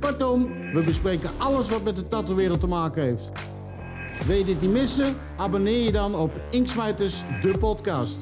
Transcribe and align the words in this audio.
Kortom, 0.00 0.48
we 0.72 0.82
bespreken 0.84 1.30
alles 1.38 1.68
wat 1.68 1.84
met 1.84 1.96
de 1.96 2.08
tattoo-wereld 2.08 2.60
te 2.60 2.66
maken 2.66 3.02
heeft. 3.02 3.30
Wil 4.26 4.36
je 4.36 4.44
dit 4.44 4.60
niet 4.60 4.70
missen? 4.70 5.14
Abonneer 5.36 5.84
je 5.84 5.92
dan 5.92 6.14
op 6.14 6.30
Inksmijters, 6.50 7.24
de 7.42 7.58
podcast. 7.58 8.18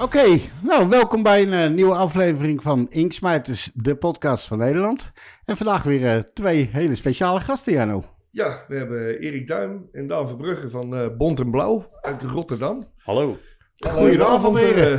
Oké, 0.00 0.38
nou 0.62 0.88
welkom 0.88 1.22
bij 1.22 1.42
een 1.42 1.52
eh, 1.52 1.70
nieuwe 1.70 1.94
aflevering 1.94 2.62
van 2.62 2.86
Inksmijters, 2.90 3.70
de 3.74 3.94
podcast 3.96 4.46
van 4.46 4.58
Nederland. 4.58 5.12
En 5.44 5.56
vandaag 5.56 5.82
weer 5.82 6.06
eh, 6.06 6.18
twee 6.32 6.68
hele 6.72 6.94
speciale 6.94 7.40
gasten, 7.40 7.72
Jano. 7.72 8.04
Ja, 8.30 8.64
we 8.68 8.76
hebben 8.76 9.18
Erik 9.18 9.46
Duim 9.46 9.88
en 9.92 10.06
Daan 10.06 10.28
Verbrugge 10.28 10.70
van 10.70 10.96
eh 10.96 11.06
Bont 11.16 11.40
en 11.40 11.50
Blauw 11.50 11.86
uit 12.00 12.22
Rotterdam. 12.22 12.84
Hallo. 12.98 13.36
Goedenavond, 13.76 14.58
heren. 14.58 14.96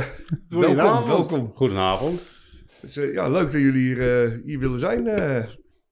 welkom, 0.48 0.66
Goedenavond. 0.66 1.06
welkom. 1.06 1.52
Goedenavond. 1.54 2.20
Eh, 2.94 3.12
ja, 3.12 3.28
leuk 3.28 3.52
dat 3.52 3.60
jullie 3.60 3.94
hier, 3.94 4.24
eh, 4.24 4.32
hier 4.44 4.58
willen 4.58 4.78
zijn. 4.78 5.06
eh. 5.06 5.44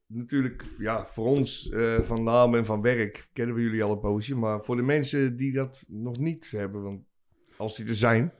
natuurlijk, 0.06 0.64
ja, 0.78 1.04
voor 1.06 1.26
ons 1.26 1.72
van 2.02 2.24
naam 2.24 2.54
en 2.54 2.64
van 2.64 2.82
werk 2.82 3.28
kennen 3.32 3.54
we 3.54 3.62
jullie 3.62 3.82
al 3.82 3.90
een 3.92 4.00
poosje. 4.00 4.36
Maar 4.36 4.60
voor 4.62 4.76
de 4.76 4.82
mensen 4.82 5.36
die 5.36 5.52
dat 5.52 5.84
nog 5.88 6.18
niet 6.18 6.50
hebben, 6.56 6.82
want 6.82 7.00
als 7.56 7.76
die 7.76 7.86
er 7.86 7.94
zijn. 7.94 8.32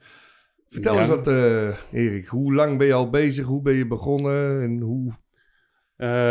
Vertel 0.67 0.93
Ja. 0.93 0.99
eens 0.99 1.09
wat, 1.09 1.27
Erik. 1.91 2.27
Hoe 2.27 2.53
lang 2.53 2.77
ben 2.77 2.87
je 2.87 2.93
al 2.93 3.09
bezig? 3.09 3.45
Hoe 3.45 3.61
ben 3.61 3.73
je 3.73 3.87
begonnen? 3.87 4.61
En 4.61 4.79
hoe... 4.79 5.13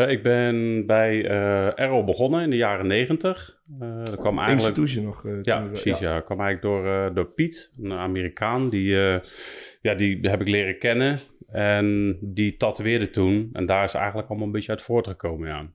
Ik 0.08 0.22
ben 0.22 0.86
bij 0.86 1.28
eh 1.28 1.78
Errol 1.80 2.04
begonnen 2.04 2.42
in 2.42 2.50
de 2.50 2.56
jaren 2.56 2.86
negentig. 2.86 3.62
Eh 3.80 4.04
dat 4.04 4.16
kwam 4.16 4.38
eigenlijk... 4.38 4.76
Institution 4.76 5.04
nog. 5.04 5.26
Ja, 5.42 5.60
precies. 5.66 5.98
Ja. 5.98 6.14
Dat 6.14 6.24
kwam 6.24 6.40
eigenlijk 6.40 6.84
door, 6.84 7.14
door 7.14 7.34
Piet, 7.34 7.72
een 7.82 7.92
Amerikaan. 7.92 8.68
Die, 8.68 8.96
ja, 9.84 9.94
die 9.94 10.18
heb 10.20 10.40
ik 10.40 10.48
leren 10.48 10.78
kennen. 10.78 11.16
En 11.48 12.18
die 12.20 12.56
tatoeëerde 12.56 13.10
toen. 13.10 13.48
En 13.52 13.66
daar 13.66 13.84
is 13.84 13.94
eigenlijk 13.94 14.28
allemaal 14.28 14.46
een 14.46 14.52
beetje 14.52 14.70
uit 14.70 14.82
voortgekomen, 14.82 15.48
ja. 15.48 15.72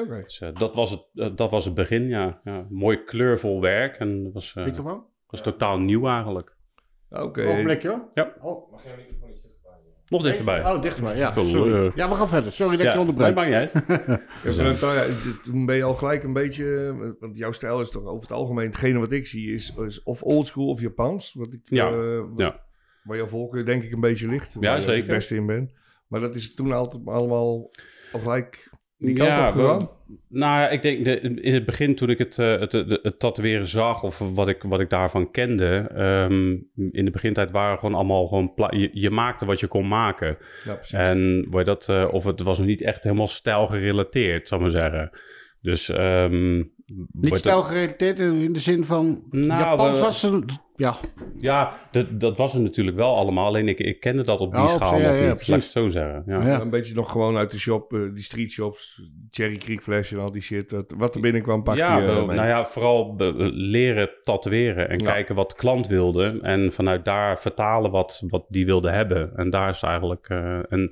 Oké. 0.00 0.22
Dus, 0.22 0.40
eh, 0.40 0.48
dat, 0.54 0.74
was 0.74 0.90
het, 0.90 1.06
eh, 1.14 1.28
dat 1.36 1.50
was 1.50 1.64
het 1.64 1.74
begin, 1.74 2.08
ja. 2.08 2.40
ja. 2.44 2.66
Mooi 2.70 3.04
kleurvol 3.04 3.60
werk. 3.60 3.96
En 3.96 4.22
dat 4.24 4.32
was, 4.32 4.54
eh, 4.56 4.64
Microfoon? 4.64 5.04
was 5.26 5.42
totaal 5.42 5.78
nieuw 5.78 6.06
eigenlijk. 6.08 6.56
Oké. 7.10 7.46
Ogenblikje 7.46 7.88
hoor. 7.88 8.08
Ja. 8.14 8.34
Oh, 8.40 8.72
Nog 10.08 10.22
dichterbij. 10.22 10.64
oh 10.64 10.82
dichterbij, 10.82 11.16
ja. 11.16 11.32
Sorry. 11.44 11.92
Ja, 11.94 12.08
we 12.08 12.14
gaan 12.14 12.28
verder. 12.28 12.52
Sorry 12.52 12.76
dat 12.76 12.80
ik 12.86 12.92
je 12.92 12.98
Ja, 12.98 13.00
onderbreek. 13.00 13.34
nee, 13.34 13.50
maakt 13.50 13.74
niet 13.74 13.84
uit. 13.84 13.86
Ja, 14.80 14.94
ja, 14.94 15.04
toen 15.44 15.66
ben 15.66 15.76
je 15.76 15.82
al 15.82 15.94
gelijk 15.94 16.22
een 16.22 16.32
beetje, 16.32 16.94
want 17.20 17.36
jouw 17.36 17.52
stijl 17.52 17.80
is 17.80 17.90
toch 17.90 18.04
over 18.04 18.22
het 18.22 18.32
algemeen, 18.32 18.66
hetgene 18.66 18.98
wat 18.98 19.12
ik 19.12 19.26
zie 19.26 19.54
is, 19.54 19.76
is 19.76 20.02
of 20.02 20.22
oldschool 20.22 20.68
of 20.68 20.80
Japans. 20.80 21.34
Wat 21.34 21.52
ik, 21.52 21.60
Ja, 21.64 21.88
eh, 21.90 22.18
wat- 22.28 22.38
ja. 22.38 22.60
Waar 23.02 23.16
jouw 23.16 23.26
volk 23.26 23.66
denk 23.66 23.82
ik 23.82 23.92
een 23.92 24.00
beetje 24.00 24.28
ligt. 24.28 24.54
Waar 24.54 24.64
Ja, 24.64 24.74
je 24.74 24.82
zeker. 24.82 24.96
het 24.96 25.06
beste 25.06 25.34
in 25.34 25.46
bent. 25.46 25.72
Maar 26.08 26.20
dat 26.20 26.34
is 26.34 26.54
toen 26.54 26.72
altijd 26.72 27.06
allemaal 27.06 27.70
al 28.12 28.20
gelijk 28.20 28.70
die 28.98 29.14
kant 29.14 29.28
Ja, 29.28 29.48
op 29.48 29.54
gegaan. 29.54 29.90
Nou 30.28 30.60
ja, 30.60 30.68
ik 30.68 30.82
denk 30.82 31.04
de, 31.04 31.20
in 31.20 31.54
het 31.54 31.64
begin 31.64 31.94
toen 31.94 32.10
ik 32.10 32.18
het, 32.18 32.38
eh, 32.38 32.58
het, 32.60 32.72
het, 32.72 32.98
het 33.02 33.18
tatoeëren 33.18 33.66
zag 33.66 34.02
of 34.02 34.18
wat 34.18 34.48
ik, 34.48 34.62
wat 34.62 34.80
ik 34.80 34.90
daarvan 34.90 35.30
kende, 35.30 35.90
ehm, 35.94 36.50
in 36.90 37.04
de 37.04 37.10
begintijd 37.10 37.50
waren 37.50 37.78
gewoon 37.78 37.94
allemaal 37.94 38.26
gewoon, 38.26 38.52
je, 38.70 38.90
je 38.92 39.10
maakte 39.10 39.44
wat 39.44 39.60
je 39.60 39.66
kon 39.66 39.88
maken. 39.88 40.36
Ja, 40.64 40.74
precies. 40.74 40.92
En 40.92 41.46
waar 41.50 41.64
dat, 41.64 41.88
eh, 41.88 42.08
of 42.10 42.24
het 42.24 42.40
was 42.40 42.58
nog 42.58 42.66
niet 42.66 42.82
echt 42.82 43.02
helemaal 43.02 43.28
stijl 43.28 43.66
gerelateerd, 43.66 44.48
zou 44.48 44.64
ik 44.64 44.72
maar 44.72 44.80
zeggen. 44.82 45.10
Dus, 45.62 45.88
ehm, 45.88 46.56
Niet 47.12 47.36
stijlgerelateerd 47.36 48.18
in 48.18 48.52
de 48.52 48.60
zin 48.60 48.84
van 48.84 49.22
Nou, 49.30 49.60
Japans 49.60 49.98
we- 49.98 50.04
was 50.04 50.22
een... 50.22 50.44
Ja, 50.76 50.96
Ja, 51.36 51.72
dat, 51.90 52.20
dat 52.20 52.36
was 52.38 52.54
er 52.54 52.60
natuurlijk 52.60 52.96
wel 52.96 53.16
allemaal, 53.16 53.46
alleen 53.46 53.68
ik, 53.68 53.78
ik 53.78 54.00
kende 54.00 54.22
dat 54.22 54.40
op 54.40 54.50
die 54.52 54.60
Ja, 54.60 54.74
op 54.74 54.82
schaal 54.82 54.98
ja, 54.98 55.04
ja, 55.04 55.10
niet, 55.12 55.20
laat 55.20 55.28
ik 55.28 55.34
precies. 55.44 55.64
het 55.64 55.72
zo 55.72 55.88
zeggen. 55.88 56.22
Ja. 56.26 56.46
Ja. 56.46 56.60
Een 56.60 56.70
beetje 56.70 56.94
nog 56.94 57.10
gewoon 57.10 57.36
uit 57.36 57.50
de 57.50 57.58
shop, 57.58 57.92
eh, 57.92 58.00
die 58.14 58.22
street 58.22 58.50
shops, 58.50 59.02
Cherry 59.30 59.56
Creek 59.56 59.82
Flash 59.82 60.12
en 60.12 60.18
al 60.18 60.32
die 60.32 60.42
shit. 60.42 60.70
Dat, 60.70 60.94
wat 60.96 61.14
er 61.14 61.20
binnenkwam 61.20 61.62
pak 61.62 61.76
Ja, 61.76 61.98
je 61.98 62.06
wel, 62.06 62.26
mee. 62.26 62.36
nou 62.36 62.48
ja, 62.48 62.64
vooral 62.64 63.14
be- 63.14 63.32
leren 63.52 64.10
tatoeëren 64.22 64.88
en 64.88 64.98
Ja. 64.98 65.12
kijken 65.12 65.34
wat 65.34 65.48
de 65.50 65.56
klant 65.56 65.86
wilde. 65.86 66.38
En 66.42 66.72
vanuit 66.72 67.04
daar 67.04 67.40
vertalen 67.40 67.90
wat, 67.90 68.22
wat 68.28 68.44
die 68.48 68.66
wilde 68.66 68.90
hebben. 68.90 69.32
En 69.36 69.50
daar 69.50 69.68
is 69.68 69.82
eigenlijk... 69.82 70.26
eh, 70.28 70.72
en 70.72 70.90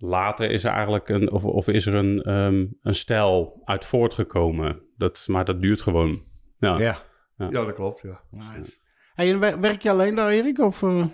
later 0.00 0.50
is 0.50 0.64
er 0.64 0.70
eigenlijk 0.70 1.08
een... 1.08 1.32
Of, 1.32 1.44
of 1.44 1.68
is 1.68 1.86
er 1.86 1.94
een, 1.94 2.22
ehm, 2.22 2.66
een 2.82 2.94
stijl 2.94 3.62
uit 3.64 3.84
voortgekomen. 3.84 4.80
Dat, 4.96 5.24
maar 5.28 5.44
dat 5.44 5.60
duurt 5.60 5.80
gewoon. 5.80 6.22
Ja. 6.58 6.78
ja. 6.78 6.96
Ja, 7.36 7.64
dat 7.64 7.74
klopt, 7.74 8.00
ja. 8.02 8.20
Hey, 9.14 9.30
en 9.32 9.40
wer- 9.40 9.60
werk 9.60 9.82
je 9.82 9.90
alleen 9.90 10.14
daar, 10.14 10.30
Erik? 10.30 10.58
Of, 10.58 10.82
eh? 10.82 11.04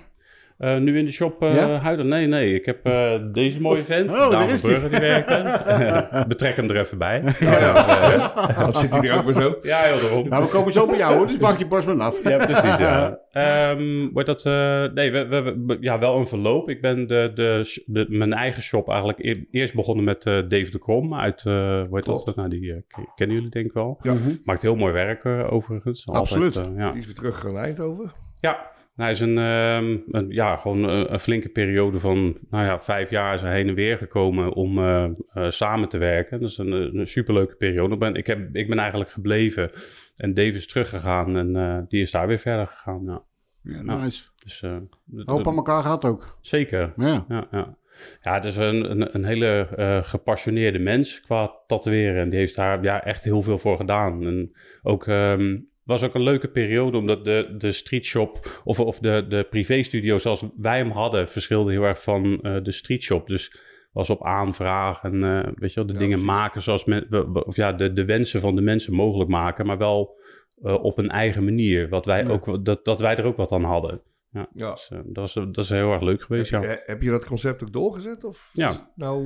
Eh, 0.58 0.76
nu 0.78 0.98
in 0.98 1.04
de 1.04 1.10
shop 1.12 1.42
eh 1.42 1.54
Ja? 1.54 1.68
huiden? 1.68 2.08
Nee, 2.08 2.26
nee. 2.26 2.54
Ik 2.54 2.66
heb 2.66 2.86
eh, 2.86 3.12
deze 3.32 3.60
mooie 3.60 3.82
vent. 3.82 4.10
Oh, 4.14 4.30
Daan 4.30 4.48
van 4.48 4.70
Brugge, 4.70 4.88
die 4.88 5.00
werkte. 5.00 5.60
Betrek 6.28 6.56
hem 6.56 6.70
er 6.70 6.76
even 6.80 6.98
bij. 6.98 7.20
Dat 8.58 8.76
zit 8.76 8.90
hij 8.90 9.08
er 9.08 9.18
ook 9.18 9.24
maar 9.24 9.32
zo. 9.34 9.58
Ja, 9.62 9.78
heel 9.78 10.00
daarom. 10.00 10.28
Nou, 10.28 10.42
we 10.44 10.48
komen 10.50 10.72
zo 10.72 10.86
bij 10.86 10.96
jou, 10.96 11.16
hoor, 11.16 11.26
dus 11.26 11.38
maak 11.38 11.58
je 11.58 11.66
borst 11.66 11.86
maar 11.86 11.96
nat. 11.96 12.20
Ja, 12.24 12.36
precies. 12.36 12.76
Ja. 12.76 13.18
Ehm, 13.36 14.08
wordt 14.12 14.28
dat, 14.28 14.44
eh, 14.44 14.84
nee, 14.94 15.12
we, 15.12 15.26
we, 15.26 15.62
we- 15.66 15.76
ja, 15.80 15.98
wel 15.98 16.16
een 16.18 16.26
verloop. 16.26 16.68
Ik 16.68 16.80
ben 16.80 17.06
de, 17.06 17.30
de, 17.34 17.82
de- 17.86 18.06
mijn 18.08 18.32
eigen 18.32 18.62
shop 18.62 18.88
eigenlijk 18.88 19.18
e- 19.18 19.44
eerst 19.50 19.74
begonnen 19.74 20.04
met 20.04 20.26
eh, 20.26 20.32
Dave 20.48 20.70
de 20.70 20.78
Krom 20.78 21.14
uit, 21.14 21.44
eh 21.46 21.52
hoe 21.54 21.88
heet 21.90 22.04
dat? 22.04 22.32
Nou, 22.36 22.48
die 22.48 22.84
kennen 23.14 23.36
jullie 23.36 23.50
denk 23.50 23.66
ik 23.66 23.72
wel. 23.72 23.98
Ja. 24.02 24.12
Mhm. 24.12 24.30
Maakt 24.44 24.62
heel 24.62 24.76
mooi 24.76 24.92
werk 24.92 25.24
overigens. 25.52 26.08
Absoluut. 26.08 26.56
Altijd, 26.56 26.76
ja. 26.76 26.90
Die 26.90 27.00
is 27.00 27.06
weer 27.06 27.14
terug 27.14 27.52
naar 27.52 27.62
Eindhoven. 27.64 28.12
ja. 28.40 28.74
Hij 28.96 29.10
is 29.10 29.20
een, 29.20 29.38
ehm, 29.38 29.96
een- 30.10 30.30
ja, 30.30 30.56
gewoon 30.56 30.82
een, 30.84 31.12
een 31.12 31.20
flinke 31.20 31.48
periode 31.48 32.00
van, 32.00 32.38
nou 32.50 32.64
ja, 32.64 32.80
vijf 32.80 33.10
jaar 33.10 33.34
is 33.34 33.40
hij 33.40 33.54
heen 33.56 33.68
en 33.68 33.74
weer 33.74 33.98
gekomen 33.98 34.52
om 34.52 34.78
eh, 34.78 35.04
eh, 35.32 35.50
samen 35.50 35.88
te 35.88 35.98
werken. 35.98 36.40
Dat 36.40 36.50
is 36.50 36.58
een, 36.58 36.72
een 36.98 37.06
superleuke 37.06 37.54
periode. 37.56 37.94
Ik 37.94 38.00
ben, 38.00 38.14
ik, 38.14 38.26
heb, 38.26 38.56
ik 38.56 38.68
ben 38.68 38.78
eigenlijk 38.78 39.10
gebleven 39.10 39.70
en 40.16 40.34
Dave 40.34 40.48
is 40.52 40.66
teruggegaan 40.66 41.36
en 41.36 41.56
eh, 41.56 41.78
die 41.88 42.00
is 42.00 42.10
daar 42.10 42.26
weer 42.26 42.38
verder 42.38 42.66
gegaan. 42.66 43.02
Ja. 43.04 43.22
Ja, 43.62 43.82
nice. 43.82 44.22
Dus, 44.44 44.62
eh, 44.62 44.76
d- 44.76 45.22
Hoop 45.28 45.46
aan 45.46 45.56
elkaar 45.56 45.82
gehad 45.82 46.04
ook. 46.04 46.38
Zeker. 46.40 46.92
Ja. 46.96 47.24
Ja, 47.28 47.46
ja. 47.50 47.76
ja, 48.20 48.34
het 48.34 48.44
is 48.44 48.56
een, 48.56 48.90
een, 48.90 49.14
een 49.14 49.24
hele 49.24 49.68
eh, 49.76 49.98
gepassioneerde 50.02 50.78
mens 50.78 51.20
qua 51.20 51.52
tatoeëren. 51.66 52.20
En 52.22 52.28
die 52.30 52.38
heeft 52.38 52.56
daar 52.56 52.82
ja, 52.82 53.04
echt 53.04 53.24
heel 53.24 53.42
veel 53.42 53.58
voor 53.58 53.76
gedaan. 53.76 54.26
En 54.26 54.52
ook, 54.82 55.06
ehm, 55.06 55.56
was 55.86 56.02
ook 56.02 56.14
een 56.14 56.22
leuke 56.22 56.48
periode, 56.48 56.96
omdat 56.96 57.24
de, 57.24 57.54
de 57.58 57.72
streetshop 57.72 58.60
of, 58.64 58.80
of 58.80 58.98
de, 58.98 59.26
de 59.28 59.46
privéstudio 59.50 60.18
zoals 60.18 60.44
wij 60.56 60.76
hem 60.78 60.90
hadden, 60.90 61.28
verschilde 61.28 61.70
heel 61.72 61.82
erg 61.82 62.02
van 62.02 62.40
eh, 62.40 62.56
de 62.62 62.72
streetshop. 62.72 63.26
Dus 63.26 63.56
was 63.92 64.10
op 64.10 64.24
aanvraag 64.24 65.02
en 65.02 65.24
eh, 65.24 65.52
weet 65.54 65.70
je 65.72 65.74
wel, 65.74 65.86
de 65.86 65.92
Ja, 65.92 65.98
dingen 65.98 66.18
precies. 66.18 66.34
maken 66.36 66.62
zoals 66.62 66.84
men, 66.84 67.26
of 67.46 67.56
ja, 67.56 67.72
de, 67.72 67.92
de 67.92 68.04
wensen 68.04 68.40
van 68.40 68.54
de 68.54 68.60
mensen 68.62 68.92
mogelijk 68.92 69.30
maken, 69.30 69.66
maar 69.66 69.78
wel 69.78 70.16
eh, 70.62 70.84
op 70.84 70.98
een 70.98 71.08
eigen 71.10 71.44
manier. 71.44 71.88
Wat 71.88 72.04
wij 72.04 72.22
Ja. 72.22 72.28
ook, 72.28 72.64
dat, 72.64 72.84
dat 72.84 73.00
wij 73.00 73.16
er 73.16 73.24
ook 73.24 73.36
wat 73.36 73.52
aan 73.52 73.64
hadden. 73.64 74.00
Ja, 74.30 74.48
Ja. 74.54 74.70
Dus, 74.70 74.88
dat, 74.88 75.04
was, 75.12 75.34
dat 75.34 75.58
is 75.58 75.68
heel 75.68 75.92
erg 75.92 76.02
leuk 76.02 76.22
geweest, 76.22 76.50
ja. 76.50 76.60
Heb, 76.60 76.70
je- 76.70 76.82
heb 76.92 77.02
je 77.02 77.10
dat 77.10 77.26
concept 77.26 77.62
ook 77.62 77.72
doorgezet? 77.72 78.24
Of 78.24 78.50
Ja. 78.52 78.70
is 78.70 78.76
Nou, 78.94 79.24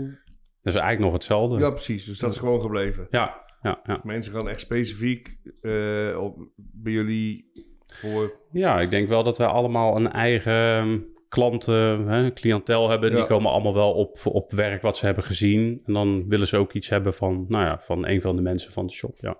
Dat 0.62 0.74
is 0.74 0.80
eigenlijk 0.80 1.00
nog 1.00 1.12
hetzelfde. 1.12 1.58
ja, 1.58 1.70
precies. 1.70 2.04
Dus 2.04 2.18
dat 2.18 2.30
is 2.32 2.38
gewoon 2.38 2.60
gebleven. 2.60 3.06
ja, 3.10 3.44
ja, 3.62 3.80
ja. 3.84 4.00
Mensen 4.02 4.32
gaan 4.32 4.48
echt 4.48 4.60
specifiek 4.60 5.38
eh, 5.62 6.18
op, 6.20 6.38
bij 6.56 6.92
jullie 6.92 7.50
voor... 7.94 8.32
Ja, 8.50 8.80
ik 8.80 8.90
denk 8.90 9.08
wel 9.08 9.22
dat 9.22 9.38
wij 9.38 9.46
allemaal 9.46 9.96
een 9.96 10.12
eigen 10.12 10.52
ehm, 10.52 10.98
klanten, 11.28 12.06
hè, 12.06 12.32
cliëntel 12.32 12.90
hebben. 12.90 13.14
Die 13.14 13.26
komen 13.26 13.50
allemaal 13.50 13.74
wel 13.74 13.92
op, 13.92 14.18
op 14.24 14.52
werk 14.52 14.82
wat 14.82 14.96
ze 14.96 15.06
hebben 15.06 15.24
gezien. 15.24 15.82
En 15.86 15.92
dan 15.92 16.28
willen 16.28 16.48
ze 16.48 16.56
ook 16.56 16.72
iets 16.72 16.88
hebben 16.88 17.14
van, 17.14 17.44
nou 17.48 17.64
ja, 17.64 17.80
van 17.80 18.06
een 18.06 18.20
van 18.20 18.36
de 18.36 18.42
mensen 18.42 18.72
van 18.72 18.86
de 18.86 18.92
shop, 18.92 19.18
ja. 19.20 19.38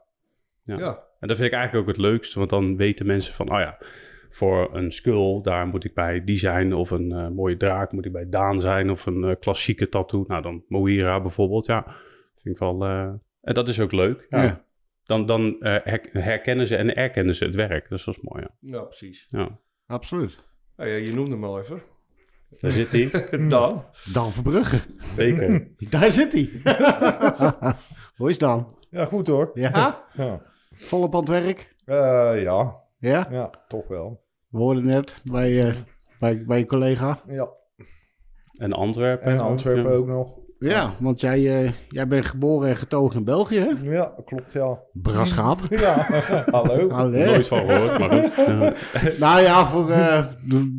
Ja, 0.62 0.78
Ja. 0.78 1.08
En 1.20 1.28
dat 1.28 1.36
vind 1.36 1.48
ik 1.48 1.58
eigenlijk 1.58 1.88
ook 1.88 1.94
het 1.94 2.04
leukste, 2.04 2.38
want 2.38 2.50
dan 2.50 2.76
weten 2.76 3.06
mensen 3.06 3.34
van, 3.34 3.52
oh 3.52 3.58
ja, 3.58 3.78
voor 4.28 4.76
een 4.76 4.92
skull, 4.92 5.40
daar 5.42 5.66
moet 5.66 5.84
ik 5.84 5.94
bij 5.94 6.24
die 6.24 6.38
zijn. 6.38 6.74
Of 6.74 6.90
een 6.90 7.12
eh, 7.12 7.28
mooie 7.28 7.56
draak 7.56 7.92
moet 7.92 8.06
ik 8.06 8.12
bij 8.12 8.28
Daan 8.28 8.60
zijn. 8.60 8.90
Of 8.90 9.06
een 9.06 9.24
eh, 9.24 9.36
klassieke 9.40 9.88
tattoo, 9.88 10.24
nou 10.26 10.42
dan 10.42 10.64
Moira 10.68 11.20
bijvoorbeeld, 11.20 11.66
ja. 11.66 11.84
Vind 12.34 12.54
ik 12.54 12.60
wel, 12.60 12.78
en 13.40 13.54
dat 13.54 13.68
is 13.68 13.80
ook 13.80 13.92
leuk, 13.92 14.26
ja. 14.28 14.42
Ja. 14.42 14.64
Dan, 15.04 15.26
dan 15.26 15.60
eh, 15.60 15.76
her- 15.84 16.08
herkennen 16.12 16.66
ze 16.66 16.76
en 16.76 16.96
erkennen 16.96 17.34
ze 17.34 17.44
het 17.44 17.54
werk, 17.54 17.88
dus 17.88 18.04
dat 18.04 18.16
is 18.16 18.22
mooi, 18.22 18.42
ja. 18.42 18.70
ja 18.78 18.80
precies. 18.82 19.24
ja. 19.26 19.58
Absoluut. 19.86 20.44
Nou 20.76 20.90
ja, 20.90 20.96
je 20.96 21.14
noemde 21.14 21.30
hem 21.30 21.44
al 21.44 21.58
even. 21.58 21.82
Daar 22.60 22.70
zit 22.70 22.88
hij. 22.90 23.10
Dan. 23.48 23.84
Dan 24.12 24.32
Verbrugge. 24.32 24.78
Zeker. 25.14 25.68
Daar 25.90 26.12
zit 26.12 26.32
hij. 26.32 26.50
Hoe 28.16 28.30
is 28.30 28.38
Dan? 28.38 28.76
Ja, 28.90 29.04
goed 29.04 29.26
hoor. 29.26 29.50
Ja? 29.54 30.04
Ja, 30.12 30.42
Volop 30.70 31.14
aan 31.14 31.20
het 31.20 31.28
werk? 31.28 31.74
Eh, 31.84 32.42
ja. 32.42 32.76
Ja? 32.98 33.28
ja 33.30 33.50
toch 33.68 33.88
wel. 33.88 34.24
We 34.48 34.58
hoorden 34.58 34.86
net 34.86 35.20
bij, 35.24 35.68
eh, 35.68 35.76
bij, 36.18 36.44
bij 36.44 36.58
je 36.58 36.66
collega. 36.66 37.22
Ja. 37.28 37.48
En 38.56 38.72
Antwerpen. 38.72 39.26
En 39.26 39.38
Antwerpen 39.40 39.90
Ja. 39.90 39.96
ook 39.96 40.06
nog. 40.06 40.38
Ja, 40.62 40.94
want 40.98 41.20
jij, 41.20 41.62
eh, 41.64 41.70
jij 41.88 42.06
bent 42.06 42.26
geboren 42.26 42.68
en 42.68 42.76
getogen 42.76 43.18
in 43.18 43.24
België, 43.24 43.58
hè? 43.58 43.90
Ja, 43.92 44.12
klopt 44.24 44.52
ja. 44.52 44.78
Brasgaat. 44.92 45.62
Ja, 45.80 46.06
hallo. 46.50 46.88
Allee. 47.00 47.24
Nooit 47.24 47.46
van 47.46 47.58
gehoord, 47.70 47.98
maar 47.98 48.10
goed. 48.10 49.18
Nou 49.18 49.42
ja, 49.42 49.66
voor, 49.66 49.90
eh, 49.90 50.24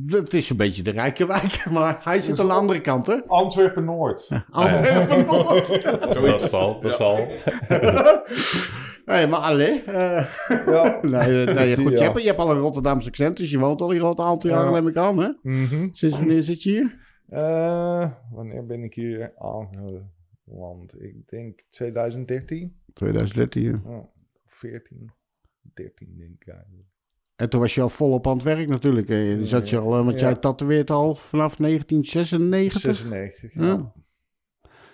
het 0.07 0.33
is 0.33 0.49
een 0.49 0.57
beetje 0.57 0.83
de 0.83 0.91
rijke 0.91 1.25
wijk, 1.25 1.65
maar 1.71 1.99
hij 2.03 2.19
zit 2.19 2.39
aan 2.39 2.47
de 2.47 2.53
andere 2.53 2.81
kant, 2.81 3.07
hè? 3.07 3.15
Antwerpen 3.27 3.85
Noord. 3.85 4.29
Antwerpen 4.49 5.25
Noord. 5.25 5.83
Dat 6.25 6.41
zal, 6.49 6.81
dat 6.81 6.93
zal. 6.93 7.27
Nee, 9.05 9.27
maar 9.27 9.39
allee. 9.39 9.83
eh, 9.83 10.25
Ja. 10.65 10.99
nee, 11.01 11.45
eh, 11.45 11.55
nee, 11.55 11.75
goed, 11.75 11.91
je, 11.97 12.03
hebt, 12.03 12.21
je 12.21 12.27
hebt 12.27 12.39
al 12.39 12.51
een 12.51 12.59
Rotterdamse 12.59 13.07
accent, 13.07 13.37
dus 13.37 13.51
je 13.51 13.59
woont 13.59 13.81
al 13.81 13.93
aantal 14.25 14.49
jaren, 14.49 14.65
Ja. 14.65 14.71
neem 14.71 14.87
ik 14.87 14.97
aan, 14.97 15.17
hè? 15.19 15.27
Mhm. 15.41 15.87
Sinds 15.91 16.17
wanneer 16.17 16.43
zit 16.43 16.63
je 16.63 16.69
hier? 16.69 17.09
Eh, 17.31 18.11
wanneer 18.31 18.65
ben 18.65 18.83
ik 18.83 18.93
hier 18.93 19.31
aangeland? 19.37 21.01
Ik 21.01 21.29
denk 21.29 21.61
2013. 21.69 22.75
2013, 22.93 23.63
ja. 23.63 23.81
Oh, 23.85 24.05
14. 24.45 25.11
13 25.73 26.15
denk 26.17 26.41
ik 26.41 26.47
eigenlijk. 26.47 26.87
En 27.35 27.49
toen 27.49 27.59
was 27.59 27.75
je 27.75 27.81
al 27.81 27.89
volop 27.89 28.27
aan 28.27 28.33
het 28.33 28.43
werk 28.43 28.67
natuurlijk. 28.67 29.07
hè. 29.07 29.35
Dan 29.35 29.45
zat 29.45 29.69
je 29.69 29.77
al, 29.77 29.97
eh, 29.97 30.05
want 30.05 30.19
Ja. 30.19 30.25
jij 30.29 30.35
tatoeëert 30.35 30.89
al 30.89 31.15
vanaf 31.15 31.59
1996. 31.59 32.81
96. 32.81 33.53
Ja. 33.53 33.63
Ja. 33.65 33.93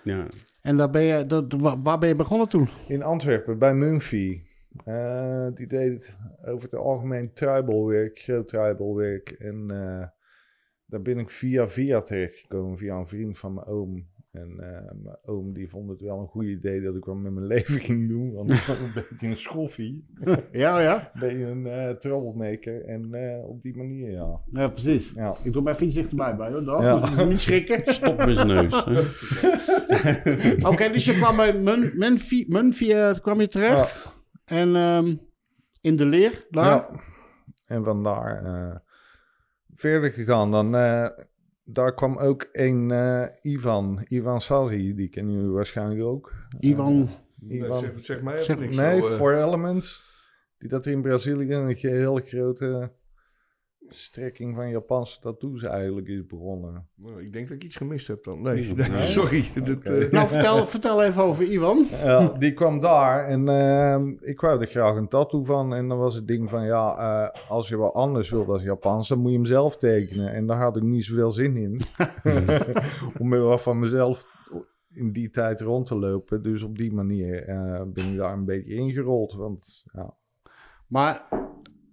Ja. 0.03 0.27
En 0.61 0.77
daar 0.77 0.89
ben 0.89 1.01
je, 1.03 1.25
dat, 1.25 1.53
wa- 1.53 1.79
waar 1.81 1.99
ben 1.99 2.09
je 2.09 2.15
begonnen 2.15 2.49
toen? 2.49 2.69
In 2.87 3.03
Antwerpen, 3.03 3.59
bij 3.59 3.73
Mumphy. 3.73 4.41
Eh, 4.85 5.47
die 5.53 5.67
deed 5.67 6.15
over 6.45 6.63
het 6.63 6.75
algemeen 6.75 7.33
tribalwerk, 7.33 8.19
groot 8.19 8.47
tribalwerk. 8.47 9.29
En 9.29 9.71
eh, 9.71 10.07
daar 10.87 11.01
ben 11.01 11.17
ik 11.17 11.29
via 11.29 11.69
via 11.69 12.01
terechtgekomen, 12.01 12.77
via 12.77 12.95
een 12.95 13.07
vriend 13.07 13.39
van 13.39 13.53
mijn 13.53 13.67
oom. 13.67 14.07
En 14.31 14.59
eh, 14.59 14.91
mijn 15.03 15.17
oom 15.25 15.53
die 15.53 15.69
vond 15.69 15.89
het 15.89 16.01
wel 16.01 16.19
een 16.19 16.27
goed 16.27 16.43
idee 16.45 16.81
dat 16.81 16.95
ik 16.95 17.05
wat 17.05 17.15
met 17.15 17.33
mijn 17.33 17.45
leven 17.55 17.79
ging 17.79 18.09
doen. 18.09 18.33
Want 18.33 18.51
ik 18.51 18.61
was 18.61 18.79
een 18.79 18.91
beetje 19.09 19.27
een 19.27 19.35
schoffie, 19.35 20.05
Ja, 20.51 20.79
ja. 20.79 21.11
een 21.13 21.19
beetje 21.19 21.45
een 21.45 21.67
eh 21.67 21.89
troublemaker. 21.89 22.85
En 22.85 23.13
eh, 23.13 23.49
op 23.49 23.61
die 23.61 23.77
manier, 23.77 24.11
ja. 24.11 24.41
Ja, 24.51 24.67
precies. 24.67 25.11
ja. 25.15 25.35
Ik 25.43 25.53
doe 25.53 25.61
mijn 25.61 25.75
fiets 25.75 25.95
dichterbij 25.95 26.35
bij, 26.35 26.51
hoor. 26.51 26.63
Dan. 26.63 26.81
Ja. 26.83 26.99
Dus 26.99 27.25
niet 27.25 27.39
schrikken. 27.39 27.93
Stop 27.93 28.17
met 28.25 28.35
zijn 28.35 28.47
neus. 28.47 28.83
Oké, 30.71 30.89
dus 30.91 31.05
je 31.05 31.13
kwam 31.13 31.35
bij 31.35 31.59
Mun, 31.59 31.91
Munfie, 31.95 32.45
Munfie 32.51 32.93
eh, 32.93 33.13
kwam 33.21 33.41
je 33.41 33.47
terecht. 33.47 34.15
En 34.45 34.75
ehm, 34.75 35.15
in 35.81 35.95
de 35.95 36.05
leer, 36.05 36.45
daar. 36.49 36.65
Ja. 36.65 36.89
En 37.65 37.83
vandaar 37.83 38.43
eh 38.43 38.75
verder 39.77 40.09
gegaan. 40.11 40.51
Dan, 40.51 40.75
eh, 40.75 41.07
daar 41.63 41.93
kwam 41.93 42.17
ook 42.17 42.47
een 42.51 42.91
eh, 42.91 43.23
Ivan, 43.41 44.05
Ivan 44.07 44.41
Sari, 44.41 44.95
die 44.95 45.09
kennen 45.09 45.33
jullie 45.33 45.49
waarschijnlijk 45.51 46.01
ook. 46.01 46.33
Ivan, 46.59 47.09
Nee, 47.39 47.57
Ivan. 47.57 47.79
zeg, 47.79 47.91
zeg 47.95 48.21
mij 48.21 48.33
even 48.33 48.45
Zeg- 48.45 48.59
niks. 48.59 48.77
Nee, 48.77 49.01
zo, 49.01 49.07
eh. 49.07 49.15
Four 49.15 49.33
Elements. 49.35 50.05
Die 50.57 50.69
dat 50.69 50.85
in 50.85 51.01
Brazilië 51.01 51.53
een 51.53 51.75
hele 51.75 52.21
grote 52.21 52.91
strekking 53.89 54.55
van 54.55 54.69
Japanse 54.69 55.19
tattoos 55.19 55.63
eigenlijk 55.63 56.07
is 56.07 56.25
begonnen. 56.25 56.87
Nou, 56.95 57.23
ik 57.23 57.33
denk 57.33 57.47
dat 57.47 57.55
ik 57.55 57.63
iets 57.63 57.75
gemist 57.75 58.07
heb 58.07 58.23
dan. 58.23 58.41
Nee, 58.41 58.73
Nee? 58.73 58.89
nee, 58.89 59.01
sorry. 59.01 59.51
Dat, 59.63 59.83
eh, 59.83 60.11
nou 60.11 60.27
vertel, 60.27 60.67
vertel 60.67 61.03
even 61.03 61.23
over 61.23 61.43
Ivan. 61.43 61.87
Ja, 62.03 62.27
die 62.27 62.53
kwam 62.53 62.79
daar 62.79 63.25
en 63.25 63.49
ehm, 63.49 64.09
ik 64.09 64.41
wou 64.41 64.61
er 64.61 64.67
graag 64.67 64.95
een 64.95 65.07
tattoo 65.07 65.43
van. 65.43 65.73
En 65.73 65.87
dan 65.87 65.97
was 65.97 66.15
het 66.15 66.27
ding 66.27 66.49
van, 66.49 66.65
ja, 66.65 66.97
eh, 66.97 67.49
als 67.49 67.67
je 67.67 67.75
wat 67.77 67.93
anders 67.93 68.29
wil 68.29 68.45
dan 68.45 68.61
Japans, 68.61 69.07
dan 69.07 69.19
moet 69.19 69.31
je 69.31 69.37
hem 69.37 69.45
zelf 69.45 69.77
tekenen. 69.77 70.33
En 70.33 70.45
daar 70.45 70.61
had 70.61 70.77
ik 70.77 70.83
niet 70.83 71.05
zoveel 71.05 71.31
zin 71.31 71.57
in. 71.57 71.79
Om 73.19 73.33
heel 73.33 73.57
van 73.57 73.79
mezelf 73.79 74.25
in 74.97 75.11
die 75.11 75.29
tijd 75.29 75.61
rond 75.61 75.85
te 75.85 75.95
lopen. 75.95 76.43
Dus 76.43 76.63
op 76.63 76.77
die 76.77 76.93
manier 76.93 77.43
eh, 77.43 77.81
ben 77.93 78.11
ik 78.11 78.17
daar 78.17 78.33
een 78.33 78.45
beetje 78.45 78.73
ingerold. 78.73 79.33
Want 79.33 79.83
ja, 79.93 80.13
Maar, 80.87 81.27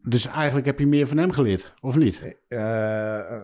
dus 0.05 0.27
eigenlijk 0.27 0.67
heb 0.67 0.79
je 0.79 0.87
meer 0.87 1.07
van 1.07 1.17
hem 1.17 1.31
geleerd, 1.33 1.75
of 1.81 1.97
niet? 1.97 2.37
eh, 2.49 3.19
eh, 3.19 3.43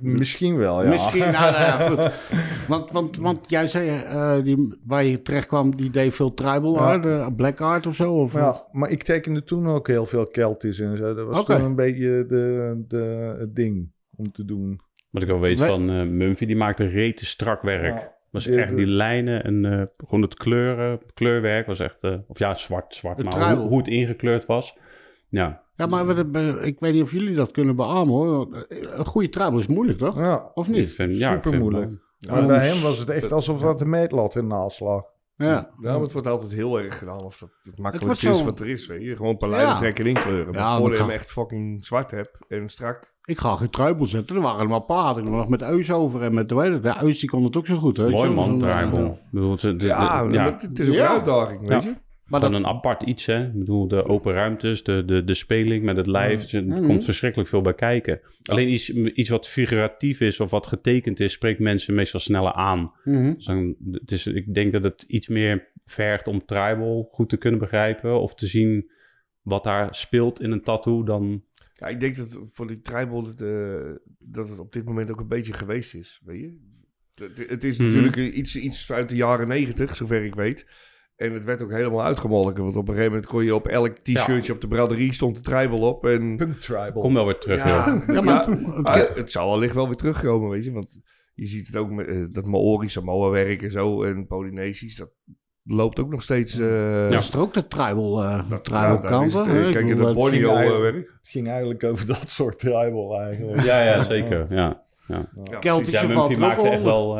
misschien 0.00 0.56
wel, 0.56 0.82
ja. 0.82 0.88
Misschien, 0.88 1.18
nou, 1.30 1.52
nou 1.52 1.54
ja, 1.54 1.88
goed. 1.88 2.12
Want, 2.68 2.90
want, 2.90 3.16
want 3.16 3.50
jij 3.50 3.66
zei, 3.66 3.88
eh, 4.02 4.42
die, 4.44 4.78
waar 4.86 5.04
je 5.04 5.22
terecht 5.22 5.46
kwam, 5.46 5.76
die 5.76 5.90
deed 5.90 6.14
veel 6.14 6.34
tribal 6.34 6.74
Ja. 6.74 6.80
art, 6.80 7.36
black 7.36 7.60
art 7.60 7.86
of 7.86 7.94
zo? 7.94 8.12
Of, 8.12 8.34
Ja, 8.34 8.66
maar 8.72 8.90
ik 8.90 9.02
tekende 9.02 9.44
toen 9.44 9.68
ook 9.68 9.86
heel 9.88 10.06
veel 10.06 10.26
Keltisch 10.26 10.78
en 10.80 10.96
zo. 10.96 11.14
Dat 11.14 11.26
was 11.26 11.40
Oké. 11.40 11.54
toen 11.56 11.64
een 11.64 11.74
beetje 11.74 12.24
de, 12.28 12.74
de, 12.88 13.34
het 13.38 13.54
ding 13.54 13.90
om 14.16 14.32
te 14.32 14.44
doen. 14.44 14.80
Wat 15.10 15.22
ik 15.22 15.30
al 15.30 15.40
weet 15.40 15.60
van 15.60 15.90
eh 15.90 16.02
Mumphy, 16.06 16.46
die 16.46 16.56
maakte 16.56 16.84
rete 16.86 17.26
strak 17.26 17.62
werk. 17.62 17.98
Ja. 17.98 18.12
Was 18.32 18.44
de- 18.44 18.56
echt 18.56 18.68
de- 18.70 18.74
die 18.76 18.86
lijnen 18.86 19.44
en 19.44 19.64
eh, 19.64 19.82
gewoon 20.06 20.22
het 20.22 20.34
kleuren, 20.34 21.00
kleurwerk 21.14 21.66
was 21.66 21.80
echt, 21.80 22.00
eh, 22.00 22.14
of 22.26 22.38
ja, 22.38 22.54
zwart, 22.54 22.94
zwart, 22.94 23.16
Het 23.22 23.34
maar 23.34 23.56
hoe, 23.56 23.68
hoe 23.68 23.78
het 23.78 23.88
ingekleurd 23.88 24.46
was. 24.46 24.76
Ja, 25.28 25.62
Ja, 25.76 25.86
maar 25.86 26.18
ik 26.64 26.80
weet 26.80 26.92
niet 26.92 27.02
of 27.02 27.12
jullie 27.12 27.34
dat 27.34 27.50
kunnen 27.50 27.76
beamen 27.76 28.14
hoor. 28.14 28.66
Een 28.68 29.04
goede 29.06 29.28
tribal 29.28 29.58
is 29.58 29.66
moeilijk, 29.66 29.98
toch? 29.98 30.16
Ja, 30.16 30.50
Of 30.54 30.68
ik 30.68 30.74
niet? 30.74 30.92
vind, 30.92 31.16
ja, 31.16 31.28
ik 31.28 31.34
super 31.34 31.50
vind 31.50 31.62
moeilijk. 31.62 31.90
Maar 32.28 32.40
Ja, 32.40 32.46
bij 32.46 32.58
dus- 32.58 32.72
hem 32.72 32.82
was 32.82 32.98
het 32.98 33.08
echt 33.08 33.32
alsof 33.32 33.60
dat 33.60 33.78
de 33.78 33.84
meetlat 33.84 34.36
in 34.36 34.46
naslag. 34.46 35.04
Ja. 35.36 35.46
Ja, 35.46 35.92
maar 35.92 36.00
het 36.00 36.12
wordt 36.12 36.26
altijd 36.26 36.52
heel 36.52 36.78
erg 36.80 36.98
gedaan 36.98 37.22
of 37.22 37.38
dat 37.38 37.48
het 37.48 37.64
wordt 37.64 37.80
makkelijkste 37.80 38.28
is 38.30 38.38
zo- 38.38 38.44
wat 38.44 38.60
er 38.60 38.68
is. 38.68 38.86
Weet 38.86 39.02
je. 39.02 39.16
Gewoon 39.16 39.30
een 39.30 39.38
paar 39.38 39.48
lijnen 39.48 39.68
Ja. 39.68 39.76
trekken 39.78 40.04
en 40.04 40.10
inkleuren. 40.10 40.52
Ja, 40.52 40.64
Maar 40.64 40.76
voor 40.78 40.92
je 40.92 40.98
hem 40.98 41.10
echt 41.10 41.32
fucking 41.32 41.84
zwart 41.84 42.10
hebt 42.10 42.38
en 42.48 42.68
strak. 42.68 43.10
Ik 43.24 43.38
ga 43.38 43.56
geen 43.56 43.70
truibel 43.70 44.06
zetten. 44.06 44.36
Er 44.36 44.42
waren 44.42 44.58
allemaal 44.58 44.80
paarden. 44.80 45.24
Ik 45.24 45.30
nog 45.30 45.48
met 45.48 45.62
Eus 45.62 45.90
over 45.92 46.22
en 46.22 46.34
met 46.34 46.48
de 46.48 46.54
weet 46.54 46.82
De 46.82 46.96
Eus 47.02 47.20
die 47.20 47.28
kon 47.30 47.44
het 47.44 47.56
ook 47.56 47.66
zo 47.66 47.76
goed. 47.78 47.96
Hè? 47.96 48.08
Mooi 48.08 48.30
man, 48.30 48.58
de- 48.58 49.86
Ja, 49.86 50.22
maar 50.24 50.52
het 50.60 50.78
is 50.78 50.88
een 50.88 51.00
uitdaging, 51.00 51.68
weet 51.68 51.82
Ja. 51.82 51.88
je. 51.90 51.96
Maar 52.32 52.40
dat, 52.40 52.52
een 52.52 52.66
apart 52.66 53.02
iets, 53.02 53.26
hè. 53.26 53.46
Ik 53.46 53.58
bedoel, 53.58 53.88
de 53.88 54.04
open 54.04 54.32
ruimtes, 54.32 54.82
de, 54.82 55.04
de, 55.04 55.24
de 55.24 55.34
speling 55.34 55.84
met 55.84 55.96
het 55.96 56.06
lijf. 56.06 56.52
Er 56.52 56.64
Mhm. 56.64 56.86
komt 56.86 57.04
verschrikkelijk 57.04 57.48
veel 57.48 57.60
bij 57.60 57.74
kijken. 57.74 58.20
Alleen 58.44 58.68
iets, 58.68 58.90
iets 58.90 59.28
wat 59.28 59.48
figuratief 59.48 60.20
is 60.20 60.40
of 60.40 60.50
wat 60.50 60.66
getekend 60.66 61.20
is, 61.20 61.32
spreekt 61.32 61.58
mensen 61.60 61.94
meestal 61.94 62.20
sneller 62.20 62.52
aan. 62.52 62.92
Mhm. 63.04 63.34
Dus 63.34 63.44
dan, 63.44 63.76
het 63.90 64.12
is, 64.12 64.26
ik 64.26 64.54
denk 64.54 64.72
dat 64.72 64.82
het 64.82 65.02
iets 65.02 65.28
meer 65.28 65.70
vergt 65.84 66.26
om 66.26 66.44
tribal 66.44 67.08
goed 67.10 67.28
te 67.28 67.36
kunnen 67.36 67.60
begrijpen. 67.60 68.20
Of 68.20 68.34
te 68.34 68.46
zien 68.46 68.90
wat 69.42 69.64
daar 69.64 69.94
speelt 69.94 70.40
in 70.40 70.50
een 70.50 70.62
tattoo 70.62 71.02
dan... 71.04 71.44
Ja, 71.72 71.86
ik 71.86 72.00
denk 72.00 72.16
dat 72.16 72.40
voor 72.52 72.66
die 72.66 72.80
tribal 72.80 73.22
dat, 73.22 73.40
eh, 73.40 73.90
dat 74.18 74.48
het 74.48 74.58
op 74.58 74.72
dit 74.72 74.84
moment 74.84 75.10
ook 75.10 75.20
een 75.20 75.28
beetje 75.28 75.52
geweest 75.52 75.94
is, 75.94 76.20
weet 76.24 76.40
je. 76.40 76.58
Het, 77.14 77.48
het 77.48 77.64
is 77.64 77.76
Mhm. 77.76 77.86
natuurlijk 77.86 78.16
iets, 78.16 78.56
iets 78.56 78.92
uit 78.92 79.08
de 79.08 79.16
jaren 79.16 79.48
negentig, 79.48 79.96
zover 79.96 80.24
ik 80.24 80.34
weet. 80.34 80.66
En 81.22 81.32
het 81.32 81.44
werd 81.44 81.62
ook 81.62 81.70
helemaal 81.70 82.02
uitgemolken. 82.04 82.62
Want 82.64 82.76
op 82.76 82.82
een 82.88 82.94
gegeven 82.94 83.12
moment 83.12 83.30
kon 83.30 83.44
je 83.44 83.54
op 83.54 83.66
elk 83.68 83.96
t-shirtje 83.96 84.52
op 84.52 84.60
de 84.60 84.66
braderie 84.68 85.12
stond 85.12 85.36
de 85.36 85.42
tribal 85.42 85.78
op. 85.78 86.06
En 86.06 86.36
Punk 86.36 86.60
tribal. 86.60 87.02
Kom 87.02 87.14
wel 87.14 87.24
weer 87.26 87.38
terug, 87.38 87.64
ja, 87.64 88.02
Ja, 88.06 88.20
maar 88.20 88.34
ja, 88.34 88.40
toen- 88.44 88.72
het- 88.76 88.86
ah, 88.86 89.14
het 89.16 89.30
zal 89.30 89.50
wellicht 89.50 89.74
wel 89.74 89.86
weer 89.86 89.94
terugkomen, 89.96 90.50
weet 90.50 90.64
je. 90.64 90.72
Want 90.72 91.00
je 91.34 91.46
ziet 91.46 91.66
het 91.66 91.76
ook 91.76 91.90
met 91.90 92.06
eh, 92.06 92.16
dat 92.30 92.44
Maori 92.46 92.88
Samoa 92.88 93.28
werk 93.30 93.62
en 93.62 93.70
zo. 93.70 94.02
En 94.02 94.26
Polynesisch, 94.26 94.96
dat 94.96 95.10
loopt 95.64 96.00
ook 96.00 96.10
nog 96.10 96.22
steeds... 96.22 96.58
eh, 96.58 97.08
dat 97.08 97.20
is 97.20 97.32
er 97.32 97.40
ook 97.40 97.54
de 97.54 97.68
tribal, 97.68 98.14
de 98.14 98.42
dat- 98.48 98.64
tribal 98.64 98.98
kanten. 98.98 99.38
het, 99.38 99.64
eh, 99.66 99.70
Kijk, 99.70 99.88
in 99.88 100.00
het- 100.00 100.14
Borneo 100.14 100.30
ging 100.48 100.56
eigenlijk- 100.58 100.92
werk. 100.94 101.06
Het 101.20 101.28
ging 101.28 101.48
eigenlijk 101.48 101.84
over 101.84 102.06
dat 102.06 102.28
soort 102.28 102.58
tribal 102.58 103.20
eigenlijk. 103.20 103.62
Ja, 103.62 103.82
ja, 103.84 104.02
zeker. 104.02 104.46
Ja. 104.48 104.82
Ja. 105.06 105.28
Ja, 105.44 105.58
Keltische 105.58 106.06
Ja, 106.06 106.12
valt 106.12 106.36
er 106.36 106.42
echt 106.42 106.82
wel... 106.82 107.18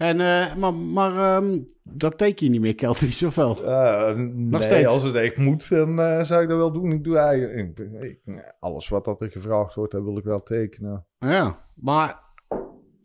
En, 0.00 0.20
eh, 0.20 0.54
maar 0.56 0.74
maar 0.74 1.16
ehm, 1.36 1.58
dat 1.82 2.18
teken 2.18 2.44
je 2.46 2.50
niet 2.52 2.60
meer, 2.60 2.74
Keltisch, 2.74 3.22
of 3.30 3.34
wel? 3.34 3.64
Eh, 3.64 4.14
nee, 4.16 4.62
steeds. 4.62 4.86
als 4.88 5.02
het 5.02 5.14
echt 5.14 5.36
moet, 5.36 5.68
dan 5.68 6.00
eh, 6.00 6.22
zou 6.22 6.42
ik 6.42 6.48
dat 6.48 6.58
wel 6.58 6.72
doen. 6.72 6.92
Ik 6.92 7.04
doe 7.04 7.16
eigenlijk 7.16 7.78
ik- 7.78 7.92
ik- 8.24 8.54
alles 8.60 8.88
wat 8.88 9.04
dat 9.04 9.20
er 9.20 9.30
gevraagd 9.30 9.74
wordt, 9.74 9.92
dat 9.92 10.02
wil 10.02 10.16
ik 10.16 10.24
wel 10.24 10.42
tekenen. 10.42 11.06
Ja, 11.18 11.58
maar 11.74 12.18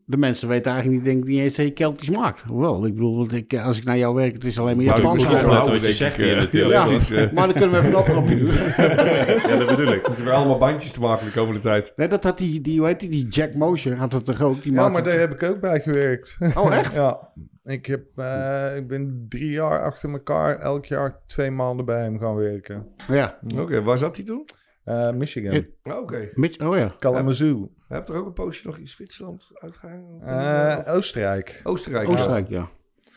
de 0.05 0.17
mensen 0.17 0.47
weten 0.47 0.71
eigenlijk 0.71 1.03
niet, 1.03 1.13
denk 1.13 1.23
ik, 1.23 1.29
niet 1.29 1.39
eens 1.39 1.55
dat 1.55 1.65
je 1.65 1.71
Keltisch 1.71 2.09
maakt. 2.09 2.41
Hoewel, 2.41 2.85
ik 2.85 2.93
bedoel, 2.93 3.17
want 3.17 3.33
ik, 3.33 3.53
als 3.57 3.77
ik 3.77 3.83
naar 3.83 3.97
jou 3.97 4.15
werk, 4.15 4.33
het 4.33 4.43
is 4.43 4.59
alleen 4.59 4.75
maar 4.75 4.85
Maar 4.85 4.97
Japans. 4.97 5.25
opletten 5.25 5.71
wat 5.71 5.85
je 5.85 5.93
zegt 5.93 6.15
hier 6.15 6.35
eh, 6.35 6.39
natuurlijk. 6.39 7.07
Ja. 7.09 7.15
eh. 7.15 7.31
Maar 7.31 7.45
dan 7.47 7.53
kunnen 7.55 7.71
we 7.71 7.77
even 7.77 7.89
een 7.89 7.95
oproepje 7.95 8.37
doen. 8.37 8.51
Ja, 9.49 9.57
dat 9.57 9.67
bedoel 9.67 9.93
ik. 9.93 10.07
Moeten 10.07 10.25
we 10.25 10.31
allemaal 10.31 10.57
bandjes 10.57 10.91
te 10.91 10.99
maken 10.99 11.25
de 11.25 11.31
komende 11.31 11.59
tijd. 11.59 11.93
Nee, 11.95 12.07
dat 12.07 12.23
had 12.23 12.37
die, 12.37 12.61
die, 12.61 12.77
hoe 12.79 12.87
heet 12.87 12.99
die, 12.99 13.09
die 13.09 13.27
Jack 13.27 13.53
Motion, 13.53 13.93
had 13.93 14.11
dat 14.11 14.25
toch 14.25 14.41
ook? 14.41 14.63
Die 14.63 14.73
Ja, 14.73 14.89
maar 14.89 15.03
daar 15.03 15.19
heb 15.19 15.33
ik 15.33 15.43
ook 15.43 15.59
bij 15.59 15.79
gewerkt. 15.79 16.37
Oh, 16.55 16.75
echt? 16.75 16.93
ja. 17.03 17.29
Ik, 17.63 17.85
heb, 17.85 18.03
eh, 18.15 18.75
ik 18.75 18.87
ben 18.87 19.25
drie 19.29 19.49
jaar 19.49 19.83
achter 19.83 20.09
elkaar 20.11 20.59
elk 20.59 20.85
jaar 20.85 21.19
twee 21.25 21.51
maanden 21.51 21.85
bij 21.85 22.01
hem 22.03 22.19
gaan 22.19 22.35
werken. 22.35 22.87
Ja. 23.07 23.37
Oké, 23.57 23.81
waar 23.81 23.97
zat 23.97 24.15
hij 24.15 24.25
toen? 24.25 24.45
Eh, 24.83 25.11
Michigan. 25.11 25.65
Oh, 25.83 25.97
Oké. 25.97 26.29
Mitch, 26.33 26.59
oh 26.59 26.77
ja. 26.77 26.95
Kalamazoo. 26.99 27.71
Heb 27.87 28.09
er 28.09 28.15
ook 28.15 28.25
een 28.25 28.33
poosje 28.33 28.67
nog 28.67 28.77
in 28.77 28.87
Zwitserland 28.87 29.49
uitgehangen? 29.53 30.21
Eh, 30.85 30.93
Oostenrijk. 30.95 31.61
Oostenrijk. 31.63 32.07
Oostenrijk, 32.09 32.49
ja. 32.49 32.69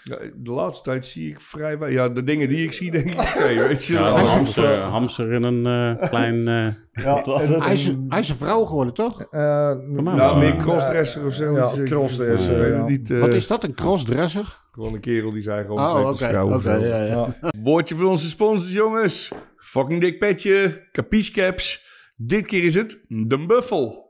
Ja, 0.05 0.19
de 0.37 0.53
laatste 0.53 0.85
tijd 0.91 1.07
zie 1.07 1.31
ik 1.31 1.41
vrij 1.41 1.79
wel. 1.79 1.89
Ja, 1.89 2.09
de 2.09 2.25
dingen 2.25 2.49
die 2.49 2.65
ik 2.65 2.73
zie, 2.73 2.91
denk 2.91 3.07
ik, 3.15 3.33
weet 3.69 3.85
je 3.85 3.93
Ja, 3.93 4.17
een 4.17 4.23
is 4.23 4.29
hamster, 4.29 4.79
hamster 4.81 5.33
in 5.33 5.43
een 5.43 5.97
eh, 5.99 6.09
klein... 6.09 6.49
eh, 6.49 7.05
Ja, 7.05 7.23
Hij 7.61 7.73
is, 7.73 7.93
hij 8.09 8.19
is 8.19 8.29
een 8.29 8.37
vrouw 8.37 8.65
geworden, 8.65 8.95
toch? 8.95 9.23
eh, 9.23 9.73
Nou, 9.87 10.39
meer 10.39 10.57
crossdresser 10.57 11.27
of 11.27 11.33
zo. 11.35 11.53
Ja, 11.57 11.71
crossdresser, 11.85 12.83
niet. 12.85 13.11
eh, 13.11 13.21
Wat 13.21 13.35
is 13.35 13.47
dat, 13.47 13.65
een 13.65 13.75
crossdresser? 13.75 14.61
Gewoon 14.73 14.95
een 14.95 15.01
kerel 15.01 15.31
die 15.33 15.43
zijn 15.43 15.65
gewoon 15.65 15.79
Oh, 15.81 16.17
vrouw 16.17 16.61
zo. 16.61 16.71
ja, 16.71 17.03
ja. 17.03 17.05
ja. 17.05 17.51
Woordje 17.63 17.95
van 17.95 18.07
onze 18.07 18.29
sponsors, 18.29 18.73
jongens. 18.73 19.33
Fucking 19.57 20.01
dik 20.01 20.19
petje. 20.19 20.87
Capiche 20.93 21.33
caps. 21.33 21.87
Dit 22.17 22.47
keer 22.47 22.65
is 22.65 22.75
het 22.75 23.05
de 23.09 23.47
buffel. 23.47 24.08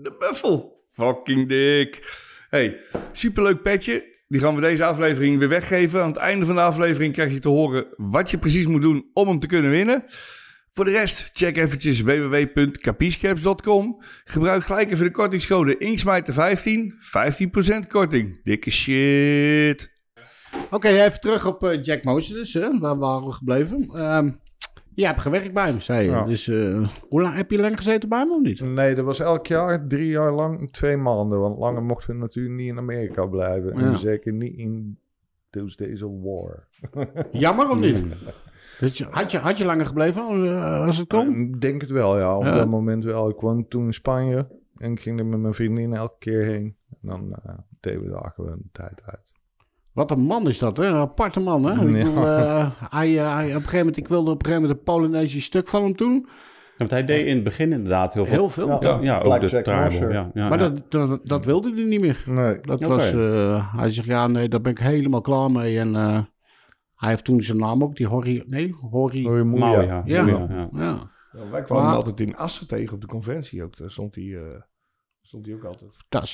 De 0.00 0.16
buffel. 0.18 0.84
Fucking 0.92 1.48
dik. 1.48 2.16
Hey, 2.48 2.80
superleuk 3.12 3.62
petje. 3.62 4.16
Die 4.28 4.40
gaan 4.40 4.54
we 4.54 4.60
deze 4.60 4.84
aflevering 4.84 5.38
weer 5.38 5.48
weggeven. 5.48 6.02
Aan 6.02 6.08
het 6.08 6.16
einde 6.16 6.46
van 6.46 6.54
de 6.54 6.60
aflevering 6.60 7.12
krijg 7.12 7.32
je 7.32 7.38
te 7.38 7.48
horen 7.48 7.86
wat 7.96 8.30
je 8.30 8.38
precies 8.38 8.66
moet 8.66 8.82
doen 8.82 9.10
om 9.12 9.28
hem 9.28 9.38
te 9.38 9.46
kunnen 9.46 9.70
winnen. 9.70 10.04
Voor 10.70 10.84
de 10.84 10.90
rest, 10.90 11.30
check 11.32 11.56
eventjes 11.56 12.00
www.capichecaps.com. 12.00 14.02
Gebruik 14.24 14.64
gelijk 14.64 14.90
even 14.90 15.04
de 15.04 15.10
kortingscode 15.10 15.78
INKSMIJTER15. 15.78 17.84
15% 17.84 17.88
korting. 17.88 18.40
Dikke 18.44 18.70
shit. 18.70 19.90
Oké, 20.70 20.88
even 20.88 21.20
terug 21.20 21.46
op 21.46 21.64
eh, 21.64 21.82
Jack 21.82 22.04
Moses, 22.04 22.34
dus, 22.34 22.52
hè? 22.52 22.78
waar 22.78 22.98
waren 22.98 23.26
we 23.26 23.32
gebleven? 23.32 23.90
Ehm 23.94 24.30
je 25.00 25.06
hebt 25.06 25.20
gewerkt 25.20 25.54
bij 25.54 25.66
hem, 25.66 25.80
zei 25.80 26.04
je. 26.04 26.10
Ja. 26.10 26.24
Dus 26.24 26.48
eh, 26.48 26.88
hoe 27.08 27.20
lang 27.22 27.36
heb 27.36 27.50
je 27.50 27.58
lang 27.58 27.76
gezeten 27.76 28.08
bij 28.08 28.18
hem 28.18 28.30
of 28.32 28.40
niet? 28.42 28.60
Nee, 28.60 28.94
dat 28.94 29.04
was 29.04 29.20
elk 29.20 29.46
jaar 29.46 29.86
drie 29.86 30.08
jaar 30.08 30.32
lang 30.32 30.70
twee 30.70 30.96
maanden. 30.96 31.40
Want 31.40 31.58
langer 31.58 31.82
mochten 31.82 32.14
we 32.14 32.20
natuurlijk 32.20 32.54
niet 32.56 32.68
in 32.68 32.78
Amerika 32.78 33.26
blijven. 33.26 33.78
Ja. 33.78 33.86
En 33.86 33.98
zeker 33.98 34.32
niet 34.32 34.56
in 34.56 34.98
those 35.50 35.76
days 35.76 36.02
of 36.02 36.12
war. 36.22 36.66
Jammer 37.32 37.68
of 37.70 37.80
niet? 37.80 38.04
Had, 39.10 39.30
je, 39.30 39.38
had 39.38 39.58
je 39.58 39.64
langer 39.64 39.86
gebleven 39.86 40.22
eh, 40.22 40.80
als 40.80 40.96
het 40.98 41.08
kon? 41.08 41.34
Ik 41.34 41.60
denk 41.60 41.80
het 41.80 41.90
wel, 41.90 42.18
ja. 42.18 42.36
Op 42.36 42.44
Ja. 42.44 42.54
dat 42.54 42.68
moment 42.68 43.04
wel. 43.04 43.28
Ik 43.28 43.40
woonde 43.40 43.68
toen 43.68 43.84
in 43.84 43.92
Spanje. 43.94 44.48
En 44.76 44.92
ik 44.92 45.00
ging 45.00 45.18
er 45.18 45.26
met 45.26 45.40
mijn 45.40 45.54
vriendin 45.54 45.92
elke 45.94 46.16
keer 46.18 46.44
heen. 46.44 46.76
En 47.02 47.08
dan 47.08 47.32
eh 47.44 47.54
deden 47.80 48.02
we 48.02 48.08
daar 48.10 48.32
gewoon 48.34 48.58
de 48.58 48.68
tijd 48.72 49.00
uit. 49.04 49.36
Wat 49.98 50.10
een 50.10 50.20
man 50.20 50.48
is 50.48 50.58
dat, 50.58 50.76
hè? 50.76 50.86
Een 50.86 50.94
aparte 50.94 51.40
man, 51.40 51.64
hè? 51.64 51.86
Ik 51.86 51.92
bedoel, 51.92 52.26
eh, 52.26 52.70
hij, 52.90 53.18
eh, 53.18 53.34
hij, 53.34 53.46
op 53.46 53.54
een 53.54 53.60
gegeven 53.60 53.78
moment, 53.78 53.96
ik 53.96 54.08
wilde 54.08 54.30
op 54.30 54.38
een 54.38 54.46
gegeven 54.46 54.62
moment 54.68 54.78
een 54.78 54.94
Polynesisch 54.94 55.44
stuk 55.44 55.68
van 55.68 55.82
hem 55.82 55.96
doen. 55.96 56.28
want 56.76 56.90
hij 56.90 57.04
deed 57.04 57.26
in 57.26 57.34
het 57.34 57.44
begin 57.44 57.72
inderdaad 57.72 58.14
heel 58.14 58.24
veel. 58.24 58.34
Heel 58.34 58.48
veel. 58.50 58.68
Ja. 58.68 58.98
Ja, 59.00 59.16
ook 59.16 59.22
de 59.22 59.28
Blackjack 59.28 59.64
tribal. 59.64 60.10
Ja, 60.10 60.30
ja, 60.34 60.48
Maar 60.48 60.58
ja. 60.58 60.68
dat, 60.68 60.90
dat, 60.90 61.20
dat 61.26 61.44
wilde 61.44 61.72
hij 61.74 61.84
niet 61.84 62.00
meer. 62.00 62.22
Nee. 62.26 62.60
Dat 62.60 62.82
was, 62.82 63.12
eh, 63.12 63.76
hij 63.76 63.90
zegt, 63.90 64.06
ja, 64.06 64.26
nee, 64.26 64.48
daar 64.48 64.60
ben 64.60 64.72
ik 64.72 64.78
helemaal 64.78 65.20
klaar 65.20 65.50
mee. 65.50 65.78
En 65.78 65.94
eh, 65.96 66.18
hij 66.94 67.08
heeft 67.08 67.24
toen 67.24 67.40
zijn 67.40 67.58
naam 67.58 67.82
ook, 67.82 67.96
die 67.96 68.06
Horry, 68.06 68.42
nee, 68.46 68.74
Horry. 68.90 69.28
Mauw, 69.44 69.80
ja. 69.80 69.82
ja. 69.82 70.02
Ja. 70.04 70.26
Ja, 70.26 70.46
ja. 70.50 70.68
Ja, 70.72 71.10
Ja, 71.32 71.50
wij 71.50 71.62
kwamen 71.62 71.84
Maar- 71.84 71.94
altijd 71.94 72.20
in 72.20 72.36
Assen 72.36 72.68
tegen 72.68 72.94
op 72.94 73.00
de 73.00 73.06
conventie 73.06 73.62
ook. 73.64 73.76
Daar 73.76 73.90
stond 73.90 74.14
hij, 74.14 74.24
eh, 74.24 74.60
stond 75.22 75.46
hij 75.46 75.54
ook 75.54 75.64
altijd. 75.64 75.90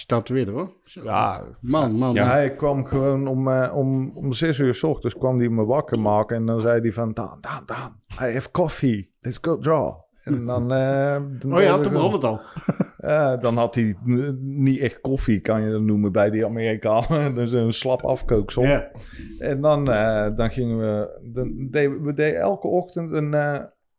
dat 0.07 0.29
weer 0.29 0.51
hoor. 0.51 0.73
Zo. 0.85 1.03
Ja, 1.03 1.45
Man, 1.61 1.93
man. 1.95 2.13
Ja, 2.15 2.27
hij 2.27 2.55
kwam 2.55 2.85
gewoon 2.87 3.27
om, 3.27 3.49
eh, 3.49 3.77
om, 3.77 4.11
om 4.15 4.33
zes 4.33 4.59
uur 4.59 4.75
s 4.75 4.83
ochtends 4.83 5.17
kwam 5.19 5.39
hij 5.39 5.49
me 5.49 5.65
wakker 5.65 6.01
maken. 6.01 6.37
En 6.37 6.47
dan 6.47 6.61
zei 6.61 6.81
hij 6.81 6.93
van, 6.93 7.13
Daan, 7.13 7.39
Daan, 7.41 7.63
Daan, 7.67 8.01
I 8.11 8.33
have 8.33 8.51
coffee. 8.51 9.13
Let's 9.21 9.39
go 9.41 9.59
draw. 9.59 10.03
En 10.23 10.45
dan... 10.45 10.73
eh, 10.73 11.23
dan 11.39 11.53
Oh 11.53 11.59
begon 11.59 11.83
gewoon- 11.85 12.13
het 12.13 12.25
al. 12.25 12.41
Eh, 13.05 13.41
dan 13.41 13.57
had 13.57 13.75
hij 13.75 13.97
niet 14.41 14.81
echt 14.81 15.01
koffie, 15.01 15.41
kan 15.41 15.63
je 15.63 15.71
dat 15.71 15.81
noemen, 15.81 16.13
bij 16.13 16.31
die 16.31 16.45
Amerikanen. 16.47 17.35
dus 17.41 17.53
een 17.53 17.73
slap 17.73 18.03
afkooksel. 18.03 18.63
Ja. 18.63 18.91
En 19.39 19.61
dan, 19.61 19.91
eh, 19.91 20.37
dan 20.37 20.51
gingen 20.51 20.79
we... 20.79 21.21
Dan 21.33 21.69
deden, 21.71 22.03
we 22.03 22.15
deden 22.15 22.41
elke 22.41 22.67
ochtend 22.67 23.13
een, 23.13 23.35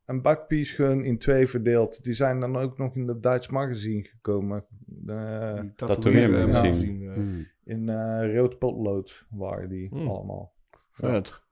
een 0.06 0.22
bakpiece 0.22 0.76
gewoon 0.76 1.04
in 1.04 1.18
twee 1.18 1.48
verdeeld. 1.48 2.04
Die 2.04 2.14
zijn 2.14 2.40
dan 2.40 2.58
ook 2.58 2.78
nog 2.78 2.96
in 2.96 3.08
het 3.08 3.24
Duits 3.24 3.48
magazine 3.48 4.04
gekomen. 4.04 4.66
Eh, 5.08 5.16
Tatoeëermagazine. 5.16 5.74
tatoeëermagazine, 5.76 7.08
eh. 7.10 7.14
Hmm. 7.14 7.48
in 7.66 7.90
eh 7.90 8.36
rood 8.36 8.58
potlood 8.60 9.26
waren 9.30 9.70
die 9.70 9.88
Hmm. 9.90 10.08
allemaal. 10.08 10.54
Vet. 10.92 11.44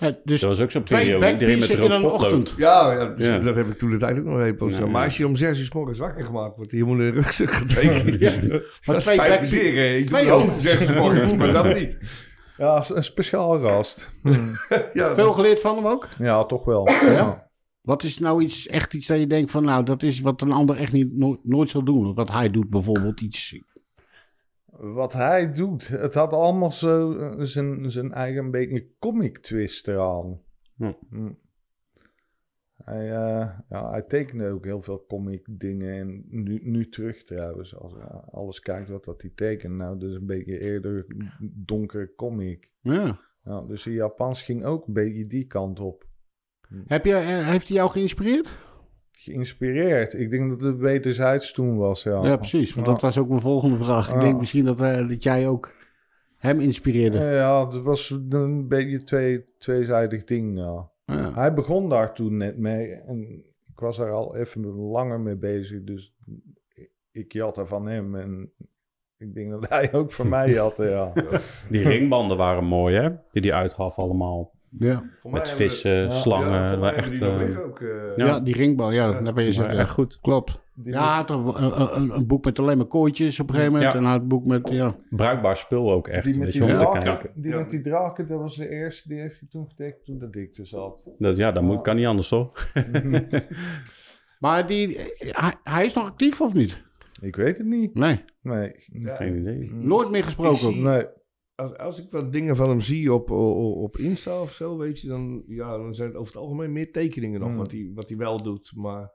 Ja, 0.00 0.16
dus 0.24 0.40
Dat 0.40 0.50
was 0.50 0.60
ook 0.60 0.70
zo'n 0.70 0.82
twee 0.82 1.00
periode. 1.00 1.30
Iedereen 1.32 1.58
met 1.58 1.68
backpieces 1.68 1.84
in 1.86 1.90
rood 1.92 2.04
een 2.04 2.10
potlood. 2.10 2.32
ochtend. 2.42 2.54
Ja, 2.58 2.92
ja, 2.92 3.06
dus 3.06 3.26
Ja. 3.26 3.38
dat 3.38 3.56
heb 3.56 3.66
ik 3.66 3.78
toen 3.78 3.90
de 3.90 3.96
tijd 3.96 4.18
ook 4.18 4.24
nog 4.24 4.40
even. 4.40 4.68
Ja, 4.70 4.86
Maar 4.86 5.04
als 5.04 5.16
je 5.16 5.26
om 5.26 5.36
zes 5.36 5.58
uur 5.58 5.64
s 5.64 5.72
morgens 5.72 5.98
wakker 5.98 6.24
gemaakt 6.24 6.56
wordt, 6.56 6.70
helemaal 6.70 6.94
in 6.94 7.00
een 7.00 7.12
rugzak 7.12 7.50
getekend. 7.50 8.20
Ja. 8.20 8.32
Dat 8.92 9.00
twee 9.02 9.46
zeer, 9.46 9.74
hè. 9.74 9.94
Ik 9.94 10.08
doe 10.08 10.18
twee 10.18 10.30
ook. 10.30 10.42
om 10.42 10.60
zes 10.60 10.80
uur 10.80 10.86
s 10.86 10.94
morgens, 10.94 11.34
maar 11.34 11.52
dat 11.52 11.74
niet. 11.74 11.98
Ja, 12.56 12.84
een 12.88 13.04
speciaal 13.04 13.60
gast. 13.60 14.12
Ja, 14.92 15.14
Veel 15.14 15.32
geleerd 15.32 15.60
van 15.60 15.76
hem 15.76 15.86
ook. 15.86 16.08
ja, 16.18 16.44
toch 16.44 16.64
wel. 16.64 16.88
Ja. 16.88 17.43
Wat 17.84 18.02
is 18.02 18.18
nou 18.18 18.42
iets, 18.42 18.66
echt 18.66 18.94
iets 18.94 19.06
dat 19.06 19.18
je 19.18 19.26
denkt 19.26 19.50
van, 19.50 19.64
nou, 19.64 19.84
dat 19.84 20.02
is 20.02 20.20
wat 20.20 20.40
een 20.40 20.52
ander 20.52 20.76
echt 20.76 20.92
niet, 20.92 21.16
no- 21.16 21.40
nooit 21.42 21.68
zal 21.68 21.84
doen. 21.84 22.14
Wat 22.14 22.30
hij 22.30 22.50
doet 22.50 22.70
bijvoorbeeld, 22.70 23.20
iets. 23.20 23.58
Wat 24.66 25.12
hij 25.12 25.52
doet, 25.52 25.88
het 25.88 26.14
had 26.14 26.32
allemaal 26.32 26.72
zo 26.72 27.16
eh, 27.18 27.44
zijn, 27.44 27.90
zijn 27.90 28.12
eigen 28.12 28.50
beetje 28.50 28.86
comic 28.98 29.38
twist 29.38 29.88
eraan. 29.88 30.40
Hm. 30.76 30.92
Hm. 31.10 31.32
Hij, 32.76 33.10
eh, 33.10 33.58
ja, 33.68 33.90
hij 33.90 34.02
tekende 34.02 34.48
ook 34.48 34.64
heel 34.64 34.82
veel 34.82 35.04
comic 35.08 35.46
dingen. 35.50 35.94
En 35.94 36.24
nu, 36.28 36.60
nu 36.62 36.88
terug 36.88 37.24
trouwens, 37.24 37.76
als 37.76 37.92
je 37.92 38.04
alles 38.30 38.60
kijkt 38.60 38.88
wat 38.88 39.04
dat 39.04 39.22
hij 39.22 39.30
tekent. 39.34 39.74
Nou, 39.74 39.98
dus 39.98 40.14
een 40.14 40.26
beetje 40.26 40.60
eerder 40.60 41.06
donkere 41.40 42.14
comic. 42.14 42.70
Ja. 42.80 43.20
Ja, 43.44 43.60
dus 43.60 43.82
de 43.82 43.92
Japans 43.92 44.42
ging 44.42 44.64
ook 44.64 44.86
een 44.86 44.92
beetje 44.92 45.26
die 45.26 45.46
kant 45.46 45.80
op. 45.80 46.12
Heb 46.86 47.04
je, 47.04 47.14
eh, 47.14 47.48
heeft 47.48 47.68
hij 47.68 47.76
jou 47.76 47.90
geïnspireerd? 47.90 48.48
Geïnspireerd. 49.12 50.14
Ik 50.14 50.30
denk 50.30 50.50
dat 50.50 50.60
het 50.60 50.78
wederzijds 50.78 51.52
toen 51.52 51.76
was, 51.76 52.02
ja. 52.02 52.24
Ja, 52.26 52.36
precies. 52.36 52.74
Want 52.74 52.86
Ja. 52.86 52.92
dat 52.92 53.02
was 53.02 53.18
ook 53.18 53.28
mijn 53.28 53.40
volgende 53.40 53.78
vraag. 53.78 54.12
Ik 54.14 54.20
denk 54.20 54.38
misschien 54.38 54.64
dat, 54.64 54.80
eh, 54.80 55.08
dat 55.08 55.22
jij 55.22 55.48
ook 55.48 55.72
hem 56.36 56.60
inspireerde. 56.60 57.18
Eh, 57.18 57.34
Ja, 57.34 57.68
het 57.70 57.82
was 57.82 58.10
een 58.28 58.68
beetje 58.68 59.04
twee, 59.04 59.44
tweezijdig 59.58 60.24
ding, 60.24 60.58
ja. 60.58 60.90
Ja. 61.06 61.32
Hij 61.34 61.54
begon 61.54 61.88
daar 61.88 62.14
toen 62.14 62.36
net 62.36 62.58
mee 62.58 62.92
en 62.92 63.44
ik 63.68 63.80
was 63.80 63.98
er 63.98 64.10
al 64.10 64.36
even 64.36 64.66
langer 64.76 65.20
mee 65.20 65.36
bezig, 65.36 65.82
dus 65.84 66.14
ik- 66.74 66.92
ik 67.12 67.32
jatte 67.32 67.66
van 67.66 67.86
hem 67.86 68.14
en 68.16 68.52
ik 69.16 69.34
denk 69.34 69.50
dat 69.50 69.68
hij 69.68 69.92
ook 69.92 70.12
van 70.12 70.28
mij 70.36 70.50
jatte, 70.50 70.84
ja. 70.84 71.12
Die 71.70 71.82
ringbanden 71.88 72.36
waren 72.36 72.64
mooi, 72.64 72.96
hè? 72.96 73.08
Die 73.32 73.42
die 73.42 73.54
uitgaf 73.54 73.98
allemaal. 73.98 74.52
Ja. 74.78 75.02
voor 75.16 75.30
Met 75.30 75.50
vissen, 75.50 76.12
slangen. 76.12 76.62
Hebben 76.62 76.94
echt, 76.96 77.10
die 77.10 77.26
eh, 77.26 77.58
ook. 77.64 77.80
eh, 77.80 77.88
Ja. 78.16 78.26
Ja. 78.26 78.40
die 78.40 78.54
ringbal. 78.54 78.90
Ja, 78.92 79.08
Ja. 79.10 79.20
daar 79.20 79.32
ben 79.34 79.44
je 79.44 79.52
zo. 79.52 79.62
echt 79.64 79.90
goed. 79.90 80.18
Klopt. 80.20 80.62
Die 80.74 80.92
Ja, 80.92 81.28
een, 81.28 81.96
een, 81.96 82.10
een 82.10 82.26
boek 82.26 82.44
met 82.44 82.58
alleen 82.58 82.76
maar 82.76 82.86
kooitjes 82.86 83.40
op 83.40 83.48
een 83.48 83.54
gegeven 83.54 83.74
moment. 83.74 83.92
Ja. 83.92 83.98
En 83.98 84.04
een 84.04 84.28
boek 84.28 84.44
met, 84.46 84.68
ja. 84.68 84.96
Bruikbaar 85.10 85.56
spul 85.56 85.92
ook 85.92 86.08
echt. 86.08 86.24
die 86.24 86.38
met 86.38 86.52
die, 86.52 86.64
je, 86.64 86.78
om 86.86 86.92
te 86.92 86.98
draken, 86.98 87.30
die 87.34 87.50
Ja. 87.50 87.58
met 87.58 87.70
die 87.70 87.80
draken, 87.80 88.28
dat 88.28 88.40
was 88.40 88.56
de 88.56 88.68
eerste, 88.68 89.08
die 89.08 89.20
heeft 89.20 89.40
hij 89.40 89.48
toen 89.48 89.66
getekend 89.68 90.04
toen 90.04 90.18
dat 90.18 90.34
ik 90.36 90.56
er 90.58 90.66
zat. 90.66 90.96
Dat, 91.18 91.36
ja, 91.36 91.52
dat 91.52 91.62
moet, 91.62 91.82
kan 91.82 91.96
niet 91.96 92.06
anders, 92.06 92.28
toch? 92.28 92.52
Maar 94.38 94.66
die, 94.66 94.98
hij, 95.18 95.54
hij 95.64 95.84
is 95.84 95.94
nog 95.94 96.04
actief 96.06 96.40
of 96.40 96.54
niet? 96.54 96.82
ik 97.20 97.36
weet 97.36 97.58
het 97.58 97.66
niet. 97.66 97.94
Nee. 97.94 98.24
Nee. 98.42 98.72
Ja. 98.92 99.14
Geen 99.14 99.36
idee. 99.36 99.72
Nooit 99.74 100.10
meer 100.10 100.24
gesproken. 100.24 100.56
Zie- 100.56 100.82
Nee. 100.82 101.06
Als, 101.54 101.76
als 101.76 102.04
ik 102.04 102.10
wat 102.10 102.32
dingen 102.32 102.56
van 102.56 102.68
hem 102.68 102.80
zie 102.80 103.12
op, 103.12 103.30
op, 103.30 103.76
op 103.76 103.96
Insta 103.96 104.40
of 104.40 104.52
zo, 104.52 104.76
weet 104.78 105.00
je, 105.00 105.08
dan, 105.08 105.42
ja, 105.46 105.76
dan 105.76 105.94
zijn 105.94 106.08
het 106.08 106.16
over 106.16 106.32
het 106.32 106.42
algemeen 106.42 106.72
meer 106.72 106.92
tekeningen 106.92 107.40
nog, 107.40 107.48
Hmm. 107.48 107.58
wat, 107.58 107.70
hij, 107.70 107.90
wat 107.94 108.08
hij 108.08 108.18
wel 108.18 108.42
doet. 108.42 108.72
Maar 108.76 109.12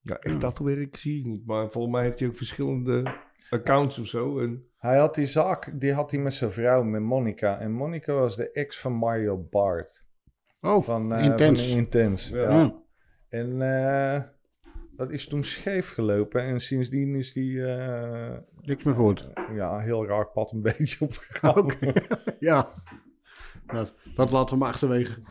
ja, 0.00 0.18
echt 0.18 0.34
Ja. 0.34 0.40
tatoeëerwerk 0.40 0.96
zie 0.96 1.18
ik 1.18 1.24
niet. 1.26 1.46
Maar 1.46 1.70
volgens 1.70 1.94
mij 1.94 2.02
heeft 2.02 2.18
hij 2.18 2.28
ook 2.28 2.36
verschillende 2.36 3.14
accounts 3.50 3.98
of 3.98 4.06
zo. 4.06 4.38
En, 4.38 4.66
Hij 4.78 4.98
had 4.98 5.14
die 5.14 5.26
zaak, 5.26 5.80
die 5.80 5.92
had 5.92 6.10
hij 6.10 6.20
met 6.20 6.32
zijn 6.32 6.52
vrouw, 6.52 6.82
met 6.82 7.02
Monica. 7.02 7.58
En 7.58 7.72
Monica 7.72 8.12
was 8.14 8.36
de 8.36 8.50
ex 8.52 8.80
van 8.80 8.92
Mario 8.92 9.46
Bart. 9.50 10.04
Oh, 10.60 10.82
Van, 10.84 11.12
eh, 11.14 11.24
intens. 11.24 11.68
Van 11.68 11.78
Intens, 11.78 12.28
Ja. 12.28 12.42
ja. 12.42 12.50
Ja. 12.60 12.82
En 13.28 13.62
eh, 13.62 14.22
dat 14.96 15.10
is 15.10 15.26
toen 15.26 15.44
scheef 15.44 15.90
gelopen. 15.92 16.42
En 16.42 16.60
sindsdien 16.60 17.14
is 17.14 17.32
die 17.32 17.64
eh, 17.66 18.36
Niks 18.62 18.84
meer 18.84 18.94
gehoord. 18.94 19.28
ja, 19.54 19.74
een 19.74 19.80
heel 19.80 20.06
raar 20.06 20.26
pad 20.26 20.52
een 20.52 20.62
beetje 20.72 21.04
opgegaan. 21.04 21.66
Ja. 22.40 22.68
Dat, 23.66 23.94
dat 24.14 24.30
laten 24.30 24.54
we 24.54 24.60
maar 24.60 24.68
achterwege. 24.72 25.20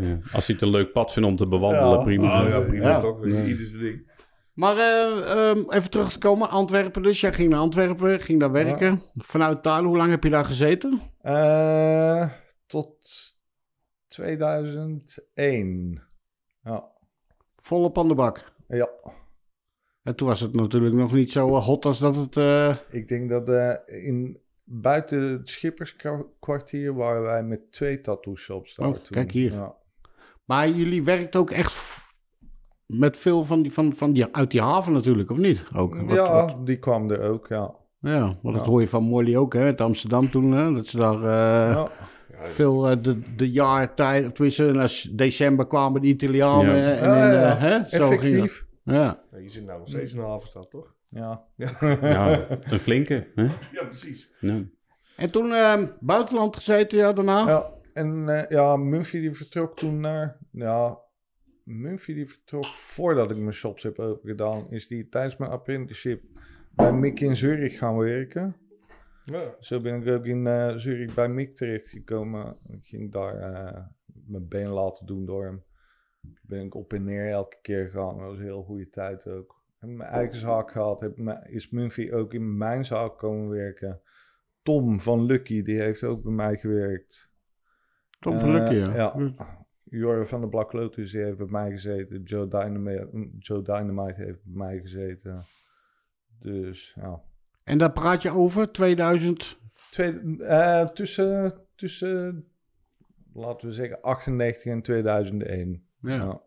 Ja. 0.00 0.18
Als 0.32 0.46
hij 0.46 0.54
het 0.54 0.62
een 0.62 0.70
leuk 0.70 0.92
pad 0.92 1.12
vindt 1.12 1.28
om 1.28 1.36
te 1.36 1.46
bewandelen, 1.46 1.98
Ja. 1.98 2.02
prima. 2.04 2.42
oh 2.44 2.48
ja, 2.48 2.60
prima 2.60 2.88
Ja. 2.88 3.00
toch? 3.00 3.26
Ja. 3.26 3.44
Ieder 3.44 3.66
zijn 3.66 3.82
ding. 3.82 4.10
Maar 4.52 4.76
eh, 4.76 5.32
ehm, 5.50 5.70
even 5.70 5.90
terug 5.90 6.12
te 6.12 6.18
komen. 6.18 6.50
Antwerpen 6.50 7.02
dus. 7.02 7.20
Jij 7.20 7.32
ging 7.32 7.50
naar 7.50 7.58
Antwerpen, 7.60 8.20
ging 8.20 8.40
daar 8.40 8.50
werken. 8.52 9.02
Vanuit 9.12 9.62
daar, 9.62 9.82
hoe 9.82 9.96
lang 9.96 10.10
heb 10.10 10.22
je 10.24 10.30
daar 10.30 10.44
gezeten? 10.44 11.00
Eh, 11.20 12.28
tot 12.66 12.96
2001. 14.08 16.02
Ja. 16.62 16.84
Volop 17.56 17.98
aan 17.98 18.08
de 18.08 18.14
bak. 18.14 18.52
ja. 18.68 18.88
En 20.08 20.14
toen 20.14 20.28
was 20.28 20.40
het 20.40 20.54
natuurlijk 20.54 20.94
nog 20.94 21.12
niet 21.12 21.30
zo 21.32 21.56
eh, 21.56 21.64
hot 21.64 21.84
als 21.84 21.98
dat 21.98 22.16
het... 22.16 22.36
eh, 22.36 22.74
Ik 22.90 23.08
denk 23.08 23.28
dat 23.30 23.48
eh, 23.48 24.06
in, 24.06 24.38
buiten 24.64 25.20
het 25.22 25.48
schipperskwartier 25.50 26.94
waren 26.94 27.22
wij 27.22 27.42
met 27.42 27.72
twee 27.72 28.00
tattoo 28.00 28.36
shops 28.36 28.74
daar 28.74 28.86
Oh, 28.88 28.94
toen. 28.94 29.02
kijk 29.10 29.32
hier. 29.32 29.52
Ja. 29.52 29.74
Maar 30.44 30.68
jullie 30.68 31.04
werkt 31.04 31.36
ook 31.36 31.50
echt 31.50 32.00
met 32.86 33.16
veel 33.16 33.44
van 33.44 33.62
die, 33.62 33.72
van, 33.72 33.92
van 33.94 34.12
die, 34.12 34.26
uit 34.34 34.50
die 34.50 34.60
haven 34.62 34.92
natuurlijk, 34.92 35.30
of 35.30 35.36
niet? 35.36 35.64
Ook, 35.74 35.94
wat- 36.00 36.16
ja, 36.16 36.32
wat- 36.32 36.66
die 36.66 36.78
kwam 36.78 37.10
er 37.10 37.20
ook, 37.30 37.46
ja. 37.48 37.74
ja, 38.00 38.38
want 38.42 38.56
dat 38.56 38.66
hoor 38.66 38.80
je 38.80 38.88
van 38.88 39.02
Molly 39.02 39.36
ook, 39.36 39.52
hè, 39.54 39.60
uit 39.62 39.80
Amsterdam 39.80 40.30
toen, 40.30 40.52
hè, 40.52 40.72
dat 40.72 40.86
ze 40.86 40.96
daar 40.96 41.20
ja. 41.22 41.90
veel 42.32 42.88
eh, 42.88 42.96
de, 43.02 43.34
de 43.36 43.50
jaartijd, 43.50 44.40
en 44.58 44.76
als 44.76 45.02
december 45.02 45.66
kwamen 45.66 46.00
de 46.00 46.06
Italianen 46.08 46.76
Ja. 46.76 46.92
en, 46.94 47.42
eh, 47.42 47.60
hè, 47.60 47.84
zo. 47.88 48.02
Effectief. 48.02 48.66
Ja. 48.92 49.22
Ja, 49.30 49.38
je 49.38 49.48
zit 49.48 49.64
nou 49.64 49.78
nog 49.78 49.88
steeds 49.88 50.12
in 50.12 50.18
de 50.18 50.24
havenstad, 50.24 50.70
toch? 50.70 50.94
Ja. 51.08 51.44
Ja, 51.56 52.46
een 52.72 52.78
flinke. 52.78 53.26
Hè? 53.34 53.42
Ja, 53.72 53.84
precies. 53.84 54.32
Ja. 54.40 54.62
En 55.16 55.30
toen 55.30 55.52
eh, 55.52 55.82
buitenland 56.00 56.56
gezeten, 56.56 56.98
ja, 56.98 57.12
daarna? 57.12 57.48
ja. 57.48 57.72
En 57.92 58.28
eh, 58.28 58.50
ja, 58.50 58.76
Mumphy 58.76 59.20
die 59.20 59.32
vertrok 59.32 59.76
toen 59.76 60.00
naar... 60.00 60.38
Ja, 60.52 60.98
Mumphy 61.64 62.14
die 62.14 62.28
vertrok 62.28 62.64
voordat 62.64 63.30
ik 63.30 63.36
mijn 63.36 63.52
shops 63.52 63.82
heb 63.82 63.98
open 63.98 64.28
gedaan. 64.28 64.70
Is 64.70 64.86
die 64.86 65.08
tijdens 65.08 65.36
mijn 65.36 65.50
apprenticeship 65.50 66.22
bij 66.74 66.92
Mick 66.92 67.20
in 67.20 67.36
Zurich 67.36 67.78
gaan 67.78 67.96
werken. 67.96 68.56
Ja. 69.24 69.54
Zo 69.60 69.80
ben 69.80 70.02
ik 70.02 70.08
ook 70.08 70.26
in 70.26 70.46
eh, 70.46 70.76
Zurich 70.76 71.14
bij 71.14 71.28
Mick 71.28 71.56
terechtgekomen. 71.56 72.56
Ik 72.68 72.86
ging 72.86 73.12
daar 73.12 73.36
eh, 73.36 73.84
mijn 74.26 74.48
been 74.48 74.68
laten 74.68 75.06
doen 75.06 75.26
door 75.26 75.44
hem. 75.44 75.62
Ben 76.42 76.64
ik 76.64 76.74
op 76.74 76.92
en 76.92 77.04
neer 77.04 77.30
elke 77.30 77.56
keer 77.62 77.84
gegaan. 77.84 78.18
Dat 78.18 78.26
was 78.26 78.38
een 78.38 78.44
heel 78.44 78.62
goede 78.62 78.90
tijd 78.90 79.26
ook. 79.28 79.56
Heb 79.78 79.90
mijn 79.90 80.10
eigen 80.10 80.36
zaak 80.36 80.70
gehad. 80.70 81.00
Heb 81.00 81.16
mijn- 81.16 81.44
is 81.50 81.70
Mumphy 81.70 82.10
ook 82.12 82.34
in 82.34 82.56
mijn 82.56 82.84
zaak 82.84 83.18
komen 83.18 83.48
werken. 83.48 84.00
Tom 84.62 85.00
van 85.00 85.24
Lucky, 85.24 85.62
die 85.62 85.80
heeft 85.80 86.04
ook 86.04 86.22
bij 86.22 86.32
mij 86.32 86.56
gewerkt. 86.56 87.30
Tom 88.20 88.38
van 88.38 88.48
Eh, 88.48 88.54
Lucky, 88.54 88.74
ja. 88.74 88.94
ja. 88.94 89.34
Jorre 89.84 90.26
van 90.26 90.40
de 90.40 90.48
Black 90.48 90.72
Lotus, 90.72 91.10
die 91.10 91.22
heeft 91.22 91.36
bij 91.36 91.46
mij 91.46 91.70
gezeten. 91.70 92.22
Joe 92.22 92.48
Dynamite, 92.48 93.28
Joe 93.38 93.62
Dynamite 93.62 94.22
heeft 94.22 94.44
bij 94.44 94.56
mij 94.66 94.80
gezeten. 94.80 95.44
Dus 96.40 96.92
ja. 97.00 97.20
En 97.64 97.78
daar 97.78 97.92
praat 97.92 98.22
je 98.22 98.30
over, 98.30 98.72
2000... 98.72 99.60
Twee, 99.90 100.36
eh, 100.42 100.88
tussen, 100.88 101.60
tussen, 101.74 102.48
laten 103.32 103.68
we 103.68 103.74
zeggen, 103.74 104.00
98 104.02 104.72
en 104.72 104.82
2001. 104.82 105.87
Ja. 106.00 106.40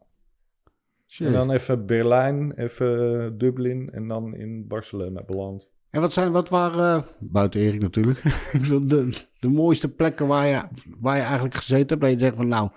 En 1.20 1.32
dan 1.32 1.52
even 1.52 1.86
Berlijn, 1.86 2.52
even 2.52 3.38
Dublin 3.38 3.90
en 3.92 4.08
dan 4.08 4.36
in 4.36 4.68
Barcelona 4.68 5.24
beland. 5.24 5.70
En 5.90 6.02
wat, 6.02 6.14
zijn, 6.14 6.32
wat 6.32 6.50
waren, 6.50 7.04
eh, 7.04 7.10
buiten 7.20 7.62
Erik 7.62 7.82
natuurlijk, 7.82 8.22
de, 8.88 9.26
de 9.40 9.50
mooiste 9.50 9.90
plekken 9.94 10.28
waar 10.28 10.48
je, 10.48 10.64
waar 11.00 11.16
je 11.16 11.22
eigenlijk 11.22 11.56
gezeten 11.56 11.88
hebt? 11.88 12.02
Dat 12.02 12.12
je 12.12 12.20
zegt 12.20 12.36
van 12.36 12.48
nou, 12.48 12.70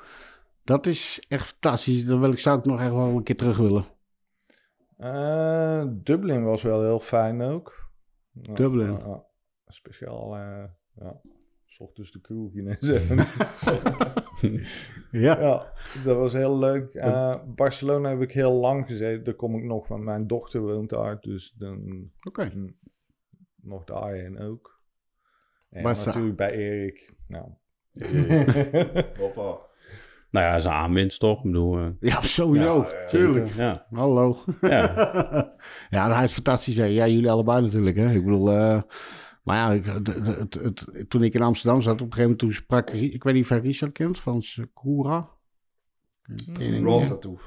dat 0.65 0.87
is 0.87 1.25
echt 1.29 1.47
fantastisch. 1.47 2.07
Dan 2.07 2.21
wil 2.21 2.31
ik, 2.31 2.39
zou 2.39 2.59
ik 2.59 2.65
nog 2.65 2.81
echt 2.81 2.93
wel 2.93 3.09
een 3.09 3.23
keer 3.23 3.37
terug 3.37 3.57
willen. 3.57 3.85
Eh, 4.97 5.85
Dublin 5.89 6.45
was 6.45 6.63
wel 6.63 6.83
heel 6.83 6.99
fijn 6.99 7.43
ook. 7.43 7.91
Dublin. 8.33 8.93
ja, 8.93 8.99
ja. 8.99 9.25
Speciaal, 9.67 10.37
eh 10.37 10.65
ja, 10.95 11.21
ochtends 11.79 12.13
de 12.13 12.21
kroeg 12.21 12.55
in 12.55 12.77
zetten. 12.81 13.17
Ja. 15.11 15.41
ja, 15.41 15.73
dat 16.05 16.17
was 16.17 16.33
heel 16.33 16.59
leuk. 16.59 16.95
Eh, 16.95 17.37
Barcelona 17.47 18.09
heb 18.09 18.21
ik 18.21 18.33
heel 18.33 18.53
lang 18.53 18.87
gezeten. 18.87 19.25
Daar 19.25 19.35
kom 19.35 19.57
ik 19.57 19.65
nog, 19.65 19.89
want 19.89 20.03
mijn 20.05 20.27
dochter 20.27 20.61
woont 20.61 20.91
daar. 20.91 21.21
Dus 21.21 21.55
dan 21.59 22.11
Oké. 22.23 22.51
Mm, 22.55 22.77
nog 23.63 23.85
daarheen 23.85 24.39
ook. 24.39 24.81
En 25.71 25.83
natuurlijk 25.83 26.37
bij 26.37 26.53
Erik. 26.53 27.15
Nou. 27.29 27.49
Hoppa. 29.19 29.59
Nou 30.31 30.47
ja, 30.47 30.55
is 30.55 30.65
een 30.65 30.71
aanwinst 30.71 31.21
toch? 31.21 31.39
Ik 31.39 31.45
bedoel, 31.45 31.79
eh, 31.79 31.87
Ja, 32.01 32.21
sowieso. 32.21 32.83
Ja, 32.83 32.99
ja, 33.01 33.07
tuurlijk. 33.07 33.55
ja. 33.55 33.87
Hallo. 33.91 34.37
Ja. 34.61 34.85
ja, 35.91 36.15
hij 36.15 36.25
is 36.25 36.33
fantastisch. 36.33 36.75
Ja, 36.75 36.85
Ja, 36.85 37.07
jullie 37.09 37.31
allebei 37.31 37.63
natuurlijk. 37.63 37.97
Hè. 37.97 38.11
Ik 38.11 38.25
bedoel, 38.25 38.51
eh, 38.51 38.83
maar 39.45 39.57
ja, 39.57 39.73
ik, 39.73 39.85
het, 39.85 40.07
het, 40.27 40.55
het- 40.55 41.05
toen 41.09 41.23
ik 41.23 41.35
in 41.35 41.43
Amsterdam 41.43 41.83
zat, 41.83 41.93
op 41.95 42.01
een 42.01 42.05
gegeven 42.13 42.23
moment 42.23 42.39
toen 42.39 42.53
sprak 42.53 42.91
ik, 42.91 43.13
ik 43.13 43.23
weet 43.25 43.35
niet 43.35 43.43
of 43.43 43.49
jij 43.49 43.59
Richard 43.59 43.93
kent, 43.93 44.19
van 44.19 44.43
Sakura. 44.43 45.29
Je 46.23 46.35
die? 46.59 46.83
Raw 46.83 47.01
Ja. 47.01 47.07
tattoo. 47.07 47.39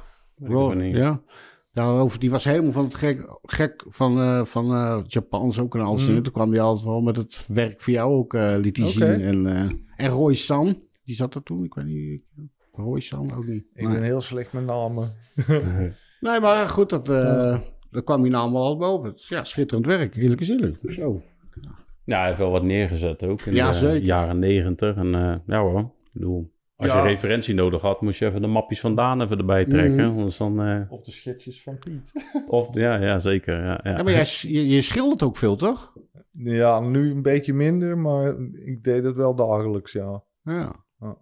Daarover, 1.73 2.19
die 2.19 2.29
was 2.31 2.43
helemaal 2.43 2.71
van 2.71 2.83
het 2.83 2.95
gek, 2.95 3.37
gek 3.43 3.85
van, 3.87 4.19
eh 4.19 4.45
van 4.45 4.65
eh 4.73 4.99
Japans 5.07 5.59
ook 5.59 5.75
en 5.75 5.81
alles. 5.81 6.05
Dingen. 6.05 6.23
Toen 6.23 6.33
kwam 6.33 6.51
hij 6.51 6.61
altijd 6.61 6.85
wel 6.85 7.01
met 7.01 7.15
het 7.15 7.45
werk 7.47 7.81
voor 7.81 7.93
jou 7.93 8.13
ook, 8.13 8.33
eh 8.33 8.55
liet 8.59 8.77
hij 8.77 8.87
zien. 8.87 9.03
En, 9.03 9.47
eh, 9.47 9.69
en 9.95 10.09
Roy 10.09 10.33
San, 10.33 10.81
die 11.03 11.15
zat 11.15 11.35
er 11.35 11.43
toen, 11.43 11.63
ik 11.63 11.73
weet 11.73 11.85
niet. 11.85 12.23
Roy 12.71 12.99
San 12.99 13.33
ook 13.35 13.45
niet. 13.47 13.65
Ik 13.73 13.87
ben 13.89 14.03
heel 14.03 14.21
slecht 14.21 14.53
met 14.53 14.65
namen. 14.65 15.15
Nee, 16.19 16.39
maar 16.39 16.69
goed, 16.69 16.89
dat, 16.89 17.09
eh 17.09 17.59
daar 17.91 18.03
kwam 18.03 18.21
hij 18.21 18.29
namelijk 18.29 18.65
al 18.65 18.77
boven. 18.77 19.09
Het 19.09 19.19
is, 19.19 19.27
Ja, 19.29 19.43
schitterend 19.43 19.85
werk, 19.85 20.15
eerlijk 20.15 20.41
is 20.41 20.49
eerlijk. 20.49 20.77
Zo. 20.91 21.21
Ja, 21.61 21.71
hij 22.15 22.25
heeft 22.25 22.37
wel 22.39 22.51
wat 22.51 22.63
neergezet 22.63 23.23
ook 23.23 23.41
in 23.41 23.53
Ja, 23.53 23.67
de 23.67 23.73
zeker. 23.73 24.01
jaren 24.03 24.39
negentig. 24.39 24.95
En 24.95 25.15
eh, 25.15 25.35
ja 25.47 25.59
hoor, 25.61 25.79
ik 25.79 25.85
bedoel, 26.13 26.51
als 26.75 26.91
Ja. 26.91 27.01
je 27.03 27.07
referentie 27.09 27.53
nodig 27.55 27.81
had, 27.81 28.01
moest 28.01 28.19
je 28.19 28.25
even 28.25 28.41
de 28.41 28.47
mapjes 28.47 28.79
van 28.79 28.95
Daan 28.95 29.21
even 29.21 29.37
erbij 29.37 29.65
trekken. 29.65 30.07
Mhm. 30.09 30.17
Anders 30.17 30.37
dan, 30.37 30.61
eh, 30.61 30.81
Of 30.89 31.01
de 31.03 31.11
schetsjes 31.11 31.63
van 31.63 31.77
Piet. 31.79 32.11
of, 32.47 32.73
ja, 32.73 32.95
ja, 33.01 33.19
zeker. 33.19 33.55
Ja, 33.63 33.79
ja. 33.83 33.97
Ja, 33.97 34.03
maar 34.03 34.11
jij, 34.13 34.25
je, 34.41 34.67
je 34.67 34.81
schildert 34.81 35.23
ook 35.23 35.37
veel, 35.37 35.55
toch? 35.55 35.93
Ja, 36.31 36.79
nu 36.79 37.11
een 37.11 37.21
beetje 37.21 37.53
minder, 37.53 37.97
maar 37.97 38.35
ik 38.65 38.83
deed 38.83 39.03
het 39.03 39.15
wel 39.15 39.35
dagelijks, 39.35 39.91
ja. 39.91 40.23
Ja. 40.43 40.75
Ja. 40.99 41.17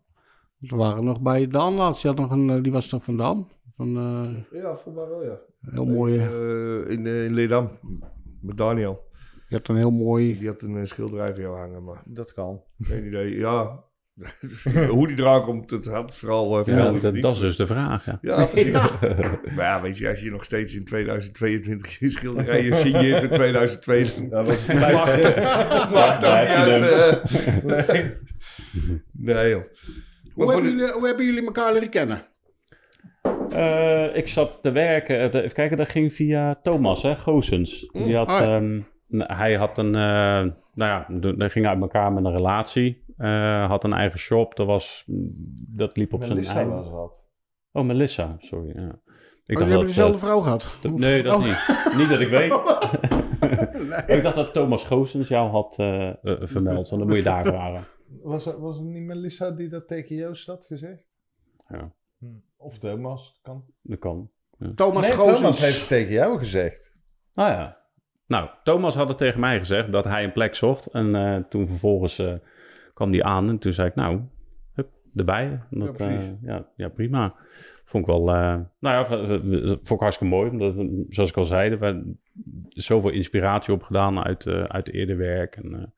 We 0.58 0.76
waren 0.76 1.06
nog 1.06 1.21
bij 1.21 1.48
Dan 1.48 1.74
laatst. 1.74 2.02
Die, 2.02 2.12
had 2.12 2.19
nog 2.19 2.32
een, 2.32 2.50
eh, 2.50 2.63
die 2.63 2.71
was 2.71 2.88
toch 2.88 3.04
van 3.04 3.17
Dan? 3.17 3.50
Van 3.76 3.98
eh, 3.98 4.62
Ja, 4.62 4.76
volgens 4.76 4.95
mij 4.95 5.08
wel, 5.08 5.24
ja. 5.24 5.38
heel 5.71 5.86
mooi. 5.86 6.13
in, 6.89 7.06
in 7.06 7.34
Leerdam. 7.34 7.69
Met 8.41 8.58
Daniel. 8.58 9.04
Je 9.47 9.55
hebt 9.55 9.67
een 9.67 9.77
heel 9.77 9.91
mooi. 9.91 10.38
Die 10.39 10.47
had 10.47 10.62
een 10.62 10.77
eh, 10.77 10.84
schilderij 10.86 11.34
voor 11.34 11.41
jou 11.41 11.58
hangen, 11.58 11.84
maar 11.84 12.01
Dat 12.05 12.34
kan. 12.34 12.62
geen 12.81 13.05
idee. 13.08 13.38
Ja, 13.38 13.84
hoe 14.89 15.08
die 15.08 15.19
eraan 15.19 15.41
komt, 15.41 15.69
dat 15.69 15.86
had 15.86 16.15
vooral 16.15 16.60
uh, 16.60 16.65
Ja, 16.65 16.91
dat, 17.12 17.34
is 17.34 17.39
dus 17.39 17.55
de 17.55 17.67
vraag. 17.67 18.05
Ja. 18.05 18.17
Ja, 18.21 18.45
precies. 18.45 18.71
maar 19.55 19.65
ja, 19.65 19.81
weet 19.81 19.97
je, 19.97 20.10
als 20.10 20.21
je 20.21 20.31
nog 20.31 20.43
steeds 20.43 20.75
in 20.75 20.86
2022 20.86 21.99
je 21.99 22.10
schilderijen 22.10 22.75
signeert 22.75 23.19
voor 23.19 23.29
2022, 23.29 24.29
Dat 24.29 24.47
was 24.47 24.65
het 24.67 24.79
maakt 25.91 26.21
dat 26.21 26.39
niet 26.39 26.49
uit. 26.49 26.81
eh. 26.81 27.63
Nee. 27.63 28.12
nee, 29.36 29.49
joh. 29.49 29.63
Hoe 30.34 30.51
hebben, 30.51 30.71
jullie, 30.71 30.91
hoe 30.91 31.05
hebben 31.08 31.25
jullie 31.25 31.45
elkaar 31.45 31.73
leren 31.73 31.89
kennen? 31.89 32.25
Eh, 33.49 34.15
ik 34.15 34.27
zat 34.27 34.60
te 34.62 34.71
werken. 34.71 35.19
eh, 35.19 35.31
de- 35.31 35.41
even 35.41 35.53
kijken, 35.55 35.77
dat 35.77 35.89
ging 35.89 36.13
via 36.13 36.55
Thomas, 36.63 37.01
hè, 37.01 37.15
Goosens. 37.15 37.89
Die 37.93 38.15
had, 38.15 38.29
ehm, 38.29 38.75
n- 38.75 38.86
hij 39.10 39.56
had 39.56 39.78
een, 39.78 39.96
eh, 39.96 40.52
nou 40.74 41.06
ja, 41.08 41.08
hij 41.38 41.50
ging 41.50 41.65
uit 41.68 41.82
elkaar 41.82 42.13
met 42.13 42.26
een 42.26 42.32
relatie. 42.36 43.04
eh, 43.18 43.68
had 43.68 43.84
een 43.84 43.94
eigen 43.94 44.20
shop. 44.20 44.56
Dat, 44.56 44.68
was, 44.68 45.04
dat 45.76 45.98
liep 45.98 46.13
op 46.13 46.20
zijn 46.24 46.34
Melissa 46.34 46.56
eigen. 46.56 46.74
was 46.76 46.89
dat. 46.91 47.13
Oh, 47.72 47.84
Melissa, 47.84 48.36
sorry. 48.39 48.72
Ja. 48.80 49.00
Ik 49.46 49.56
Oh, 49.56 49.62
hebben 49.62 49.78
dat, 49.78 49.88
dezelfde 49.88 50.13
eh, 50.18 50.24
vrouw 50.24 50.39
gehad? 50.39 50.78
dat- 50.82 50.91
nee, 50.91 51.24
dat 51.24 51.36
Oh. 51.36 51.44
niet. 51.44 51.94
Niet 51.98 52.10
dat 52.10 52.20
ik 52.20 52.28
weet. 52.28 52.54
ik 54.18 54.24
dacht 54.24 54.36
dat 54.36 54.54
Thomas 54.54 54.84
Goosens 54.86 55.28
jou 55.28 55.50
had 55.50 55.76
vermeld. 56.50 56.89
Want 56.89 57.02
dan 57.02 57.08
moet 57.08 57.15
je 57.18 57.24
daar 57.24 57.46
vragen. 57.46 57.88
Was 58.22 58.46
het, 58.46 58.58
was 58.58 58.76
het 58.78 58.86
niet 58.86 59.04
Melissa 59.04 59.52
die 59.52 59.70
dat 59.70 59.88
tegen 59.88 60.15
Joost 60.15 60.48
had 60.48 60.65
gezegd? 60.65 61.06
Ja, 61.68 61.91
Hm. 62.20 62.26
Of 62.58 62.80
Thomas, 62.80 63.39
kan. 63.41 63.63
dat 63.82 64.00
kan. 64.00 64.30
Thomas 64.76 65.08
nee, 65.08 65.15
Goossens. 65.15 65.39
Thomas 65.39 65.60
heeft 65.60 65.80
het 65.80 65.88
tegen 65.88 66.13
jou 66.13 66.38
gezegd. 66.38 66.91
Ah 67.34 67.48
ja. 67.50 67.78
Nou, 68.28 68.50
Thomas 68.64 68.96
had 68.96 69.08
het 69.08 69.18
tegen 69.18 69.40
mij 69.40 69.60
gezegd 69.60 69.92
dat 69.92 70.04
hij 70.04 70.24
een 70.24 70.32
plek 70.32 70.56
zocht. 70.56 70.86
En 70.86 71.16
eh, 71.16 71.36
toen 71.50 71.68
vervolgens 71.68 72.20
eh, 72.20 72.34
kwam 72.94 73.12
die 73.12 73.24
aan 73.24 73.50
en 73.50 73.58
toen 73.58 73.74
zei 73.74 73.88
ik, 73.88 73.96
nou, 73.96 74.22
hup, 74.74 74.90
erbij. 75.16 75.60
Dat, 75.70 75.86
Ja, 76.00 76.06
precies. 76.06 76.26
eh, 76.28 76.34
ja, 76.42 76.68
ja, 76.76 76.90
prima. 76.90 77.36
Vond 77.84 78.08
ik 78.08 78.10
wel, 78.14 78.24
nou 78.24 78.66
ja, 78.80 79.06
vond 79.66 79.90
ik 79.92 80.00
hartstikke 80.00 80.34
mooi. 80.36 80.50
Omdat, 80.50 80.74
zoals 81.10 81.30
ik 81.30 81.38
al 81.38 81.44
zei, 81.44 81.76
we 81.76 81.86
hebben 81.86 82.20
zoveel 82.70 83.10
inspiratie 83.10 83.74
opgedaan 83.74 84.24
uit, 84.24 84.48
uit 84.48 84.92
eerder 84.92 85.18
werk. 85.18 85.56
En, 85.56 85.94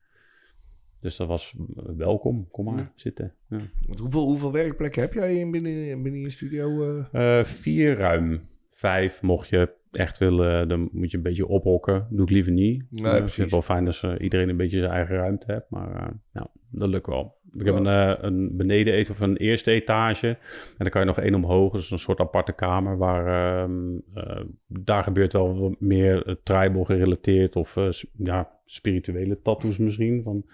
dus 0.99 1.15
dat 1.17 1.27
was 1.27 1.55
welkom. 1.97 2.47
Kom 2.51 2.65
maar 2.65 2.77
Ja. 2.77 2.91
zitten. 2.95 3.33
Ja. 3.49 3.59
Want 3.87 3.99
hoeveel, 3.99 4.23
hoeveel 4.25 4.51
werkplekken 4.51 5.01
heb 5.01 5.13
jij 5.13 5.35
in 5.35 5.51
binnen, 5.51 6.01
binnen 6.03 6.21
je 6.21 6.29
studio? 6.29 7.01
vier 7.43 7.97
ruim. 7.97 8.41
Vijf, 8.69 9.21
mocht 9.21 9.47
je 9.49 9.69
echt 9.91 10.17
willen, 10.17 10.67
dan 10.67 10.89
moet 10.91 11.11
je 11.11 11.17
een 11.17 11.23
beetje 11.23 11.47
ophokken. 11.47 12.07
Doe 12.09 12.21
ik 12.25 12.29
liever 12.31 12.51
niet. 12.51 12.83
Nee, 12.89 13.11
Eh, 13.11 13.17
precies. 13.17 13.37
het 13.37 13.51
wel 13.51 13.61
fijn 13.61 13.87
als 13.87 14.03
eh, 14.03 14.13
iedereen 14.19 14.49
een 14.49 14.57
beetje 14.57 14.79
zijn 14.79 14.91
eigen 14.91 15.15
ruimte 15.15 15.51
hebt. 15.51 15.69
Maar 15.69 15.95
eh, 15.95 16.07
ja, 16.33 16.47
dat 16.71 16.89
lukt 16.89 17.07
wel. 17.07 17.35
Ik 17.57 17.65
heb 17.65 17.75
een, 17.75 17.87
eh, 17.87 18.13
een 18.21 18.57
beneden 18.57 18.93
eten 18.93 19.13
of 19.13 19.19
een 19.19 19.37
eerste 19.37 19.71
etage. 19.71 20.27
En 20.27 20.37
dan 20.77 20.89
kan 20.89 21.01
je 21.01 21.07
nog 21.07 21.19
één 21.19 21.35
omhoog. 21.35 21.73
Dus 21.73 21.91
een 21.91 21.99
soort 21.99 22.19
aparte 22.19 22.53
kamer 22.53 22.97
waar 22.97 23.25
ehm, 23.63 23.97
eh, 24.13 24.43
daar 24.67 25.03
gebeurt 25.03 25.33
wel 25.33 25.75
meer 25.79 26.27
uh, 26.27 26.35
tribal 26.43 26.83
gerelateerd 26.83 27.55
of 27.55 27.77
eh, 27.77 27.87
ja, 28.17 28.51
spirituele 28.65 29.41
tattoos 29.41 29.77
misschien. 29.77 30.23
Van, 30.23 30.45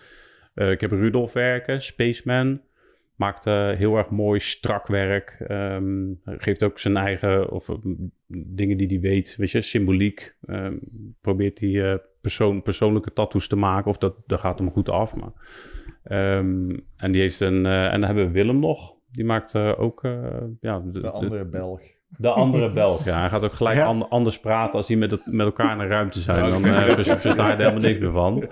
eh, 0.53 0.71
ik 0.71 0.81
heb 0.81 0.91
Rudolf 0.91 1.33
werken, 1.33 1.81
Spaceman. 1.81 2.61
Maakt 3.15 3.45
eh, 3.45 3.69
heel 3.71 3.97
erg 3.97 4.09
mooi, 4.09 4.39
strak 4.39 4.87
werk. 4.87 5.35
Ehm, 5.47 6.05
geeft 6.25 6.63
ook 6.63 6.79
zijn 6.79 6.97
eigen 6.97 7.51
of 7.51 7.69
eh, 7.69 7.75
dingen 8.47 8.77
die 8.77 8.87
hij 8.87 8.99
weet, 8.99 9.35
weet 9.37 9.51
je, 9.51 9.61
symboliek. 9.61 10.35
Ehm, 10.45 10.77
probeert 11.21 11.59
hij 11.59 11.91
eh, 11.91 11.97
persoon, 12.21 12.61
persoonlijke 12.61 13.13
tattoos 13.13 13.47
te 13.47 13.55
maken. 13.55 13.89
Of 13.89 13.97
dat, 13.97 14.15
dat 14.25 14.39
gaat 14.39 14.59
hem 14.59 14.69
goed 14.71 14.89
af. 14.89 15.15
Maar, 15.15 15.31
ehm, 16.03 16.77
en 16.97 17.11
die 17.11 17.21
heeft 17.21 17.39
een. 17.39 17.65
eh, 17.65 17.85
en 17.85 17.91
dan 17.91 18.03
hebben 18.03 18.25
we 18.25 18.31
Willem 18.31 18.59
nog. 18.59 18.93
Die 19.11 19.25
maakt 19.25 19.55
eh, 19.55 19.71
ook. 19.77 20.03
eh, 20.03 20.21
ja, 20.61 20.79
de, 20.79 20.99
De 20.99 21.09
andere 21.09 21.45
Belg. 21.45 21.81
de 22.17 22.29
andere 22.29 22.71
Belg. 22.73 23.05
Ja, 23.05 23.19
hij 23.19 23.29
gaat 23.29 23.43
ook 23.43 23.53
gelijk 23.53 23.77
Ja. 23.77 23.85
an- 23.85 24.09
anders 24.09 24.39
praten 24.39 24.73
als 24.75 24.87
hij 24.87 24.97
met, 24.97 25.11
het, 25.11 25.25
met 25.25 25.45
elkaar 25.45 25.73
in 25.75 25.79
een 25.81 25.87
ruimte 25.87 26.19
zijn. 26.19 26.49
Dan 26.49 26.65
eh, 26.65 26.81
vers- 26.81 27.07
versta 27.21 27.45
je 27.47 27.51
er 27.53 27.57
helemaal 27.57 27.81
niks 27.81 27.99
meer 27.99 28.11
van. 28.11 28.43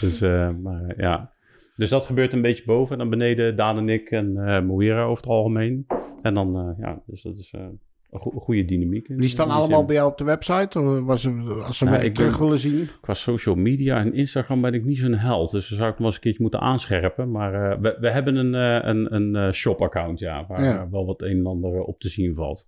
Dus, 0.00 0.20
eh, 0.20 0.50
maar, 0.62 0.94
ja. 0.96 1.32
dus 1.76 1.88
dat 1.88 2.04
gebeurt 2.04 2.32
een 2.32 2.42
beetje 2.42 2.64
boven. 2.66 2.92
En 2.92 2.98
dan 2.98 3.10
beneden 3.10 3.56
Daan 3.56 3.78
en 3.78 3.88
ik 3.88 4.10
en 4.10 4.36
eh 4.46 4.62
Moira 4.62 5.02
over 5.02 5.22
het 5.22 5.32
algemeen. 5.32 5.86
En 6.22 6.34
dan, 6.34 6.56
eh, 6.58 6.84
ja, 6.84 7.02
dus 7.06 7.22
dat 7.22 7.38
is 7.38 7.50
eh, 7.56 7.66
een 8.10 8.20
go- 8.20 8.30
goede 8.30 8.64
dynamiek. 8.64 9.08
in- 9.08 9.16
Die 9.18 9.28
staan 9.28 9.46
in 9.46 9.52
die 9.52 9.60
allemaal 9.60 9.78
zin. 9.78 9.86
bij 9.86 9.96
jou 9.96 10.10
op 10.10 10.18
de 10.18 10.24
website? 10.24 10.80
Of 10.80 11.00
was 11.04 11.20
ze, 11.22 11.30
als 11.64 11.78
ze 11.78 11.84
Ja, 11.84 11.90
mij 11.90 12.04
ik 12.04 12.14
terug 12.14 12.30
ben- 12.30 12.40
willen 12.40 12.58
zien? 12.58 12.88
Qua 13.00 13.14
social 13.14 13.54
media 13.54 13.96
en 13.98 14.14
Instagram 14.14 14.60
ben 14.60 14.74
ik 14.74 14.84
niet 14.84 14.98
zo'n 14.98 15.12
held. 15.14 15.50
Dus 15.50 15.68
dan 15.68 15.78
zou 15.78 15.90
ik 15.90 15.94
hem 15.94 15.96
wel 15.98 16.06
eens 16.06 16.14
een 16.16 16.20
keertje 16.22 16.42
moeten 16.42 16.60
aanscherpen. 16.60 17.30
Maar 17.30 17.70
eh, 17.72 17.78
we, 17.80 17.96
we 18.00 18.10
hebben 18.10 18.36
een, 18.36 18.54
eh, 18.54 18.88
een, 18.88 19.14
een 19.14 19.36
eh, 19.36 19.52
shop-account, 19.52 20.18
ja. 20.18 20.46
Waar 20.48 20.64
Ja. 20.64 20.88
wel 20.90 21.06
wat 21.06 21.22
een 21.22 21.38
en 21.38 21.46
ander 21.46 21.80
op 21.82 22.00
te 22.00 22.08
zien 22.08 22.34
valt. 22.34 22.66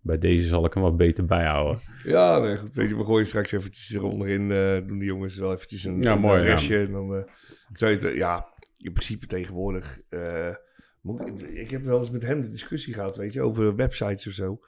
Bij 0.00 0.18
deze 0.18 0.48
zal 0.48 0.64
ik 0.64 0.74
hem 0.74 0.82
wat 0.82 0.96
beter 0.96 1.24
bijhouden. 1.24 1.80
Ja, 2.04 2.38
nee, 2.38 2.56
goed. 2.56 2.74
Weet 2.74 2.88
je, 2.88 2.96
we 2.96 3.04
gooien 3.04 3.26
straks 3.26 3.52
eventjes 3.52 3.94
eronderin. 3.94 4.50
eh 4.50 4.86
doen 4.86 4.98
die 4.98 5.08
jongens 5.08 5.36
wel 5.36 5.52
eventjes 5.52 5.84
een, 5.84 6.02
Ja, 6.02 6.12
een 6.12 6.20
mooi, 6.20 6.40
adresje. 6.40 6.78
En 6.78 6.92
dan 6.92 7.14
eh, 7.14 7.22
zou 7.72 7.90
je 7.90 7.98
het, 7.98 8.16
ja, 8.16 8.46
in 8.76 8.92
principe 8.92 9.26
tegenwoordig. 9.26 10.00
eh, 10.08 10.48
moet 11.00 11.26
ik, 11.26 11.40
ik 11.40 11.70
heb 11.70 11.84
wel 11.84 11.98
eens 11.98 12.10
met 12.10 12.22
hem 12.22 12.40
de 12.40 12.50
discussie 12.50 12.94
gehad, 12.94 13.16
weet 13.16 13.32
je, 13.32 13.40
over 13.42 13.74
websites 13.76 14.26
of 14.26 14.32
zo. 14.32 14.60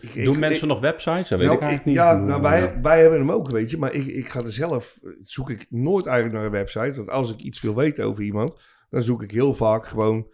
Ik- 0.00 0.14
ik- 0.14 0.24
Doen 0.24 0.38
mensen 0.38 0.68
nog 0.68 0.80
websites? 0.80 1.28
Dat 1.28 1.38
weet 1.38 1.48
nou, 1.48 1.58
ik 1.60 1.66
eigenlijk 1.66 1.80
ik- 1.80 1.84
niet. 1.84 1.94
Ja, 1.94 2.16
nou, 2.16 2.42
wij, 2.42 2.82
wij 2.82 3.00
hebben 3.00 3.18
hem 3.18 3.32
ook, 3.32 3.50
weet 3.50 3.70
je. 3.70 3.78
Maar 3.78 3.92
ik, 3.92 4.06
ik 4.06 4.28
ga 4.28 4.40
er 4.40 4.52
zelf, 4.52 4.98
zoek 5.20 5.50
ik 5.50 5.66
nooit 5.70 6.06
eigenlijk 6.06 6.36
naar 6.36 6.46
een 6.46 6.52
website. 6.58 6.92
Want 6.96 7.10
als 7.10 7.32
ik 7.32 7.40
iets 7.40 7.60
wil 7.60 7.74
weten 7.74 8.04
over 8.04 8.24
iemand, 8.24 8.60
dan 8.90 9.02
zoek 9.02 9.22
ik 9.22 9.30
heel 9.30 9.54
vaak 9.54 9.86
gewoon 9.86 10.26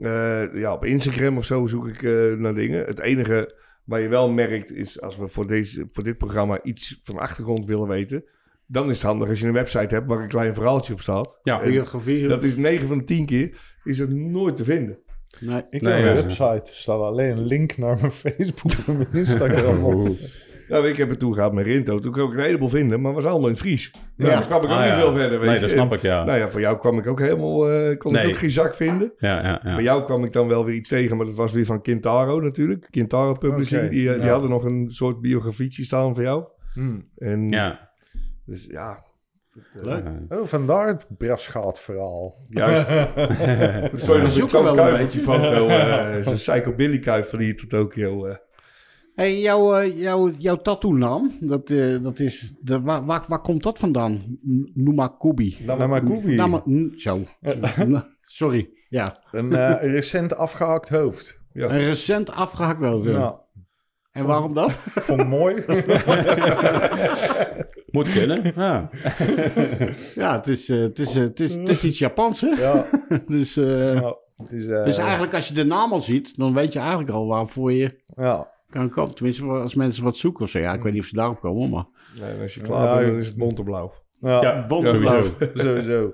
eh, 0.00 0.54
ja, 0.54 0.72
op 0.72 0.84
Instagram 0.84 1.36
of 1.36 1.44
zo 1.44 1.66
zoek 1.66 1.88
ik 1.88 2.02
eh, 2.02 2.32
naar 2.32 2.54
dingen. 2.54 2.84
Het 2.84 3.00
enige 3.00 3.54
waar 3.84 4.00
je 4.00 4.08
wel 4.08 4.30
merkt 4.30 4.72
is 4.72 5.00
als 5.00 5.16
we 5.16 5.28
voor, 5.28 5.46
deze, 5.46 5.86
voor 5.90 6.04
dit 6.04 6.18
programma 6.18 6.62
iets 6.62 7.00
van 7.02 7.18
achtergrond 7.18 7.66
willen 7.66 7.88
weten. 7.88 8.24
Dan 8.66 8.90
is 8.90 8.96
het 9.02 9.06
handig 9.06 9.28
als 9.28 9.40
je 9.40 9.46
een 9.46 9.52
website 9.52 9.94
hebt 9.94 10.08
waar 10.08 10.20
een 10.22 10.28
klein 10.28 10.54
verhaaltje 10.54 10.92
op 10.92 11.00
staat. 11.00 11.38
Ja, 11.42 11.62
Biografie? 11.62 12.28
dat 12.28 12.42
is 12.42 12.56
9 12.56 12.86
van 12.86 12.98
de 12.98 13.04
10 13.04 13.26
keer 13.26 13.58
is 13.84 13.98
het 13.98 14.10
nooit 14.14 14.56
te 14.56 14.64
vinden. 14.64 14.98
Nee. 15.40 15.62
Ik 15.70 15.82
Nee, 15.82 15.92
heb 15.92 16.02
een 16.02 16.14
ja. 16.16 16.22
website. 16.22 16.62
Er 16.70 16.74
staat 16.76 17.00
alleen 17.00 17.30
een 17.30 17.44
link 17.46 17.76
naar 17.78 17.98
mijn 18.00 18.12
Facebook 18.24 18.72
en 18.86 18.96
mijn 18.96 19.08
Instagram. 19.12 20.16
Nou, 20.68 20.88
ik 20.88 20.96
heb 20.96 21.08
het 21.08 21.18
toen 21.18 21.34
gehad 21.34 21.52
met 21.52 21.66
Rinto. 21.66 21.98
Toen 21.98 22.12
kon 22.12 22.30
ik 22.30 22.36
een 22.38 22.42
heleboel 22.44 22.68
vinden, 22.68 23.00
maar 23.00 23.12
was 23.12 23.24
allemaal 23.24 23.46
in 23.46 23.52
het 23.52 23.60
Fries. 23.62 23.90
Ja, 24.16 24.26
Ja. 24.28 24.38
dan 24.38 24.46
kwam 24.46 24.58
ik 24.58 24.64
ook 24.64 24.70
Ah, 24.70 24.78
niet 24.78 24.88
ja. 24.88 24.94
veel 25.00 25.12
verder, 25.12 25.38
weet 25.38 25.46
Nee, 25.46 25.54
je. 25.54 25.60
dat 25.60 25.70
snap 25.70 25.92
ik, 25.92 26.00
ja. 26.02 26.24
Nou 26.24 26.38
ja, 26.38 26.48
voor 26.48 26.60
jou 26.60 26.78
kwam 26.78 26.98
ik 26.98 27.06
ook 27.06 27.18
helemaal... 27.20 27.70
eh 27.70 27.98
kon 27.98 28.12
Nee. 28.12 28.22
ik 28.22 28.28
ook 28.28 28.36
geen 28.36 28.50
zak 28.50 28.74
vinden. 28.74 29.12
Ja, 29.18 29.42
ja, 29.42 29.60
ja. 29.64 29.74
Bij 29.74 29.82
jou 29.82 30.04
kwam 30.04 30.24
ik 30.24 30.32
dan 30.32 30.48
wel 30.48 30.64
weer 30.64 30.74
iets 30.74 30.88
tegen, 30.88 31.16
maar 31.16 31.26
dat 31.26 31.34
was 31.34 31.52
weer 31.52 31.64
van 31.64 31.82
Kintaro 31.82 32.40
natuurlijk. 32.40 32.86
Kintaro 32.90 33.32
Publishing, 33.32 33.90
die, 33.90 34.08
eh, 34.08 34.14
die 34.14 34.24
ja. 34.24 34.30
hadden 34.30 34.50
nog 34.50 34.64
een 34.64 34.90
soort 34.90 35.20
biografietje 35.20 35.84
staan 35.84 36.14
voor 36.14 36.22
jou. 36.24 36.44
Hmm. 36.72 37.08
En, 37.16 37.48
ja. 37.48 37.90
Dus 38.46 38.66
ja, 38.70 39.04
Leuk. 39.72 40.04
Oh, 40.28 40.46
vandaar 40.46 40.86
het 40.88 41.06
Brasgaat 41.18 41.80
verhaal. 41.80 42.34
juist. 42.48 42.88
Nog 44.08 44.30
zoeken 44.30 44.58
een 44.58 44.64
wel 44.64 44.98
een 45.00 45.08
die 45.08 45.20
foto. 45.20 45.66
eh 45.68 46.22
Zo'n 46.22 46.34
Psycho 46.34 46.72
Kuif 46.98 47.30
van 47.30 47.40
hier 47.40 47.56
tot 47.56 47.70
Tokio. 47.70 48.26
eh. 48.26 48.36
Hey, 49.14 49.40
jouw, 49.40 49.74
eh, 49.74 49.98
jouw, 50.00 50.30
jouw 50.38 50.56
tattoo-naam, 50.56 51.32
dat, 51.40 51.70
eh, 51.70 52.02
dat 52.02 52.18
is, 52.18 52.54
de, 52.60 52.80
waar, 52.80 53.04
waar, 53.04 53.24
waar 53.28 53.40
komt 53.40 53.62
dat 53.62 53.78
vandaan? 53.78 54.38
Numakubi. 54.74 55.58
Namakubi. 55.66 56.34
Nama- 56.34 56.62
zo. 56.96 57.18
Sorry. 58.20 58.70
Ja. 58.88 59.16
Een 59.30 59.52
eh, 59.52 59.92
recent 59.92 60.36
afgehakt 60.36 60.88
hoofd. 60.88 61.40
Ja. 61.52 61.64
Een 61.70 61.78
recent 61.84 62.30
afgehakt 62.30 62.80
wel. 62.80 63.08
Ja, 63.08 63.40
En 64.12 64.26
waarom 64.26 64.54
dat? 64.54 64.72
vond 65.08 65.28
mooi. 65.28 65.54
Moet 67.90 68.12
kunnen. 68.12 68.52
Ja. 68.56 68.90
Ja, 70.14 70.36
het 70.36 70.46
is, 70.46 70.68
eh, 70.68 70.80
het 70.80 70.98
is, 70.98 71.16
eh, 71.16 71.22
het 71.22 71.40
is, 71.40 71.54
het 71.54 71.68
is 71.68 71.84
iets 71.84 71.98
Japans, 71.98 72.40
hè? 72.40 72.46
ja, 72.48 72.86
Dus, 73.26 73.56
eh, 73.56 73.94
ja, 73.94 74.16
het 74.36 74.50
is, 74.52 74.66
eh, 74.66 74.84
dus 74.84 74.96
eigenlijk 74.96 75.34
als 75.34 75.48
je 75.48 75.54
de 75.54 75.64
naam 75.64 75.92
al 75.92 76.00
ziet, 76.00 76.36
dan 76.36 76.54
weet 76.54 76.72
je 76.72 76.78
eigenlijk 76.78 77.10
al 77.10 77.26
waarvoor 77.26 77.72
je 77.72 78.00
ja. 78.16 78.50
kan 78.70 78.90
komen. 78.90 79.14
Tenminste, 79.14 79.44
als 79.44 79.74
mensen 79.74 80.04
wat 80.04 80.16
zoeken 80.16 80.44
of 80.44 80.50
zo. 80.50 80.58
Ja, 80.58 80.72
ik 80.72 80.82
weet 80.82 80.92
niet 80.92 81.02
of 81.02 81.08
ze 81.08 81.14
daarop 81.14 81.40
komen, 81.40 81.70
maar... 81.70 81.84
Nee, 82.20 82.40
als 82.40 82.54
je 82.54 82.60
klaar 82.60 82.84
Ja, 82.88 82.94
bent, 82.96 83.10
dan 83.10 83.18
is 83.18 83.26
het 83.26 83.36
monterblauw. 83.36 83.92
Ja, 84.20 84.42
Ja, 84.42 84.66
sowieso. 84.68 85.34
sowieso. 85.54 86.12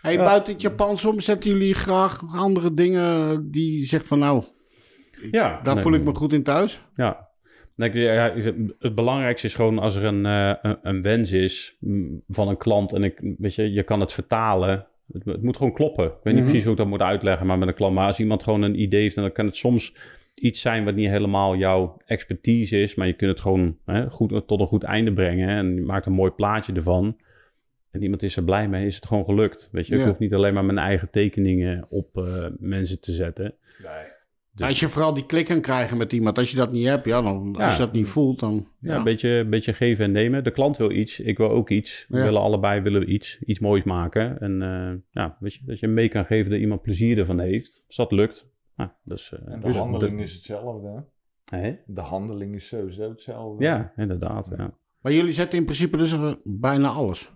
Hey, 0.00 0.12
Ja. 0.12 0.24
buiten 0.24 0.52
het 0.52 0.62
Japans 0.62 1.04
om, 1.04 1.20
zetten 1.20 1.50
jullie 1.50 1.74
graag 1.74 2.20
andere 2.34 2.74
dingen 2.74 3.50
die 3.50 3.78
je 3.78 3.84
zegt 3.86 4.06
van 4.06 4.18
nou, 4.18 4.42
Ja, 5.30 5.60
daar 5.62 5.74
nee, 5.74 5.82
voel 5.82 5.94
ik 5.94 6.02
me 6.04 6.14
goed 6.14 6.32
in 6.32 6.42
thuis? 6.42 6.82
Ja. 6.94 7.25
Ik- 7.76 7.94
ja, 7.94 8.32
het 8.78 8.94
belangrijkste 8.94 9.46
is 9.46 9.54
gewoon 9.54 9.78
als 9.78 9.96
er 9.96 10.04
een, 10.04 10.26
eh, 10.26 10.52
een, 10.62 10.78
een 10.82 11.02
wens 11.02 11.32
is 11.32 11.76
van 12.28 12.48
een 12.48 12.56
klant 12.56 12.92
en 12.92 13.04
ik, 13.04 13.34
weet 13.38 13.54
je, 13.54 13.72
je 13.72 13.82
kan 13.82 14.00
het 14.00 14.12
vertalen. 14.12 14.86
Het, 15.12 15.24
het 15.24 15.42
moet 15.42 15.56
gewoon 15.56 15.72
kloppen. 15.72 16.04
Ik 16.04 16.12
weet 16.22 16.24
niet 16.24 16.34
Mhm. 16.34 16.44
precies 16.44 16.62
hoe 16.62 16.72
ik 16.72 16.78
dat 16.78 16.86
moet 16.88 17.00
uitleggen, 17.00 17.46
maar 17.46 17.58
met 17.58 17.68
een 17.68 17.74
klant. 17.74 17.94
Maar 17.94 18.06
als 18.06 18.20
iemand 18.20 18.42
gewoon 18.42 18.62
een 18.62 18.80
idee 18.80 19.00
heeft, 19.02 19.16
en 19.16 19.22
dan 19.22 19.32
kan 19.32 19.46
het 19.46 19.56
soms 19.56 19.94
iets 20.34 20.60
zijn 20.60 20.84
wat 20.84 20.94
niet 20.94 21.08
helemaal 21.08 21.56
jouw 21.56 21.96
expertise 22.06 22.80
is, 22.80 22.94
maar 22.94 23.06
je 23.06 23.12
kunt 23.12 23.30
het 23.30 23.40
gewoon 23.40 23.76
hè, 23.84 24.10
goed, 24.10 24.42
tot 24.46 24.60
een 24.60 24.66
goed 24.66 24.82
einde 24.82 25.12
brengen 25.12 25.48
en 25.48 25.74
je 25.74 25.80
maakt 25.82 26.06
een 26.06 26.12
mooi 26.12 26.30
plaatje 26.30 26.72
ervan. 26.72 27.16
En 27.90 28.02
iemand 28.02 28.22
is 28.22 28.36
er 28.36 28.44
blij 28.44 28.68
mee, 28.68 28.86
is 28.86 28.94
het 28.96 29.06
gewoon 29.06 29.24
gelukt. 29.24 29.68
Weet 29.72 29.86
je, 29.86 29.94
ik 29.94 30.00
hoef 30.06 30.18
niet 30.18 30.34
alleen 30.34 30.54
maar 30.54 30.64
mijn 30.64 30.78
eigen 30.78 31.10
tekeningen 31.10 31.86
op 31.88 32.16
eh, 32.16 32.46
mensen 32.58 33.00
te 33.00 33.12
zetten. 33.12 33.54
Nee. 33.82 34.14
Als 34.64 34.80
je 34.80 34.88
vooral 34.88 35.14
die 35.14 35.26
klik 35.26 35.46
kan 35.46 35.60
krijgen 35.60 35.96
met 35.96 36.12
iemand, 36.12 36.38
als 36.38 36.50
je 36.50 36.56
dat 36.56 36.72
niet 36.72 36.86
hebt, 36.86 37.04
ja, 37.04 37.22
dan, 37.22 37.54
Ja. 37.58 37.64
als 37.64 37.72
je 37.76 37.82
dat 37.82 37.92
niet 37.92 38.08
voelt, 38.08 38.38
dan... 38.40 38.54
Ja, 38.80 38.90
Ja, 38.92 38.96
Een, 38.98 39.04
beetje, 39.04 39.28
een 39.28 39.50
beetje 39.50 39.72
geven 39.72 40.04
en 40.04 40.12
nemen. 40.12 40.44
De 40.44 40.50
klant 40.50 40.76
wil 40.76 40.90
iets, 40.90 41.20
ik 41.20 41.38
wil 41.38 41.50
ook 41.50 41.70
iets. 41.70 42.06
We 42.08 42.16
Ja. 42.18 42.24
willen 42.24 42.40
allebei 42.40 42.80
willen 42.80 43.00
we 43.00 43.06
iets, 43.06 43.38
iets 43.42 43.58
moois 43.58 43.82
maken. 43.84 44.40
En 44.40 44.62
eh, 44.62 44.94
ja, 45.10 45.36
weet 45.40 45.54
je, 45.54 45.60
dat 45.64 45.78
je 45.80 45.86
mee 45.88 46.08
kan 46.08 46.24
geven 46.24 46.50
dat 46.50 46.60
iemand 46.60 46.82
plezier 46.82 47.18
ervan 47.18 47.40
heeft. 47.40 47.82
Als 47.86 47.96
dat 47.96 48.12
lukt. 48.12 48.48
Nou, 48.76 48.90
dus, 49.04 49.32
eh, 49.32 49.52
En 49.52 49.60
de 49.60 49.66
dus- 49.66 49.76
handeling 49.76 50.20
is 50.20 50.32
hetzelfde. 50.32 51.04
hè? 51.50 51.74
De 51.86 52.00
handeling 52.00 52.54
is 52.54 52.66
sowieso 52.68 53.08
hetzelfde. 53.08 53.64
Ja, 53.64 53.92
inderdaad. 53.96 54.52
Ja. 54.56 54.74
Maar 55.00 55.12
jullie 55.12 55.32
zetten 55.32 55.58
in 55.58 55.64
principe 55.64 55.96
dus 55.96 56.16
bijna 56.44 56.88
alles. 56.88 57.32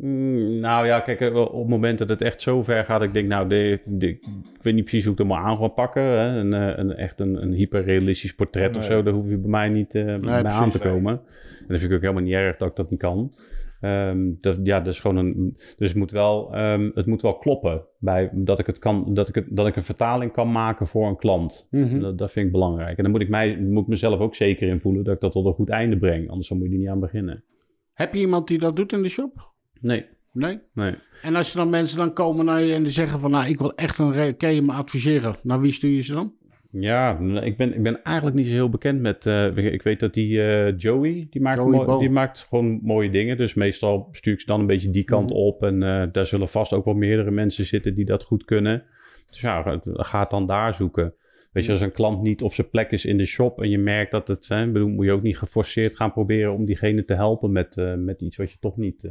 Mm, 0.00 0.58
nou 0.60 0.86
ja, 0.86 1.00
kijk, 1.00 1.20
eh, 1.20 1.34
op 1.36 1.52
het 1.60 1.68
moment 1.68 1.98
dat 1.98 2.08
het 2.08 2.22
echt 2.22 2.42
zo 2.42 2.62
ver 2.62 2.84
gaat, 2.84 3.02
ik 3.02 3.12
denk, 3.12 3.28
nou, 3.28 3.48
de, 3.48 3.78
de- 3.98 4.08
ik 4.54 4.62
weet 4.62 4.74
niet 4.74 4.84
precies 4.84 5.04
hoe 5.04 5.12
ik 5.12 5.18
het 5.18 5.26
maar 5.28 5.42
aan 5.44 5.56
ga 5.58 5.68
pakken. 5.68 6.02
Hè? 6.02 6.38
Een, 6.38 6.52
eh, 6.54 6.72
een, 6.78 6.94
echt 6.96 7.20
een, 7.20 7.42
een 7.42 7.52
hyperrealistisch 7.52 8.34
portret 8.34 8.76
of 8.76 8.84
zo, 8.84 9.02
daar 9.02 9.12
hoef 9.14 9.30
je 9.30 9.38
bij 9.38 9.50
mij 9.50 9.68
niet 9.68 9.94
eh, 9.94 10.04
bij 10.04 10.42
aan 10.44 10.70
te 10.70 10.78
komen. 10.78 11.12
En 11.58 11.66
dat 11.68 11.78
vind 11.78 11.90
ik 11.90 11.96
ook 11.96 12.02
helemaal 12.02 12.22
niet 12.22 12.32
erg 12.34 12.56
dat 12.56 12.68
ik 12.68 12.76
dat 12.76 12.90
niet 12.90 13.00
kan. 13.00 13.34
Ehm, 13.80 14.30
dat, 14.40 14.58
ja, 14.62 14.78
dat 14.80 14.92
is 14.92 15.00
gewoon 15.00 15.16
een. 15.16 15.56
Dus 15.76 15.88
het 15.88 15.96
moet 15.96 16.10
wel, 16.10 16.54
ehm, 16.54 16.90
het 16.94 17.06
moet 17.06 17.22
wel 17.22 17.38
kloppen 17.38 17.82
bij 17.98 18.30
dat 18.34 18.58
ik 18.58 18.66
het 18.66 18.78
kan, 18.78 19.14
dat 19.14 19.28
ik 19.28 19.34
het, 19.34 19.46
dat 19.50 19.66
ik 19.66 19.76
een 19.76 19.82
vertaling 19.82 20.32
kan 20.32 20.52
maken 20.52 20.86
voor 20.86 21.08
een 21.08 21.16
klant. 21.16 21.66
Mhm. 21.70 21.98
Dat, 22.00 22.18
dat 22.18 22.32
vind 22.32 22.46
ik 22.46 22.52
belangrijk. 22.52 22.96
En 22.96 23.02
dan 23.02 23.12
moet 23.12 23.20
ik, 23.20 23.28
mij, 23.28 23.58
moet 23.60 23.82
ik 23.82 23.88
mezelf 23.88 24.20
ook 24.20 24.34
zeker 24.34 24.68
in 24.68 24.80
voelen 24.80 25.04
dat 25.04 25.14
ik 25.14 25.20
dat 25.20 25.32
tot 25.32 25.46
een 25.46 25.52
goed 25.52 25.68
einde 25.70 25.98
breng. 25.98 26.28
Anders 26.30 26.48
dan 26.48 26.58
moet 26.58 26.66
je 26.66 26.72
er 26.72 26.78
niet 26.78 26.88
aan 26.88 27.00
beginnen. 27.00 27.44
Heb 27.92 28.14
je 28.14 28.20
iemand 28.20 28.48
die 28.48 28.58
dat 28.58 28.76
doet 28.76 28.92
in 28.92 29.02
de 29.02 29.08
shop? 29.08 29.48
Nee, 29.80 30.04
Nee? 30.32 30.58
nee. 30.74 30.94
En 31.22 31.34
als 31.36 31.50
er 31.50 31.56
dan 31.56 31.70
mensen 31.70 31.98
dan 31.98 32.12
komen 32.12 32.44
naar 32.44 32.62
je 32.62 32.74
en 32.74 32.82
die 32.82 32.92
zeggen 32.92 33.20
van, 33.20 33.30
nou, 33.30 33.48
ik 33.48 33.58
wil 33.58 33.74
echt 33.74 33.98
een... 33.98 34.36
Kan 34.36 34.54
je 34.54 34.62
me 34.62 34.72
adviseren? 34.72 35.36
Naar 35.42 35.60
wie 35.60 35.72
stuur 35.72 35.90
je 35.94 36.00
ze 36.00 36.12
dan? 36.12 36.32
Ja, 36.72 37.18
ik 37.42 37.56
ben, 37.56 37.74
ik 37.74 37.82
ben 37.82 38.02
eigenlijk 38.02 38.36
niet 38.36 38.46
zo 38.46 38.52
heel 38.52 38.68
bekend 38.70 39.00
met. 39.00 39.26
eh, 39.26 39.56
ik 39.56 39.82
weet 39.82 40.00
dat 40.00 40.14
die 40.14 40.42
eh, 40.42 40.76
Joey, 40.78 41.26
die 41.30 41.40
maakt, 41.42 41.56
Joey 41.56 41.98
die 41.98 42.10
maakt 42.10 42.46
gewoon 42.48 42.80
mooie 42.82 43.10
dingen. 43.10 43.36
Dus 43.36 43.54
meestal 43.54 44.08
stuur 44.10 44.32
ik 44.32 44.40
ze 44.40 44.46
dan 44.46 44.60
een 44.60 44.66
beetje 44.66 44.90
die 44.90 45.04
kant 45.04 45.30
Mhm. 45.30 45.38
op. 45.38 45.62
En 45.62 45.82
eh, 45.82 46.02
daar 46.12 46.26
zullen 46.26 46.48
vast 46.48 46.72
ook 46.72 46.84
wel 46.84 46.94
meerdere 46.94 47.30
mensen 47.30 47.64
zitten 47.64 47.94
die 47.94 48.04
dat 48.04 48.22
goed 48.24 48.44
kunnen. 48.44 48.82
Dus 49.30 49.40
ja, 49.40 49.62
ga- 49.94 50.20
het 50.20 50.30
dan 50.30 50.46
daar 50.46 50.74
zoeken. 50.74 51.14
Weet 51.52 51.64
je, 51.64 51.70
als 51.72 51.80
een 51.80 51.92
klant 51.92 52.22
niet 52.22 52.42
op 52.42 52.52
zijn 52.54 52.70
plek 52.70 52.90
is 52.90 53.04
in 53.04 53.16
de 53.18 53.26
shop 53.26 53.62
en 53.62 53.70
je 53.70 53.78
merkt 53.78 54.10
dat 54.10 54.28
het, 54.28 54.48
hè, 54.48 54.70
bedoel, 54.70 54.88
moet 54.88 55.04
je 55.04 55.12
ook 55.12 55.22
niet 55.22 55.38
geforceerd 55.38 55.96
gaan 55.96 56.12
proberen 56.12 56.52
om 56.52 56.64
diegene 56.64 57.04
te 57.04 57.14
helpen 57.14 57.52
met, 57.52 57.76
met 57.98 58.20
iets 58.20 58.36
wat 58.36 58.50
je 58.50 58.56
toch 58.60 58.76
niet, 58.76 59.08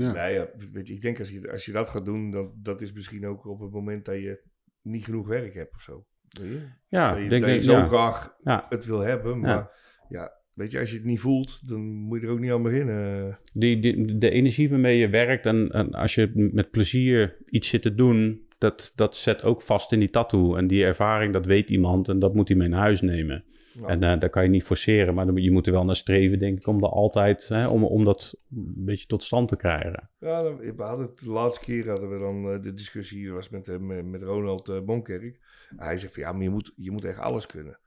Ja. 0.00 0.12
Nee, 0.12 0.34
ja, 0.34 0.48
weet 0.72 0.88
je, 0.88 0.94
ik 0.94 1.00
denk 1.00 1.18
als 1.18 1.30
je, 1.30 1.50
als 1.50 1.64
je 1.64 1.72
dat 1.72 1.88
gaat 1.88 2.04
doen, 2.04 2.30
dan 2.30 2.52
dat 2.62 2.80
is 2.80 2.92
misschien 2.92 3.26
ook 3.26 3.46
op 3.46 3.60
het 3.60 3.70
moment 3.72 4.04
dat 4.04 4.14
je 4.14 4.40
niet 4.82 5.04
genoeg 5.04 5.26
werk 5.28 5.54
hebt 5.54 5.74
of 5.74 5.80
zo. 5.80 6.06
Weet 6.40 6.50
je? 6.52 6.60
Ja, 6.88 7.12
dat 7.14 7.22
je, 7.22 7.28
denk 7.28 7.42
dat 7.42 7.50
je 7.50 7.56
dat- 7.56 7.64
zo 7.64 7.76
ja. 7.76 7.84
graag 7.86 8.34
Ja. 8.44 8.66
het 8.68 8.86
wil 8.86 9.00
hebben, 9.00 9.38
maar 9.40 9.70
ja. 10.08 10.32
weet 10.54 10.72
je, 10.72 10.78
als 10.78 10.90
je 10.90 10.96
het 10.96 11.04
niet 11.04 11.20
voelt, 11.20 11.68
dan 11.68 11.80
moet 11.80 12.20
je 12.20 12.26
er 12.26 12.32
ook 12.32 12.40
niet 12.40 12.50
aan 12.50 12.62
beginnen. 12.62 13.38
Die, 13.52 13.78
die, 13.80 14.16
de 14.16 14.30
energie 14.30 14.70
waarmee 14.70 14.98
je 14.98 15.08
werkt 15.08 15.46
en, 15.46 15.68
en 15.70 15.90
als 15.90 16.14
je 16.14 16.30
met 16.52 16.70
plezier 16.70 17.36
iets 17.46 17.68
zit 17.68 17.82
te 17.82 17.94
doen, 17.94 18.44
dat, 18.58 18.92
dat 18.94 19.16
zet 19.16 19.42
ook 19.42 19.62
vast 19.62 19.92
in 19.92 19.98
die 19.98 20.10
tattoo. 20.10 20.56
En 20.56 20.66
die 20.66 20.84
ervaring, 20.84 21.32
dat 21.32 21.46
weet 21.46 21.70
iemand 21.70 22.08
en 22.08 22.18
dat 22.18 22.34
moet 22.34 22.48
hij 22.48 22.56
mee 22.56 22.68
naar 22.68 22.80
huis 22.80 23.00
nemen. 23.00 23.44
En 23.86 24.02
eh 24.02 24.20
daar 24.20 24.30
kan 24.30 24.42
je 24.42 24.48
niet 24.48 24.62
forceren, 24.64 25.14
maar 25.14 25.32
je 25.32 25.50
moet 25.50 25.66
er 25.66 25.72
wel 25.72 25.84
naar 25.84 25.96
streven, 25.96 26.38
denk 26.38 26.58
ik, 26.58 26.66
om 26.66 26.80
dat 26.80 26.90
altijd, 26.90 27.48
hè, 27.48 27.68
om, 27.68 27.84
om 27.84 28.04
dat 28.04 28.34
een 28.56 28.72
beetje 28.76 29.06
tot 29.06 29.22
stand 29.22 29.48
te 29.48 29.56
krijgen. 29.56 30.10
Ja, 30.18 30.42
dan- 30.42 30.56
we 30.56 30.82
hadden 30.82 31.06
het, 31.06 31.18
de 31.18 31.30
laatste 31.30 31.64
keer 31.64 31.88
hadden 31.88 32.10
we 32.10 32.18
dan 32.18 32.52
eh, 32.52 32.62
de 32.62 32.74
discussie 32.74 33.18
hier 33.18 33.32
was 33.32 33.48
met, 33.48 33.68
eh, 33.68 33.76
met, 33.78 34.06
met 34.06 34.22
Ronald 34.22 34.68
eh, 34.68 34.80
Bonkerk. 34.80 35.38
Hij 35.76 35.96
zegt 35.96 36.14
van 36.14 36.22
ja, 36.22 36.32
maar 36.32 36.42
je 36.42 36.50
moet, 36.50 36.72
je 36.76 36.90
moet 36.90 37.04
echt 37.04 37.18
alles 37.18 37.46
kunnen. 37.46 37.78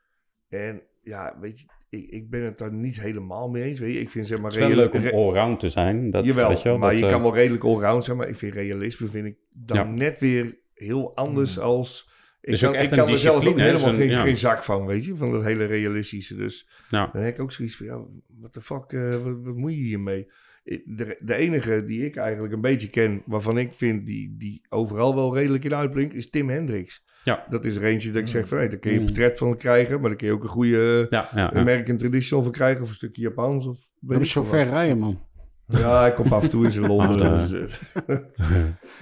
En 0.50 0.82
ja, 1.04 1.38
weet 1.42 1.60
je, 1.60 1.66
ik, 1.90 2.10
ik 2.10 2.30
ben 2.30 2.42
het 2.44 2.58
daar 2.58 2.74
niet 2.74 3.02
helemaal 3.02 3.50
mee 3.50 3.64
eens. 3.64 3.80
Weet 3.80 3.94
je, 3.94 4.00
ik 4.00 4.10
vind 4.10 4.28
zeg 4.28 4.38
maar 4.42 4.52
Het 4.52 4.60
is 4.60 4.68
wel 4.68 4.76
leuk 4.76 4.94
om 4.94 5.08
allround 5.20 5.60
te 5.60 5.70
zijn. 5.70 6.12
Dat, 6.12 6.26
Jawel, 6.26 6.48
weet 6.50 6.62
je 6.62 6.70
wel, 6.70 6.78
maar 6.78 6.92
dat, 6.92 7.00
je 7.00 7.10
kan 7.10 7.22
wel 7.22 7.34
redelijk 7.36 7.64
allround 7.64 8.04
zijn, 8.04 8.18
maar 8.18 8.28
ik 8.30 8.36
vind 8.36 8.54
realisme 8.54 9.08
vind 9.08 9.26
ik 9.26 9.38
dan 9.54 9.78
Ja. 9.78 9.84
net 9.84 10.20
weer 10.20 10.58
heel 10.74 11.16
anders 11.16 11.60
als... 11.60 12.10
Ik 12.42 12.54
is 12.54 12.62
kan, 12.62 12.76
ik 12.76 12.90
kan 12.90 13.10
er 13.10 13.18
zelf 13.18 13.46
ook 13.46 13.58
helemaal 13.58 13.94
geen, 13.94 14.10
ja. 14.10 14.22
geen 14.22 14.38
zak 14.38 14.64
van, 14.64 14.86
weet 14.86 15.06
je, 15.06 15.16
van 15.16 15.32
dat 15.32 15.44
hele 15.44 15.66
realistische. 15.66 16.36
Dus 16.36 16.70
nou, 16.90 17.10
dan 17.14 17.22
heb 17.22 17.34
ik 17.34 17.42
ook 17.42 17.52
zoiets 17.52 17.78
van, 17.78 17.86
ja, 17.86 18.02
wat 18.40 18.54
de 18.54 18.62
fuck, 18.62 18.92
eh, 18.92 19.10
wat, 19.10 19.46
wat 19.46 19.56
moet 19.56 19.74
je 19.74 19.84
hiermee? 19.84 20.32
De, 20.64 21.18
de 21.20 21.36
enige 21.36 21.84
die 21.86 22.06
ik 22.06 22.16
eigenlijk 22.16 22.54
een 22.54 22.62
beetje 22.62 22.90
ken, 22.90 23.22
waarvan 23.26 23.58
ik 23.58 23.74
vind 23.74 24.06
die, 24.06 24.36
die 24.38 24.66
overal 24.70 25.16
wel 25.16 25.36
redelijk 25.36 25.66
in 25.66 25.76
uitblinkt, 25.76 26.14
is 26.14 26.30
Tim 26.30 26.50
Hendricks. 26.50 27.06
Ja. 27.24 27.46
Dat 27.50 27.66
is 27.66 27.76
er 27.76 27.84
eentje 27.84 28.12
dat 28.12 28.22
ik 28.22 28.28
zeg 28.28 28.48
van, 28.48 28.58
hé, 28.58 28.68
daar 28.68 28.80
kun 28.80 28.92
je 28.92 28.96
een 28.98 29.04
Mm. 29.04 29.08
portret 29.10 29.38
van 29.38 29.58
krijgen, 29.58 30.00
maar 30.00 30.10
daar 30.10 30.18
kun 30.18 30.28
je 30.28 30.34
ook 30.34 30.44
een 30.44 30.50
goede 30.50 31.06
ja, 31.10 31.30
ja, 31.36 31.42
ja. 31.42 31.52
American 31.54 31.98
Traditional 31.98 32.44
van 32.44 32.54
krijgen, 32.54 32.82
of 32.84 32.90
een 32.90 32.96
stukje 32.96 33.22
Japans. 33.22 33.68
Of 33.68 33.80
weet 34.00 34.18
ik 34.18 34.24
is 34.24 34.32
zo 34.32 34.44
ver 34.44 34.68
rijden, 34.68 34.98
man. 34.98 35.28
Ja, 35.70 36.08
ik 36.08 36.16
kom 36.16 36.34
af 36.34 36.44
en 36.44 36.50
toe 36.50 36.66
eens 36.66 36.76
in 36.76 36.88
Londen. 36.88 37.32
Ah, 37.32 37.40
dus, 37.50 37.52
eh. 37.52 38.08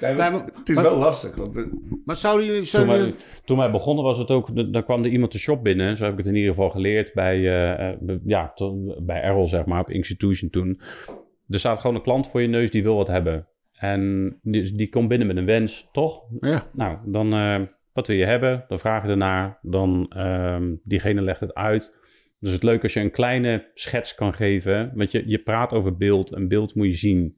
Nee, 0.01 0.13
maar 0.13 0.15
Nee, 0.15 0.15
maar- 0.15 0.45
het 0.55 0.69
is 0.69 0.75
maar- 0.75 0.83
wel 0.83 0.97
lastig. 0.97 1.35
Want, 1.35 1.55
Maar 2.05 2.15
zouden 2.15 2.45
jullie... 2.45 2.59
Toen 2.61 2.69
Zouden 2.69 2.93
wij, 2.95 3.03
jullie- 3.05 3.19
toen 3.45 3.57
wij 3.57 3.71
begonnen 3.71 4.03
was 4.03 4.17
het 4.17 4.29
ook, 4.31 4.73
dan 4.73 4.83
kwam 4.83 5.03
er 5.03 5.09
iemand 5.09 5.31
de 5.31 5.37
shop 5.37 5.63
binnen. 5.63 5.97
Zo 5.97 6.03
heb 6.03 6.11
ik 6.11 6.17
het 6.17 6.27
in 6.27 6.35
ieder 6.35 6.49
geval 6.53 6.69
geleerd 6.69 7.13
bij, 7.13 7.35
eh, 7.35 7.89
eh, 7.89 7.97
ja, 8.25 8.51
to- 8.55 8.95
bij 9.01 9.21
Errol, 9.21 9.47
zeg 9.47 9.65
maar, 9.65 9.79
op 9.79 9.89
Institution 9.89 10.49
toen. 10.49 10.79
Er 11.49 11.59
staat 11.59 11.79
gewoon 11.79 11.95
een 11.95 12.01
klant 12.01 12.27
voor 12.27 12.41
je 12.41 12.47
neus 12.47 12.71
die 12.71 12.83
wil 12.83 12.95
wat 12.95 13.07
hebben. 13.07 13.47
En 13.73 14.33
die, 14.41 14.75
die 14.75 14.89
komt 14.89 15.07
binnen 15.07 15.27
met 15.27 15.37
een 15.37 15.45
wens, 15.45 15.89
toch? 15.91 16.21
Ja, 16.39 16.63
Nou, 16.73 16.97
dan 17.05 17.33
eh, 17.33 17.59
wat 17.93 18.07
wil 18.07 18.15
je 18.15 18.25
hebben? 18.25 18.65
Dan 18.67 18.79
vraag 18.79 19.03
je 19.03 19.09
ernaar. 19.09 19.59
Dan 19.61 20.05
ehm, 20.09 20.75
diegene 20.83 21.21
legt 21.21 21.39
het 21.39 21.53
uit. 21.53 21.95
Dus 22.39 22.51
het 22.51 22.63
leuk 22.63 22.83
als 22.83 22.93
je 22.93 22.99
een 22.99 23.11
kleine 23.11 23.71
schets 23.73 24.15
kan 24.15 24.33
geven. 24.33 24.91
Want 24.95 25.11
je, 25.11 25.23
je 25.27 25.39
praat 25.39 25.73
over 25.73 25.97
beeld. 25.97 26.33
En 26.33 26.47
beeld 26.47 26.75
moet 26.75 26.87
je 26.87 26.95
zien. 26.95 27.37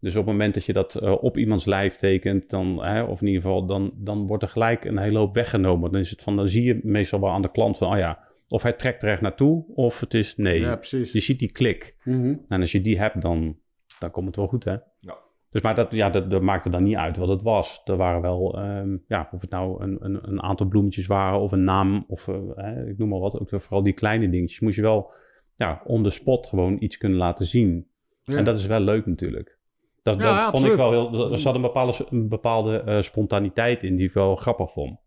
Dus 0.00 0.16
op 0.16 0.22
het 0.22 0.32
moment 0.32 0.54
dat 0.54 0.64
je 0.64 0.72
dat 0.72 0.94
eh, 0.94 1.22
op 1.22 1.36
iemands 1.36 1.64
lijf 1.64 1.96
tekent, 1.96 2.50
dan, 2.50 2.84
hè, 2.84 3.02
of 3.02 3.20
in 3.20 3.26
ieder 3.26 3.42
geval, 3.42 3.66
dan, 3.66 3.92
dan 3.96 4.26
wordt 4.26 4.42
er 4.42 4.48
gelijk 4.48 4.84
een 4.84 4.98
hele 4.98 5.18
hoop 5.18 5.34
weggenomen. 5.34 5.92
Dan 5.92 6.00
is 6.00 6.10
het 6.10 6.22
van, 6.22 6.36
dan 6.36 6.48
zie 6.48 6.64
je 6.64 6.80
meestal 6.82 7.20
wel 7.20 7.30
aan 7.30 7.42
de 7.42 7.50
klant 7.50 7.76
van, 7.76 7.92
oh 7.92 7.98
ja, 7.98 8.28
of 8.48 8.62
hij 8.62 8.72
trekt 8.72 9.02
er 9.02 9.10
echt 9.10 9.20
naartoe, 9.20 9.64
of 9.74 10.00
het 10.00 10.14
is 10.14 10.36
nee. 10.36 10.60
ja 10.60 10.76
precies. 10.76 11.12
Je 11.12 11.20
ziet 11.20 11.38
die 11.38 11.52
klik. 11.52 11.96
Mhm. 12.04 12.36
En 12.46 12.60
als 12.60 12.72
je 12.72 12.80
die 12.80 12.98
hebt, 12.98 13.20
dan, 13.20 13.58
dan 13.98 14.10
komt 14.10 14.26
het 14.26 14.36
wel 14.36 14.46
goed, 14.46 14.64
hè? 14.64 14.76
Ja. 15.00 15.18
Dus 15.50 15.62
maar 15.62 15.74
dat, 15.74 15.92
ja, 15.92 16.10
dat, 16.10 16.30
dat 16.30 16.42
maakte 16.42 16.70
dan 16.70 16.82
niet 16.82 16.96
uit 16.96 17.16
wat 17.16 17.28
het 17.28 17.42
was. 17.42 17.80
Er 17.84 17.96
waren 17.96 18.20
wel, 18.20 18.58
ehm, 18.58 18.96
ja, 19.06 19.28
of 19.32 19.40
het 19.40 19.50
nou 19.50 19.82
een, 19.82 19.96
een, 20.00 20.28
een 20.28 20.42
aantal 20.42 20.66
bloemetjes 20.66 21.06
waren 21.06 21.40
of 21.40 21.52
een 21.52 21.64
naam 21.64 22.04
of 22.08 22.28
eh, 22.28 22.88
ik 22.88 22.98
noem 22.98 23.08
maar 23.08 23.18
wat. 23.18 23.40
Ook 23.40 23.48
vooral 23.50 23.82
die 23.82 23.92
kleine 23.92 24.30
dingetjes 24.30 24.60
moest 24.60 24.76
je 24.76 24.82
wel, 24.82 25.10
ja, 25.56 25.82
on 25.84 26.02
the 26.02 26.10
spot 26.10 26.46
gewoon 26.46 26.76
iets 26.80 26.98
kunnen 26.98 27.18
laten 27.18 27.46
zien. 27.46 27.86
Ja. 28.22 28.36
En 28.36 28.44
dat 28.44 28.58
is 28.58 28.66
wel 28.66 28.80
leuk 28.80 29.06
natuurlijk. 29.06 29.58
Dat, 30.02 30.16
Ja, 30.16 30.22
dat 30.22 30.34
vond 30.34 30.46
absoluut. 30.46 30.72
ik 30.72 30.78
wel 30.78 30.90
heel, 30.90 31.32
er 31.32 31.38
zat 31.38 31.54
een 31.54 31.60
bepaalde, 31.60 32.06
een 32.10 32.28
bepaalde 32.28 32.80
eh, 32.80 33.00
spontaniteit 33.00 33.82
in 33.82 33.96
die 33.96 34.06
ik 34.06 34.12
wel 34.12 34.36
grappig 34.36 34.72
vond. 34.72 34.98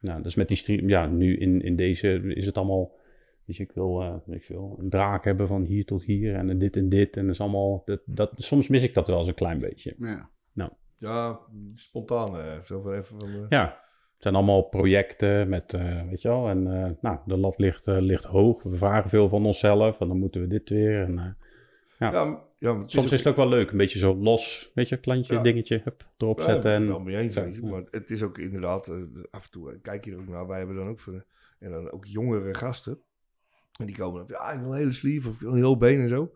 Nou, 0.00 0.22
dus 0.22 0.34
met 0.34 0.48
die 0.48 0.56
stream, 0.56 0.88
ja, 0.88 1.06
nu 1.06 1.36
in, 1.36 1.62
in 1.62 1.76
deze 1.76 2.34
is 2.34 2.46
het 2.46 2.56
allemaal, 2.56 2.90
je, 3.46 3.62
ik 3.62 3.72
wil, 3.72 4.00
eh, 4.02 4.14
weet 4.26 4.36
ik 4.36 4.44
veel, 4.44 4.76
een 4.80 4.90
draak 4.90 5.24
hebben 5.24 5.46
van 5.48 5.62
hier 5.62 5.84
tot 5.84 6.04
hier 6.04 6.34
en 6.34 6.58
dit 6.58 6.76
en 6.76 6.88
dit. 6.88 7.16
En 7.16 7.24
dat 7.24 7.34
is 7.34 7.40
allemaal, 7.40 7.82
dat, 7.84 8.00
dat, 8.04 8.32
soms 8.36 8.68
mis 8.68 8.82
ik 8.82 8.94
dat 8.94 9.08
wel 9.08 9.18
eens 9.18 9.28
een 9.28 9.34
klein 9.34 9.58
beetje. 9.58 9.94
Ja. 9.98 10.30
ja, 10.98 11.40
spontaan. 11.74 12.38
eh, 12.38 12.58
van 12.60 12.92
even 12.92 13.20
van, 13.20 13.28
eh, 13.28 13.46
Ja, 13.48 13.64
het 14.14 14.22
zijn 14.22 14.34
allemaal 14.34 14.62
projecten 14.62 15.48
met, 15.48 15.74
eh, 15.74 16.02
weet 16.08 16.22
je 16.22 16.28
wel, 16.28 16.48
en 16.48 16.66
eh, 16.84 16.90
nou, 17.00 17.18
de 17.26 17.36
lat 17.36 17.58
ligt, 17.58 17.86
ligt 17.86 18.24
hoog. 18.24 18.62
We 18.62 18.76
vragen 18.76 19.10
veel 19.10 19.28
van 19.28 19.46
onszelf 19.46 20.00
en 20.00 20.08
dan 20.08 20.18
moeten 20.18 20.40
we 20.40 20.46
dit 20.46 20.68
weer. 20.68 21.02
En, 21.02 21.18
eh, 21.18 21.26
ja, 21.98 22.10
ja, 22.58 22.78
het 22.78 22.90
soms 22.90 23.06
ook- 23.06 23.12
is 23.12 23.18
het 23.18 23.28
ook 23.28 23.36
wel 23.36 23.48
leuk, 23.48 23.70
een 23.70 23.76
beetje 23.76 23.98
zo 23.98 24.16
los, 24.16 24.70
weet 24.74 24.88
je, 24.88 24.96
klantje, 24.96 25.34
Ja. 25.34 25.42
dingetje, 25.42 25.80
hup, 25.84 26.08
erop 26.18 26.38
Ja, 26.38 26.44
zetten. 26.44 26.56
ik 26.58 26.62
ben 26.62 26.72
En, 26.74 26.80
het 26.82 26.90
wel 26.90 27.00
mee 27.00 27.16
eens, 27.16 27.34
Ja, 27.34 27.44
je, 27.44 27.62
ja. 27.62 27.68
maar 27.68 27.82
het 27.90 28.10
is 28.10 28.22
ook 28.22 28.38
inderdaad, 28.38 28.88
af 29.30 29.44
en 29.44 29.50
toe 29.50 29.78
kijk 29.82 30.04
je 30.04 30.10
er 30.10 30.18
ook 30.18 30.28
naar, 30.28 30.46
wij 30.46 30.58
hebben 30.58 30.76
dan 30.76 30.88
ook 30.88 30.98
voor, 31.00 31.24
en 31.58 31.70
dan 31.70 31.90
ook 31.90 32.04
jongere 32.06 32.54
gasten, 32.54 32.98
en 33.80 33.86
die 33.86 33.96
komen 33.96 34.16
dan 34.18 34.26
van, 34.26 34.36
ja, 34.46 34.52
ik 34.52 34.60
wil 34.60 34.70
een 34.72 34.78
hele 34.78 34.92
sleeve 34.92 35.28
of 35.28 35.40
een 35.40 35.54
heel 35.54 35.76
been 35.76 36.00
en 36.00 36.08
zo. 36.08 36.32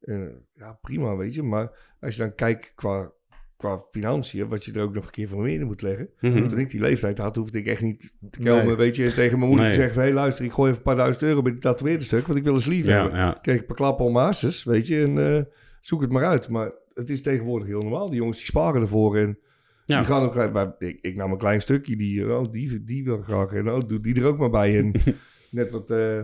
En, 0.00 0.28
eh, 0.28 0.34
ja, 0.54 0.78
prima, 0.82 1.16
weet 1.16 1.34
je, 1.34 1.42
maar 1.42 1.94
als 2.00 2.16
je 2.16 2.22
dan 2.22 2.34
kijkt 2.34 2.72
qua, 2.74 3.12
qua 3.56 3.78
financiën, 3.90 4.48
wat 4.48 4.64
je 4.64 4.72
er 4.72 4.82
ook 4.82 4.94
nog 4.94 5.04
een 5.04 5.10
keer 5.10 5.28
van 5.28 5.42
meer 5.42 5.60
in 5.60 5.66
moet 5.66 5.82
leggen. 5.82 6.08
Mhm. 6.20 6.48
Toen 6.48 6.58
ik 6.58 6.70
die 6.70 6.80
leeftijd 6.80 7.18
had, 7.18 7.36
hoefde 7.36 7.58
ik 7.58 7.66
echt 7.66 7.82
niet 7.82 8.14
te 8.30 8.38
komen, 8.42 8.66
Nee. 8.66 8.74
weet 8.76 8.96
je, 8.96 9.04
en 9.04 9.14
tegen 9.14 9.38
mijn 9.38 9.50
moeder 9.50 9.66
Nee. 9.68 9.76
te 9.76 9.80
zeggen 9.82 10.02
hé, 10.02 10.12
luister, 10.12 10.44
ik 10.44 10.52
gooi 10.52 10.66
even 10.70 10.78
een 10.78 10.86
paar 10.86 10.96
duizend 10.96 11.24
euro 11.24 11.42
bij 11.42 11.52
die 11.52 11.60
tatoeëerde 11.60 12.04
stuk, 12.04 12.26
want 12.26 12.38
ik 12.38 12.44
wil 12.44 12.54
een 12.54 12.60
sleeve 12.60 12.90
ja, 12.90 13.00
hebben. 13.00 13.18
ja. 13.18 13.38
Kreeg 13.42 13.54
ik 13.54 13.60
een 13.60 13.66
paar 13.66 13.76
klappen 13.76 14.04
om 14.06 14.14
weet 14.64 14.86
je, 14.86 15.02
en 15.02 15.36
eh, 15.36 15.42
zoek 15.80 16.00
het 16.00 16.10
maar 16.10 16.24
uit. 16.24 16.48
Maar 16.48 16.72
het 16.94 17.10
is 17.10 17.22
tegenwoordig 17.22 17.68
heel 17.68 17.80
normaal. 17.80 18.06
Die 18.08 18.16
jongens 18.18 18.36
die 18.36 18.46
sparen 18.46 18.80
ervoor 18.80 19.16
en 19.16 19.38
Ja. 19.84 19.98
die 19.98 20.06
gaan 20.06 20.22
ook 20.22 20.52
maar 20.52 20.74
Ik, 20.78 20.98
ik 21.00 21.16
nam 21.16 21.32
een 21.32 21.38
klein 21.38 21.60
stukje, 21.60 21.96
die, 21.96 22.34
oh, 22.34 22.52
die, 22.52 22.84
die 22.84 23.04
wil 23.04 23.22
graag 23.22 23.52
en 23.52 23.70
oh, 23.70 23.88
doe 23.88 24.00
die 24.00 24.14
er 24.14 24.26
ook 24.26 24.38
maar 24.38 24.50
bij. 24.50 24.78
En 24.78 24.92
net 25.50 25.70
wat, 25.70 25.90
eh, 25.90 26.20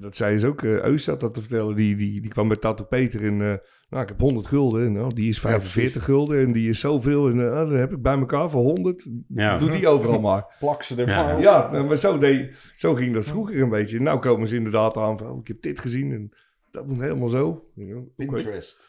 dat 0.00 0.16
zei 0.16 0.38
ze 0.38 0.46
ook, 0.46 0.62
eh 0.62 0.70
Eus 0.84 1.04
zat 1.04 1.20
dat 1.20 1.34
te 1.34 1.40
vertellen, 1.40 1.76
die, 1.76 1.96
die, 1.96 2.20
die 2.20 2.30
kwam 2.30 2.48
bij 2.48 2.56
Tattoo 2.56 2.86
Peter 2.86 3.24
en... 3.24 3.32
eh, 3.42 3.56
nou, 3.90 4.02
ik 4.02 4.08
heb 4.08 4.20
100 4.20 4.46
gulden 4.46 4.86
en 4.86 5.00
oh, 5.02 5.08
die 5.08 5.28
is 5.28 5.40
45 5.40 6.04
gulden 6.04 6.40
en 6.46 6.52
die 6.52 6.68
is 6.68 6.80
zoveel. 6.80 7.28
En 7.28 7.40
eh, 7.46 7.52
dan 7.54 7.72
heb 7.72 7.92
ik 7.92 8.02
bij 8.02 8.18
elkaar 8.18 8.50
voor 8.50 8.62
100. 8.62 9.08
Ja. 9.28 9.58
Doe 9.58 9.70
die 9.70 9.88
overal 9.88 10.20
maar. 10.20 10.44
Plak 10.60 10.82
ze 10.82 11.02
er 11.02 11.08
Ja. 11.08 11.38
Ja, 11.38 11.82
maar 11.82 11.96
zo, 11.96 12.18
deed, 12.18 12.56
zo 12.76 12.94
ging 12.94 13.14
dat 13.14 13.24
vroeger 13.24 13.60
een 13.62 13.68
beetje. 13.68 14.00
Nou 14.00 14.18
komen 14.18 14.48
ze 14.48 14.56
inderdaad 14.56 14.96
aan 14.96 15.18
van, 15.18 15.30
oh, 15.30 15.38
ik 15.40 15.48
heb 15.48 15.62
dit 15.62 15.80
gezien 15.80 16.12
en 16.12 16.32
dat 16.70 16.86
moet 16.86 17.00
helemaal 17.00 17.28
zo. 17.28 17.64
Pinterest. 18.16 18.80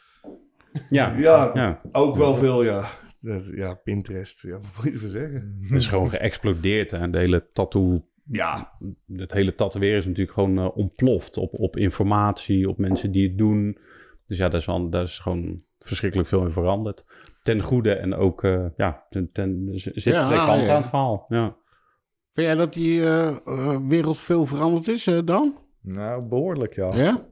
Ja, 0.88 1.14
Ja, 1.18 1.50
ja. 1.54 1.80
ook 1.92 2.16
wel 2.16 2.34
veel, 2.34 2.62
ja. 2.62 2.84
Dat- 3.20 3.46
Ja, 3.54 3.74
Pinterest, 3.74 4.42
ja, 4.42 4.50
wat 4.52 4.66
moet 4.76 4.84
je 4.84 4.90
ervan 4.92 5.10
zeggen? 5.10 5.58
het 5.62 5.70
is 5.72 5.86
gewoon 5.86 6.10
geëxplodeerd. 6.10 6.90
Hè. 6.90 7.10
De 7.10 7.18
hele 7.18 7.46
tattoo, 7.52 8.04
Ja, 8.32 8.78
het 9.16 9.32
hele 9.32 9.54
tatoeëren 9.54 9.98
is 9.98 10.06
natuurlijk 10.06 10.32
gewoon 10.32 10.58
eh, 10.58 10.76
ontploft 10.76 11.36
op, 11.36 11.54
op 11.54 11.76
informatie, 11.76 12.68
op 12.68 12.78
mensen 12.78 13.12
die 13.12 13.28
het 13.28 13.38
doen. 13.38 13.78
Dus 14.26 14.38
ja, 14.38 14.48
daar 14.48 14.60
is, 14.60 14.66
wel, 14.66 14.90
daar 14.90 15.02
is 15.02 15.18
gewoon 15.18 15.62
verschrikkelijk 15.78 16.28
veel 16.28 16.44
in 16.44 16.50
veranderd. 16.50 17.04
Ten 17.42 17.60
goede 17.62 17.94
en 17.94 18.14
ook, 18.14 18.44
eh, 18.44 18.66
ja, 18.76 19.06
ten, 19.08 19.32
ten, 19.32 19.68
er 19.72 19.80
zitten 19.80 20.12
Ja, 20.12 20.24
twee 20.24 20.38
kanten 20.38 20.64
ja. 20.64 20.70
aan 20.70 20.80
het 20.80 20.90
verhaal. 20.90 21.24
Ja. 21.28 21.56
Vind 22.32 22.46
jij 22.46 22.54
dat 22.54 22.72
die 22.72 23.04
eh, 23.04 23.76
wereld 23.88 24.18
veel 24.18 24.46
veranderd 24.46 24.88
is 24.88 25.06
eh, 25.06 25.18
dan? 25.24 25.58
Nou, 25.82 26.28
behoorlijk 26.28 26.74
ja. 26.74 26.96
Ja? 26.96 27.26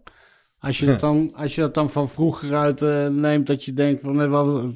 Als 0.58 0.78
je 0.78 0.86
dat 0.86 1.00
dan, 1.00 1.34
als 1.34 1.54
je 1.54 1.60
dat 1.60 1.74
dan 1.74 1.90
van 1.90 2.08
vroeger 2.08 2.54
uit 2.54 2.82
eh, 2.82 3.08
neemt, 3.08 3.46
dat 3.46 3.64
je 3.64 3.72
denkt 3.72 4.02
van 4.02 4.16
net 4.16 4.28
wel 4.28 4.72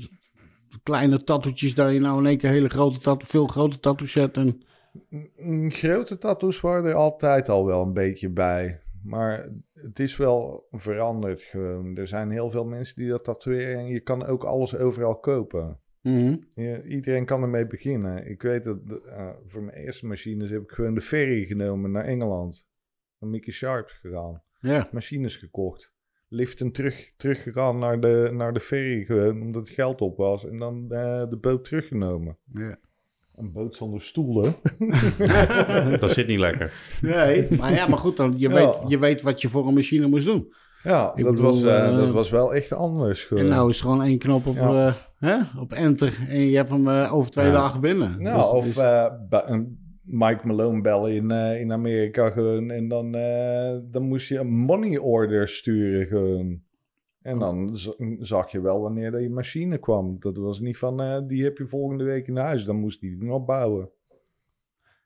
kleine 0.83 1.25
tattoetjes, 1.25 1.75
dat 1.75 1.93
je 1.93 2.01
nou 2.01 2.19
in 2.19 2.27
één 2.27 2.39
keer 2.39 2.51
hele 2.51 2.69
grote 2.69 2.99
tattoo, 2.99 3.27
veel 3.29 3.47
grote 3.47 3.81
tattoos 3.81 4.13
zet. 4.13 4.37
En, 4.37 4.63
Grote 5.69 6.19
tattoos 6.19 6.61
waren 6.61 6.85
er 6.85 6.95
altijd 6.95 7.49
al 7.49 7.67
wel 7.67 7.83
een 7.83 7.93
beetje 7.93 8.29
bij. 8.31 8.81
Maar 9.03 9.49
het 9.73 9.99
is 9.99 10.17
wel 10.17 10.67
veranderd 10.71 11.41
gewoon. 11.41 11.97
Er 11.97 12.07
zijn 12.07 12.31
heel 12.31 12.51
veel 12.51 12.65
mensen 12.67 12.97
die 12.97 13.09
dat 13.09 13.25
tatoeëren 13.25 13.79
en 13.79 13.87
je 13.87 14.01
kan 14.01 14.25
ook 14.25 14.45
alles 14.45 14.77
overal 14.77 15.19
kopen. 15.19 15.81
Mhm. 16.01 16.37
Je- 16.55 16.83
iedereen 16.89 17.25
kan 17.25 17.43
ermee 17.43 17.67
beginnen. 17.67 18.27
Ik 18.31 18.43
weet 18.43 18.65
dat 18.65 18.79
eh, 19.07 19.31
voor 19.47 19.63
mijn 19.63 19.77
eerste 19.77 20.07
machines 20.07 20.51
heb 20.51 20.63
ik 20.63 20.71
gewoon 20.71 20.95
de 20.95 21.01
ferry 21.01 21.45
genomen 21.47 21.91
naar 21.91 22.05
Engeland. 22.05 22.67
Naar 23.19 23.31
Mickey 23.31 23.53
Sharp 23.53 23.89
gegaan. 23.89 24.43
Ja, 24.61 24.89
Machines 24.93 25.37
gekocht. 25.37 25.93
Liften 26.29 26.73
terug, 26.73 27.13
teruggegaan 27.17 27.79
naar 27.79 28.01
de, 28.01 28.31
naar 28.33 28.53
de 28.53 28.61
ferry 28.61 29.05
gewoon, 29.05 29.41
omdat 29.43 29.67
het 29.67 29.75
geld 29.75 30.01
op 30.01 30.17
was. 30.17 30.47
En 30.47 30.59
dan 30.59 30.91
eh, 30.91 31.29
de 31.29 31.39
boot 31.41 31.65
teruggenomen. 31.65 32.39
ja. 32.53 32.79
Een 33.37 33.53
boot 33.53 33.77
zonder 33.77 34.01
stoelen. 34.03 34.55
Dat 36.01 36.11
zit 36.11 36.27
niet 36.27 36.39
lekker. 36.39 36.73
Nee, 37.03 37.49
maar 37.59 37.73
ja, 37.73 37.87
maar 37.89 37.99
goed, 37.99 38.17
dan, 38.17 38.35
je, 38.37 38.49
Ja. 38.49 38.55
weet, 38.55 38.77
je 38.91 38.99
weet 38.99 39.23
wat 39.23 39.43
je 39.43 39.49
voor 39.49 39.67
een 39.69 39.75
machine 39.75 40.07
moest 40.07 40.27
doen. 40.27 40.53
Ja, 40.83 41.05
dat, 41.05 41.15
bedoel, 41.17 41.43
was, 41.43 41.63
eh, 41.63 41.89
eh, 41.89 41.97
dat 41.97 42.11
was 42.11 42.31
wel 42.31 42.55
echt 42.55 42.73
anders. 42.73 43.25
gewoon. 43.25 43.43
En 43.45 43.49
nou 43.51 43.69
is 43.69 43.77
er 43.79 43.83
gewoon 43.85 44.03
één 44.03 44.19
knop 44.19 44.47
op, 44.47 44.55
Ja. 44.57 44.87
eh, 44.87 44.95
hè, 45.19 45.61
op 45.61 45.73
enter 45.73 46.19
en 46.29 46.41
je 46.41 46.57
hebt 46.57 46.71
hem 46.71 46.89
over 46.89 47.31
twee 47.31 47.47
Ja. 47.47 47.53
dagen 47.53 47.81
binnen. 47.81 48.15
Nou, 48.19 48.37
Dus 48.37 48.51
of 48.51 48.77
eh, 48.77 49.07
een 49.47 49.81
Mike 50.05 50.47
Malone 50.47 50.81
bellen 50.81 51.13
in, 51.15 51.31
in 51.31 51.73
Amerika 51.73 52.31
gewoon. 52.31 52.71
En 52.71 52.89
dan, 52.89 53.15
eh, 53.15 53.77
dan 53.91 54.03
moest 54.03 54.29
je 54.29 54.39
een 54.39 54.51
money 54.51 54.99
order 54.99 55.49
sturen 55.49 56.07
gewoon. 56.07 56.61
En 57.23 57.39
dan 57.39 57.77
zag 58.19 58.51
je 58.51 58.61
wel 58.61 58.81
wanneer 58.81 59.11
dat 59.11 59.23
je 59.23 59.31
machine 59.31 59.79
kwam. 59.79 60.17
Dat 60.21 60.37
was 60.37 60.61
niet 60.61 60.79
van, 60.79 61.03
eh, 61.03 61.21
die 61.27 61.45
heb 61.45 61.59
je 61.59 61.67
volgende 61.67 62.05
week 62.05 62.27
in 62.27 62.37
huis. 62.37 62.65
Dan 62.65 62.77
moest 62.77 63.01
die 63.01 63.17
nog 63.25 63.45
bouwen. 63.45 63.91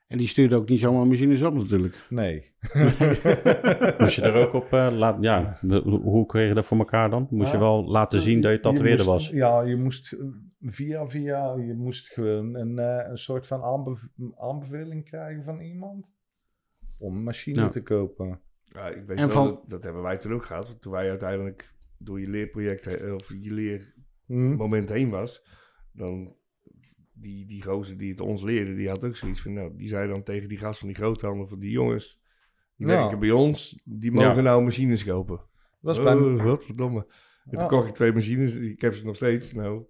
en 0.06 0.18
die 0.18 0.28
stuurde 0.28 0.56
ook 0.56 0.68
niet 0.68 0.80
zomaar 0.80 1.06
machines 1.06 1.42
op 1.42 1.54
natuurlijk. 1.54 2.06
Nee. 2.10 2.54
Moest 3.98 4.14
je 4.14 4.22
er 4.22 4.46
ook 4.46 4.52
op 4.52 4.72
uh, 4.72 4.88
laten... 4.92 5.22
Ja, 5.22 5.56
de- 5.60 5.80
hoe 6.02 6.26
kreeg 6.26 6.48
je 6.48 6.54
dat 6.54 6.64
voor 6.66 6.78
elkaar 6.78 7.10
dan? 7.10 7.26
Moest 7.30 7.52
je 7.52 7.58
wel 7.58 7.84
laten 7.84 8.20
zien 8.20 8.40
dat 8.40 8.52
je 8.52 8.60
tatoeëerder 8.60 9.06
was? 9.06 9.28
Ja, 9.28 9.62
je 9.62 9.76
moest 9.76 10.12
eh, 10.12 10.24
via 10.60 11.06
via, 11.08 11.54
je 11.56 11.74
moest 11.74 12.08
gewoon 12.08 12.54
een, 12.54 12.78
eh, 12.78 13.08
een 13.10 13.18
soort 13.18 13.46
van 13.46 13.62
aanbev- 13.62 14.06
aanbeveling 14.34 15.04
krijgen 15.04 15.42
van 15.42 15.60
iemand. 15.60 16.06
Om 16.98 17.16
een 17.16 17.22
machine 17.22 17.60
Ja. 17.60 17.68
te 17.68 17.82
kopen. 17.82 18.40
Ja, 18.64 18.86
ik 18.88 19.06
weet 19.06 19.18
En 19.18 19.26
wel, 19.26 19.34
van- 19.34 19.46
dat, 19.46 19.62
dat 19.66 19.82
hebben 19.82 20.02
wij 20.02 20.16
toen 20.16 20.32
ook 20.32 20.44
gehad. 20.44 20.76
Toen 20.82 20.92
wij 20.92 21.08
uiteindelijk 21.08 21.74
door 21.98 22.20
je 22.20 22.28
leerproject, 22.28 23.12
of 23.12 23.28
je 23.40 23.50
Hm? 24.26 24.34
leermoment 24.34 24.88
heen 24.88 25.08
was, 25.10 25.46
dan 25.92 26.34
die, 27.12 27.46
die 27.46 27.62
gozer 27.62 27.96
die 27.98 28.10
het 28.10 28.20
ons 28.20 28.42
leerde, 28.42 28.74
die 28.74 28.88
had 28.88 29.04
ook 29.04 29.16
zoiets 29.16 29.42
van, 29.42 29.52
nou, 29.52 29.72
die 29.76 29.88
zei 29.88 30.08
dan 30.08 30.22
tegen 30.22 30.48
die 30.48 30.58
gast 30.58 30.78
van 30.78 30.88
die 30.88 30.96
groothandel, 30.96 31.46
van 31.48 31.58
die 31.58 31.70
jongens, 31.70 32.20
die 32.76 32.86
Ja. 32.86 32.92
werken 32.98 33.18
bij 33.18 33.30
ons, 33.30 33.80
die 33.84 34.12
mogen 34.12 34.34
Ja. 34.36 34.40
nou 34.40 34.62
machines 34.62 35.04
kopen. 35.04 35.36
Dat 35.36 35.96
was 35.96 36.02
bij, 36.02 36.14
oh, 36.14 36.44
wat 36.44 36.64
verdomme. 36.64 37.06
En 37.50 37.58
toen 37.58 37.68
kocht 37.68 37.88
ik 37.88 37.94
twee 37.94 38.12
machines, 38.12 38.54
ik 38.54 38.80
heb 38.80 38.94
ze 38.94 39.04
nog 39.04 39.16
steeds, 39.16 39.52
nou, 39.52 39.84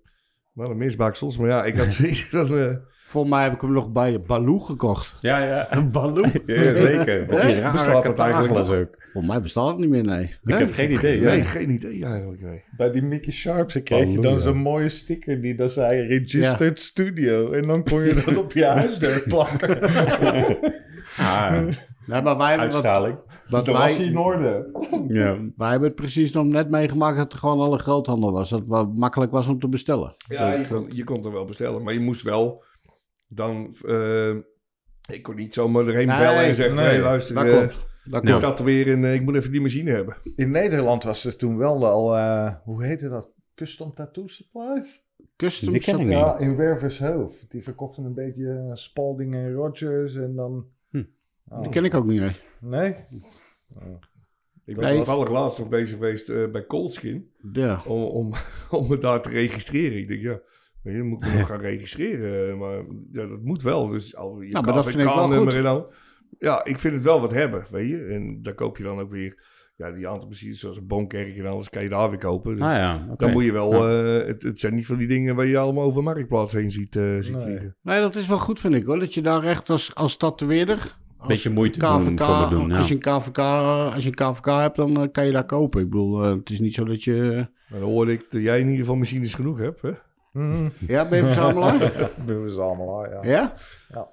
wat 0.52 0.68
een 0.68 0.76
misbaksels. 0.76 1.38
Maar 1.38 1.48
ja, 1.48 1.64
ik 1.64 1.76
had 1.76 1.92
zoiets 1.92 2.24
van, 2.24 2.58
eh, 2.58 2.76
Volgens 3.16 3.35
mij 3.37 3.44
heb 3.44 3.55
ik 3.55 3.61
hem 3.61 3.72
nog 3.72 3.92
bij 3.92 4.20
Baloo 4.20 4.59
gekocht. 4.59 5.16
Ja, 5.20 5.44
ja. 5.44 5.66
Een 5.76 5.90
Baloo? 5.96 6.24
ja 6.46 6.74
zeker. 6.74 7.26
Bestaat 7.72 8.05
dat 8.05 8.18
eigenlijk 8.18 8.55
nog? 8.55 8.70
ook. 8.70 8.96
Volgens 9.12 9.33
mij 9.33 9.42
bestaat 9.42 9.68
het 9.68 9.79
niet 9.79 9.88
meer, 9.88 10.05
nee. 10.05 10.35
Ik 10.44 10.59
heb 10.59 10.72
geen 10.72 10.92
idee. 10.92 11.20
nee, 11.20 11.37
ja. 11.37 11.44
geen 11.44 11.70
idee 11.70 12.05
eigenlijk, 12.05 12.42
nee. 12.42 12.62
bij 12.76 12.90
die 12.90 13.02
Mickey 13.02 13.33
Sharps 13.33 13.83
kreeg 13.83 14.12
je 14.12 14.20
dan 14.20 14.38
zo'n 14.38 14.57
mooie 14.57 14.88
sticker 14.88 15.40
die 15.40 15.55
dan 15.55 15.70
zei 15.70 16.07
Registered 16.07 16.81
Studio. 16.81 17.52
En 17.52 17.66
dan 17.66 17.85
kon 17.85 18.02
je 18.05 18.14
dat 18.14 18.37
op 18.37 18.52
je 18.52 18.64
huisdeur 18.81 19.22
plakken. 19.22 19.81
Ah, 21.16 21.66
Nee, 22.07 22.22
maar 22.22 22.37
wij 22.37 22.48
hebben, 22.48 22.66
uitstraling. 22.66 23.18
wat 23.48 23.66
was 23.66 23.98
in 23.98 24.18
orde. 24.18 24.70
Ja. 25.09 25.37
wij 25.57 25.70
hebben 25.70 25.88
het 25.88 25.96
precies 25.96 26.33
nog 26.33 26.44
net 26.44 26.70
meegemaakt 26.70 27.16
dat 27.16 27.33
er 27.33 27.38
gewoon 27.38 27.61
al 27.61 27.72
een 27.72 27.79
groothandel 27.79 28.33
was. 28.33 28.50
Dat 28.50 28.62
het 28.68 28.94
makkelijk 28.96 29.33
was 29.33 29.46
om 29.46 29.59
te 29.61 29.68
bestellen. 29.68 30.14
Ja, 30.29 30.52
je 30.52 30.66
kon, 30.66 30.90
je 30.92 31.05
kon 31.05 31.24
er 31.24 31.33
wel 31.33 31.44
bestellen, 31.44 31.83
maar 31.83 31.92
je 31.94 32.00
moest 32.00 32.22
wel 32.22 32.64
dan... 33.28 33.74
eh, 33.86 34.34
ik 35.10 35.22
kon 35.22 35.34
niet 35.36 35.54
zomaar 35.54 35.86
erheen 35.86 36.06
Nee, 36.06 36.18
bellen 36.18 36.44
en 36.44 36.54
zeggen, 36.54 36.76
nee, 36.76 36.84
hey, 36.84 37.00
luister, 37.00 37.34
dat 37.34 37.44
eh, 37.46 37.50
klopt. 37.50 38.40
Dat 38.40 38.58
weer 38.60 38.88
en 38.92 39.04
ik 39.04 39.22
moet 39.22 39.34
even 39.34 39.52
die 39.52 39.60
machine 39.60 39.90
hebben. 39.90 40.16
In 40.36 40.50
Nederland 40.50 41.02
was 41.04 41.24
er 41.24 41.36
toen 41.36 41.56
wel 41.56 41.86
al, 41.86 42.16
eh, 42.16 42.54
hoe 42.64 42.84
heette 42.84 43.08
dat? 43.08 43.28
Custom 43.54 43.94
Tattoo 43.94 44.26
Supplies? 44.26 45.04
Custom 45.36 45.72
Die 45.72 45.80
ken 45.82 45.92
ik 45.94 45.98
shop- 46.00 46.08
niet. 46.08 46.18
Ja, 46.18 46.38
in 46.38 46.56
Wervershoofd. 46.56 47.50
Die 47.50 47.62
verkochten 47.62 48.04
een 48.04 48.14
beetje 48.14 48.48
eh, 48.68 48.74
Spalding 48.74 49.34
en 49.34 49.52
Rogers 49.52 50.14
en 50.16 50.34
dan... 50.34 50.66
Hm. 50.90 51.02
Oh. 51.48 51.60
Die 51.62 51.70
ken 51.70 51.84
ik 51.84 51.94
ook 51.94 52.06
niet, 52.06 52.20
nee. 52.20 52.36
Nee? 52.60 52.94
Ik 54.64 54.76
ben 54.76 54.84
Nee. 54.84 54.94
toevallig 54.96 55.28
laatst 55.30 55.58
nog 55.58 55.68
bezig 55.68 55.94
geweest 55.96 56.28
eh, 56.28 56.50
bij 56.50 56.66
Coldskin 56.66 57.30
Ja. 57.52 57.82
om, 57.86 58.02
om, 58.02 58.32
om 58.70 58.88
me 58.88 58.98
daar 58.98 59.22
te 59.22 59.28
registreren. 59.28 59.98
Ik 59.98 60.08
denk, 60.08 60.20
ja, 60.20 60.40
weet 60.87 60.94
je, 60.94 61.01
dan 61.01 61.09
moet 61.09 61.25
ik 61.25 61.33
me 61.33 61.38
nog 61.38 61.46
gaan 61.49 61.61
registreren. 61.61 62.59
Maar 62.59 62.77
ja, 63.12 63.27
dat 63.27 63.42
moet 63.42 63.62
wel. 63.62 63.88
Dus 63.88 64.16
al 64.16 64.40
je 64.40 64.53
Nou, 64.53 64.64
maar 64.64 64.75
dat 64.75 64.85
vind 64.87 64.99
ik 64.99 65.05
wel 65.05 65.14
KVK-nummer 65.14 65.53
goed. 65.53 65.61
en 65.61 65.66
al. 65.66 65.92
Ja, 66.38 66.64
ik 66.64 66.79
vind 66.79 66.94
het 66.94 67.03
wel 67.03 67.20
wat 67.20 67.31
hebben, 67.31 67.64
weet 67.70 67.88
je. 67.88 68.05
En 68.05 68.38
daar 68.42 68.55
koop 68.55 68.77
je 68.77 68.83
dan 68.85 69.01
ook 69.01 69.11
weer, 69.11 69.42
ja, 69.77 69.90
die 69.92 70.09
aantal 70.09 70.29
machines 70.29 70.61
zoals 70.61 70.77
een 70.77 70.87
boomkerk 70.87 71.37
en 71.37 71.46
alles 71.46 71.68
kan 71.68 71.83
je 71.83 71.88
daar 71.88 72.11
weer 72.11 72.18
kopen. 72.18 72.57
Dus 72.57 72.64
Ah 72.64 72.72
ja, 72.72 73.14
dan 73.16 73.33
moet 73.33 73.44
je 73.44 73.53
wel, 73.53 73.88
Ja. 73.90 74.18
eh, 74.20 74.27
het, 74.27 74.42
het 74.42 74.61
zijn 74.61 74.75
niet 74.75 74.87
van 74.87 74.96
die 74.96 75.07
dingen 75.09 75.35
waar 75.37 75.46
je 75.46 75.59
allemaal 75.59 75.85
over 75.85 76.03
Marktplaats 76.03 76.53
heen 76.53 76.70
ziet, 76.70 76.96
eh, 76.96 77.16
ziet 77.20 77.35
Nee. 77.35 77.42
vliegen. 77.44 77.77
Nee, 77.83 78.01
dat 78.01 78.14
is 78.16 78.27
wel 78.27 78.38
goed, 78.38 78.61
vind 78.61 78.75
ik 78.75 78.85
hoor. 78.85 78.99
Dat 78.99 79.14
je 79.14 79.22
daar 79.22 79.42
echt 79.42 79.70
als, 79.70 79.94
als 79.94 80.16
tatoeëerder... 80.16 80.96
als 81.18 81.29
Beetje 81.29 81.51
moeite 81.51 81.79
KVK, 81.79 82.51
doen 82.51 82.59
doen, 82.59 82.68
ja. 82.68 82.77
als, 82.77 82.88
je 82.88 82.94
een 82.94 83.01
KVK, 83.01 83.38
als 83.38 84.05
je 84.05 84.11
een 84.16 84.33
KVK 84.33 84.46
hebt, 84.46 84.77
dan 84.77 85.01
eh, 85.03 85.09
kan 85.12 85.27
je 85.27 85.33
daar 85.33 85.46
kopen. 85.46 85.81
Ik 85.81 85.90
bedoel, 85.90 86.22
eh, 86.25 86.31
het 86.31 86.51
is 86.51 86.61
niet 86.61 86.75
zo 86.75 86.85
dat 86.85 87.03
je... 87.05 87.46
Maar 87.70 87.81
dan 87.81 87.88
hoorde 87.88 88.12
ik 88.12 88.31
dat 88.31 88.42
jij 88.42 88.57
in 88.59 88.64
ieder 88.66 88.81
geval 88.81 88.96
machines 88.96 89.35
genoeg 89.35 89.59
hebt, 89.59 89.83
hè? 89.83 89.90
Hm. 90.37 90.68
Ja, 90.87 91.09
ben 91.09 91.18
je 91.18 91.25
verzamelaar? 91.25 91.79
Ben 92.27 92.42
we 92.42 92.51
ze 92.51 92.61
allemaal, 92.61 93.11
ja. 93.11 93.18
ja? 93.22 93.55
Ja. 93.88 94.09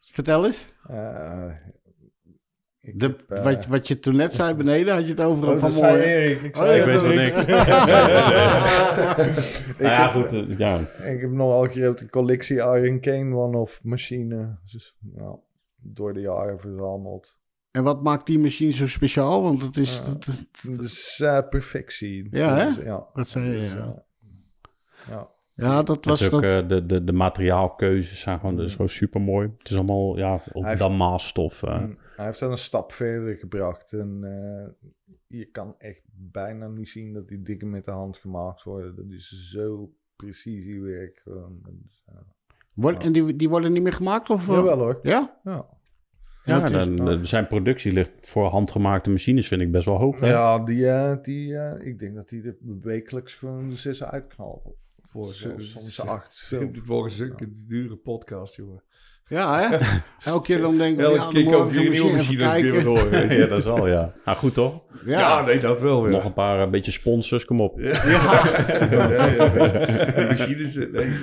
Vertel 0.00 0.44
eens. 0.44 0.68
Eh, 0.88 1.44
ik 2.80 3.00
De, 3.00 3.16
eh, 3.28 3.44
wat, 3.44 3.66
wat 3.66 3.88
je 3.88 3.98
toen 3.98 4.16
net 4.16 4.34
zei 4.34 4.54
beneden, 4.54 4.94
had 4.94 5.04
je 5.04 5.10
het 5.10 5.20
over 5.20 5.46
oh, 5.46 5.52
een 5.52 5.60
van 5.60 5.70
dat 5.70 5.78
zei. 5.78 6.02
Erik. 6.02 6.42
Ik, 6.42 6.56
Oh, 6.56 6.62
zei 6.62 6.76
ja, 6.80 6.80
Ik 6.80 6.84
weet 6.84 7.00
van 7.00 7.10
is- 7.12 7.34
niks. 7.34 7.46
ik, 7.46 7.46
Nou 9.78 9.92
ja, 9.94 10.12
heb, 10.12 10.22
goed. 10.28 10.32
eh, 10.32 10.58
ja. 10.58 10.78
ik 11.04 11.20
heb 11.20 11.30
nogal 11.30 11.64
een 11.64 11.70
grote 11.70 12.08
collectie 12.08 12.56
Iron 12.56 13.00
Cane 13.00 13.36
one-off 13.36 13.84
machine. 13.84 14.58
Dus, 14.72 14.96
ja, 15.16 15.36
door 15.76 16.12
de 16.12 16.20
jaren 16.20 16.60
verzameld. 16.60 17.34
En 17.70 17.82
wat 17.82 18.02
maakt 18.02 18.26
die 18.26 18.38
machine 18.38 18.72
zo 18.72 18.86
speciaal? 18.86 19.42
Want 19.42 19.60
het 19.62 19.76
is... 19.76 20.04
Dat- 20.04 20.24
dat- 20.62 21.16
eh, 21.18 21.48
perfectie. 21.48 22.28
Ja, 22.30 22.56
hè? 22.56 22.82
Ja. 22.82 23.06
Dat 23.12 23.28
zei 23.28 23.46
je, 23.50 23.58
Dus, 23.60 23.70
ja. 23.72 23.76
eh, 23.78 25.08
ja. 25.08 25.28
Ja, 25.56 25.82
dat 25.82 26.04
was... 26.04 26.24
ook, 26.32 26.42
Dat, 26.42 26.42
eh, 26.62 26.68
de, 26.68 26.86
de, 26.86 27.04
de 27.04 27.12
materiaalkeuzes 27.12 28.20
zijn 28.20 28.38
gewoon, 28.38 28.56
dat 28.56 28.66
is 28.66 28.72
gewoon 28.72 28.88
super 28.88 29.20
mooi. 29.20 29.50
Het 29.58 29.70
is 29.70 29.76
allemaal, 29.76 30.18
ja, 30.18 30.28
Hij 30.30 30.52
of 30.52 30.64
heeft- 30.64 30.78
damaststof. 30.78 31.62
eh. 31.62 31.78
Mm, 31.80 31.98
Hij 32.16 32.26
heeft 32.26 32.40
dan 32.40 32.50
een 32.50 32.58
stap 32.58 32.92
verder 32.92 33.36
gebracht. 33.36 33.92
En 33.92 34.18
eh, 34.22 34.88
je 35.26 35.44
kan 35.44 35.74
echt 35.78 36.02
bijna 36.14 36.68
niet 36.68 36.88
zien 36.88 37.12
dat 37.12 37.28
die 37.28 37.42
dingen 37.42 37.70
met 37.70 37.84
de 37.84 37.90
hand 37.90 38.16
gemaakt 38.16 38.62
worden. 38.62 38.96
Dat 38.96 39.06
is 39.10 39.50
zo 39.50 39.90
precisiewerk. 40.16 41.20
gewoon. 41.24 41.58
Dat 41.62 41.72
Wordt- 42.74 43.02
en 43.04 43.12
die, 43.12 43.36
die 43.36 43.48
worden 43.48 43.72
niet 43.72 43.82
meer 43.82 43.92
gemaakt? 43.92 44.30
Of? 44.30 44.46
Jawel 44.46 44.78
hoor. 44.78 44.98
Ja? 45.02 45.38
Ja. 45.44 45.66
Ja, 46.42 46.60
dat 46.60 46.70
is- 46.88 46.96
dan, 46.96 47.24
zijn 47.24 47.46
productie 47.46 47.92
ligt 47.92 48.12
voor 48.20 48.46
handgemaakte 48.46 49.10
machines, 49.10 49.48
vind 49.48 49.60
ik 49.62 49.70
best 49.72 49.84
wel 49.84 49.96
hoog. 49.98 50.20
hè? 50.20 50.28
Ja, 50.28 50.58
die, 50.58 50.86
eh, 50.88 51.16
die, 51.22 51.56
eh, 51.56 51.86
ik 51.86 51.98
denk 51.98 52.14
dat 52.14 52.28
die 52.28 52.42
er 52.42 52.56
wekelijks 52.82 53.34
gewoon 53.34 53.68
de 53.68 53.76
zes 53.76 54.04
uitknalt. 54.04 54.62
Voor 55.08 55.34
soms 55.34 56.00
acht. 56.00 56.34
Zo. 56.46 56.70
Dit 56.70 56.86
wordt 56.86 57.18
een 57.18 57.64
dure 57.68 57.96
podcast, 57.96 58.56
jongen. 58.56 58.82
Ja, 59.28 59.58
hè? 59.60 59.76
Elke 60.30 60.46
keer 60.46 60.60
dan 60.60 60.78
denk 60.78 60.98
ik... 60.98 61.04
Elke 61.04 61.18
ja, 61.18 61.28
keer 61.28 61.42
dan 61.42 61.52
koop 61.52 61.64
moet 61.64 61.74
je 61.74 61.80
ik 61.80 61.86
een 61.86 61.92
nieuwe 61.92 62.06
even 62.06 62.16
machine 62.16 62.44
als 62.44 62.54
ik 62.54 62.70
weer 62.70 62.84
hoor. 62.84 63.10
weet 63.10 63.30
je. 63.32 63.38
Ja, 63.38 63.46
dat 63.46 63.58
is 63.58 63.66
al, 63.66 63.88
ja. 63.88 64.14
Nou, 64.24 64.38
goed 64.38 64.54
toch? 64.54 64.82
Ja, 65.04 65.18
Ja, 65.18 65.44
nee, 65.44 65.60
dat 65.60 65.80
wel 65.80 66.02
weer. 66.02 66.10
Nog 66.10 66.24
een 66.24 66.32
paar 66.32 66.60
een 66.60 66.70
beetje 66.70 66.90
sponsors, 66.90 67.44
kom 67.44 67.60
op. 67.60 67.78
Ja. 67.78 68.08
Ja, 68.08 69.26
ja. 69.26 69.48
De 69.48 70.26
machines, 70.28 70.76
eh, 70.76 70.92
nee. 70.92 71.16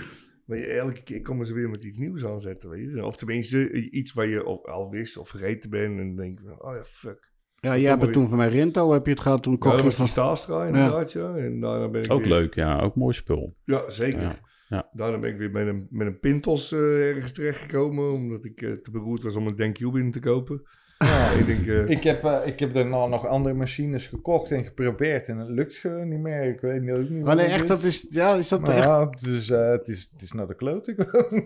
Maar 0.46 0.58
elke 0.58 1.04
keer 1.04 1.22
komen 1.22 1.46
ze 1.46 1.54
weer 1.54 1.69
met 1.69 1.84
iets 1.84 1.98
nieuws 1.98 2.26
aanzetten, 2.26 2.69
weet 2.69 2.91
je. 2.91 3.06
Of 3.06 3.15
tenminste, 3.15 3.72
iets 3.89 4.13
waar 4.13 4.28
je 4.28 4.46
of 4.46 4.65
al 4.65 4.89
wist 4.89 5.17
of 5.17 5.30
vergeten 5.30 5.69
bent. 5.69 6.00
En 6.00 6.08
dan 6.08 6.15
denk 6.15 6.39
je, 6.39 6.46
van, 6.46 6.62
oh 6.62 6.76
ja, 6.76 6.84
fuck. 6.84 7.32
Ja 7.63 7.78
jij 7.78 7.89
hebt 7.89 8.02
het 8.02 8.13
toen 8.13 8.28
van 8.30 8.38
mij 8.38 8.49
Rinto, 8.49 8.91
heb 8.91 9.06
je 9.06 9.12
het 9.12 9.19
gehad, 9.21 9.43
toen 9.43 9.52
Ja, 9.54 9.58
kocht 9.60 9.71
dat 9.73 9.82
je 9.84 9.88
was 9.88 9.97
die 9.97 10.06
van... 10.08 10.13
Staastra 10.26 10.65
inderdaad, 10.65 11.12
ja. 11.12 11.36
En 11.36 11.60
daarna 11.60 11.89
ben 11.89 12.04
ik 12.04 12.12
Ook 12.12 12.19
weer- 12.19 12.30
leuk, 12.30 12.56
ja. 12.56 12.80
Ook 12.80 12.95
mooi 12.95 13.13
spul. 13.13 13.56
Ja, 13.65 13.89
zeker. 13.89 14.21
Ja, 14.21 14.36
ja. 14.67 14.89
Daarna 14.91 15.19
ben 15.19 15.30
ik 15.32 15.38
weer 15.38 15.52
met 15.52 15.67
een, 15.67 15.88
met 15.89 16.08
een 16.08 16.19
Pintos 16.19 16.71
eh, 16.71 16.80
ergens 17.10 17.32
terechtgekomen. 17.32 18.12
Omdat 18.12 18.45
ik 18.45 18.61
eh, 18.61 18.72
te 18.72 18.91
beroerd 18.91 19.24
was 19.24 19.36
om 19.36 19.47
een 19.47 19.55
Denkcube 19.55 19.99
in 19.99 20.11
te 20.11 20.20
kopen. 20.20 20.61
Ja. 20.97 21.30
ik 21.39 21.45
denk, 21.45 21.68
eh, 21.68 21.89
Ik 21.89 22.03
heb, 22.03 22.24
eh, 22.24 22.38
ik 22.45 22.59
heb 22.59 22.74
daarna 22.74 23.05
nog 23.05 23.28
andere 23.28 23.55
machines 23.55 24.07
gekocht 24.07 24.51
en 24.51 24.64
geprobeerd. 24.64 25.28
En 25.28 25.38
het 25.38 25.49
lukt 25.49 25.76
gewoon 25.76 26.09
niet 26.09 26.20
meer. 26.20 26.43
Ik 26.43 26.59
weet 26.61 26.82
niet, 26.82 26.91
ook 26.97 27.09
niet 27.09 27.20
Oh 27.22 27.26
wat 27.28 27.36
nee, 27.36 27.45
echt, 27.45 27.61
is. 27.61 27.68
dat 27.68 27.84
is... 27.84 28.07
Ja, 28.09 28.34
is 28.36 28.47
dat 28.49 28.61
Maar 28.61 28.76
echt... 28.76 28.86
ja, 28.86 29.09
het 29.09 29.22
is, 29.26 29.49
eh, 29.49 29.68
het, 29.72 29.88
is, 29.88 30.09
het 30.14 30.22
is 30.22 30.32
naar 30.32 30.47
de 30.47 30.55
klote 30.55 30.93
gewoon. 30.97 31.43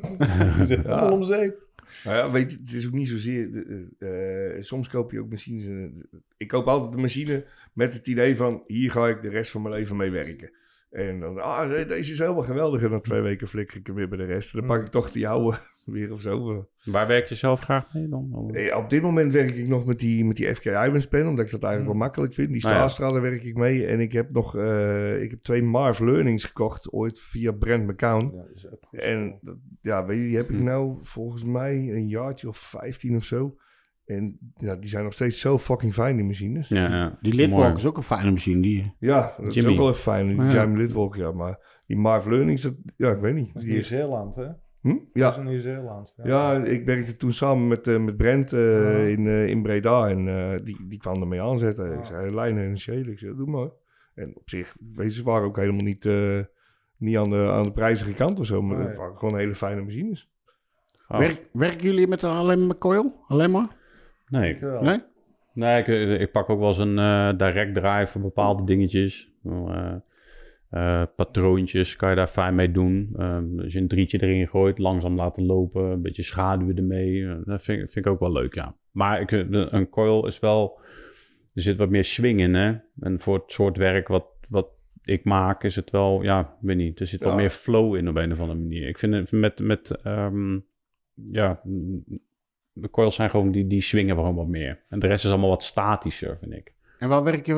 Is 0.61 0.70
helemaal 0.76 1.11
om 1.18 1.24
zeep. 1.24 1.65
Nou 2.04 2.18
ja, 2.18 2.32
weet 2.32 2.52
het 2.52 2.74
is 2.74 2.88
ook 2.88 2.93
niet 2.93 3.08
zozeer. 3.08 3.50
eh, 4.00 4.62
soms 4.62 4.88
koop 4.88 5.12
je 5.12 5.20
ook 5.20 5.30
machines. 5.30 5.66
eh, 5.66 6.20
ik 6.38 6.48
koop 6.48 6.68
altijd 6.68 6.93
een 6.93 7.02
machine 7.02 7.45
met 7.74 7.93
het 7.93 8.08
idee 8.08 8.36
van: 8.36 8.64
hier 8.68 8.91
ga 8.91 9.08
ik 9.08 9.22
de 9.22 9.30
rest 9.30 9.52
van 9.52 9.62
mijn 9.62 9.74
leven 9.76 9.95
mee 9.95 10.12
werken. 10.12 10.52
En 10.90 11.20
dan, 11.20 11.40
ah, 11.42 11.70
de- 11.70 11.86
deze 11.86 12.12
is 12.12 12.20
helemaal 12.20 12.44
geweldig. 12.44 12.82
En 12.84 12.90
dan 12.90 13.02
twee 13.02 13.22
weken 13.22 13.48
flikker 13.48 13.78
ik 13.78 13.88
hem 13.88 13.96
weer 13.96 14.08
bij 14.10 14.18
de 14.18 14.26
rest. 14.26 14.54
En 14.54 14.60
dan 14.60 14.68
pak 14.68 14.80
ik 14.80 14.88
toch 14.88 15.12
die 15.12 15.28
oude 15.28 15.58
weer 15.84 16.12
of 16.14 16.22
zo. 16.22 16.68
Waar 16.84 17.08
werk 17.08 17.26
je 17.26 17.36
zelf 17.36 17.60
graag 17.60 17.94
mee 17.94 18.08
dan? 18.10 18.50
Eh, 18.54 18.78
op 18.78 18.90
dit 18.90 19.02
moment 19.02 19.32
werk 19.34 19.56
ik 19.56 19.68
nog 19.68 19.86
met 19.86 20.00
die, 20.00 20.26
met 20.26 20.36
die 20.38 20.56
FK 20.56 20.66
Ivans 20.66 21.08
pen, 21.08 21.28
omdat 21.28 21.46
ik 21.46 21.52
dat 21.52 21.64
eigenlijk 21.64 21.92
wel 21.94 22.02
makkelijk 22.04 22.34
vind. 22.34 22.52
Die 22.52 22.62
Nou 22.68 22.90
daar 22.98 23.22
werk 23.22 23.44
ik 23.44 23.56
mee. 23.56 23.86
En 23.86 24.00
ik 24.00 24.12
heb 24.12 24.32
nog 24.32 24.58
eh, 24.58 25.22
ik 25.22 25.30
heb 25.32 25.40
twee 25.44 25.64
Marv 25.64 26.00
Learnings 26.00 26.44
gekocht, 26.44 26.92
ooit 26.92 27.20
via 27.20 27.52
Brent 27.52 27.88
McCown. 27.88 28.32
Ja, 28.36 28.44
is. 28.54 28.68
En 28.92 29.38
dat- 29.42 29.58
ja, 29.82 30.06
weet 30.06 30.18
je, 30.18 30.24
die 30.24 30.36
heb 30.38 30.50
ik 30.50 30.58
Hm. 30.58 30.64
nou 30.64 30.98
volgens 31.02 31.44
mij 31.44 31.74
een 31.76 32.08
jaartje 32.08 32.48
of 32.48 32.58
15 32.58 33.16
of 33.16 33.24
zo. 33.24 33.56
En 34.08 34.38
ja, 34.58 34.76
die 34.76 34.89
zijn 34.89 35.03
nog 35.03 35.14
steeds 35.14 35.39
zo 35.39 35.58
fucking 35.58 35.93
fijn, 35.93 36.16
die 36.16 36.26
machines. 36.26 36.68
Ja, 36.68 36.88
ja. 36.89 37.18
Die 37.22 37.34
Litwalk 37.34 37.62
Mooi. 37.64 37.76
is 37.76 37.86
ook 37.86 37.97
een 37.97 38.03
fijne 38.03 38.32
machine. 38.32 38.62
Die, 38.62 38.93
Ja, 38.99 39.34
dat 39.43 39.53
Jimmy. 39.53 39.70
is 39.70 39.76
ook 39.76 39.82
wel 39.82 39.89
even 39.91 40.01
fijn. 40.01 40.28
Die 40.28 40.36
Ja. 40.41 40.49
zijn 40.49 40.70
met 40.72 40.80
Litwalk, 40.80 41.16
ja. 41.16 41.32
Maar 41.32 41.82
die 41.88 41.97
Marv 41.97 42.26
Learnings, 42.28 42.62
dat, 42.62 42.74
ja, 42.97 43.12
ik 43.12 43.20
weet 43.20 43.34
niet. 43.36 43.53
Dat 43.53 43.64
is 43.64 43.70
Die 43.70 43.78
is, 43.78 43.89
Nieuw-Zeeland, 43.89 44.36
hè? 44.36 44.45
hm? 44.82 44.89
Dat 44.89 44.97
Ja, 45.14 45.30
is 45.30 45.38
in 45.38 45.43
Nieuw-Zeeland. 45.45 46.14
Ja, 46.24 46.64
ik 46.64 46.84
werkte 46.84 47.18
toen 47.18 47.32
samen 47.32 47.68
met, 47.68 47.88
eh, 47.88 47.97
met 47.99 48.18
Brent 48.18 48.53
eh, 48.53 48.60
Ja. 48.84 48.97
in, 49.08 49.28
eh, 49.28 49.47
in 49.47 49.62
Breda 49.62 50.08
en 50.10 50.28
eh, 50.28 50.58
die, 50.64 50.86
die 50.88 50.99
kwam 50.99 51.22
ermee 51.22 51.41
aanzetten. 51.41 51.89
Ja. 51.91 51.97
Ik 51.97 52.05
zei, 52.05 52.34
lijnen 52.36 52.64
en 52.66 52.78
schelen. 52.78 53.12
Ik 53.12 53.20
zei, 53.20 53.36
doe 53.36 53.47
maar. 53.49 53.70
En 54.16 54.36
op 54.36 54.49
zich, 54.49 54.76
ze 55.08 55.24
waren 55.24 55.47
ook 55.47 55.58
helemaal 55.58 55.84
niet, 55.86 56.05
eh, 56.05 56.39
niet 56.97 57.18
aan, 57.18 57.30
de, 57.30 57.49
aan 57.51 57.64
de 57.64 57.72
prijzige 57.72 58.14
kant 58.14 58.39
of 58.39 58.45
zo, 58.45 58.62
maar 58.62 58.78
Nee. 58.78 58.88
het 58.88 58.97
waren 58.97 59.18
gewoon 59.18 59.38
hele 59.38 59.55
fijne 59.55 59.82
machines. 59.82 60.30
Oh, 61.08 61.18
Werk, 61.18 61.47
werken 61.51 61.82
jullie 61.84 62.08
met 62.08 62.24
alleen 62.24 62.68
maar 62.68 62.78
coil? 62.78 63.14
Alleen 63.28 63.51
maar? 63.51 63.68
Nee. 64.30 64.53
Ik 64.53 64.59
wel. 64.59 64.82
Nee? 64.82 64.99
Nee, 65.53 65.82
ik, 65.84 66.19
ik 66.19 66.32
pak 66.32 66.49
ook 66.49 66.59
wel 66.59 66.67
eens 66.67 66.78
een 66.78 66.97
eh, 66.99 67.38
direct 67.38 67.73
drive 67.73 68.05
voor 68.07 68.21
bepaalde 68.21 68.63
dingetjes. 68.63 69.32
Eh, 69.43 69.95
eh, 70.69 71.03
patroontjes 71.15 71.95
kan 71.95 72.09
je 72.09 72.15
daar 72.15 72.28
fijn 72.28 72.55
mee 72.55 72.71
doen. 72.71 73.09
Ehm, 73.17 73.59
als 73.59 73.73
je 73.73 73.80
een 73.80 73.88
drietje 73.88 74.21
erin 74.21 74.47
gooit, 74.47 74.78
langzaam 74.78 75.15
laten 75.15 75.45
lopen, 75.45 75.84
een 75.84 76.01
beetje 76.01 76.23
schaduwen 76.23 76.75
ermee. 76.78 77.25
eh, 77.28 77.36
dat 77.45 77.63
vind, 77.63 77.82
ik- 77.82 77.89
vind 77.89 78.05
ik 78.05 78.11
ook 78.11 78.19
wel 78.19 78.32
leuk, 78.32 78.55
ja. 78.55 78.75
Maar 78.91 79.21
ik, 79.21 79.32
een 79.51 79.89
coil 79.89 80.28
is 80.28 80.39
wel... 80.39 80.80
Er 81.53 81.61
zit 81.61 81.78
wat 81.78 81.89
meer 81.89 82.03
swing 82.03 82.39
in, 82.39 82.53
hè. 82.53 82.75
En 82.99 83.19
voor 83.19 83.36
het 83.36 83.51
soort 83.51 83.78
werk 83.78 84.07
wat, 84.07 84.25
wat 84.49 84.69
ik 85.03 85.23
maak, 85.23 85.63
is 85.63 85.75
het 85.75 85.91
wel... 85.91 86.23
Ja, 86.23 86.39
ik 86.39 86.47
weet 86.67 86.78
niet. 86.78 86.99
Er 86.99 87.05
zit 87.07 87.19
wel 87.19 87.30
Ja. 87.30 87.36
meer 87.36 87.49
flow 87.49 87.95
in 87.95 88.07
op 88.09 88.15
een 88.15 88.32
of 88.32 88.39
andere 88.39 88.59
manier. 88.59 88.88
Ik 88.88 88.97
vind 88.97 89.13
het 89.13 89.32
met... 89.32 89.59
met 89.59 90.01
ehm, 90.03 90.59
ja, 91.13 91.61
de 92.82 92.89
coils 92.89 93.15
zijn 93.15 93.30
gewoon... 93.30 93.51
Die, 93.51 93.67
die 93.67 93.82
swingen 93.82 94.15
gewoon 94.15 94.36
wat 94.36 94.47
meer. 94.47 94.80
En 94.89 94.99
de 94.99 95.07
rest 95.07 95.23
is 95.25 95.30
allemaal 95.32 95.49
wat 95.49 95.63
statischer, 95.63 96.38
vind 96.39 96.53
ik. 96.53 96.75
En 96.99 97.09
waar 97.09 97.23
werk 97.23 97.45
je? 97.45 97.53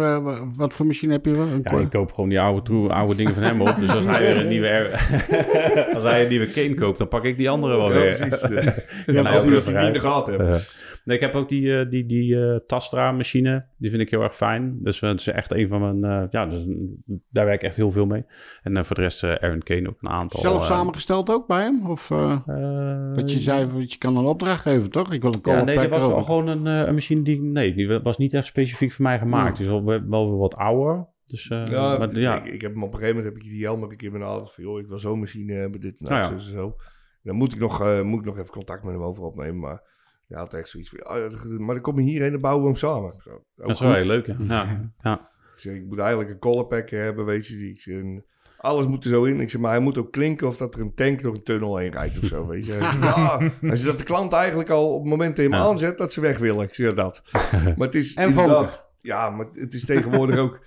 Wat 0.56 0.74
voor 0.74 0.86
machine 0.86 1.12
heb 1.12 1.26
je? 1.26 1.32
Een 1.32 1.60
Ja, 1.64 1.72
ik 1.80 1.90
koop 1.90 2.12
gewoon 2.14 2.30
die 2.30 2.40
oude, 2.40 2.62
troe, 2.62 2.90
oude 2.94 3.16
dingen 3.16 3.34
van 3.34 3.44
hem 3.44 3.62
op. 3.62 3.76
Dus 3.80 3.90
als 3.96 4.06
hij 4.06 4.20
weer 4.20 4.38
een 4.38 4.48
nieuwe, 4.48 4.90
als 5.96 6.04
hij 6.04 6.22
een 6.24 6.30
nieuwe 6.30 6.48
cane 6.52 6.74
koopt, 6.74 6.98
dan 6.98 7.08
pak 7.08 7.24
ik 7.24 7.38
die 7.38 7.50
andere 7.50 7.78
wel 7.78 7.94
Ja, 7.94 8.00
weer. 8.00 8.16
precies. 8.28 8.42
Ja, 8.50 8.74
Ja, 9.14 9.22
nou, 9.22 9.28
Als 9.36 9.44
we 9.44 9.50
weer 9.50 9.56
dat 9.56 9.66
die 9.66 9.76
niet 9.76 9.86
in 9.88 9.94
de 9.94 10.00
vooruit. 10.00 10.24
gaten 10.26 10.34
hebben. 10.34 10.62
Eh, 11.10 11.16
nee, 11.16 11.16
ik 11.18 11.34
heb 11.34 11.42
ook 11.42 11.50
die, 11.50 11.80
eh, 11.80 11.90
die, 11.90 12.06
die 12.06 12.46
eh, 12.46 12.56
Tastra 12.68 13.12
machine. 13.12 13.66
Die 13.78 13.90
vind 13.90 14.02
ik 14.02 14.10
heel 14.10 14.22
erg 14.22 14.36
fijn. 14.36 14.78
Dus 14.82 15.02
eh, 15.02 15.10
het 15.10 15.20
is 15.20 15.28
echt 15.28 15.52
een 15.52 15.68
van 15.68 15.82
mijn... 16.00 16.22
eh, 16.22 16.28
ja, 16.32 16.46
dus, 16.46 16.66
mm, 16.66 17.04
daar 17.30 17.46
werk 17.46 17.62
ik 17.62 17.68
echt 17.68 17.76
heel 17.76 17.92
veel 17.92 18.06
mee. 18.06 18.26
En 18.64 18.78
eh, 18.78 18.84
voor 18.84 18.96
de 18.96 19.02
rest 19.02 19.24
eh 19.24 19.34
Aaron 19.34 19.60
Kane 19.64 19.90
ook 19.90 19.98
een 20.02 20.10
aantal. 20.10 20.40
Zelf 20.40 20.62
eh, 20.62 20.68
samengesteld 20.68 21.30
ook 21.30 21.48
bij 21.48 21.62
hem? 21.62 21.90
Of 21.90 22.12
eh, 22.12 22.32
eh, 22.48 23.16
dat 23.16 23.32
je 23.32 23.40
zei, 23.40 23.72
dat 23.80 23.92
je 23.92 23.98
kan 23.98 24.18
een 24.18 24.26
opdracht 24.26 24.62
geven, 24.62 24.90
toch? 24.90 25.14
Ik 25.14 25.22
wil 25.22 25.34
een 25.34 25.52
Ja, 25.52 25.64
nee, 25.64 25.76
dat 25.76 25.90
was 25.90 26.08
wel 26.08 26.22
gewoon 26.22 26.48
een, 26.48 26.68
eh, 26.68 26.88
een 26.88 26.94
machine 26.94 27.22
die... 27.22 27.42
Nee, 27.42 27.74
die 27.74 28.00
was 28.00 28.18
niet 28.18 28.34
echt 28.34 28.46
specifiek 28.46 28.92
voor 28.92 29.04
mij 29.06 29.20
gemaakt. 29.20 29.58
Ja. 29.58 29.64
Is 29.64 29.70
wel, 29.70 29.84
wel 29.84 30.30
weer 30.30 30.38
wat 30.40 30.56
ouder. 30.56 31.08
Dus 31.26 31.50
eh, 31.50 31.66
Ja, 31.66 31.98
maar, 31.98 32.18
ja. 32.18 32.44
Ik, 32.44 32.54
ik 32.54 32.62
heb 32.62 32.74
hem 32.74 32.84
op 32.84 32.94
een 32.94 33.00
gegeven 33.00 33.16
moment 33.16 33.34
heb 33.36 33.44
ik 33.44 33.50
die 33.50 33.64
helm 33.64 33.82
heb 33.82 33.92
ik 33.92 34.02
in 34.02 34.12
mijn 34.12 34.24
hand 34.24 34.52
van 34.52 34.64
joh, 34.64 34.80
ik 34.80 34.88
wil 34.88 34.98
zo'n 34.98 35.20
machine 35.20 35.54
hebben, 35.54 35.80
dit 35.82 36.00
en 36.00 36.06
dat, 36.06 36.10
Nou 36.10 36.22
ja. 36.22 36.28
zo 36.28 36.34
en 36.34 36.40
zo. 36.58 36.76
Dan 37.24 37.36
moet 37.36 37.54
ik, 37.54 37.60
nog, 37.60 37.82
eh, 37.82 38.02
moet 38.02 38.20
ik 38.20 38.26
nog 38.26 38.38
even 38.38 38.52
contact 38.52 38.84
met 38.84 38.94
hem 38.94 39.04
over 39.04 39.24
opnemen, 39.24 39.60
maar 39.60 39.82
hij 40.30 40.40
had 40.40 40.54
echt 40.54 40.70
zoiets 40.70 40.90
van, 40.90 41.20
ja, 41.20 41.30
maar 41.58 41.76
dan 41.76 41.84
kom 41.84 42.00
je 42.00 42.06
hierheen 42.10 42.34
en 42.34 42.42
bouwen 42.42 42.64
we 42.64 42.70
hem 42.70 42.78
samen. 42.78 43.14
Zo, 43.24 43.44
dat 43.56 43.70
is 43.70 43.80
wel 43.80 43.94
heel 43.94 44.06
leuk, 44.06 44.26
ja. 44.26 44.36
ja, 44.40 44.92
ja. 45.00 45.30
Ik 45.54 45.66
zeg, 45.66 45.76
ik 45.76 45.86
moet 45.86 46.00
eigenlijk 46.00 46.30
een 46.30 46.40
collar 46.40 46.66
packer 46.66 47.04
hebben, 47.04 47.26
weet 47.26 47.48
je. 47.48 47.58
Die, 47.58 47.70
ik 47.70 47.80
zeg, 47.82 47.96
en 47.96 48.26
alles 48.58 48.88
moet 48.88 49.04
er 49.04 49.10
zo 49.10 49.24
in. 49.24 49.40
Ik 49.40 49.50
zeg, 49.50 49.62
maar 49.62 49.72
hij 49.72 49.80
moet 49.80 49.98
ook 49.98 50.12
klinken 50.12 50.48
of 50.48 50.58
dat 50.58 50.76
er 50.76 50.82
een 50.82 50.94
tank 50.94 51.22
door 51.22 51.34
een 51.34 51.44
tunnel 51.44 51.78
heen 51.78 51.92
rijdt 51.92 52.18
of 52.18 52.24
zo, 52.24 52.48
weet 52.48 52.66
je. 52.66 52.72
Hij 52.72 53.00
ja, 53.00 53.38
hij 53.40 53.76
zegt 53.76 53.86
dat 53.86 53.98
de 53.98 54.04
klant 54.04 54.34
eigenlijk 54.34 54.70
al 54.70 54.94
op 54.94 55.02
het 55.02 55.10
moment 55.10 55.36
dat 55.36 55.46
je 55.46 55.52
hem 55.52 55.62
Ja. 55.62 55.68
aanzet, 55.68 55.98
dat 55.98 56.14
ze 56.14 56.22
weg 56.22 56.38
willen. 56.38 56.64
Ik 56.64 56.74
zeg, 56.74 56.90
ja, 56.90 56.96
dat. 56.96 57.22
Maar 57.78 57.88
het 57.88 57.96
is 57.96 58.14
En 58.14 58.34
vonken. 58.34 58.70
Ja, 59.02 59.30
maar 59.30 59.48
het 59.54 59.74
is 59.74 59.86
tegenwoordig 59.86 60.38
ook... 60.38 60.60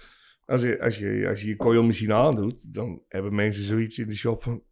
Als 0.47 0.63
je, 0.63 0.81
als 0.81 0.99
je, 0.99 1.27
als 1.29 1.41
je 1.43 1.49
je 1.49 1.57
coilmachine 1.57 2.15
aandoet, 2.15 2.75
dan 2.75 3.03
hebben 3.09 3.35
mensen 3.35 3.65
zoiets 3.65 3.99
in 3.99 4.09
de 4.09 4.15
shop 4.15 4.43
van... 4.43 4.63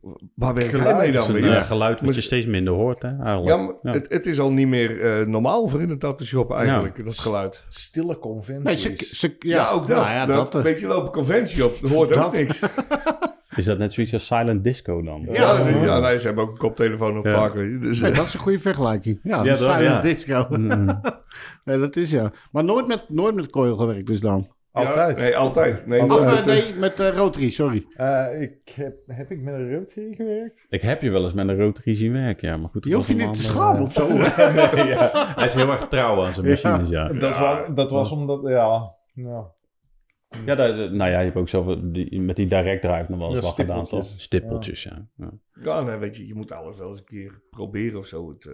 Wow, 0.00 0.16
waar 0.34 0.54
werk 0.54 0.70
jij 0.70 0.94
mee 0.96 1.12
dan? 1.12 1.22
is 1.22 1.28
een 1.28 1.34
weet 1.34 1.44
je? 1.44 1.50
eh, 1.50 1.64
geluid 1.64 1.92
wat 1.98 2.02
Maar- 2.06 2.14
je 2.14 2.20
steeds 2.20 2.46
minder 2.46 2.74
hoort, 2.74 3.02
hè, 3.02 3.08
eigenlijk. 3.08 3.46
Ja, 3.48 3.56
maar 3.56 3.74
Ja. 3.82 3.92
Het, 3.92 4.06
het 4.08 4.26
is 4.26 4.40
al 4.40 4.52
niet 4.52 4.68
meer 4.68 5.20
eh, 5.20 5.26
normaal 5.26 5.68
voor 5.68 5.80
in 5.82 5.90
een 5.90 5.98
tattoo 5.98 6.26
shop 6.26 6.52
eigenlijk, 6.52 7.04
dat 7.04 7.18
geluid. 7.18 7.64
Stille 7.68 8.18
conventies. 8.18 8.84
Nee, 8.84 8.96
ze, 8.96 9.14
ze, 9.14 9.36
ja, 9.38 9.56
Ja, 9.56 9.68
ook 9.70 9.86
dat. 9.86 9.96
Nou 9.96 10.10
ja, 10.10 10.26
dat, 10.26 10.48
eh, 10.48 10.54
een 10.54 10.62
beetje 10.62 10.86
lopen 10.86 11.12
conventie 11.12 11.64
op, 11.64 11.72
dat 11.80 11.90
hoort 11.90 12.16
ook 12.18 12.32
niks. 12.32 12.60
Is 13.56 13.64
dat 13.64 13.78
net 13.78 13.92
zoiets 13.92 14.12
als 14.12 14.26
silent 14.26 14.64
disco 14.64 15.02
dan? 15.02 15.26
Ja, 15.26 15.32
Ja. 15.32 15.62
ze, 15.62 15.70
ja 15.70 15.98
nee, 15.98 16.18
ze 16.18 16.26
hebben 16.26 16.44
ook 16.44 16.50
een 16.50 16.56
koptelefoon 16.58 17.20
Ja. 17.22 17.52
weet 17.52 17.70
je, 17.70 17.78
Dus, 17.78 18.00
nee, 18.00 18.10
eh, 18.10 18.16
dat 18.16 18.26
is 18.26 18.34
een 18.34 18.40
goede 18.40 18.58
vergelijking. 18.58 19.20
Ja, 19.22 19.36
Ja, 19.36 19.44
ja 19.44 19.56
silent 19.56 19.82
Ja. 19.82 20.00
disco. 20.00 20.46
Mm. 20.50 21.00
nee, 21.64 21.78
dat 21.78 21.96
is 21.96 22.10
ja. 22.10 22.32
Maar 22.52 22.64
nooit 22.64 22.86
met, 22.86 23.04
nooit 23.08 23.34
met 23.34 23.50
coil 23.50 23.76
gewerkt 23.76 24.06
dus 24.06 24.20
dan? 24.20 24.48
Ja, 24.72 24.80
Altijd. 24.80 25.16
nee, 25.18 25.36
altijd. 25.36 25.86
Nee, 25.86 26.02
Of 26.02 26.20
eh, 26.26 26.34
met, 26.34 26.44
nee, 26.46 26.74
met 26.74 27.00
eh, 27.00 27.08
rotary, 27.16 27.50
sorry. 27.50 27.86
Eh, 27.94 28.40
ik 28.42 28.68
heb, 28.74 28.96
heb 29.06 29.30
ik 29.30 29.40
met 29.40 29.54
een 29.54 29.74
rotary 29.74 30.14
gewerkt? 30.14 30.66
Ik 30.68 30.80
heb 30.82 31.02
je 31.02 31.10
wel 31.10 31.24
eens 31.24 31.32
met 31.32 31.48
een 31.48 31.56
rotary 31.58 31.94
zien 31.94 32.12
werken, 32.12 32.48
ja. 32.48 32.56
Maar 32.56 32.68
goed, 32.70 32.84
Je 32.84 32.94
hoeft 32.94 33.08
je 33.08 33.14
niet 33.14 33.32
te 33.34 33.42
schamen 33.42 33.82
of 33.82 33.92
zo. 33.92 34.08
Nee, 34.16 34.86
ja. 34.86 35.10
Hij 35.36 35.44
is 35.44 35.54
heel 35.54 35.70
erg 35.70 35.88
trouw 35.88 36.24
aan 36.24 36.32
zijn 36.34 36.46
machines, 36.46 36.88
ja. 36.88 37.08
Dat, 37.08 37.36
Ja. 37.36 37.40
was, 37.66 37.74
dat 37.76 37.90
was 37.90 38.10
omdat, 38.10 38.40
ja... 38.48 38.94
ja. 39.14 39.52
Ja, 40.46 40.54
dat- 40.54 40.76
nou 40.76 41.10
ja, 41.10 41.18
je 41.18 41.24
hebt 41.24 41.36
ook 41.36 41.48
zelf 41.48 41.76
die, 41.82 42.20
met 42.20 42.36
die 42.36 42.46
direct 42.46 42.82
drive 42.82 43.06
nog 43.08 43.18
wel 43.18 43.34
eens 43.34 43.44
wat 43.44 43.54
gedaan, 43.54 43.86
toch? 43.86 44.06
stippeltjes. 44.16 44.82
Ja. 44.82 45.06
ja. 45.16 45.30
ja, 45.62 45.82
nee, 45.82 45.96
weet 45.96 46.16
je, 46.16 46.26
je 46.26 46.34
moet 46.34 46.52
alles 46.52 46.76
wel 46.78 46.90
eens 46.90 46.98
een 47.00 47.04
keer 47.06 47.42
proberen 47.50 47.98
of 47.98 48.06
zo. 48.06 48.28
Het, 48.30 48.46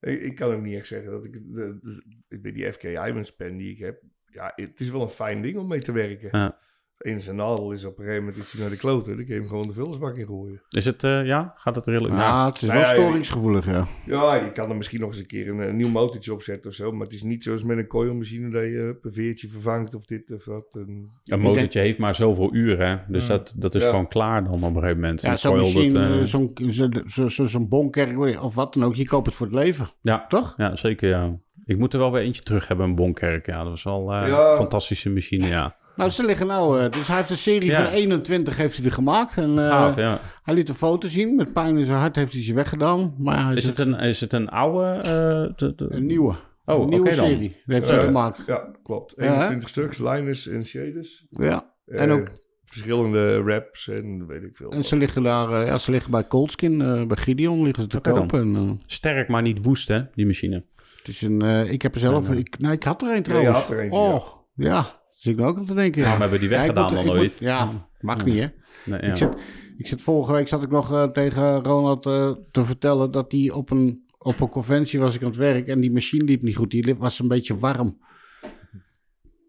eh, 0.00 0.12
ik, 0.12 0.20
ik 0.20 0.34
kan 0.34 0.54
ook 0.54 0.62
niet 0.62 0.76
echt 0.76 0.86
zeggen 0.86 1.10
dat 1.10 1.24
ik... 1.24 1.32
De, 1.32 1.78
de- 1.82 2.04
ik 2.28 2.38
weet 2.42 2.54
die 2.54 2.72
FK 2.72 2.82
Ivans 2.82 3.30
pen 3.36 3.56
die 3.56 3.70
ik 3.72 3.78
heb... 3.78 4.02
Ja, 4.36 4.52
het 4.56 4.80
is 4.80 4.90
wel 4.90 5.02
een 5.02 5.08
fijn 5.08 5.42
ding 5.42 5.56
om 5.58 5.66
mee 5.68 5.80
te 5.80 5.92
werken. 5.92 6.28
Ja. 6.32 6.58
In 6.98 7.20
zijn 7.20 7.36
nadeel 7.36 7.72
is 7.72 7.84
op 7.84 7.98
een 7.98 8.04
gegeven 8.04 8.24
moment 8.24 8.42
is 8.42 8.52
hij 8.52 8.60
naar 8.60 8.70
de 8.70 8.76
kloten. 8.76 9.16
Dan 9.16 9.24
kun 9.24 9.34
je 9.34 9.40
hem 9.40 9.48
gewoon 9.48 9.66
de 9.66 9.72
vullersbak 9.72 10.16
in 10.16 10.26
gooien. 10.26 10.62
Is 10.68 10.84
het, 10.84 11.04
eh, 11.04 11.24
ja? 11.26 11.52
Gaat 11.56 11.76
het 11.76 11.86
redelijk? 11.86 12.14
Ja, 12.14 12.46
het 12.46 12.54
is 12.54 12.60
Nou 12.68 12.72
wel 12.72 12.80
ja, 12.88 12.94
storingsgevoelig, 12.94 13.66
ja. 13.66 13.86
Ja, 14.06 14.34
je 14.34 14.52
kan 14.52 14.70
er 14.70 14.76
misschien 14.76 15.00
nog 15.00 15.08
eens 15.08 15.18
een 15.18 15.26
keer 15.26 15.48
een, 15.48 15.58
een 15.58 15.76
nieuw 15.76 15.88
motortje 15.88 16.32
op 16.32 16.42
zetten 16.42 16.70
of 16.70 16.76
zo. 16.76 16.92
Maar 16.92 17.00
het 17.04 17.12
is 17.12 17.22
niet 17.22 17.44
zoals 17.44 17.62
met 17.64 17.78
een 17.78 17.86
coilmachine 17.86 18.50
dat 18.50 18.62
je 18.62 18.98
een 19.02 19.12
veertje 19.12 19.48
vervangt 19.48 19.94
of 19.94 20.04
dit 20.04 20.32
of 20.32 20.44
dat. 20.44 20.74
En, 20.74 21.10
Een 21.24 21.40
motortje 21.40 21.80
heeft 21.80 21.98
maar 21.98 22.14
zoveel 22.14 22.54
uur, 22.54 22.78
hè? 22.86 22.96
Dus 23.08 23.26
Ja. 23.26 23.36
dat, 23.36 23.52
dat 23.56 23.74
is 23.74 23.82
Ja. 23.82 23.88
gewoon 23.90 24.08
klaar 24.08 24.44
dan 24.44 24.52
op 24.54 24.62
een 24.62 24.72
gegeven 24.74 25.00
moment. 25.00 25.20
Ja, 25.22 25.30
Een 25.30 25.38
zo'n 25.38 25.56
machine, 25.56 25.98
eh, 26.06 26.18
eh, 26.20 26.24
zo'n 26.24 26.52
zo, 26.70 26.88
zo, 27.06 27.28
zo, 27.28 27.46
zo'n 27.46 27.68
bonkerk 27.68 28.40
of 28.42 28.54
wat 28.54 28.74
dan 28.74 28.84
ook, 28.84 28.94
je 28.94 29.06
koopt 29.08 29.26
het 29.26 29.34
voor 29.34 29.46
het 29.46 29.54
leven, 29.54 29.88
ja, 30.00 30.26
toch? 30.26 30.54
ja, 30.56 30.76
zeker, 30.76 31.08
ja. 31.08 31.38
Ik 31.66 31.78
moet 31.78 31.92
er 31.92 31.98
wel 31.98 32.12
weer 32.12 32.22
eentje 32.22 32.42
terug 32.42 32.68
hebben, 32.68 32.86
een 32.86 32.94
Bonkerk. 32.94 33.46
Ja, 33.46 33.58
dat 33.58 33.68
was 33.68 33.82
wel 33.82 34.12
eh, 34.12 34.28
Ja. 34.28 34.48
een 34.50 34.56
fantastische 34.56 35.10
machine, 35.10 35.46
ja. 35.46 35.76
Nou, 35.96 36.10
ze 36.10 36.24
liggen 36.24 36.46
nou, 36.46 36.80
eh, 36.80 36.90
dus 36.90 37.06
hij 37.08 37.16
heeft 37.16 37.30
een 37.30 37.36
serie 37.36 37.70
Ja. 37.70 37.84
van 37.84 37.92
21 37.92 38.56
heeft 38.56 38.76
hij 38.76 38.86
er 38.86 38.92
gemaakt. 38.92 39.36
En, 39.36 39.58
eh, 39.58 39.66
Gaaf, 39.68 39.96
ja. 39.96 40.20
Hij 40.42 40.54
liet 40.54 40.68
een 40.68 40.74
foto 40.74 41.08
zien, 41.08 41.34
met 41.34 41.52
pijn 41.52 41.78
in 41.78 41.84
zijn 41.84 41.98
hart 41.98 42.16
heeft 42.16 42.32
hij 42.32 42.42
ze 42.42 42.54
weggedaan. 42.54 43.14
Maar 43.18 43.44
hij 43.46 43.54
Is 43.54 43.64
het 43.66 43.78
een, 43.78 43.94
is 43.94 44.20
het 44.20 44.32
een 44.32 44.48
oude... 44.48 44.96
eh, 44.96 45.56
de- 45.56 45.72
de- 45.76 45.86
een 45.88 46.06
nieuwe, 46.06 46.34
Oh, 46.64 46.82
een 46.82 46.88
nieuwe 46.88 47.04
dan. 47.04 47.14
serie 47.14 47.38
die 47.38 47.56
heeft 47.66 47.88
hij 47.88 47.98
Eh, 47.98 48.04
gemaakt. 48.04 48.42
ja, 48.46 48.70
klopt. 48.82 49.12
Ja, 49.16 49.24
hè? 49.24 49.32
21 49.32 49.68
stuks, 49.68 49.98
liners 49.98 50.48
en 50.48 50.64
shaders. 50.66 51.26
Ja, 51.30 51.74
Eh, 51.86 52.00
En 52.02 52.10
ook- 52.10 52.28
Verschillende 52.64 53.42
raps 53.42 53.88
en 53.88 54.26
weet 54.26 54.42
ik 54.42 54.56
veel. 54.56 54.70
en 54.70 54.84
ze 54.84 54.96
liggen 54.96 55.22
daar, 55.22 55.50
eh, 55.60 55.66
ja, 55.66 55.78
ze 55.78 55.90
liggen 55.90 56.10
bij 56.10 56.26
Coldskin, 56.26 56.80
eh, 56.82 57.06
bij 57.06 57.16
Gideon 57.16 57.62
liggen 57.62 57.82
ze 57.82 57.88
te 57.88 57.98
kopen. 58.00 58.40
En, 58.40 58.56
eh, 58.56 58.70
Sterk, 58.86 59.28
maar 59.28 59.42
niet 59.42 59.62
woest, 59.62 59.88
hè, 59.88 60.00
die 60.14 60.26
machine. 60.26 60.64
Is 61.08 61.22
een, 61.22 61.42
eh, 61.42 61.72
ik 61.72 61.82
heb 61.82 61.94
er 61.94 62.00
zelf, 62.00 62.30
ik, 62.30 62.58
nee, 62.58 62.72
ik 62.72 62.82
had 62.82 63.02
er 63.02 63.08
een 63.08 63.14
Ja, 63.14 63.18
je 63.18 63.22
trouwens. 63.22 63.58
had 63.58 63.70
er 63.70 63.80
eentje, 63.80 63.98
oh, 63.98 64.26
ja. 64.54 64.86
zit 65.12 65.32
ik 65.32 65.38
nou 65.38 65.50
ook 65.50 65.56
aan 65.58 65.66
te 65.66 65.74
denken. 65.74 66.02
Waarom 66.02 66.20
hebben 66.20 66.38
we 66.40 66.44
die 66.46 66.54
Ja, 66.54 66.58
weggedaan 66.60 66.94
dan 66.94 67.04
ik 67.04 67.10
ooit? 67.10 67.22
moet- 67.22 67.38
ja, 67.38 67.88
mag 68.00 68.24
niet 68.24 68.34
hè. 68.34 68.46
Nee, 68.84 69.00
ja. 69.02 69.08
Ik, 69.08 69.16
zat, 69.16 69.40
ik 69.76 69.86
zat 69.86 70.02
vorige 70.02 70.32
week 70.32 70.48
zat 70.48 70.62
ik 70.62 70.70
nog 70.70 70.92
eh, 70.92 71.04
tegen 71.04 71.62
Ronald 71.64 72.06
eh, 72.06 72.30
te 72.50 72.64
vertellen 72.64 73.10
dat 73.10 73.32
hij 73.32 73.50
op 73.50 73.70
een, 73.70 74.04
op 74.18 74.40
een 74.40 74.48
conventie 74.48 74.98
was 75.00 75.14
ik 75.14 75.20
aan 75.22 75.28
het 75.28 75.36
werk 75.36 75.66
en 75.66 75.80
die 75.80 75.92
machine 75.92 76.24
liep 76.24 76.42
niet 76.42 76.56
goed. 76.56 76.70
Die 76.70 76.94
was 76.94 77.18
een 77.18 77.28
beetje 77.28 77.58
warm. 77.58 77.98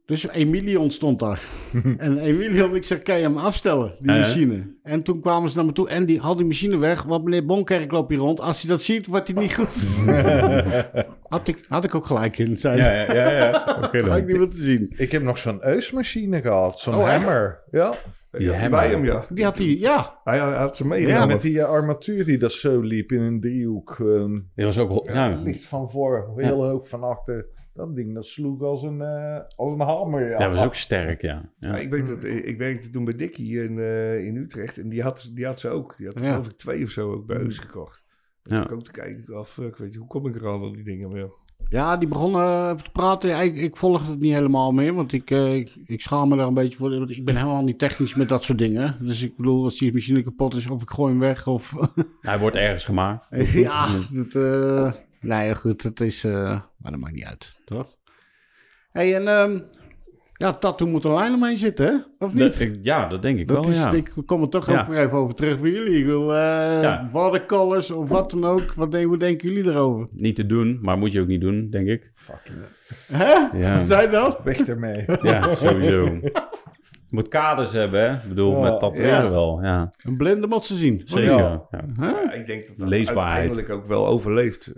Dus 0.08 0.28
Emilion 0.28 0.92
stond 0.92 1.20
daar. 1.20 1.42
en 1.98 2.18
Emilion, 2.18 2.76
ik 2.76 2.84
zeg, 2.84 3.02
kan 3.02 3.16
je 3.18 3.22
hem 3.24 3.38
afstellen, 3.38 3.92
die 4.00 4.10
Ja, 4.10 4.16
ja. 4.16 4.22
machine? 4.22 4.76
En 4.84 5.04
toen 5.04 5.22
kwamen 5.22 5.50
ze 5.50 5.56
naar 5.58 5.66
me 5.66 5.72
toe 5.72 5.90
en 5.90 6.06
die 6.06 6.20
had 6.20 6.38
die 6.38 6.46
machine 6.46 6.78
weg, 6.78 7.04
want 7.04 7.24
meneer 7.24 7.46
Bonkerk 7.46 7.92
loopt 7.92 8.10
hier 8.10 8.18
rond. 8.20 8.40
Als 8.42 8.62
hij 8.62 8.70
dat 8.72 8.82
ziet, 8.82 9.08
wordt 9.08 9.28
hij 9.28 9.42
niet 9.42 9.56
goed. 9.56 9.86
had, 11.30 11.48
ik, 11.48 11.66
had 11.68 11.84
ik 11.84 11.96
ook 11.96 12.06
gelijk 12.06 12.38
in, 12.38 12.58
zei 12.58 12.78
Ja, 12.78 12.92
ja, 12.92 13.14
ja. 13.14 13.32
ja. 13.32 13.50
Oké 13.84 13.86
Had 13.86 13.94
ik 13.94 14.06
dan. 14.06 14.16
niet 14.18 14.26
willen 14.26 14.50
te 14.50 14.58
zien. 14.62 14.94
Ik 14.98 15.12
heb 15.12 15.22
nog 15.22 15.38
zo'n 15.38 15.66
Eusmachine 15.68 16.42
gehad, 16.42 16.80
zo'n 16.80 16.96
Oh, 16.96 17.10
echt? 17.14 17.24
hammer. 17.24 17.60
Ja, 17.72 17.90
Die 18.32 18.40
Die 18.40 18.48
had 18.48 18.56
hij 18.60 18.62
hammer. 18.70 18.80
bij 18.80 18.90
hem, 18.90 19.06
ja. 19.06 19.26
Die 19.30 19.44
had 19.44 19.58
hij, 19.58 19.68
ja. 19.78 20.20
Hij, 20.24 20.40
had 20.40 20.78
ze 20.78 20.84
Ja, 20.84 20.90
meegenomen. 20.90 21.28
met 21.28 21.42
die 21.42 21.60
eh, 21.60 21.68
armatuur 21.70 22.26
die 22.26 22.38
dat 22.38 22.52
zo 22.52 22.80
liep 22.80 23.12
in 23.12 23.22
een 23.22 23.42
driehoek. 23.42 23.96
ehm, 24.00 24.40
Die 24.56 24.66
was 24.66 24.78
ook... 24.78 25.10
Ja, 25.10 25.40
licht 25.44 25.64
van 25.66 25.90
voor, 25.90 26.34
heel 26.36 26.64
hoog 26.66 26.88
van 26.90 27.04
achter. 27.04 27.46
Dat 27.78 27.96
ding, 27.96 28.14
dat 28.14 28.26
sloeg 28.26 28.62
als 28.62 28.84
een, 28.84 29.02
eh, 29.02 29.40
als 29.56 29.74
een 29.74 29.80
hamer. 29.88 30.30
Ja, 30.30 30.40
ja, 30.40 30.50
was 30.50 30.64
ook 30.66 30.76
sterk, 30.76 31.22
ja. 31.22 31.50
ja. 31.60 31.68
Ja, 31.68 31.78
ik 31.78 31.90
weet 31.90 32.08
dat 32.08 32.24
ik, 32.24 32.58
werkte 32.58 32.90
toen 32.90 33.06
bij 33.06 33.16
Dickie 33.16 33.64
in, 33.64 33.80
eh, 33.80 34.26
in 34.26 34.36
Utrecht 34.36 34.78
en 34.78 34.90
die 34.90 35.02
had, 35.02 35.30
die 35.34 35.46
had 35.46 35.60
ze 35.60 35.70
ook. 35.70 35.94
Die 35.98 36.06
had 36.08 36.16
er 36.16 36.24
Ja. 36.24 36.30
geloof 36.32 36.48
ik 36.48 36.58
twee 36.58 36.84
of 36.84 36.90
zo 36.90 37.12
ook 37.14 37.26
bij 37.26 37.38
Eus 37.38 37.58
gekocht. 37.58 38.04
Dus 38.44 38.58
Ja. 38.58 38.64
ik 38.64 38.72
ook 38.72 38.84
te 38.84 38.92
kijken 38.92 39.36
af, 39.36 39.58
ik 39.58 39.76
weet 39.76 39.88
niet, 39.88 39.96
hoe 39.98 40.08
kom 40.08 40.28
ik 40.28 40.36
er 40.36 40.48
aan 40.48 40.62
al 40.62 40.72
die 40.72 40.84
dingen? 40.84 41.10
Maar 41.12 41.26
ja, 41.70 41.98
die 41.98 42.08
begon 42.08 42.34
eh, 42.34 42.70
even 42.74 42.84
te 42.84 42.92
praten. 42.92 43.30
Ja, 43.30 43.42
ik, 43.42 43.56
ik 43.56 43.78
volg 43.78 44.08
het 44.08 44.20
niet 44.20 44.34
helemaal 44.34 44.72
meer, 44.72 44.94
want 44.94 45.14
ik, 45.14 45.32
eh, 45.32 45.56
ik, 45.56 45.76
ik 45.86 46.02
schaam 46.02 46.30
me 46.30 46.36
daar 46.36 46.48
een 46.48 46.54
beetje 46.54 46.78
voor. 46.78 46.90
Want 46.98 47.10
ik 47.10 47.26
ben 47.26 47.36
helemaal 47.36 47.64
niet 47.64 47.80
technisch 47.80 48.16
met 48.16 48.30
dat 48.30 48.44
soort 48.44 48.58
dingen. 48.58 48.98
Dus 49.02 49.22
ik 49.24 49.36
bedoel, 49.36 49.64
als 49.64 49.78
die 49.78 49.94
machine 49.94 50.24
kapot 50.24 50.56
is, 50.56 50.70
of 50.70 50.82
ik 50.82 50.90
gooi 50.90 51.12
hem 51.12 51.20
weg, 51.20 51.48
of... 51.48 51.74
Hij 52.22 52.40
wordt 52.40 52.56
ergens 52.56 52.86
gemaakt. 52.86 53.28
ja, 53.54 53.88
dat, 54.12 54.34
eh 55.32 55.38
nee, 55.38 55.56
goed, 55.56 55.84
het 55.84 56.00
is... 56.00 56.24
eh, 56.24 56.62
maar 56.78 56.92
dat 56.92 57.00
maakt 57.00 57.14
niet 57.14 57.26
uit, 57.26 57.58
toch? 57.66 57.88
hey, 58.92 59.16
en... 59.16 59.28
ehm 59.28 59.60
ja, 60.40 60.54
tattoo 60.54 60.88
moet 60.88 61.06
er 61.06 61.14
lijn 61.14 61.34
omheen 61.34 61.58
zitten, 61.58 61.86
hè? 61.86 62.26
Of 62.26 62.34
niet? 62.34 62.44
Dat- 62.44 62.60
ik- 62.60 62.80
ja, 62.82 63.08
dat 63.08 63.22
denk 63.22 63.40
ik 63.40 63.48
Dat 63.48 63.66
wel, 63.66 63.74
is, 63.74 63.80
ja. 63.84 63.92
ik 63.92 64.12
kom 64.26 64.42
er 64.42 64.50
toch 64.50 64.70
Ja. 64.72 64.82
ook 64.82 64.88
weer 64.88 65.00
even 65.06 65.18
over 65.18 65.36
terug 65.36 65.58
voor 65.58 65.70
jullie. 65.70 66.00
Ik 66.00 66.06
wil 66.06 66.32
eh 66.34 66.82
Ja. 66.82 67.08
watercolors 67.12 67.92
of 67.92 68.10
wat 68.10 68.32
dan 68.32 68.46
ook. 68.46 68.74
Wat 68.74 68.92
denk, 68.92 69.06
hoe 69.06 69.18
denken 69.18 69.50
jullie 69.54 69.72
erover? 69.72 70.08
Niet 70.12 70.36
te 70.36 70.46
doen, 70.46 70.80
maar 70.82 70.98
moet 70.98 71.12
je 71.12 71.22
ook 71.22 71.28
niet 71.28 71.42
doen, 71.42 71.70
denk 71.70 71.88
ik. 71.88 72.12
Fucking 72.16 72.58
Hè? 73.12 73.58
Ja. 73.58 73.78
Wat 73.78 73.88
zei 73.88 74.10
dat? 74.12 74.40
weg 74.44 74.58
ermee. 74.68 75.06
Ja, 75.22 75.56
sowieso. 75.56 76.04
Je 76.04 77.16
moet 77.16 77.28
kaders 77.28 77.72
hebben, 77.72 78.02
hè? 78.02 78.14
Ik 78.16 78.28
bedoel, 78.28 78.52
Ja. 78.56 78.60
met 78.72 78.80
tatoeëren 78.80 79.24
Ja. 79.24 79.30
wel, 79.30 79.64
ja. 79.64 79.92
Een 80.04 80.18
blinde 80.18 80.48
moet 80.48 80.66
ze 80.66 80.76
zien. 80.76 81.02
Zeker, 81.04 81.30
Ja. 81.38 81.68
ja. 81.72 81.84
Huh? 82.00 82.10
Ja, 82.24 82.32
ik 82.34 82.46
denk 82.46 82.68
dat 82.68 82.78
dat 82.78 82.88
Leesbaarheid. 82.88 83.38
uiteindelijk 83.38 83.70
ook 83.70 83.86
wel 83.88 84.08
overleeft. 84.08 84.72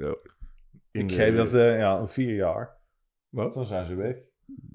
In 0.92 1.02
Ik 1.02 1.08
de- 1.10 1.14
geef 1.16 1.36
dat 1.36 1.52
ja, 1.52 2.08
vier 2.08 2.36
jaar. 2.36 2.78
Wat? 3.30 3.54
Dan 3.54 3.66
zijn 3.66 3.86
ze 3.86 3.96
weg. 3.96 4.16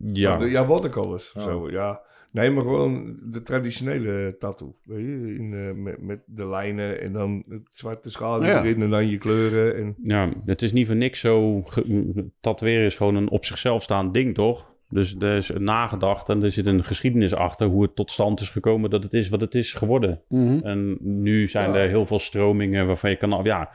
Ja. 0.04 0.38
Ja, 0.38 0.44
ja 0.46 0.66
watercolors 0.66 1.32
of 1.32 1.42
Oh. 1.46 1.48
zo, 1.52 1.70
ja. 1.70 2.00
Nee, 2.30 2.50
maar 2.50 2.62
gewoon 2.62 3.18
de 3.22 3.42
traditionele 3.42 4.36
tattoo. 4.38 4.76
Weet 4.84 4.98
je, 5.04 5.34
in, 5.38 5.54
eh, 5.54 5.74
met, 5.82 6.02
met 6.02 6.20
de 6.26 6.46
lijnen 6.46 7.00
en 7.00 7.12
dan 7.12 7.44
het 7.48 7.68
zwarte 7.72 8.10
schaduw 8.10 8.46
Ja. 8.46 8.58
erin 8.64 8.82
en 8.82 8.90
dan 8.90 9.08
je 9.08 9.18
kleuren. 9.18 9.76
En, 9.76 9.94
Ja, 10.02 10.28
het 10.44 10.62
is 10.62 10.72
niet 10.72 10.86
voor 10.86 10.96
niks 10.96 11.20
zo... 11.20 11.62
Tatoeëren 12.40 12.84
is 12.84 12.96
gewoon 12.96 13.14
een 13.14 13.28
op 13.30 13.44
zichzelf 13.44 13.82
staand 13.82 14.14
ding, 14.14 14.34
toch? 14.34 14.72
Dus 14.88 15.16
er 15.18 15.36
is 15.36 15.50
nagedacht 15.58 16.28
en 16.28 16.42
er 16.42 16.50
zit 16.50 16.66
een 16.66 16.84
geschiedenis 16.84 17.34
achter... 17.34 17.66
hoe 17.66 17.82
het 17.82 17.96
tot 17.96 18.10
stand 18.10 18.40
is 18.40 18.50
gekomen 18.50 18.90
dat 18.90 19.02
het 19.02 19.12
is 19.12 19.28
wat 19.28 19.40
het 19.40 19.54
is 19.54 19.72
geworden. 19.72 20.22
Mhm. 20.28 20.58
En 20.66 20.96
nu 21.00 21.48
zijn 21.48 21.72
Ja. 21.72 21.76
er 21.78 21.88
heel 21.88 22.06
veel 22.06 22.18
stromingen 22.18 22.86
waarvan 22.86 23.10
je 23.10 23.16
kan... 23.16 23.40
Ja, 23.44 23.70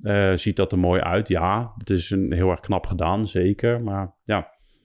eh, 0.00 0.32
ziet 0.34 0.56
dat 0.56 0.72
er 0.72 0.78
mooi 0.78 1.00
uit? 1.00 1.28
Ja, 1.28 1.72
het 1.78 1.90
is 1.90 2.10
een, 2.10 2.32
heel 2.32 2.50
erg 2.50 2.60
knap 2.60 2.86
gedaan, 2.86 3.28
zeker. 3.28 3.82
Maar 3.82 4.14
ja, 4.24 4.38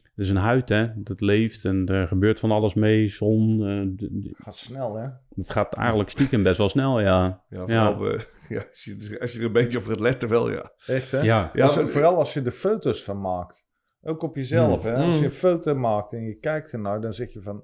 het 0.03 0.23
is 0.25 0.29
een 0.29 0.35
huid, 0.35 0.69
hè. 0.69 0.87
Dat 1.03 1.21
leeft 1.21 1.65
en 1.65 1.85
er 1.85 2.07
gebeurt 2.07 2.39
van 2.39 2.51
alles 2.51 2.73
mee. 2.73 3.07
Zon, 3.07 3.65
eh, 3.67 4.07
d- 4.07 4.43
Gaat 4.43 4.55
snel, 4.57 4.95
hè? 4.95 5.07
het 5.29 5.49
gaat 5.51 5.73
eigenlijk 5.73 6.09
stiekem 6.09 6.43
best 6.43 6.57
wel 6.57 6.69
snel, 6.69 6.99
ja. 7.01 7.43
ja, 7.49 7.65
vooral 7.65 7.97
bij- 7.97 8.19
ja, 8.49 8.63
als, 8.69 8.83
je, 8.83 9.17
als 9.19 9.33
je 9.33 9.39
er 9.39 9.45
een 9.45 9.51
beetje 9.51 9.77
op 9.77 9.83
gaat 9.85 9.99
letten 9.99 10.29
wel, 10.29 10.51
ja. 10.51 10.71
Echt, 10.85 11.11
hè? 11.11 11.19
Ja, 11.21 11.49
Ja, 11.53 11.63
Als- 11.63 11.75
maar- 11.75 11.87
vooral 11.87 12.17
als 12.17 12.33
je 12.33 12.41
er 12.41 12.51
foto's 12.51 13.03
van 13.03 13.21
maakt. 13.21 13.65
Ook 14.01 14.21
op 14.23 14.35
jezelf, 14.35 14.83
hè? 14.83 14.93
Als 14.95 15.13
je 15.13 15.17
Mm. 15.19 15.23
een 15.25 15.31
foto 15.31 15.75
maakt 15.75 16.13
en 16.13 16.23
je 16.23 16.35
kijkt 16.39 16.71
ernaar, 16.71 17.01
dan 17.01 17.13
zeg 17.13 17.33
je 17.33 17.41
van... 17.41 17.63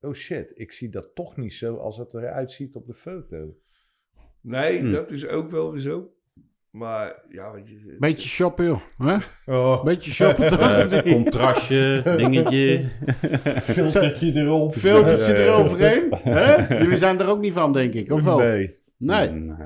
Oh 0.00 0.12
shit, 0.14 0.50
ik 0.54 0.72
zie 0.72 0.88
dat 0.88 1.10
toch 1.14 1.36
niet 1.36 1.52
zo 1.52 1.76
als 1.76 1.96
het 1.96 2.14
eruit 2.14 2.52
ziet 2.52 2.74
op 2.74 2.86
de 2.86 2.94
foto. 2.94 3.54
Nee, 4.40 4.78
Hm. 4.80 4.92
dat 4.92 5.10
is 5.10 5.26
ook 5.26 5.50
wel 5.50 5.70
weer 5.70 5.80
zo. 5.80 6.10
Maar 6.70 7.22
ja, 7.30 7.52
weet 7.52 7.68
je... 7.68 7.96
Beetje 7.98 8.28
shoppen, 8.28 8.64
joh. 8.64 8.80
Hè? 8.98 9.16
Oh, 9.46 9.84
Beetje 9.84 10.10
shoppen, 10.10 10.48
toch? 10.48 10.58
Eh, 10.60 11.12
contrastje, 11.12 12.02
dingetje. 12.16 12.84
filtertje 13.62 14.32
erop. 14.34 14.72
Filtertje 14.74 15.32
Ja, 15.32 15.38
ja, 15.38 15.44
ja. 15.44 15.52
eroverheen. 15.58 16.06
Hè? 16.10 16.78
Jullie 16.78 16.98
zijn 16.98 17.20
er 17.20 17.26
ook 17.28 17.40
niet 17.40 17.52
van, 17.52 17.72
denk 17.72 17.94
ik. 17.94 18.12
Of 18.12 18.22
wel? 18.22 18.38
Nee. 18.38 18.76
Nee. 18.96 19.30
Nee. 19.30 19.56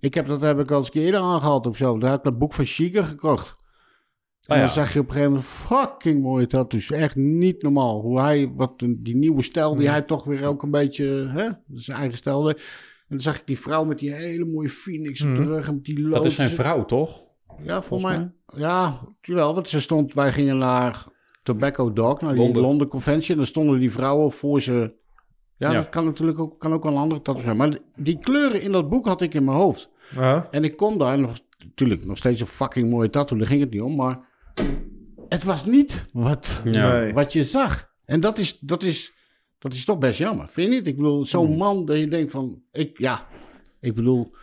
Ik 0.00 0.14
heb 0.14 0.26
dat 0.26 0.40
heb 0.40 0.58
ik 0.58 0.70
al 0.70 0.76
eens 0.76 0.86
een 0.86 0.92
keer 0.92 1.04
eerder 1.04 1.20
aangehaald 1.20 1.66
of 1.66 1.76
zo. 1.76 1.98
Daar 1.98 2.10
heb 2.10 2.18
ik 2.18 2.24
dat 2.24 2.38
boek 2.38 2.52
van 2.54 2.64
Shiga 2.64 3.02
gekocht. 3.02 3.46
En 3.48 4.56
Oh 4.56 4.56
ja. 4.56 4.60
dan 4.64 4.70
zag 4.74 4.92
je 4.92 4.98
op 4.98 5.06
een 5.06 5.12
gegeven 5.12 5.32
moment 5.32 5.50
fucking 5.50 6.22
mooie 6.22 6.46
tattoos. 6.46 6.90
Echt 6.90 7.16
niet 7.16 7.62
normaal. 7.62 8.00
Hoe 8.00 8.20
hij, 8.20 8.50
wat 8.54 8.72
een- 8.76 8.98
die 9.02 9.16
nieuwe 9.16 9.42
stijl 9.42 9.74
die 9.76 9.88
hij 9.88 10.02
toch 10.02 10.24
weer 10.24 10.44
ook 10.46 10.62
een 10.62 10.70
beetje, 10.70 11.30
hè, 11.34 11.48
zijn 11.74 11.98
eigen 11.98 12.16
stijl 12.18 12.42
deed. 12.42 12.62
En 13.10 13.16
dan 13.16 13.20
zag 13.20 13.38
ik 13.40 13.46
die 13.46 13.58
vrouw 13.58 13.84
met 13.84 13.98
die 13.98 14.14
hele 14.14 14.44
mooie 14.44 14.68
phoenix 14.68 15.20
op 15.22 15.28
de 15.28 15.40
Mhm. 15.40 15.48
rug 15.48 15.68
en 15.68 15.74
met 15.74 15.84
die 15.84 16.08
Dat 16.08 16.24
is 16.24 16.34
zijn 16.34 16.50
vrouw, 16.50 16.84
toch? 16.84 17.22
Ja, 17.62 17.74
voor 17.74 17.82
volgens 18.00 18.16
mij. 18.16 18.32
Ja, 18.60 19.00
wel. 19.22 19.54
Want 19.54 19.68
ze 19.68 19.80
stond, 19.80 20.12
wij 20.14 20.32
gingen 20.32 20.58
naar 20.58 21.04
Tobacco 21.42 21.92
Dog, 21.92 22.20
naar 22.20 22.32
die 22.32 22.42
Londen. 22.42 22.62
Londen, 22.62 22.88
Conventie. 22.88 23.30
En 23.30 23.36
dan 23.36 23.46
stonden 23.46 23.78
die 23.78 23.92
vrouwen 23.92 24.32
voor 24.32 24.60
ze. 24.62 24.92
Ja, 25.56 25.70
Ja. 25.70 25.76
dat 25.76 25.88
kan 25.88 26.04
natuurlijk 26.04 26.38
ook, 26.38 26.58
kan 26.60 26.72
ook 26.72 26.82
wel 26.82 26.92
een 26.92 26.98
andere 26.98 27.20
tattoo 27.20 27.42
zijn. 27.44 27.56
Maar 27.56 27.78
die 27.96 28.18
kleuren 28.18 28.62
in 28.62 28.72
dat 28.72 28.88
boek 28.88 29.06
had 29.06 29.20
ik 29.20 29.34
in 29.34 29.44
mijn 29.44 29.56
hoofd. 29.56 29.90
Ja. 30.10 30.48
En 30.50 30.64
ik 30.64 30.76
kom 30.76 30.98
daar 30.98 31.18
nog, 31.18 31.38
natuurlijk 31.64 32.04
nog 32.04 32.16
steeds 32.16 32.40
een 32.40 32.46
fucking 32.46 32.90
mooie 32.90 33.10
tattoo, 33.10 33.38
daar 33.38 33.46
ging 33.46 33.60
het 33.60 33.70
niet 33.70 33.80
om, 33.82 33.96
maar 33.96 34.18
het 35.28 35.44
was 35.44 35.64
niet 35.66 36.06
wat. 36.12 36.60
Nee. 36.64 37.12
wat 37.12 37.32
je 37.32 37.44
zag. 37.44 37.88
En 38.04 38.20
dat 38.20 38.38
is, 38.38 38.58
dat, 38.58 38.82
is, 38.82 39.12
dat 39.60 39.72
is 39.74 39.84
toch 39.84 39.98
best 39.98 40.18
jammer, 40.18 40.48
vind 40.48 40.68
je 40.68 40.74
niet? 40.74 40.86
Ik 40.86 40.96
bedoel, 40.96 41.24
zo'n 41.24 41.46
Hmm. 41.46 41.56
man 41.56 41.84
dat 41.86 41.98
je 41.98 42.08
denkt 42.08 42.30
van, 42.30 42.62
ik, 42.72 42.98
ja, 42.98 43.26
ik 43.80 43.94
bedoel, 43.94 44.34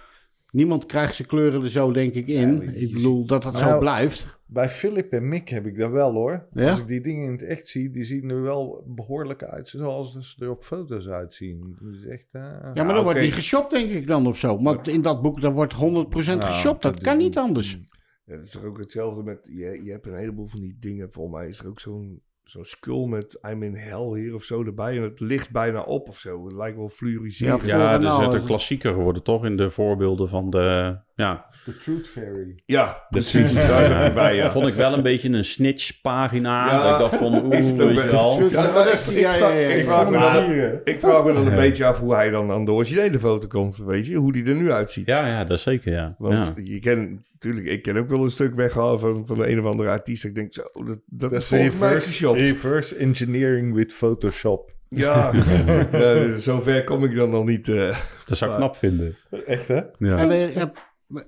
niemand 0.52 0.86
krijgt 0.86 1.16
zijn 1.16 1.28
kleuren 1.28 1.64
er 1.64 1.70
zo 1.70 1.92
denk 1.92 2.14
ik 2.14 2.28
in. 2.28 2.62
Ja, 2.62 2.72
ik 2.72 2.94
bedoel, 2.94 3.26
dat 3.26 3.44
dat 3.44 3.58
zo 3.58 3.66
Nou, 3.66 3.80
blijft. 3.80 4.36
Bij 4.46 4.70
Philip 4.70 5.12
en 5.12 5.28
Mick 5.30 5.50
heb 5.50 5.66
ik 5.66 5.78
dat 5.78 5.92
wel 5.92 6.12
hoor. 6.14 6.48
Ja? 6.54 6.70
Als 6.70 6.80
ik 6.80 6.88
die 6.88 7.02
dingen 7.02 7.26
in 7.26 7.32
het 7.32 7.42
echt 7.44 7.68
zie, 7.68 7.92
die 7.92 8.04
zien 8.04 8.30
er 8.30 8.42
wel 8.42 8.84
behoorlijk 8.88 9.44
uit 9.44 9.70
zoals 9.70 10.18
ze 10.20 10.44
er 10.46 10.52
op 10.52 10.64
foto's 10.64 11.08
uitzien. 11.08 11.78
Is 11.92 12.06
echt... 12.06 12.28
eh, 12.32 12.42
Ja, 12.74 12.84
maar 12.84 12.94
dan 12.94 13.04
wordt 13.04 13.20
niet 13.20 13.34
geshopt, 13.34 13.72
denk 13.72 13.92
ik 13.92 14.08
dan 14.08 14.28
of 14.28 14.38
zo. 14.38 14.58
Maar 14.58 14.88
in 14.90 15.02
dat 15.02 15.22
boek, 15.22 15.42
daar 15.42 15.54
wordt 15.54 15.74
100% 15.74 15.78
nou, 15.80 16.42
geshopt. 16.42 16.82
Dat 16.82 17.00
kan 17.02 17.18
niet 17.18 17.38
anders. 17.38 17.80
Ja, 18.26 18.34
het 18.36 18.46
is 18.46 18.52
toch 18.52 18.64
ook 18.64 18.78
hetzelfde 18.78 19.24
met... 19.24 19.40
Je, 19.52 19.82
je 19.84 19.92
hebt 19.92 20.06
een 20.08 20.18
heleboel 20.18 20.48
van 20.48 20.60
die 20.60 20.78
dingen. 20.80 21.12
Volgens 21.12 21.36
mij 21.36 21.48
is 21.48 21.60
er 21.60 21.68
ook 21.68 21.80
zo'n 21.80 22.22
zo'n 22.50 22.64
skull 22.66 23.08
met 23.08 23.40
I'm 23.50 23.64
in 23.64 23.76
hell 23.76 24.20
hier 24.20 24.34
of 24.34 24.44
zo 24.44 24.64
erbij. 24.64 24.98
En 24.98 25.04
het 25.04 25.20
ligt 25.20 25.52
bijna 25.52 25.82
op 25.82 26.08
of 26.10 26.18
zo. 26.20 26.44
Het 26.46 26.54
lijkt 26.56 26.78
wel 26.78 26.90
fluoriserend. 26.90 27.66
Ja, 27.66 27.78
Ja, 27.78 27.90
Voor- 27.90 28.00
dus 28.00 28.08
nou, 28.08 28.14
het 28.18 28.24
als 28.26 28.34
een 28.34 28.40
het- 28.40 28.48
klassieker 28.48 28.94
geworden, 28.94 29.24
toch? 29.24 29.46
In 29.46 29.56
de 29.58 29.70
voorbeelden 29.70 30.30
van 30.30 30.50
de... 30.50 30.98
Ja, 31.18 31.46
The 31.66 31.78
Truth 31.78 32.08
Fairy. 32.08 32.56
Ja, 32.66 33.06
precies. 33.10 33.54
Daar 33.68 33.84
zit 33.84 33.94
Ja, 33.94 34.00
hij 34.00 34.14
bij, 34.14 34.36
ja. 34.36 34.52
Vond 34.52 34.68
ik 34.68 34.74
wel 34.74 34.94
een 34.94 35.04
beetje 35.04 35.30
een 35.30 35.46
snitch-pagina. 35.46 36.66
Ja. 36.66 36.84
Dat 36.84 36.92
ik 36.94 37.00
dacht 37.00 37.16
van, 37.24 37.46
oeh, 37.46 37.58
Is 37.60 37.66
het 37.66 37.82
ook 37.82 37.88
weet 37.90 38.02
je 38.02 38.08
wel? 38.12 38.42
ik- 38.42 39.84
vraag- 39.84 40.10
me 40.10 40.18
dan- 40.18 40.80
Ik 40.84 41.00
vraag 41.00 41.24
me 41.24 41.34
dan 41.34 41.48
een 41.48 41.56
beetje 41.56 41.86
af 41.86 42.00
hoe 42.00 42.14
hij 42.16 42.30
dan 42.30 42.52
aan 42.52 42.66
de 42.66 42.72
originele 42.72 43.20
foto 43.20 43.48
komt. 43.48 43.78
Weet 43.78 44.06
je, 44.08 44.16
hoe 44.16 44.34
die 44.34 44.46
er 44.46 44.56
nu 44.56 44.72
uitziet. 44.72 45.06
Ja, 45.08 45.28
ja, 45.28 45.44
dat 45.44 45.60
zeker, 45.60 45.92
ja. 45.92 46.16
Want 46.18 46.48
ja. 46.56 46.64
je 46.64 46.80
kent 46.80 47.20
natuurlijk, 47.32 47.66
ik 47.66 47.82
ken 47.82 47.98
ook 47.98 48.10
wel 48.10 48.24
een 48.24 48.30
stuk 48.32 48.56
weghalen 48.56 49.00
van, 49.00 49.24
van 49.28 49.36
de 49.38 49.50
een 49.50 49.60
of 49.60 49.66
andere 49.66 49.90
artiest. 49.90 50.26
Ik 50.26 50.36
denk 50.36 50.54
zo, 50.54 50.62
dat, 50.74 50.86
dat, 50.86 51.30
Dat 51.30 51.32
is 51.42 51.48
volgens 51.48 51.80
mij 51.80 51.88
reverse, 51.90 52.08
geshopt. 52.10 52.40
reverse 52.40 52.96
engineering 52.96 53.74
with 53.74 53.94
Photoshop. 53.94 54.72
Ja, 54.90 55.32
ja, 55.92 56.38
zover 56.38 56.84
kom 56.84 57.04
ik 57.04 57.14
dan 57.16 57.30
nog 57.30 57.46
niet. 57.46 57.70
eh. 57.70 57.98
Dat 58.26 58.38
zou 58.38 58.52
ik 58.52 58.58
knap 58.58 58.76
vinden. 58.76 59.16
Echt 59.46 59.68
hè? 59.68 59.82
Ja. 59.98 60.18
En 60.18 60.32
eh, 60.32 60.64
nou, 61.08 61.22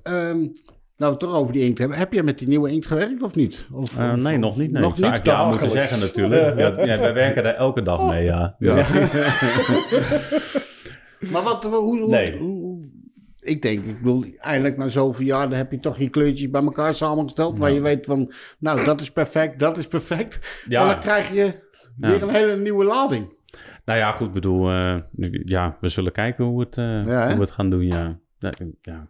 we 0.97 1.05
het 1.05 1.19
toch 1.19 1.33
over 1.33 1.53
die 1.53 1.63
inkt 1.63 1.77
hebben. 1.79 1.97
Heb 1.97 2.13
jij 2.13 2.23
met 2.23 2.39
die 2.39 2.47
nieuwe 2.47 2.71
inkt 2.71 2.87
gewerkt 2.87 3.21
of 3.21 3.35
niet? 3.35 3.67
Of, 3.73 3.97
Eh, 3.97 4.13
nee, 4.13 4.37
nog 4.37 4.57
niet. 4.57 4.71
Nee. 4.71 4.81
Nog 4.81 4.93
Ik 4.93 4.99
zou 5.03 5.11
niet? 5.13 5.25
ja 5.25 5.47
moeten 5.49 5.69
zeggen 5.69 5.99
natuurlijk. 5.99 6.57
Ja, 6.59 6.83
ja, 6.85 6.99
wij 6.99 7.13
werken 7.13 7.43
daar 7.43 7.55
elke 7.55 7.81
dag 7.81 8.09
mee, 8.09 8.23
ja. 8.23 8.55
Ja. 8.59 8.75
Maar 11.31 11.43
wat, 11.43 11.63
hoe, 11.63 11.99
hoe, 11.99 12.07
Nee. 12.09 12.37
hoe- 12.37 12.87
ik 13.39 13.61
denk, 13.61 13.83
ik 13.85 13.97
bedoel, 13.97 14.23
eigenlijk 14.37 14.77
na 14.77 14.87
zoveel 14.87 15.25
jaar 15.25 15.49
dan 15.49 15.57
heb 15.57 15.71
je 15.71 15.79
toch 15.79 15.97
je 15.97 16.09
kleurtjes 16.09 16.49
bij 16.49 16.61
elkaar 16.63 16.93
samengesteld. 16.93 17.59
Waar 17.59 17.71
je 17.71 17.81
weet 17.81 18.05
van, 18.05 18.31
nou, 18.59 18.85
dat 18.85 19.01
is 19.01 19.11
perfect, 19.11 19.59
dat 19.59 19.77
is 19.77 19.87
perfect. 19.87 20.63
En 20.69 20.85
dan 20.85 20.99
krijg 20.99 21.33
je 21.33 21.53
weer 21.97 22.23
een 22.23 22.29
hele 22.29 22.57
nieuwe 22.57 22.85
lading. 22.85 23.33
Nou 23.85 23.99
ja, 23.99 24.11
goed, 24.11 24.33
bedoel, 24.33 24.69
eh, 24.69 24.95
ja, 25.45 25.77
we 25.81 25.89
zullen 25.89 26.11
kijken 26.11 26.45
hoe 26.45 26.57
we 26.59 26.65
het, 26.65 26.77
eh, 26.77 27.25
hoe 27.25 27.35
we 27.35 27.41
het 27.41 27.51
gaan 27.51 27.69
doen. 27.69 27.85
Ja, 27.85 28.19
ja. 28.81 29.07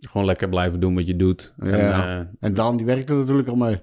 Gewoon 0.00 0.26
lekker 0.26 0.48
blijven 0.48 0.80
doen 0.80 0.94
wat 0.94 1.06
je 1.06 1.16
doet. 1.16 1.54
En, 1.58 1.72
eh, 1.80 2.18
En 2.40 2.54
Dan, 2.54 2.76
die 2.76 2.86
werkt 2.86 3.08
er 3.10 3.16
natuurlijk 3.16 3.48
al 3.48 3.56
mee. 3.56 3.80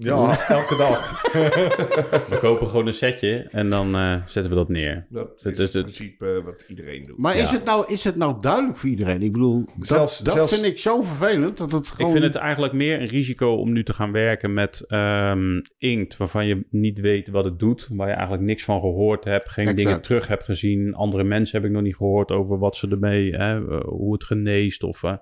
Ja, 0.00 0.48
elke 0.48 0.76
dag. 0.76 1.22
we 2.30 2.38
kopen 2.40 2.66
gewoon 2.68 2.86
een 2.86 2.94
setje 2.94 3.48
en 3.50 3.70
dan 3.70 3.94
eh, 3.94 4.14
zetten 4.26 4.52
we 4.52 4.58
dat 4.58 4.68
neer. 4.68 5.06
Dat 5.10 5.40
Dat 5.42 5.52
is 5.52 5.58
is 5.58 5.74
in 5.74 5.80
het. 5.80 5.90
principe 5.94 6.36
eh, 6.38 6.44
wat 6.44 6.64
iedereen 6.68 7.06
doet. 7.06 7.18
Maar 7.18 7.36
is, 7.36 7.50
het 7.50 7.64
nou, 7.64 7.92
is 7.92 8.04
het 8.04 8.16
nou 8.16 8.36
duidelijk 8.40 8.76
voor 8.76 8.88
iedereen? 8.88 9.22
Ik 9.22 9.32
bedoel, 9.32 9.64
dat, 9.76 9.86
Zelfs- 9.86 10.18
dat 10.18 10.34
zelfs- 10.34 10.52
vind 10.52 10.64
ik 10.64 10.78
zo 10.78 11.02
vervelend. 11.02 11.56
Dat 11.56 11.72
het 11.72 11.88
gewoon... 11.88 12.06
Ik 12.06 12.16
vind 12.20 12.34
het 12.34 12.42
eigenlijk 12.42 12.72
meer 12.72 13.00
een 13.00 13.06
risico 13.06 13.54
om 13.54 13.72
nu 13.72 13.82
te 13.82 13.92
gaan 13.92 14.12
werken 14.12 14.54
met 14.54 14.84
ehm, 14.88 15.60
inkt 15.78 16.16
waarvan 16.16 16.46
je 16.46 16.66
niet 16.70 17.00
weet 17.00 17.28
wat 17.28 17.44
het 17.44 17.58
doet, 17.58 17.88
waar 17.92 18.08
je 18.08 18.14
eigenlijk 18.14 18.42
niks 18.42 18.64
van 18.64 18.80
gehoord 18.80 19.24
hebt, 19.24 19.48
geen 19.48 19.66
Exact. 19.68 19.84
dingen 19.86 20.00
terug 20.02 20.26
hebt 20.26 20.44
gezien. 20.44 20.94
Andere 20.94 21.24
mensen 21.24 21.56
heb 21.60 21.66
ik 21.68 21.74
nog 21.74 21.82
niet 21.82 21.96
gehoord 21.96 22.30
over 22.30 22.58
wat 22.58 22.76
ze 22.76 22.88
ermee, 22.88 23.34
hè, 23.36 23.60
hoe 23.80 24.12
het 24.12 24.24
geneest. 24.24 24.82
Of, 24.82 25.02
eh, 25.02 25.12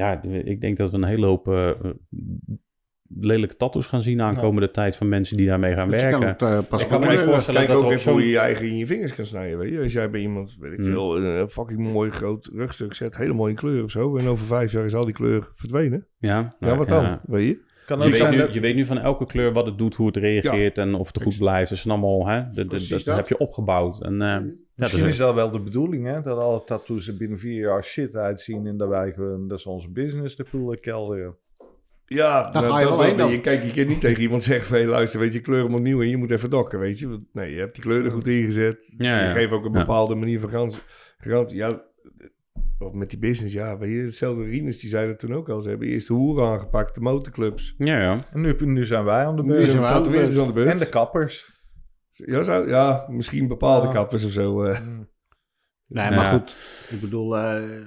ja, 0.00 0.22
ik 0.44 0.60
denk 0.60 0.76
dat 0.76 0.90
we 0.90 0.96
een 0.96 1.04
hele 1.04 1.26
hoop 1.26 1.48
eh, 1.48 1.70
lelijke 3.20 3.56
tattoos 3.56 3.86
gaan 3.86 4.02
zien 4.02 4.20
aankomende 4.20 4.70
tijd 4.70 4.96
van 4.96 5.08
mensen 5.08 5.36
die 5.36 5.46
daarmee 5.46 5.74
gaan 5.74 5.90
Dus 5.90 6.00
je 6.02 6.08
kan 6.10 6.20
werken. 6.20 6.46
het 6.48 6.62
eh, 6.64 6.68
pas 6.70 6.82
Ik 6.82 6.88
kan 6.88 7.00
me 7.00 7.18
voorstellen 7.18 7.66
dat 7.66 7.76
ook 7.76 7.90
even 7.90 8.12
hoe 8.12 8.20
zo'n... 8.20 8.28
je 8.28 8.28
je 8.34 8.38
eigen 8.38 8.66
in 8.68 8.76
je 8.76 8.86
vingers 8.86 9.14
kan 9.14 9.26
snijden. 9.26 9.58
Weet 9.58 9.70
je? 9.72 9.80
Als 9.82 9.92
jij 9.92 10.10
bij 10.10 10.20
iemand, 10.20 10.56
weet 10.60 10.72
ik 10.72 10.78
Hmm. 10.78 10.86
veel, 10.90 11.16
een 11.18 11.48
fucking 11.48 11.78
mooi 11.92 12.10
groot 12.10 12.50
rugstuk 12.54 12.94
zet, 12.94 13.16
helemaal 13.16 13.46
in 13.46 13.54
kleur 13.54 13.82
of 13.82 13.90
zo. 13.90 14.16
En 14.16 14.26
over 14.26 14.46
vijf 14.46 14.72
jaar 14.72 14.84
is 14.84 14.94
al 14.94 15.04
die 15.04 15.14
kleur 15.14 15.48
verdwenen. 15.52 16.06
Ja, 16.18 16.28
Ja, 16.38 16.54
nou, 16.60 16.78
wat 16.78 16.88
dan? 16.88 17.20
Weet 17.26 17.46
je? 17.46 17.68
kan 17.86 17.98
Je 17.98 18.04
ook 18.04 18.10
weet, 18.12 18.30
nu, 18.30 18.36
dat- 18.36 18.54
je 18.54 18.60
weet 18.60 18.74
nu 18.74 18.86
van 18.86 18.98
elke 18.98 19.26
kleur 19.26 19.52
wat 19.52 19.66
het 19.66 19.78
doet, 19.78 19.94
hoe 19.94 20.06
het 20.06 20.16
reageert 20.16 20.78
en 20.78 20.94
of 20.94 21.06
het 21.12 21.22
goed 21.22 21.38
blijft. 21.38 21.68
Dat 21.70 21.78
zijn 21.78 21.94
allemaal, 21.98 22.26
hè, 22.28 22.40
de- 22.42 22.60
de- 22.62 22.66
Precies 22.66 22.88
dat, 22.88 23.04
dat. 23.04 23.16
heb 23.16 23.28
je 23.28 23.38
opgebouwd. 23.38 24.02
En, 24.02 24.12
eh, 24.12 24.18
ja, 24.28 24.42
Misschien 24.80 25.02
dus- 25.02 25.12
is 25.12 25.18
dat 25.18 25.34
wel 25.34 25.50
de 25.50 25.60
bedoeling, 25.60 26.06
hè? 26.06 26.22
Dat 26.22 26.38
alle 26.38 26.64
tattoos 26.64 27.08
er 27.08 27.16
binnen 27.16 27.38
vier 27.38 27.60
jaar 27.60 27.84
shit 27.84 28.14
uitzien 28.16 28.66
en 28.66 28.76
dat 28.76 28.88
wij 28.88 29.12
gewoon, 29.12 29.48
dat 29.48 29.58
is 29.58 29.66
onze 29.66 29.90
business 29.90 30.36
de 30.36 30.44
poel 30.50 30.76
kelderen. 30.80 31.36
Ja, 32.04 32.42
Daar 32.50 32.62
nou, 32.62 32.72
ga 32.72 32.78
je 32.80 32.86
dat 32.86 32.96
wel 32.96 33.06
heen 33.06 33.16
dan. 33.16 33.30
Je, 33.30 33.40
kijk, 33.40 33.62
je 33.62 33.72
kunt 33.72 33.88
niet 33.88 34.00
tegen 34.00 34.22
iemand 34.22 34.42
zeggen 34.44 34.66
van... 34.66 34.76
Hey, 34.76 34.86
luister, 34.86 35.20
weet 35.20 35.32
je, 35.32 35.40
kleur 35.40 35.64
hem 35.64 35.74
opnieuw 35.74 36.02
en 36.02 36.08
je 36.08 36.16
moet 36.16 36.30
even 36.30 36.50
dokken, 36.50 36.78
weet 36.78 36.98
je. 36.98 37.08
Want, 37.08 37.22
nee, 37.32 37.52
je 37.54 37.58
hebt 37.58 37.74
die 37.74 37.82
kleur 37.82 38.04
er 38.04 38.10
goed 38.10 38.26
ingezet. 38.28 38.92
Ja, 38.98 39.18
Je 39.18 39.24
ja. 39.24 39.30
geeft 39.30 39.52
ook 39.52 39.64
een 39.64 39.72
Ja. 39.72 39.78
bepaalde 39.78 40.14
manier 40.14 40.40
van 40.40 40.50
garantie. 40.50 40.80
garantie. 41.18 41.56
Ja, 41.56 41.82
of 42.78 42.92
met 42.92 43.10
die 43.10 43.18
business, 43.18 43.54
ja. 43.54 43.78
Weet 43.78 43.90
je, 43.90 43.96
hetzelfde 44.02 44.44
Rinus, 44.44 44.78
die 44.80 44.90
zei 44.90 45.06
dat 45.08 45.18
toen 45.18 45.34
ook 45.34 45.48
al. 45.48 45.60
Ze 45.60 45.68
hebben 45.68 45.88
eerst 45.88 46.06
de 46.08 46.14
hoeren 46.14 46.46
aangepakt, 46.48 46.94
de 46.94 47.00
motorclubs. 47.00 47.74
ja, 47.78 48.00
ja. 48.00 48.18
En 48.32 48.40
nu, 48.40 48.56
nu 48.58 48.86
zijn 48.86 49.04
wij 49.04 49.24
aan 49.24 49.36
de 49.36 49.42
Nu 49.42 49.48
beurt. 49.48 49.64
zijn 49.64 49.80
we 49.80 49.86
aan 49.86 50.02
de 50.02 50.52
beurt. 50.52 50.68
En 50.68 50.78
de 50.78 50.88
kappers. 50.88 51.59
Ja, 52.26 52.42
zou, 52.42 52.68
ja, 52.68 53.06
misschien 53.08 53.48
bepaalde 53.48 53.86
Ja. 53.86 53.92
kappers 53.92 54.24
of 54.24 54.30
zo. 54.30 54.62
eh. 54.62 54.78
Nee, 55.86 56.04
Ja. 56.04 56.14
maar 56.14 56.32
goed. 56.40 56.54
Ik 56.90 57.00
bedoel, 57.00 57.36
eh, 57.38 57.78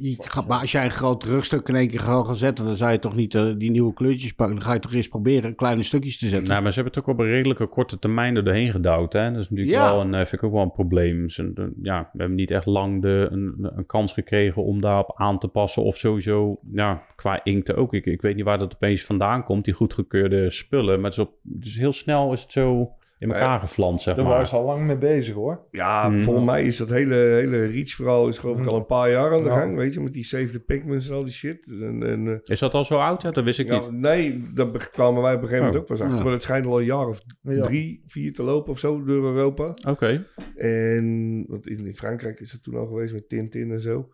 je 0.00 0.16
gaat- 0.18 0.46
maar 0.48 0.60
als 0.60 0.72
jij 0.72 0.84
een 0.84 0.90
groot 0.90 1.24
rugstuk 1.24 1.68
in 1.68 1.74
één 1.76 1.88
keer 1.88 2.00
gaat 2.00 2.26
gaan 2.26 2.36
zetten, 2.36 2.64
dan 2.64 2.76
zou 2.76 2.92
je 2.92 2.98
toch 2.98 3.14
niet 3.14 3.34
eh, 3.34 3.52
die 3.58 3.70
nieuwe 3.70 3.92
kleurtjes 3.92 4.32
pakken. 4.32 4.56
Dan 4.56 4.64
ga 4.64 4.72
je 4.72 4.80
toch 4.80 4.92
eerst 4.94 5.08
proberen 5.08 5.54
kleine 5.54 5.82
stukjes 5.82 6.18
te 6.18 6.28
zetten. 6.28 6.48
Nou, 6.48 6.62
maar 6.62 6.72
ze 6.72 6.80
hebben 6.80 6.94
het 6.98 7.02
ook 7.08 7.14
op 7.14 7.20
een 7.24 7.30
redelijke 7.30 7.66
korte 7.66 7.98
termijn 7.98 8.36
er 8.36 8.44
doorheen 8.44 8.70
gedouwd. 8.70 9.12
Hè? 9.12 9.30
Dat 9.32 9.40
is 9.40 9.50
natuurlijk 9.50 9.76
Ja. 9.76 9.92
wel 9.92 10.00
een, 10.00 10.12
vind 10.12 10.32
ik 10.32 10.42
ook 10.42 10.52
wel 10.52 10.62
een 10.62 10.72
probleem. 10.72 11.28
Ze, 11.28 11.72
ja, 11.82 12.00
we 12.12 12.18
hebben 12.18 12.36
niet 12.36 12.50
echt 12.50 12.66
lang 12.66 13.02
de, 13.02 13.28
een, 13.30 13.54
een 13.76 13.86
kans 13.86 14.12
gekregen 14.12 14.64
om 14.64 14.80
daarop 14.80 15.12
aan 15.16 15.38
te 15.38 15.48
passen. 15.48 15.82
Of 15.82 15.96
sowieso, 15.96 16.60
ja, 16.72 17.02
qua 17.16 17.44
inkten 17.44 17.76
ook. 17.76 17.94
Ik, 17.94 18.06
ik 18.06 18.22
weet 18.22 18.36
niet 18.36 18.44
waar 18.44 18.58
dat 18.58 18.74
opeens 18.74 19.04
vandaan 19.04 19.44
komt, 19.44 19.64
die 19.64 19.74
goedgekeurde 19.74 20.50
spullen. 20.50 21.00
Maar 21.00 21.10
het 21.10 21.18
is, 21.18 21.24
op, 21.26 21.32
dus 21.42 21.74
heel 21.74 21.92
snel 21.92 22.32
is 22.32 22.42
het 22.42 22.52
zo 22.52 22.92
in 23.24 23.32
elkaar 23.32 23.60
geflant, 23.60 24.02
zeg 24.02 24.14
Daar 24.14 24.24
waren 24.24 24.38
maar. 24.38 24.46
ze 24.48 24.56
al 24.56 24.64
lang 24.64 24.86
mee 24.86 24.96
bezig 24.98 25.34
hoor. 25.34 25.66
Ja, 25.70 26.06
Hmm. 26.08 26.20
volgens 26.20 26.46
mij 26.46 26.64
is 26.64 26.76
dat 26.76 26.88
hele, 26.88 27.14
hele 27.14 27.64
Reach-verhaal 27.66 28.28
is 28.28 28.38
geloof 28.38 28.60
ik 28.60 28.66
al 28.66 28.76
een 28.76 28.86
paar 28.86 29.10
jaar 29.10 29.32
aan 29.32 29.42
de 29.42 29.48
Ja. 29.48 29.58
gang. 29.58 29.76
Weet 29.76 29.94
je, 29.94 30.00
met 30.00 30.12
die 30.12 30.24
Save 30.24 30.50
the 30.52 30.60
Pigments 30.64 31.08
en 31.08 31.14
al 31.14 31.22
die 31.22 31.32
shit. 31.32 31.66
En, 31.70 32.02
en, 32.02 32.28
eh, 32.28 32.38
Is 32.42 32.58
dat 32.58 32.74
al 32.74 32.84
zo 32.84 32.98
oud? 32.98 33.22
Ja, 33.22 33.30
dat 33.30 33.44
wist 33.44 33.58
ik 33.58 33.66
ja, 33.66 33.78
niet. 33.80 33.90
nee, 33.90 34.42
daar 34.54 34.70
be- 34.70 34.88
kwamen 34.90 35.22
wij 35.22 35.34
op 35.34 35.42
een 35.42 35.48
gegeven 35.48 35.66
moment 35.66 35.74
Oh. 35.84 35.90
ook 35.90 35.96
pas 35.98 36.00
achter. 36.00 36.16
Ja. 36.18 36.22
Maar 36.24 36.32
het 36.32 36.42
schijnt 36.42 36.66
al 36.66 36.78
een 36.78 36.84
jaar 36.84 37.06
of 37.08 37.22
drie, 37.42 38.02
vier 38.06 38.32
te 38.32 38.42
lopen 38.42 38.70
of 38.72 38.78
zo 38.78 39.04
door 39.04 39.24
Europa. 39.34 39.74
Oké. 39.88 40.26
En 40.56 41.44
want 41.48 41.66
in, 41.68 41.94
Frankrijk 41.94 42.40
is 42.40 42.52
het 42.52 42.62
toen 42.62 42.74
al 42.76 42.86
geweest 42.86 43.12
met 43.12 43.28
Tintin 43.28 43.70
en 43.70 43.80
zo. 43.80 44.08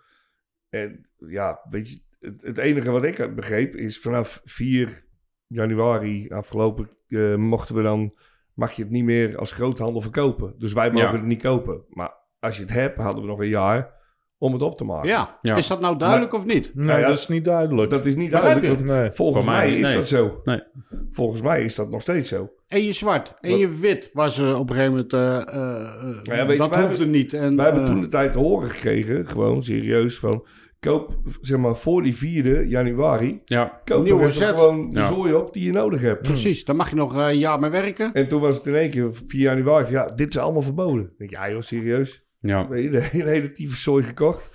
En 0.68 1.08
ja, 1.16 1.60
weet 1.70 1.90
je, 1.90 2.00
het, 2.20 2.42
het 2.42 2.58
enige 2.58 2.90
wat 2.90 3.04
ik 3.04 3.34
begreep 3.34 3.74
is 3.76 3.98
vanaf 4.00 4.40
4 4.44 5.04
januari 5.46 6.28
afgelopen 6.28 6.90
eh, 7.08 7.34
mochten 7.36 7.74
we 7.76 7.82
dan, 7.82 8.14
mag 8.60 8.72
je 8.72 8.82
het 8.82 8.90
niet 8.90 9.04
meer 9.04 9.38
als 9.38 9.52
groothandel 9.52 10.00
verkopen. 10.00 10.54
Dus 10.58 10.72
wij 10.72 10.90
mogen 10.90 11.08
Ja. 11.08 11.14
het 11.14 11.24
niet 11.24 11.42
kopen. 11.42 11.80
Maar 11.88 12.12
als 12.38 12.56
je 12.56 12.62
het 12.62 12.72
hebt, 12.72 12.96
hadden 12.96 13.22
we 13.22 13.28
nog 13.28 13.38
een 13.40 13.48
jaar 13.48 13.98
om 14.38 14.52
het 14.52 14.62
op 14.62 14.76
te 14.76 14.84
maken. 14.84 15.08
ja. 15.08 15.38
Ja. 15.40 15.56
is 15.56 15.66
dat 15.66 15.80
nou 15.80 15.98
duidelijk 15.98 16.32
of 16.34 16.44
niet? 16.44 16.74
Nee, 16.74 16.86
Nou 16.86 17.00
ja, 17.00 17.06
dat 17.08 17.18
is 17.18 17.28
niet 17.28 17.44
duidelijk. 17.44 17.90
Dat 17.90 18.06
is 18.06 18.14
niet 18.14 18.30
duidelijk. 18.30 18.78
je? 18.78 18.84
nee. 18.84 19.10
Volgens 19.10 19.44
mij, 19.46 19.66
mij, 19.68 19.78
is 19.78 19.86
nee. 19.88 19.96
dat 19.96 20.08
zo. 20.08 20.40
Nee. 20.44 20.62
Volgens 21.10 21.42
mij 21.42 21.64
is 21.64 21.74
dat 21.74 21.90
nog 21.90 22.02
steeds 22.02 22.28
zo. 22.28 22.50
En 22.66 22.82
je 22.84 22.92
zwart 22.92 23.34
en 23.40 23.50
Wat- 23.50 23.58
je 23.60 23.68
wit 23.68 24.10
was 24.12 24.38
er 24.38 24.56
op 24.56 24.68
een 24.70 24.74
gegeven 24.76 24.92
moment. 24.94 25.12
eh, 25.12 25.36
eh, 25.36 26.18
ja, 26.22 26.46
weet 26.46 26.52
je, 26.52 26.58
dat 26.58 26.70
wij 26.74 26.82
hoefde 26.82 27.06
niet. 27.06 27.32
En, 27.32 27.56
Wij 27.56 27.64
hebben 27.64 27.82
eh, 27.84 27.88
toen 27.90 28.00
de 28.00 28.06
tijd 28.06 28.32
te 28.32 28.38
horen 28.38 28.70
gekregen, 28.70 29.26
gewoon 29.26 29.62
serieus, 29.62 30.18
van 30.18 30.46
koop 30.80 31.18
zeg 31.40 31.58
maar 31.58 31.76
voor 31.76 32.02
die 32.02 32.16
4 32.16 32.64
januari, 32.66 33.40
Ja, 33.44 33.80
koop 33.84 34.02
Nieuwe 34.04 34.20
even 34.20 34.32
set. 34.34 34.48
gewoon 34.48 34.90
de 34.90 34.98
Ja. 34.98 35.12
zooi 35.12 35.32
op 35.34 35.52
die 35.52 35.64
je 35.64 35.72
nodig 35.72 36.00
hebt. 36.00 36.22
Precies, 36.22 36.64
daar 36.64 36.76
mag 36.76 36.90
je 36.90 36.96
nog 36.96 37.14
eh, 37.16 37.26
een 37.28 37.38
jaar 37.38 37.60
mee 37.60 37.70
werken. 37.70 38.12
En 38.12 38.28
toen 38.28 38.40
was 38.40 38.56
het 38.56 38.66
in 38.66 38.74
één 38.74 38.90
keer 38.90 39.08
4 39.26 39.40
januari, 39.40 39.84
van, 39.84 39.92
ja, 39.94 40.04
dit 40.04 40.28
is 40.28 40.38
allemaal 40.38 40.62
verboden. 40.62 41.04
Ik 41.04 41.18
denk, 41.18 41.30
ja 41.30 41.50
joh, 41.50 41.60
serieus? 41.60 42.24
ja, 42.40 42.68
Weet 42.68 42.82
je, 42.84 42.90
de 42.98 43.00
hele, 43.02 43.28
hele 43.30 43.52
tyfuszooi 43.52 44.02
gekocht. 44.04 44.50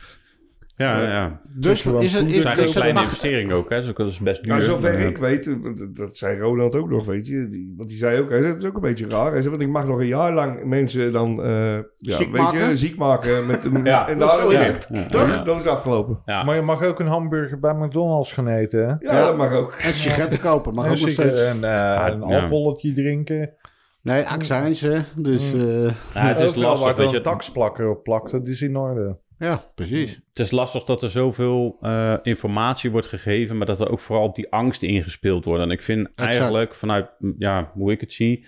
Ja. 0.76 1.02
ja. 1.02 1.42
Dus 1.58 1.82
gewoon 1.82 2.02
is 2.02 2.14
het, 2.14 2.28
is, 2.28 2.36
Het 2.36 2.46
eigenlijk 2.46 2.68
een 2.68 2.74
kleine 2.82 2.94
mag, 2.94 3.04
investering 3.04 3.52
ook, 3.52 3.70
hè? 3.70 3.82
Dus 3.82 3.94
dat 3.94 4.08
is 4.08 4.20
best 4.20 4.42
duur. 4.44 4.52
Nou, 4.52 4.64
zover 4.64 4.94
Eh, 4.96 5.06
ik 5.08 5.18
weet, 5.18 5.48
eh, 5.48 5.54
dat- 5.64 5.96
dat 5.96 6.18
zei 6.18 6.40
Roland 6.40 6.76
ook 6.76 6.90
nog, 6.90 7.06
weet 7.06 7.28
je. 7.28 7.48
Die, 7.50 7.74
want 7.78 7.90
die 7.90 7.98
zei 7.98 8.20
ook, 8.22 8.30
hij 8.30 8.40
zei, 8.42 8.54
het 8.54 8.62
is 8.62 8.68
ook 8.70 8.76
een 8.76 8.82
beetje 8.82 9.10
raar. 9.10 9.32
Hij 9.32 9.42
zei, 9.42 9.50
want 9.50 9.62
ik 9.62 9.70
mag 9.70 9.88
nog 9.88 10.00
een 10.00 10.08
jaar 10.08 10.34
lang 10.34 10.64
mensen 10.64 11.12
dan, 11.12 11.44
eh, 11.44 11.74
ja, 11.98 12.16
Ziek 12.16 12.18
weet 12.32 12.52
je, 12.52 12.58
maken? 12.60 12.78
ziek 12.78 12.96
maken. 12.98 13.46
Met 13.48 13.66
een, 13.66 13.84
Ja. 13.94 14.08
en 14.08 14.18
Dat 14.18 14.30
daar 14.30 14.52
is 14.52 14.66
het. 14.66 15.12
Toch? 15.12 15.36
ja. 15.36 15.44
Dat 15.44 15.58
is 15.60 15.68
afgelopen. 15.68 16.22
Ja. 16.26 16.44
Maar 16.44 16.56
je 16.56 16.62
mag 16.62 16.84
ook 16.84 17.00
een 17.00 17.08
hamburger 17.08 17.60
bij 17.60 17.74
McDonald's 17.74 18.32
gaan 18.32 18.48
eten, 18.48 18.80
hè? 18.80 18.86
Ja, 18.88 18.98
Ja. 19.00 19.26
dat 19.26 19.38
mag 19.38 19.52
ook. 19.54 19.72
en 19.74 19.94
sigaretten 19.94 20.40
kopen, 20.40 20.74
maar 20.74 20.86
en, 20.86 20.92
ook 20.92 21.00
nog 21.00 21.10
zeker- 21.10 21.24
steeds. 21.36 21.42
en 21.42 21.64
eh, 21.64 22.06
een 22.14 22.28
ja. 22.28 22.42
alcoholetje 22.42 22.94
drinken. 22.94 23.54
Nee, 24.02 24.28
accijns, 24.28 24.82
hè. 24.82 25.00
Dus 25.16 25.54
Mm. 25.54 25.60
eh, 25.62 25.84
Ja, 26.14 26.28
het 26.28 26.40
is 26.40 26.56
lastig, 26.56 26.96
waar 26.96 27.06
er 27.06 27.12
je. 27.12 27.18
een 27.18 27.24
taxplakker 27.24 27.90
op 27.90 28.04
plakt, 28.04 28.32
dat 28.32 28.48
is 28.48 28.62
in 28.62 28.78
orde. 28.78 29.18
Ja, 29.40 29.72
precies. 29.76 30.14
Het 30.30 30.40
is 30.40 30.52
lastig 30.52 30.84
dat 30.84 31.04
er 31.04 31.10
zoveel 31.10 31.78
eh, 31.82 32.14
informatie 32.24 32.92
wordt 32.92 33.08
gegeven, 33.08 33.58
maar 33.58 33.68
dat 33.68 33.80
er 33.80 33.90
ook 33.92 34.00
vooral 34.00 34.26
op 34.26 34.36
die 34.36 34.52
angst 34.52 34.84
ingespeeld 34.84 35.46
wordt. 35.46 35.64
En 35.64 35.72
ik 35.72 35.82
vind 35.82 36.08
eigenlijk, 36.16 36.76
vanuit 36.76 37.10
m, 37.20 37.32
ja, 37.38 37.72
hoe 37.74 37.92
ik 37.92 38.02
het 38.02 38.14
zie, 38.14 38.46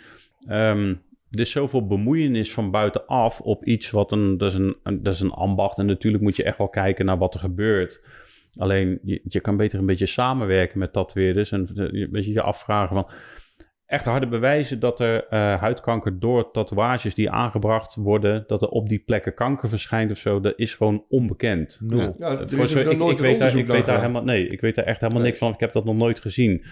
ehm, 0.47 0.95
er 1.31 1.39
is 1.39 1.51
zoveel 1.51 1.87
bemoeienis 1.87 2.53
van 2.53 2.71
buitenaf 2.71 3.39
op 3.41 3.65
iets 3.65 3.89
wat 3.89 4.11
een, 4.11 4.37
dat 4.37 4.51
is 4.51 4.57
een, 4.57 4.75
een- 4.83 5.03
dat 5.03 5.13
is 5.13 5.19
een 5.19 5.31
ambacht. 5.31 5.77
En 5.77 5.85
natuurlijk 5.85 6.23
moet 6.23 6.35
je 6.35 6.43
echt 6.43 6.57
wel 6.57 6.69
kijken 6.69 7.05
naar 7.05 7.17
wat 7.17 7.33
er 7.33 7.39
gebeurt. 7.39 8.01
Alleen, 8.55 8.99
je, 9.03 9.21
je 9.23 9.39
kan 9.39 9.57
beter 9.57 9.79
een 9.79 9.85
beetje 9.85 10.05
samenwerken 10.05 10.79
met 10.79 10.93
tatoeëerders 10.93 11.51
en 11.51 11.67
eh, 11.75 11.91
je- 11.91 12.07
weet 12.11 12.25
je, 12.25 12.31
je 12.31 12.41
afvragen 12.41 12.95
van... 12.95 13.07
Echt 13.87 14.05
harde 14.05 14.27
bewijzen 14.27 14.79
dat 14.79 14.99
er 14.99 15.27
eh, 15.27 15.39
huidkanker 15.59 16.19
door 16.19 16.51
tatoeages 16.51 17.13
die 17.13 17.29
aangebracht 17.31 17.95
worden, 17.95 18.43
dat 18.47 18.61
er 18.61 18.67
op 18.67 18.89
die 18.89 18.99
plekken 18.99 19.33
kanker 19.33 19.69
verschijnt 19.69 20.11
of 20.11 20.17
zo, 20.17 20.39
dat 20.39 20.53
is 20.55 20.75
gewoon 20.75 21.03
onbekend. 21.09 21.79
Nul. 21.81 21.99
Ja. 21.99 22.13
Ja, 22.17 22.47
Voor 22.47 22.63
is 22.63 22.71
zo, 22.71 22.79
ook 22.83 22.97
nog 22.97 23.11
ik, 23.11 23.17
weet, 23.17 23.39
daar, 23.39 23.55
ik 23.57 23.67
weet 23.67 23.85
daar 23.85 23.99
helemaal, 23.99 24.23
nee, 24.23 24.47
ik 24.49 24.61
weet 24.61 24.75
daar 24.75 24.85
echt 24.85 24.99
helemaal 25.01 25.21
Nee. 25.21 25.29
niks 25.29 25.39
van. 25.41 25.53
Ik 25.53 25.59
heb 25.59 25.73
dat 25.73 25.85
nog 25.85 25.95
nooit 25.95 26.19
gezien. 26.19 26.63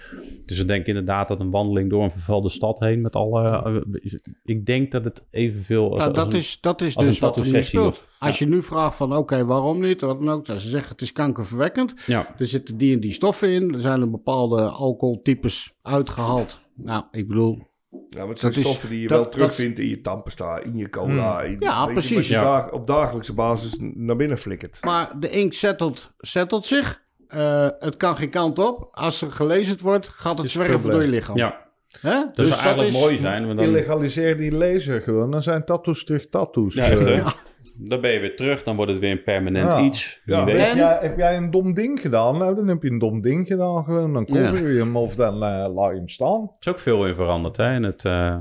Dus 0.46 0.60
ik 0.60 0.68
denk 0.68 0.86
inderdaad 0.86 1.28
dat 1.28 1.40
een 1.40 1.52
wandeling 1.52 1.90
door 1.90 2.04
een 2.04 2.12
vervuilde 2.12 2.50
stad 2.50 2.80
heen 2.80 3.02
met 3.02 3.16
alle... 3.16 3.50
eh, 3.50 3.76
is- 4.04 4.20
ik 4.44 4.66
denk 4.66 4.92
dat 4.92 5.04
het 5.04 5.24
evenveel 5.32 5.84
als, 5.90 5.98
Nou, 5.98 6.08
als 6.10 6.18
dat, 6.18 6.34
een- 6.34 6.40
is, 6.40 6.58
dat 6.62 6.82
is 6.82 6.96
als 6.98 7.06
dus 7.06 7.20
wat 7.20 7.38
er. 7.38 7.94
Als 8.20 8.40
je 8.40 8.48
nu 8.48 8.64
vraagt 8.64 8.96
van, 8.96 9.16
oké, 9.16 9.46
waarom 9.46 9.80
niet? 9.80 10.02
Wat 10.02 10.20
dan 10.20 10.30
ook. 10.30 10.46
dan 10.46 10.60
Ze 10.60 10.70
zeggen, 10.70 10.92
het 10.92 11.02
is 11.02 11.12
kankerverwekkend. 11.12 11.94
Ja, 12.06 12.28
Er 12.38 12.48
zitten 12.48 12.78
die 12.78 12.94
en 12.94 13.00
die 13.00 13.12
stoffen 13.12 13.50
in. 13.50 13.74
Er 13.74 13.80
zijn 13.80 14.02
er 14.02 14.10
bepaalde 14.12 14.62
alcoholtypes 14.62 15.74
uitgehaald. 15.82 16.64
Nou, 16.76 17.04
ik 17.12 17.28
bedoel, 17.28 17.68
Ja, 18.10 18.20
maar 18.20 18.28
het 18.30 18.40
zijn 18.40 18.52
Dat 18.52 18.62
is- 18.62 18.68
stoffen 18.68 18.90
die 18.90 19.02
je 19.02 19.08
dat- 19.08 19.16
wel 19.18 19.24
dat- 19.24 19.32
terugvindt 19.34 19.80
in 19.80 19.88
je 19.88 20.02
tandpasta, 20.02 20.60
in 20.60 20.78
je 20.78 20.90
cola. 20.90 21.42
in- 21.42 21.56
Ja, 21.60 21.86
precies, 21.86 22.16
Wat 22.16 22.28
je 22.28 22.34
ja. 22.34 22.44
dag- 22.44 22.72
op 22.72 22.88
dagelijkse 22.88 23.34
basis 23.34 23.78
naar 23.80 24.16
binnen 24.16 24.38
flikkert. 24.38 24.78
maar 24.82 25.20
de 25.20 25.30
inkt 25.30 25.56
settelt, 25.56 26.12
settelt 26.18 26.66
zich. 26.66 27.04
Eh, 27.28 27.68
het 27.80 27.98
kan 27.98 28.16
geen 28.16 28.30
kant 28.30 28.60
op. 28.60 28.90
Als 28.92 29.22
er 29.22 29.32
gelezen 29.32 29.78
wordt, 29.82 30.08
gaat 30.08 30.38
het 30.38 30.50
zwerven 30.50 30.92
door 30.92 31.02
je 31.02 31.08
lichaam. 31.08 31.38
ja. 31.38 31.64
Hè? 32.02 32.10
dat 32.20 32.36
Dus 32.36 32.48
zou 32.48 32.60
eigenlijk 32.62 32.92
mooi 32.94 33.18
zijn. 33.18 33.46
Want 33.46 33.58
dan, 33.58 33.68
Illegaliseer 33.68 34.38
die 34.38 34.52
laser 34.52 35.02
gewoon, 35.02 35.32
dan 35.32 35.44
zijn 35.44 35.66
tattoos 35.66 36.04
terug 36.04 36.30
tattoos. 36.30 36.74
ja, 36.74 36.84
echt, 36.84 37.00
hè? 37.06 37.14
Eh, 37.14 37.32
Dan 37.78 38.02
ben 38.02 38.12
je 38.12 38.20
weer 38.20 38.36
terug, 38.36 38.64
dan 38.64 38.76
wordt 38.76 38.92
het 38.92 39.00
weer 39.00 39.12
een 39.12 39.24
permanent 39.24 39.72
Ja. 39.72 39.82
iets. 39.82 40.22
Ja. 40.26 40.46
weet. 40.46 40.58
Heb 40.68 40.76
jij, 40.76 40.98
heb 41.02 41.18
jij 41.18 41.38
een 41.38 41.52
dom 41.52 41.74
ding 41.74 42.02
gedaan? 42.02 42.38
Nou, 42.38 42.56
dan 42.56 42.68
heb 42.68 42.84
je 42.84 42.90
een 42.90 43.00
dom 43.00 43.22
ding 43.22 43.48
gedaan 43.48 43.84
gewoon. 43.84 44.14
Dan 44.14 44.26
Ja. 44.28 44.34
cover 44.50 44.72
je 44.72 44.80
hem 44.80 44.96
of 44.98 45.16
dan 45.16 45.34
eh, 45.34 45.74
laat 45.74 45.92
je 45.92 45.96
hem 45.98 46.10
staan. 46.10 46.42
Er 46.42 46.56
is 46.60 46.68
ook 46.68 46.80
veel 46.80 47.08
in 47.08 47.14
veranderd, 47.16 47.58
hè? 47.58 47.74
In 47.76 47.84
het, 47.84 48.06
eh, 48.06 48.38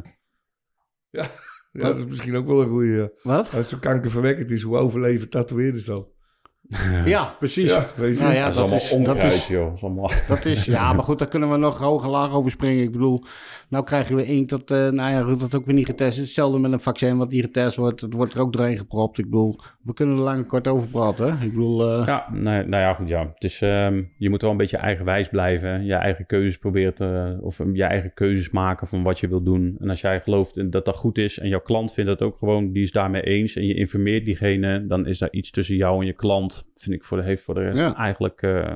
Ja, 1.11 1.27
dat 1.73 1.97
is 1.99 2.07
misschien 2.07 2.37
ook 2.37 2.47
wel 2.47 2.61
een 2.63 2.69
goede. 2.69 3.13
Wat? 3.23 3.39
Als 3.39 3.51
het 3.53 3.67
zo 3.67 3.77
kankerverwekkend 3.81 4.51
is, 4.51 4.63
hoe 4.63 4.77
overleven 4.77 5.29
tatoeëerders 5.29 5.85
dan? 5.85 6.07
Ja, 7.05 7.35
precies. 7.39 7.71
Ja, 7.71 7.87
weet 7.97 8.17
je. 8.17 8.23
Nou 8.23 8.35
ja, 8.35 8.51
dat 8.51 8.51
is 8.51 8.57
dat 8.57 8.63
allemaal 8.63 8.79
is, 8.79 8.89
dat 8.89 8.99
onkruid, 8.99 9.33
is, 9.33 9.47
joh. 9.47 9.65
Dat 9.67 9.77
is 9.77 9.83
allemaal... 9.83 10.11
dat 10.29 10.45
is, 10.45 10.65
ja, 10.65 10.93
maar 10.95 11.05
goed, 11.05 11.19
daar 11.19 11.29
kunnen 11.29 11.51
we 11.51 11.57
nog 11.57 11.79
hoog 11.79 12.03
en 12.03 12.09
laag 12.09 12.33
over 12.33 12.51
springen. 12.51 12.83
Ik 12.83 12.93
bedoel, 12.93 13.25
nou 13.69 13.85
krijgen 13.85 14.17
we 14.17 14.25
inkt 14.25 14.51
dat, 14.51 14.71
eh 14.71 14.89
nou 14.89 15.11
ja, 15.31 15.37
dat 15.37 15.55
ook 15.55 15.67
weer 15.67 15.75
niet 15.75 15.87
getest 15.87 16.17
is. 16.17 16.25
Hetzelfde 16.25 16.59
met 16.59 16.73
een 16.73 16.81
vaccin 16.81 17.17
wat 17.17 17.31
niet 17.31 17.45
getest 17.45 17.77
wordt. 17.77 18.01
Het 18.01 18.13
wordt 18.13 18.35
er 18.35 18.41
ook 18.41 18.53
doorheen 18.53 18.79
gepropt. 18.79 19.19
Ik 19.19 19.25
bedoel, 19.25 19.61
we 19.83 19.93
kunnen 19.93 20.17
er 20.17 20.23
lang 20.23 20.39
en 20.39 20.47
kort 20.47 20.69
over 20.69 20.89
praten. 20.89 21.27
hè. 21.27 21.45
Ik 21.45 21.53
bedoel, 21.53 21.91
eh, 21.91 22.07
Ja, 22.07 22.27
nee, 22.33 22.63
nou 22.65 22.83
ja, 22.83 22.95
goed, 22.95 23.09
ja. 23.09 23.21
Het 23.35 23.45
is, 23.45 23.63
ehm, 23.63 24.03
je 24.17 24.31
moet 24.31 24.43
wel 24.43 24.51
een 24.51 24.57
beetje 24.57 24.77
eigenwijs 24.77 25.29
blijven. 25.29 25.85
Je 25.85 25.95
eigen 25.95 26.27
keuzes 26.27 26.59
proberen 26.59 26.95
te, 26.95 27.39
of 27.41 27.59
um, 27.59 27.75
je 27.77 27.85
eigen 27.85 28.15
keuzes 28.15 28.51
maken 28.51 28.87
van 28.87 29.03
wat 29.03 29.21
je 29.21 29.29
wilt 29.29 29.45
doen. 29.45 29.77
En 29.81 29.91
als 29.91 30.01
jij 30.01 30.21
gelooft 30.21 30.73
dat 30.73 30.85
dat 30.85 30.97
goed 30.97 31.19
is 31.19 31.39
en 31.39 31.49
jouw 31.49 31.61
klant 31.61 31.93
vindt 31.93 32.11
dat 32.11 32.23
ook 32.23 32.37
gewoon, 32.39 32.73
die 32.73 32.83
is 32.83 32.93
daarmee 32.93 33.23
eens 33.23 33.57
en 33.57 33.67
je 33.67 33.75
informeert 33.75 34.25
diegene, 34.25 34.87
dan 34.87 35.07
is 35.07 35.19
daar 35.19 35.33
iets 35.33 35.51
tussen 35.51 35.77
jou 35.77 36.01
en 36.01 36.07
je 36.07 36.13
klant, 36.13 36.54
vind 36.75 36.95
ik 36.95 37.05
voor 37.05 37.17
de, 37.17 37.23
heeft 37.23 37.43
voor 37.43 37.55
de 37.55 37.61
rest 37.61 37.79
Ja. 37.79 37.97
eigenlijk... 37.97 38.43
eh, 38.43 38.75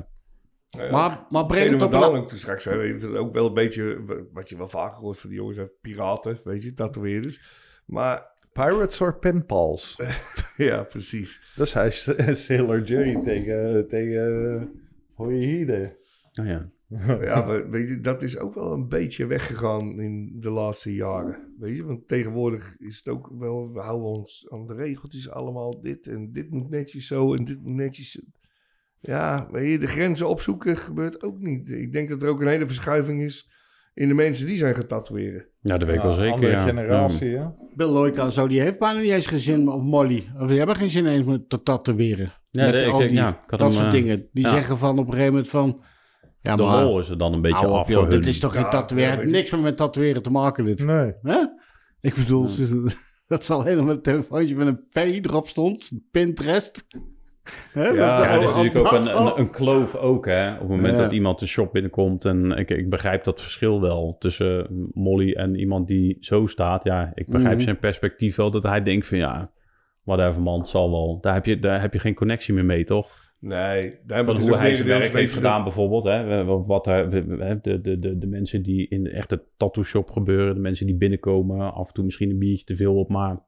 ja, 0.66 0.90
maar, 0.90 1.26
maar 1.28 1.46
breng 1.46 1.70
Hetgene 1.70 1.84
het 1.84 1.92
wat 1.92 2.22
op 2.22 2.28
toen 2.28 2.38
straks 2.38 2.64
je, 2.64 3.16
ook 3.18 3.32
wel 3.32 3.46
een 3.46 3.54
beetje, 3.54 3.98
wat 4.32 4.48
je 4.48 4.56
wel 4.56 4.68
vaker 4.68 4.98
hoort 4.98 5.18
van 5.18 5.30
die 5.30 5.38
jongens, 5.38 5.56
hè, 5.56 5.64
piraten, 5.80 6.38
weet 6.44 6.62
je, 6.62 6.72
tatoeëerders. 6.72 7.40
Maar 7.86 8.36
Pirates 8.52 9.00
or 9.00 9.18
penpals? 9.18 9.96
ja, 10.56 10.82
precies. 10.82 11.40
Dat 11.56 11.66
is 11.66 11.72
hij, 11.72 11.90
Sailor 12.34 12.82
Jerry 12.82 13.22
tegen, 13.22 13.88
tegen 13.88 14.70
Hoyhide. 15.14 15.96
nou 16.32 16.48
ja. 16.48 16.70
Ja, 17.20 17.44
maar 17.44 17.70
weet 17.70 17.88
je, 17.88 18.00
dat 18.00 18.22
is 18.22 18.38
ook 18.38 18.54
wel 18.54 18.72
een 18.72 18.88
beetje 18.88 19.26
weggegaan 19.26 20.00
in 20.00 20.36
de 20.40 20.50
laatste 20.50 20.94
jaren. 20.94 21.54
Weet 21.58 21.76
je, 21.76 21.84
want 21.84 22.08
tegenwoordig 22.08 22.74
is 22.78 22.96
het 22.96 23.08
ook 23.08 23.30
wel, 23.38 23.72
we 23.72 23.80
houden 23.80 24.08
ons 24.08 24.46
aan 24.50 24.66
de 24.66 24.74
regeltjes 24.74 25.30
allemaal. 25.30 25.80
Dit 25.82 26.06
en 26.06 26.32
dit 26.32 26.50
moet 26.50 26.70
netjes 26.70 27.06
zo 27.06 27.34
en 27.34 27.44
dit 27.44 27.62
moet 27.62 27.74
netjes. 27.74 28.22
Ja, 29.00 29.48
weet 29.50 29.70
je, 29.70 29.78
de 29.78 29.86
grenzen 29.86 30.28
opzoeken 30.28 30.76
gebeurt 30.76 31.22
ook 31.22 31.38
niet. 31.38 31.70
Ik 31.70 31.92
denk 31.92 32.08
dat 32.08 32.22
er 32.22 32.28
ook 32.28 32.40
een 32.40 32.46
hele 32.48 32.66
verschuiving 32.66 33.22
is 33.22 33.50
in 33.94 34.08
de 34.08 34.14
mensen 34.14 34.46
die 34.46 34.56
zijn 34.56 34.74
gaan 34.74 34.86
tatoeëren. 34.86 35.46
Ja, 35.60 35.76
dat 35.78 35.88
weet 35.88 35.96
ik 35.96 36.02
wel 36.02 36.12
zeker. 36.12 36.32
Andere 36.32 36.52
ja. 36.52 36.64
generatie, 36.64 37.28
ja. 37.30 37.54
Bill 37.74 37.86
Loika 37.86 38.30
zo, 38.30 38.48
die 38.48 38.60
heeft 38.60 38.78
bijna 38.78 39.00
niet 39.00 39.10
eens 39.10 39.26
geen 39.26 39.38
zin, 39.38 39.68
of 39.68 39.82
Molly. 39.82 40.32
Of 40.40 40.48
die 40.48 40.58
hebben 40.58 40.76
geen 40.76 40.90
zin 40.90 41.06
eens 41.06 41.24
met 41.26 41.48
te 41.48 41.62
tatoeëren. 41.62 42.32
Ja, 42.50 42.64
met 42.64 42.72
de- 42.72 42.84
ik- 42.84 42.92
al 42.92 42.98
die, 42.98 43.12
ja, 43.12 43.28
ik 43.28 43.50
had 43.50 43.58
dat 43.58 43.60
hem, 43.60 43.72
soort 43.72 43.86
eh, 43.86 43.92
dingen. 43.92 44.28
Die 44.32 44.44
ja. 44.44 44.50
zeggen 44.50 44.78
van 44.78 44.98
op 44.98 45.06
een 45.06 45.12
gegeven 45.12 45.32
moment 45.32 45.50
van... 45.50 45.82
Ja, 46.42 46.56
de 46.56 46.62
maar 46.62 46.84
lol 46.84 46.98
is 46.98 47.08
er 47.08 47.18
dan 47.18 47.32
een 47.32 47.40
beetje 47.40 47.66
af 47.66 47.90
voor 47.90 48.02
hun. 48.02 48.10
dit 48.10 48.26
is 48.26 48.38
toch 48.40 48.52
geen 48.52 48.62
Ja, 48.62 48.68
tatoeëren? 48.68 49.24
ja, 49.26 49.30
niks 49.30 49.50
meer 49.50 49.60
met 49.60 49.76
tatoeëren 49.76 50.22
te 50.22 50.30
maken 50.30 50.64
dit. 50.64 50.84
Nee. 50.84 51.12
Hè? 51.22 51.36
Ik 52.00 52.14
bedoel, 52.14 52.48
dat 53.26 53.44
zal 53.44 53.62
helemaal 53.62 53.90
een 53.94 54.02
telefoontje 54.02 54.54
met 54.56 54.66
een 54.66 54.86
P 54.88 54.96
erop 55.26 55.48
stond. 55.48 55.90
Pinterest. 56.10 56.86
Hè? 57.72 57.88
Ja, 57.88 58.30
er 58.34 58.42
is 58.42 58.54
natuurlijk 58.54 58.78
ook 58.78 58.92
een, 58.92 59.16
een, 59.26 59.38
een 59.38 59.50
kloof 59.50 59.94
ook, 59.94 60.26
hè. 60.26 60.52
Op 60.54 60.58
het 60.60 60.68
moment 60.68 60.96
Ja. 60.96 61.02
dat 61.02 61.12
iemand 61.12 61.38
de 61.38 61.46
shop 61.46 61.72
binnenkomt 61.72 62.24
en 62.24 62.50
ik, 62.50 62.70
ik 62.70 62.90
begrijp 62.90 63.24
dat 63.24 63.40
verschil 63.40 63.80
wel 63.80 64.16
tussen 64.18 64.66
Molly 64.92 65.32
en 65.32 65.54
iemand 65.58 65.86
die 65.86 66.16
zo 66.20 66.46
staat. 66.46 66.84
Ja, 66.84 67.12
ik 67.14 67.26
begrijp 67.28 67.54
Mhm. 67.54 67.64
zijn 67.64 67.78
perspectief 67.78 68.36
wel 68.36 68.50
dat 68.50 68.62
hij 68.62 68.82
denkt 68.82 69.06
van 69.06 69.18
ja, 69.18 69.50
whatever 70.04 70.42
man, 70.42 70.58
het 70.58 70.68
zal 70.68 70.90
wel. 70.90 71.18
Daar 71.20 71.34
heb 71.34 71.44
je, 71.44 71.58
daar 71.58 71.80
heb 71.80 71.92
je 71.92 71.98
geen 71.98 72.14
connectie 72.14 72.54
meer 72.54 72.64
mee, 72.64 72.84
toch? 72.84 73.27
Nee, 73.40 73.98
daar 74.06 74.24
Van 74.24 74.34
hebben 74.34 74.38
hoe 74.38 74.56
hij 74.56 74.74
zijn 74.74 74.88
werk 74.88 75.12
heeft 75.12 75.32
gedaan 75.32 75.62
bijvoorbeeld. 75.62 76.04
Hè? 76.04 76.44
Wat 76.44 76.86
er, 76.86 77.10
de, 77.10 77.60
de, 77.62 77.98
de, 77.98 78.18
de 78.18 78.26
mensen 78.26 78.62
die 78.62 78.88
in 78.88 79.02
de 79.04 79.10
echte 79.10 79.44
tattoo 79.56 79.82
shop 79.82 80.10
gebeuren. 80.10 80.54
De 80.54 80.60
mensen 80.60 80.86
die 80.86 80.96
binnenkomen. 80.96 81.72
Af 81.74 81.88
en 81.88 81.94
toe 81.94 82.04
misschien 82.04 82.30
een 82.30 82.38
biertje 82.38 82.64
te 82.64 82.76
veel 82.76 82.96
op. 82.96 83.08
Maar 83.08 83.38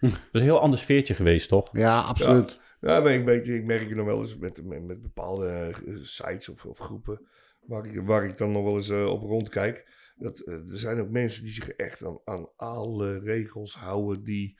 het 0.00 0.12
is 0.32 0.40
een 0.40 0.46
heel 0.46 0.60
ander 0.60 0.78
sfeertje 0.78 1.14
geweest, 1.14 1.48
toch? 1.48 1.68
Ja, 1.72 2.00
absoluut. 2.00 2.60
Ja, 2.80 3.00
maar 3.00 3.12
ik, 3.12 3.46
ik 3.46 3.64
merk 3.64 3.80
het 3.80 3.96
nog 3.96 4.06
wel 4.06 4.18
eens 4.18 4.38
met, 4.38 4.64
met, 4.64 4.86
met 4.86 5.02
bepaalde 5.02 5.46
eh, 5.48 5.96
sites 6.02 6.48
of, 6.48 6.64
of 6.64 6.78
groepen 6.78 7.20
waar 7.68 7.84
ik, 7.86 8.00
waar 8.00 8.24
ik 8.24 8.36
dan 8.36 8.52
nog 8.52 8.64
wel 8.64 8.76
eens 8.76 8.90
eh, 8.90 9.06
op 9.06 9.22
rondkijk. 9.22 9.86
Dat, 10.16 10.38
eh, 10.38 10.54
er 10.54 10.78
zijn 10.78 11.00
ook 11.00 11.10
mensen 11.10 11.42
die 11.42 11.52
zich 11.52 11.68
echt 11.68 12.04
aan, 12.04 12.18
aan 12.24 12.48
alle 12.56 13.18
regels 13.18 13.74
houden 13.74 14.24
die... 14.24 14.58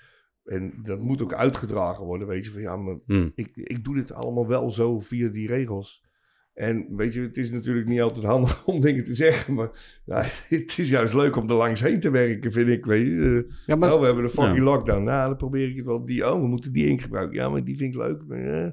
En 0.49 0.72
dat 0.82 1.01
moet 1.01 1.22
ook 1.22 1.32
uitgedragen 1.34 2.05
worden, 2.05 2.26
weet 2.28 2.44
je. 2.44 2.51
Van 2.51 2.61
ja, 2.61 2.76
maar 2.76 2.96
Hm. 3.07 3.28
ik, 3.34 3.51
ik 3.55 3.84
doe 3.84 3.94
dit 3.94 4.12
allemaal 4.12 4.46
wel 4.46 4.70
zo 4.70 4.99
via 5.01 5.28
die 5.28 5.46
regels. 5.49 6.07
En 6.55 6.86
weet 6.96 7.14
je, 7.14 7.20
het 7.20 7.36
is 7.36 7.51
natuurlijk 7.51 7.86
niet 7.88 8.01
altijd 8.01 8.24
handig 8.24 8.64
om 8.66 8.80
dingen 8.80 9.05
te 9.05 9.14
zeggen. 9.14 9.55
Maar 9.55 10.01
ja, 10.05 10.22
het 10.49 10.78
is 10.78 10.88
juist 10.88 11.14
leuk 11.14 11.36
om 11.36 11.49
er 11.49 11.55
langs 11.55 11.80
heen 11.80 12.01
te 12.01 12.11
werken, 12.11 12.53
vind 12.53 12.68
ik. 12.68 12.84
Weet 12.84 13.07
je. 13.07 13.44
Eh, 13.49 13.55
Ja, 13.66 13.76
maar 13.76 13.92
oh, 13.92 14.01
we 14.01 14.07
hebben 14.07 14.24
een 14.24 14.30
fucking 14.30 14.59
Ja. 14.59 14.64
lockdown. 14.64 15.03
Nou, 15.05 15.26
dan 15.28 15.36
probeer 15.36 15.68
ik 15.68 15.76
het 15.76 15.84
wel. 15.84 16.05
Die, 16.05 16.32
oh, 16.32 16.40
we 16.40 16.46
moeten 16.46 16.72
die 16.72 16.86
ink 16.86 17.01
gebruiken. 17.01 17.36
Ja, 17.36 17.49
maar 17.49 17.64
die 17.64 17.76
vind 17.76 17.94
ik 17.94 18.01
leuk. 18.01 18.24
Maar, 18.26 18.64
eh, 18.64 18.70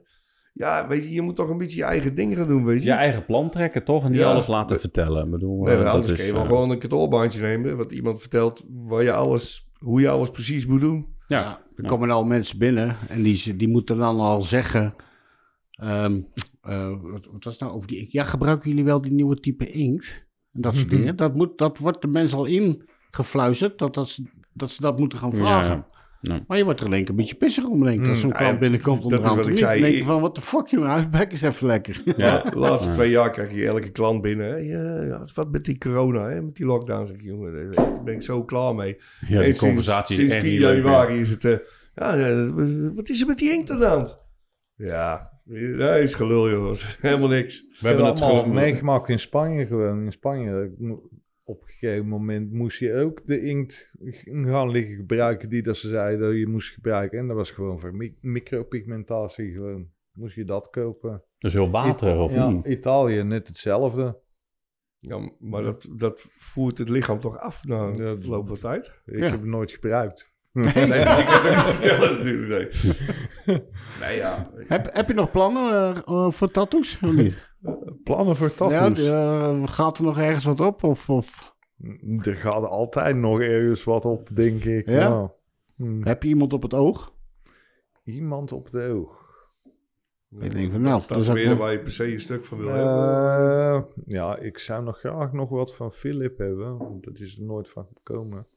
ja, 0.53 0.87
weet 0.87 1.03
je, 1.03 1.13
je 1.13 1.21
moet 1.21 1.35
toch 1.35 1.49
een 1.49 1.57
beetje 1.57 1.77
je 1.77 1.83
eigen 1.83 2.15
ding 2.15 2.35
gaan 2.35 2.47
doen, 2.47 2.65
weet 2.65 2.83
je. 2.83 2.89
Je 2.89 2.95
eigen 2.95 3.25
plan 3.25 3.49
trekken, 3.49 3.83
toch? 3.83 4.03
En 4.05 4.11
niet 4.11 4.19
Ja. 4.19 4.31
alles 4.31 4.47
laten 4.47 4.79
vertellen. 4.79 5.25
Ik 5.25 5.31
bedoel, 5.31 5.63
nee, 5.63 5.75
maar 5.75 5.83
dat 5.83 5.93
anders 5.93 6.11
is, 6.11 6.17
kun 6.17 6.25
je 6.25 6.31
wel 6.33 6.41
eh, 6.41 6.47
gewoon 6.47 6.69
een 6.69 6.79
kantoorbaantje 6.79 7.41
nemen. 7.41 7.77
Wat 7.77 7.91
iemand 7.91 8.19
vertelt 8.19 8.65
waar 8.69 9.03
je 9.03 9.11
alles, 9.13 9.71
hoe 9.79 10.01
je 10.01 10.09
alles 10.09 10.29
precies 10.29 10.65
moet 10.65 10.81
doen. 10.81 11.13
Ja. 11.27 11.39
Ja, 11.39 11.61
er 11.75 11.85
komen 11.85 12.09
al 12.09 12.23
mensen 12.23 12.57
binnen 12.57 12.95
en 13.09 13.23
die, 13.23 13.55
die 13.55 13.67
moeten 13.67 13.97
dan 13.97 14.19
al 14.19 14.41
zeggen... 14.41 14.95
ehm, 15.71 16.21
eh, 16.61 16.89
wat, 17.01 17.25
wat 17.31 17.43
was 17.43 17.53
het 17.53 17.61
nou 17.61 17.73
over 17.73 17.87
die 17.87 17.97
inkt? 17.97 18.11
Ja, 18.11 18.23
gebruiken 18.23 18.69
jullie 18.69 18.83
wel 18.85 19.01
die 19.01 19.11
nieuwe 19.11 19.39
type 19.39 19.71
inkt? 19.71 20.27
En 20.53 20.61
dat 20.61 20.75
soort 20.75 20.89
dingen. 20.89 21.15
Dat, 21.15 21.35
moet, 21.35 21.57
dat 21.57 21.77
wordt 21.77 22.01
de 22.01 22.07
mensen 22.07 22.37
al 22.37 22.45
ingefluisterd, 22.45 23.77
dat, 23.77 23.93
dat, 23.93 24.09
ze, 24.09 24.23
dat 24.53 24.71
ze 24.71 24.81
dat 24.81 24.99
moeten 24.99 25.19
gaan 25.19 25.29
Ja, 25.31 25.35
vragen. 25.35 25.85
Maar 26.47 26.57
je 26.57 26.63
wordt 26.63 26.79
er 26.79 26.85
alleen 26.85 27.09
een 27.09 27.15
beetje 27.15 27.35
pissig 27.35 27.65
om, 27.65 27.83
denk 27.83 28.03
ik. 28.03 28.09
Als 28.09 28.19
zo'n 28.19 28.29
Mm, 28.29 28.35
klant 28.35 28.53
ja, 28.53 28.59
binnenkomt 28.59 29.09
dat 29.09 29.25
is 29.25 29.35
wat 29.35 29.47
ik 29.47 29.57
zei. 29.57 29.79
Dan 29.79 29.89
denk 29.89 29.99
je 30.01 30.05
van, 30.05 30.21
wat 30.21 30.35
de 30.35 30.41
fuck, 30.41 30.67
jongen, 30.67 30.89
huisbek 30.89 31.31
is 31.31 31.41
even 31.41 31.67
lekker. 31.67 32.01
Ja. 32.17 32.41
De 32.41 32.55
laatste 32.57 32.89
Ja. 32.89 32.95
twee 32.95 33.09
jaar 33.09 33.29
krijg 33.29 33.53
je 33.53 33.67
elke 33.67 33.89
klant 33.91 34.21
binnen. 34.21 34.49
Hey, 34.49 34.61
eh, 34.61 35.07
ja, 35.07 35.27
wat 35.33 35.51
met 35.51 35.65
die 35.65 35.77
corona, 35.77 36.29
hè, 36.29 36.41
met 36.41 36.55
die 36.55 36.65
lockdown. 36.65 37.07
Zeg 37.07 37.15
ik, 37.15 37.21
jongen, 37.23 37.71
daar 37.73 38.03
ben 38.03 38.13
ik 38.13 38.21
zo 38.21 38.43
klaar 38.43 38.75
mee. 38.75 38.95
Ja, 39.19 39.27
die 39.27 39.37
En 39.37 39.43
sinds- 39.43 39.59
conversatie 39.59 40.13
is 40.15 40.19
sinds 40.21 40.33
echt 40.35 40.43
4 40.43 40.51
niet 40.51 40.61
leuk 40.61 40.73
meer. 40.75 40.83
januari 40.83 41.19
is 41.19 41.29
het... 41.29 41.45
eh, 41.45 41.57
ja, 41.95 42.35
wat 42.95 43.09
is 43.09 43.21
er 43.21 43.27
met 43.27 43.37
die 43.37 43.51
inkt 43.51 43.69
aan 43.69 43.79
de 43.79 43.85
hand? 43.85 44.23
Ja, 44.75 45.29
dat 45.77 46.01
is 46.01 46.13
gelul, 46.13 46.49
jongens. 46.49 46.97
Helemaal 47.01 47.27
niks. 47.27 47.59
We 47.61 47.75
We 47.79 47.87
hebben 47.87 48.05
het 48.05 48.21
gewoon... 48.21 48.53
meegemaakt 48.53 49.09
in 49.09 49.19
Spanje 49.19 49.65
gewoon. 49.65 50.03
In 50.05 50.11
Spanje, 50.11 50.71
op 51.47 51.61
een 51.61 51.67
gegeven 51.67 52.07
moment 52.07 52.51
moest 52.51 52.79
je 52.79 52.93
ook 52.93 53.21
de 53.25 53.41
inkt 53.41 53.91
gaan 54.25 54.69
liggen 54.69 54.95
gebruiken 54.95 55.49
die 55.49 55.63
dat 55.63 55.77
ze 55.77 55.87
zeiden 55.87 56.27
dat 56.27 56.37
je 56.37 56.47
moest 56.47 56.73
gebruiken. 56.73 57.19
En 57.19 57.27
dat 57.27 57.35
was 57.35 57.51
gewoon 57.51 57.79
voor 57.79 57.95
mi- 57.95 58.17
micropigmentatie 58.21 59.51
gewoon. 59.53 59.87
Moest 60.13 60.35
je 60.35 60.45
dat 60.45 60.69
kopen. 60.69 61.23
Dus 61.37 61.53
heel 61.53 61.69
water, 61.69 62.17
of 62.17 62.33
ja, 62.33 62.49
niet? 62.49 62.65
Italië 62.65 63.23
net 63.23 63.47
hetzelfde. 63.47 64.19
Ja, 64.99 65.31
maar 65.39 65.63
dat, 65.63 65.87
dat 65.95 66.25
voert 66.29 66.77
het 66.77 66.89
lichaam 66.89 67.19
toch 67.19 67.37
af 67.37 67.63
na 67.65 67.75
Ja, 67.75 67.99
een 68.03 68.17
verloop 68.21 68.47
van 68.47 68.59
tijd? 68.59 69.01
Ik 69.05 69.17
Ja. 69.17 69.23
heb 69.23 69.31
het 69.31 69.43
nooit 69.43 69.71
gebruikt. 69.71 70.33
Nee, 70.51 70.63
dus 70.73 70.83
ik 71.19 71.25
kan 71.25 71.41
het 71.43 71.55
niet 71.55 71.63
vertellen 71.75 72.13
natuurlijk. 72.17 72.73
Nee, 73.45 73.61
nee 74.01 74.15
ja. 74.17 74.51
heb, 74.67 74.93
heb 74.93 75.07
je 75.07 75.13
nog 75.13 75.31
plannen 75.31 75.71
eh, 75.73 75.97
eh, 76.05 76.31
voor 76.31 76.51
tattoos? 76.51 76.99
Of 77.01 77.11
niet? 77.11 77.53
Plannen 78.05 78.35
voor 78.35 78.47
Ja, 78.47 78.53
tattoos? 78.55 79.05
eh, 79.07 79.67
gaat 79.67 79.97
er 79.97 80.03
nog 80.03 80.17
ergens 80.19 80.43
wat 80.45 80.59
op? 80.59 80.83
Of, 80.83 81.09
of 81.09 81.55
Er 82.23 82.35
gaat 82.35 82.63
altijd 82.65 83.15
nog 83.15 83.39
ergens 83.41 83.83
wat 83.83 84.05
op, 84.05 84.29
denk 84.35 84.63
ik. 84.63 84.85
Ja? 84.89 84.95
Ja. 84.99 85.33
Hm. 85.75 86.01
heb 86.03 86.23
je 86.23 86.29
iemand 86.29 86.53
op 86.53 86.61
het 86.61 86.73
oog? 86.73 87.13
Iemand 88.03 88.51
op 88.51 88.71
de 88.71 88.87
oog. 88.89 89.23
Ik 90.39 90.51
denk 90.51 90.71
van, 90.71 90.81
nou, 90.81 91.01
dat 91.07 91.17
is 91.19 91.25
Tatoeëren 91.25 91.49
nog- 91.49 91.59
waar 91.59 91.71
je 91.71 91.79
per 91.79 91.91
se 91.91 92.11
een 92.11 92.19
stuk 92.19 92.43
van 92.43 92.57
wil 92.57 92.67
hebben. 92.67 92.93
Eh, 92.95 93.83
ja, 94.05 94.37
ik 94.37 94.57
zou 94.57 94.83
nog 94.83 94.99
graag 94.99 95.31
nog 95.33 95.49
wat 95.49 95.75
van 95.75 95.91
Philip 95.91 96.37
hebben. 96.37 96.77
Want 96.77 97.03
dat 97.03 97.19
is 97.19 97.37
er 97.37 97.43
nooit 97.43 97.69
van 97.69 97.87
gekomen. 97.93 98.47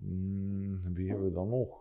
Hmm, 0.00 0.80
wie 0.94 1.08
hebben 1.08 1.26
we 1.26 1.32
dan 1.32 1.48
nog? 1.48 1.76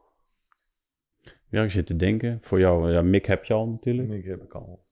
Ja, 1.49 1.63
ik 1.63 1.71
zit 1.71 1.85
te 1.85 1.95
denken. 1.95 2.37
Voor 2.41 2.59
jou, 2.59 2.91
ja, 2.91 3.01
Mick 3.01 3.25
heb 3.25 3.43
je 3.43 3.53
al 3.53 3.67
natuurlijk. 3.67 4.07
Nick 4.07 4.25
heb 4.25 4.43
ik 4.43 4.53
al. 4.53 4.85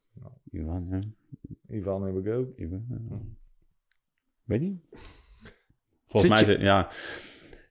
Ivan, 0.55 0.87
ja. 0.91 0.99
Ivan 1.75 2.03
heb 2.05 2.25
ik 2.25 2.33
ook. 2.33 2.47
Ivan, 2.57 2.85
ja. 2.89 3.17
Weet 4.43 4.61
niet. 4.61 4.77
Volgens 6.07 6.37
Zit 6.39 6.47
mij, 6.47 6.57
ja. 6.65 6.87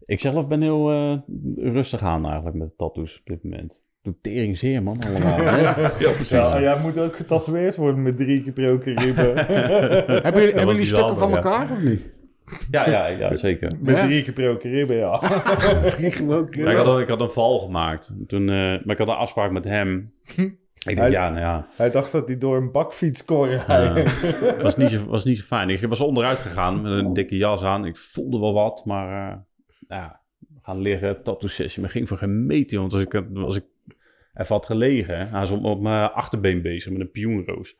Ik 0.07 0.21
zelf 0.21 0.49
ben 0.49 0.61
heel 0.63 0.91
eh, 0.91 1.19
rustig 1.57 2.03
aan 2.03 2.25
eigenlijk 2.27 2.57
met 2.57 2.79
tattoos 2.79 3.19
op 3.19 3.27
dit 3.27 3.43
moment. 3.45 3.83
Doe 4.03 4.15
tering 4.21 4.59
zeer, 4.59 4.83
man, 4.83 5.01
allemaal. 5.03 5.37
hè? 5.37 5.61
ja, 6.05 6.11
precies. 6.13 6.31
Ja, 6.31 6.61
jij 6.61 6.81
moet 6.81 6.99
ook 6.99 7.17
getatoeëerd 7.17 7.77
worden 7.77 8.03
met 8.03 8.17
drie 8.17 8.43
gebroken 8.43 8.99
ribben. 8.99 9.35
Hebben 10.23 10.41
jullie, 10.41 10.55
hebben 10.55 10.75
jullie 10.75 10.85
stukken 10.87 11.17
van 11.17 11.29
ja. 11.31 11.37
elkaar 11.37 11.71
of 11.71 11.83
niet? 11.83 12.01
ja, 12.71 12.91
ja, 12.91 13.07
ja, 13.07 13.37
zeker. 13.37 13.73
met 13.81 13.97
Ja? 13.97 14.05
drie 14.07 14.23
gebroken 14.25 14.71
ribben, 14.71 14.97
ja. 14.97 15.15
Ik, 15.23 16.77
had, 16.77 16.87
een- 16.87 17.01
ik 17.01 17.09
had 17.09 17.21
een 17.21 17.31
val 17.31 17.59
gemaakt. 17.59 18.11
Toen, 18.27 18.41
eh, 18.49 18.55
maar 18.55 18.91
ik 18.91 18.99
had 18.99 19.09
een 19.09 19.15
afspraak 19.15 19.51
met 19.51 19.65
hem. 19.65 20.13
Ik 20.85 20.99
ja, 20.99 21.29
nou 21.29 21.41
ja, 21.41 21.69
Hij 21.77 21.91
dacht 21.91 22.13
dat 22.13 22.27
hij 22.27 22.39
door 22.39 22.57
een 22.57 22.71
bakfiets 22.71 23.25
kon 23.25 23.47
rijden. 23.47 24.05
Het 24.05 24.63
was, 24.63 24.77
niet 24.77 24.91
zo, 24.91 25.07
was 25.17 25.25
niet 25.25 25.39
zo 25.39 25.45
fijn. 25.45 25.69
Ik 25.69 25.81
was 25.81 26.01
onderuit 26.01 26.39
gegaan 26.39 26.83
met 26.83 26.93
een 26.93 27.13
dikke 27.13 27.37
jas 27.37 27.63
aan. 27.63 27.85
Ik 27.85 27.97
voelde 27.97 28.39
wel 28.39 28.53
wat, 28.53 28.85
maar 28.85 29.33
eh, 29.33 29.37
ja, 29.89 30.21
gaan 30.63 30.81
liggen, 30.81 31.23
tattoo 31.23 31.49
sessie. 31.49 31.83
Maar 31.83 31.91
ging 31.91 32.09
voor 32.09 32.19
geen 32.19 32.47
meter, 32.47 32.79
want 32.79 32.93
als 32.93 33.03
ik, 33.03 33.23
als 33.37 33.57
ik 33.57 33.65
even 34.35 34.55
had 34.55 34.67
gelegen, 34.67 35.17
hij 35.17 35.41
was 35.41 35.51
op, 35.51 35.65
op 35.65 35.81
mijn 35.81 36.11
achterbeen 36.11 36.63
bezig 36.63 36.93
met 36.93 37.01
een 37.01 37.11
pioenroos. 37.11 37.77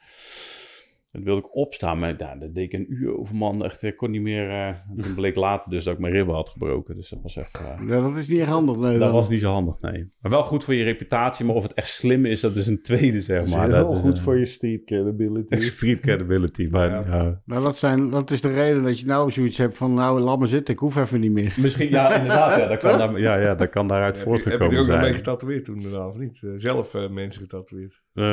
En 1.15 1.21
toen 1.21 1.25
wilde 1.33 1.47
ik 1.47 1.57
opstaan, 1.57 1.99
maar 1.99 2.09
ja, 2.09 2.15
daar 2.17 2.39
deed 2.53 2.57
ik 2.57 2.73
een 2.73 2.87
uur 2.89 3.19
over, 3.19 3.35
man. 3.37 3.65
Echt, 3.65 3.83
ik 3.83 3.97
kon 3.97 4.11
niet 4.11 4.23
meer. 4.23 4.51
eh 4.51 4.75
toen 5.03 5.15
bleek 5.15 5.37
later 5.37 5.71
dus 5.71 5.85
dat 5.85 5.95
ik 5.95 6.01
mijn 6.01 6.13
ribben 6.13 6.35
had 6.35 6.49
gebroken. 6.49 6.97
Dus 6.97 7.09
dat 7.09 7.19
was 7.23 7.37
echt... 7.37 7.55
eh, 7.59 7.89
Ja, 7.89 8.01
dat 8.01 8.17
is 8.17 8.29
niet 8.29 8.41
echt 8.41 8.49
handig. 8.49 8.77
Nee, 8.79 8.91
dat 8.93 9.01
dan. 9.01 9.13
was 9.13 9.29
niet 9.29 9.41
zo 9.41 9.51
handig, 9.53 9.81
nee. 9.81 10.11
Maar 10.21 10.31
wel 10.31 10.43
goed 10.43 10.65
voor 10.65 10.75
je 10.75 10.85
reputatie, 10.85 11.45
maar 11.45 11.55
of 11.55 11.63
het 11.63 11.73
echt 11.73 11.89
slim 11.89 12.25
is, 12.25 12.41
dat 12.41 12.57
is 12.57 12.67
een 12.67 12.83
tweede, 12.83 13.21
zeg 13.21 13.39
Dat 13.39 13.47
is 13.47 13.55
maar. 13.55 13.63
heel 13.69 13.73
dat 13.87 13.95
goed 13.97 14.17
eh, 14.17 14.23
voor 14.23 14.39
je 14.39 14.45
street 14.45 14.85
credibility. 14.85 15.61
Street 15.61 16.01
credibility, 16.01 16.69
maar 16.71 16.89
Ja. 16.91 17.03
ja. 17.07 17.41
Nou, 17.45 17.63
dat, 17.63 17.77
zijn, 17.77 18.11
dat 18.11 18.31
is 18.31 18.41
de 18.41 18.53
reden 18.53 18.83
dat 18.83 19.01
je 19.01 19.07
nou 19.07 19.31
zoiets 19.31 19.59
hebt 19.59 19.77
van... 19.77 19.95
Nou, 19.95 20.21
laat 20.21 20.39
me 20.39 20.47
zitten, 20.47 20.75
ik 20.75 20.81
hoef 20.81 20.97
even 20.97 21.21
niet 21.21 21.33
meer. 21.33 21.55
Misschien, 21.61 21.89
ja, 21.91 22.15
inderdaad. 22.15 22.57
Ja, 22.57 22.67
dat 22.67 22.79
kan, 22.79 22.99
daar, 22.99 23.21
ja, 23.21 23.39
ja, 23.39 23.55
dat 23.55 23.69
kan 23.71 23.87
daaruit 23.89 24.17
Heb 24.17 24.25
je, 24.27 24.31
heb 24.33 24.41
je 24.41 24.45
er 24.45 24.51
voortgekomen 24.53 24.79
ook 24.81 24.87
nog 24.87 24.97
mee 24.97 25.05
zijn. 25.05 25.15
getatoeëerd 25.15 25.65
toen 25.65 25.81
daarna, 25.81 26.07
of 26.07 26.19
niet? 26.19 26.41
Eh, 26.45 26.51
zelf 26.57 26.95
eh, 26.95 27.09
mensen 27.11 27.41
getatoeëerd. 27.43 28.03
Eh, 28.13 28.25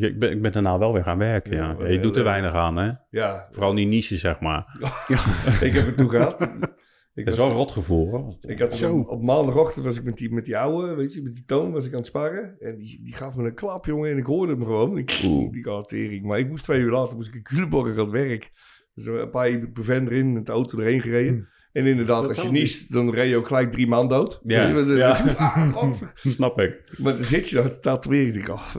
ja, 0.00 0.06
ik, 0.06 0.18
ben, 0.18 0.30
ik 0.30 0.42
ben 0.42 0.52
daarna 0.52 0.78
wel 0.78 0.92
weer 0.92 1.02
gaan 1.02 1.18
werken, 1.18 1.56
Ja, 1.56 1.76
ja. 1.78 1.84
Doet 2.14 2.24
er 2.26 2.32
heel, 2.32 2.40
weinig 2.40 2.60
aan, 2.60 2.76
hè? 2.76 2.90
Ja, 3.10 3.46
Vooral 3.50 3.74
die 3.74 3.86
niche, 3.86 4.16
zeg 4.16 4.40
maar. 4.40 4.78
ik 5.60 5.72
heb 5.72 5.86
het 5.86 5.96
toen 5.96 6.10
gehad. 6.10 6.36
Ik 7.14 7.24
Dat 7.26 7.34
is 7.34 7.40
was- 7.40 7.48
wel 7.48 7.56
een 7.56 7.62
rotgevoel 7.62 8.10
hoor. 8.10 8.36
Ik 8.40 8.58
had 8.58 8.74
Zo. 8.74 8.96
op, 8.98 9.08
op 9.08 9.22
maandagochtend 9.22 9.84
was 9.84 9.96
ik 9.96 10.04
met 10.04 10.16
die, 10.16 10.32
met 10.32 10.44
die 10.44 10.58
oude, 10.58 10.94
weet 10.94 11.14
je, 11.14 11.22
met 11.22 11.34
die 11.34 11.44
toon 11.44 11.72
was 11.72 11.84
ik 11.86 11.90
aan 11.92 11.98
het 11.98 12.06
sparren. 12.06 12.56
En 12.60 12.76
die, 12.78 13.00
die 13.02 13.14
gaf 13.14 13.36
me 13.36 13.44
een 13.44 13.54
klap, 13.54 13.86
jongen, 13.86 14.10
en 14.10 14.18
ik 14.18 14.24
hoorde 14.26 14.52
hem 14.52 14.64
gewoon. 14.64 14.98
Ik, 14.98 15.20
Oeh. 15.26 15.52
die 15.54 15.68
had 15.68 15.88
tering. 15.88 16.24
Maar 16.24 16.38
ik 16.38 16.48
moest 16.48 16.64
twee 16.64 16.80
uur 16.80 16.90
later, 16.90 17.16
moest 17.16 17.28
ik 17.28 17.34
in 17.34 17.42
Culemborg 17.42 17.90
aan 17.92 17.98
het 17.98 18.10
werk. 18.10 18.50
Dus 18.94 19.06
een 19.06 19.30
paar 19.30 19.50
ibuprofen 19.50 20.06
erin, 20.06 20.32
met 20.32 20.46
de 20.46 20.52
auto 20.52 20.78
erheen 20.78 21.02
gereden. 21.02 21.48
En 21.72 21.86
inderdaad, 21.86 22.20
Dat 22.20 22.28
als 22.28 22.38
je 22.38 22.44
kan 22.44 22.52
niest, 22.52 22.92
dan 22.92 23.10
reed 23.14 23.28
je 23.30 23.36
ook 23.36 23.46
gelijk 23.46 23.72
drie 23.72 23.86
man 23.86 24.08
dood. 24.08 24.40
Ja. 24.44 25.10
Ah, 25.36 25.92
Snap 26.14 26.60
ik. 26.60 26.94
maar 26.98 27.12
dan 27.14 27.24
zit 27.24 27.48
je 27.48 27.54
daar 27.56 27.70
te 27.70 27.80
tatoeëren. 27.80 28.34
Ik 28.34 28.48
oh, 28.48 28.74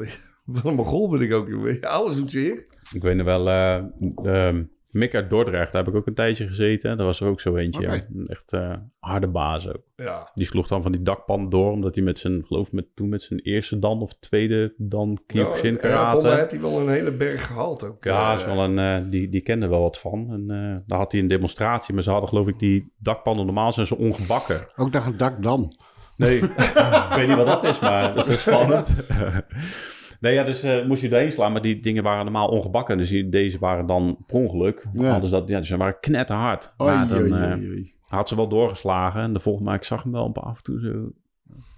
wat 0.45 0.65
een 0.65 0.75
mogol 0.75 1.09
ben 1.09 1.21
ik 1.21 1.33
ook, 1.33 1.47
jongen. 1.47 1.81
Alles 1.81 2.15
doet 2.15 2.31
zeer. 2.31 2.65
Ik 2.93 3.01
weet 3.01 3.15
nog 3.15 3.25
wel, 3.25 3.49
eh 3.49 3.83
ehm, 4.23 4.63
Mick 4.91 5.15
uit 5.15 5.29
Dordrecht, 5.29 5.71
daar 5.71 5.83
heb 5.83 5.93
ik 5.93 5.99
ook 5.99 6.07
een 6.07 6.13
tijdje 6.13 6.47
gezeten. 6.47 6.97
Daar 6.97 7.05
was 7.05 7.19
er 7.19 7.27
ook 7.27 7.41
zo 7.41 7.55
eentje. 7.55 7.81
Ja. 7.81 7.93
Een 7.93 8.27
Echt 8.27 8.53
eh, 8.53 8.73
harde 8.99 9.27
baas 9.27 9.67
ook. 9.67 9.81
Ja. 9.95 10.31
Die 10.33 10.45
sloeg 10.45 10.67
dan 10.67 10.81
van 10.81 10.91
die 10.91 11.01
dakpan 11.01 11.49
door, 11.49 11.71
omdat 11.71 11.95
hij 11.95 12.03
met 12.03 12.19
zijn, 12.19 12.45
geloof 12.45 12.67
ik, 12.67 12.73
met, 12.73 12.85
toen 12.95 13.09
met 13.09 13.21
zijn 13.21 13.39
eerste 13.39 13.79
dan 13.79 14.01
of 14.01 14.13
tweede 14.19 14.73
dan 14.77 15.19
Kyokushin 15.25 15.77
ja, 15.81 15.87
ja, 15.87 16.11
volgens 16.11 16.23
mij 16.23 16.31
karate. 16.31 16.41
had 16.41 16.51
hij 16.51 16.61
wel 16.61 16.79
een 16.79 16.89
hele 16.89 17.11
berg 17.11 17.45
gehaald 17.45 17.83
ook. 17.83 18.03
Ja, 18.03 18.33
is 18.33 18.45
wel 18.45 18.63
een, 18.63 18.79
eh, 18.79 19.11
die, 19.11 19.29
die 19.29 19.41
kende 19.41 19.67
wel 19.67 19.81
wat 19.81 19.99
van. 19.99 20.27
En 20.31 20.41
eh, 20.49 20.77
daar 20.87 20.97
had 20.97 21.11
hij 21.11 21.21
een 21.21 21.27
demonstratie, 21.27 21.93
maar 21.93 22.03
ze 22.03 22.11
hadden 22.11 22.29
geloof 22.29 22.47
ik 22.47 22.59
die 22.59 22.93
dakpannen 22.97 23.45
normaal 23.45 23.73
zijn 23.73 23.87
ze 23.87 23.97
ongebakken. 23.97 24.67
Ook 24.75 24.91
dag 24.91 25.05
een 25.05 25.17
dak 25.17 25.43
dan. 25.43 25.75
Nee, 26.15 26.37
ik 27.09 27.13
weet 27.15 27.27
niet 27.27 27.37
wat 27.37 27.47
dat 27.47 27.63
is, 27.63 27.79
maar 27.79 28.15
dat 28.15 28.27
is 28.27 28.41
spannend. 28.41 28.95
nee, 30.21 30.33
ja, 30.33 30.43
dus 30.43 30.63
eh, 30.63 30.85
moest 30.85 31.01
je 31.01 31.09
erheen 31.09 31.31
slaan, 31.31 31.51
maar 31.51 31.61
die 31.61 31.79
dingen 31.79 32.03
waren 32.03 32.23
normaal 32.23 32.47
ongebakken. 32.47 32.97
Dus 32.97 33.09
die, 33.09 33.29
deze 33.29 33.59
waren 33.59 33.85
dan 33.85 34.17
per 34.27 34.35
ongeluk. 34.35 34.85
Ja. 34.93 35.09
Hadden 35.09 35.29
ze 35.29 35.35
dat, 35.35 35.47
ja, 35.47 35.57
dus 35.57 35.67
ze 35.67 35.77
waren 35.77 35.99
knetterhard. 35.99 36.73
Oei, 36.81 36.95
maar 36.95 37.07
dan 37.07 37.17
oei, 37.21 37.31
eh, 37.31 37.57
oei, 37.57 37.69
oei. 37.69 37.95
had 38.01 38.29
ze 38.29 38.35
wel 38.35 38.47
doorgeslagen. 38.47 39.21
En 39.21 39.33
de 39.33 39.39
volgende, 39.39 39.69
maar 39.69 39.77
ik 39.77 39.83
zag 39.83 40.03
hem 40.03 40.11
wel 40.11 40.25
een 40.25 40.31
paar 40.31 40.43
af 40.43 40.57
en 40.57 40.63
toe 40.63 40.79
zo. 40.79 41.11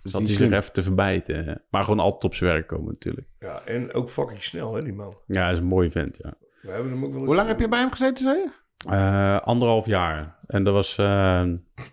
Dus 0.03 0.11
Zat 0.11 0.25
die 0.25 0.37
hij 0.37 0.47
zich 0.47 0.57
even 0.57 0.73
te 0.73 0.81
verbijten. 0.81 1.61
Maar 1.69 1.83
gewoon 1.83 1.99
altijd 1.99 2.23
op 2.23 2.35
zijn 2.35 2.51
werk 2.51 2.67
komen 2.67 2.91
natuurlijk. 2.91 3.27
Ja, 3.39 3.61
en 3.65 3.93
ook 3.93 4.09
fucking 4.09 4.43
snel, 4.43 4.73
hè, 4.73 4.81
die 4.81 4.93
man. 4.93 5.15
Ja, 5.27 5.43
hij 5.43 5.53
is 5.53 5.59
een 5.59 5.65
mooie 5.65 5.91
vent, 5.91 6.19
ja. 6.23 6.33
We 6.61 6.71
hebben 6.71 6.91
hem 6.91 7.03
ook 7.03 7.09
wel 7.09 7.19
eens... 7.19 7.27
Hoe 7.27 7.35
lang 7.35 7.47
heb 7.47 7.59
je 7.59 7.67
bij 7.67 7.79
hem 7.79 7.91
gezeten, 7.91 8.23
zei 8.23 8.37
je? 8.37 8.49
Eh, 8.89 9.39
anderhalf 9.39 9.85
jaar. 9.85 10.39
En 10.47 10.63
dat 10.63 10.73
was, 10.73 10.95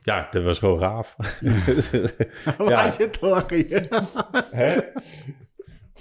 ja, 0.03 0.29
dat 0.31 0.43
was 0.43 0.59
gewoon 0.59 0.79
gaaf. 0.79 1.17
Waar 2.59 2.93
zit 2.93 3.19
te 3.19 3.27
lachen? 3.27 3.89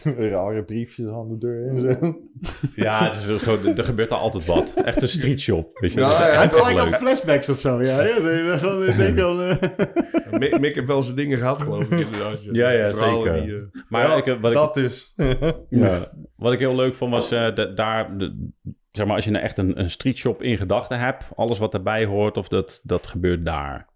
Rare 0.32 0.64
briefjes 0.64 1.08
aan 1.08 1.28
de 1.30 1.38
deur 1.38 1.68
en 1.68 1.80
zo. 1.82 2.20
ja, 2.86 3.04
het 3.04 3.14
is, 3.14 3.24
het 3.24 3.32
is 3.36 3.42
gewoon, 3.42 3.78
er 3.78 3.84
gebeurt 3.84 4.10
daar 4.10 4.20
altijd 4.20 4.46
wat. 4.46 4.74
Echt 4.74 5.02
een 5.02 5.08
street 5.08 5.40
shop. 5.42 5.80
Weet 5.80 5.94
je? 5.94 6.00
Ja, 6.00 6.44
is 6.44 6.54
wel 6.54 6.64
gelijk 6.64 6.92
al 6.92 6.98
flashbacks 6.98 7.50
of 7.50 7.60
zo. 7.60 7.84
Ja, 7.84 8.02
ja. 8.02 8.58
gewoon 8.58 8.88
ik 8.88 8.98
denk 8.98 9.20
al, 9.20 9.42
eh. 9.42 9.58
Mick, 10.40 10.60
Mick 10.60 10.76
heeft 10.76 10.88
wel 10.88 11.04
zijn 11.04 11.16
dingen 11.16 11.38
gehad, 11.38 11.62
geloof 11.62 11.92
ik. 11.92 12.00
Inderdaad. 12.00 12.44
Ja, 12.52 12.70
ja, 12.70 12.92
zeker. 12.92 13.42
die, 13.42 13.56
eh, 13.56 13.62
Maar 13.90 14.18
ik, 14.18 14.26
wat, 14.26 14.52
ik, 14.52 14.58
Dat 14.58 14.74
dus. 14.74 15.14
ja, 15.70 16.12
wat 16.36 16.54
ik 16.54 16.60
heel 16.60 16.76
leuk 16.76 16.96
vond 16.96 17.12
was 17.12 17.32
eh, 17.32 17.56
dat 17.56 17.78
daar, 17.78 18.18
de- 18.18 18.50
zeg 18.92 19.06
maar, 19.06 19.16
als 19.16 19.26
je 19.26 19.32
nou 19.32 19.44
echt 19.44 19.58
een, 19.58 19.80
een 19.80 19.90
street 19.90 20.18
shop 20.18 20.42
in 20.42 20.58
gedachten 20.58 21.00
hebt, 21.00 21.30
alles 21.36 21.58
wat 21.60 21.72
daarbij 21.72 22.06
hoort, 22.06 22.38
of 22.38 22.48
dat, 22.48 22.82
dat 22.84 23.08
gebeurt 23.08 23.46
daar. 23.46 23.89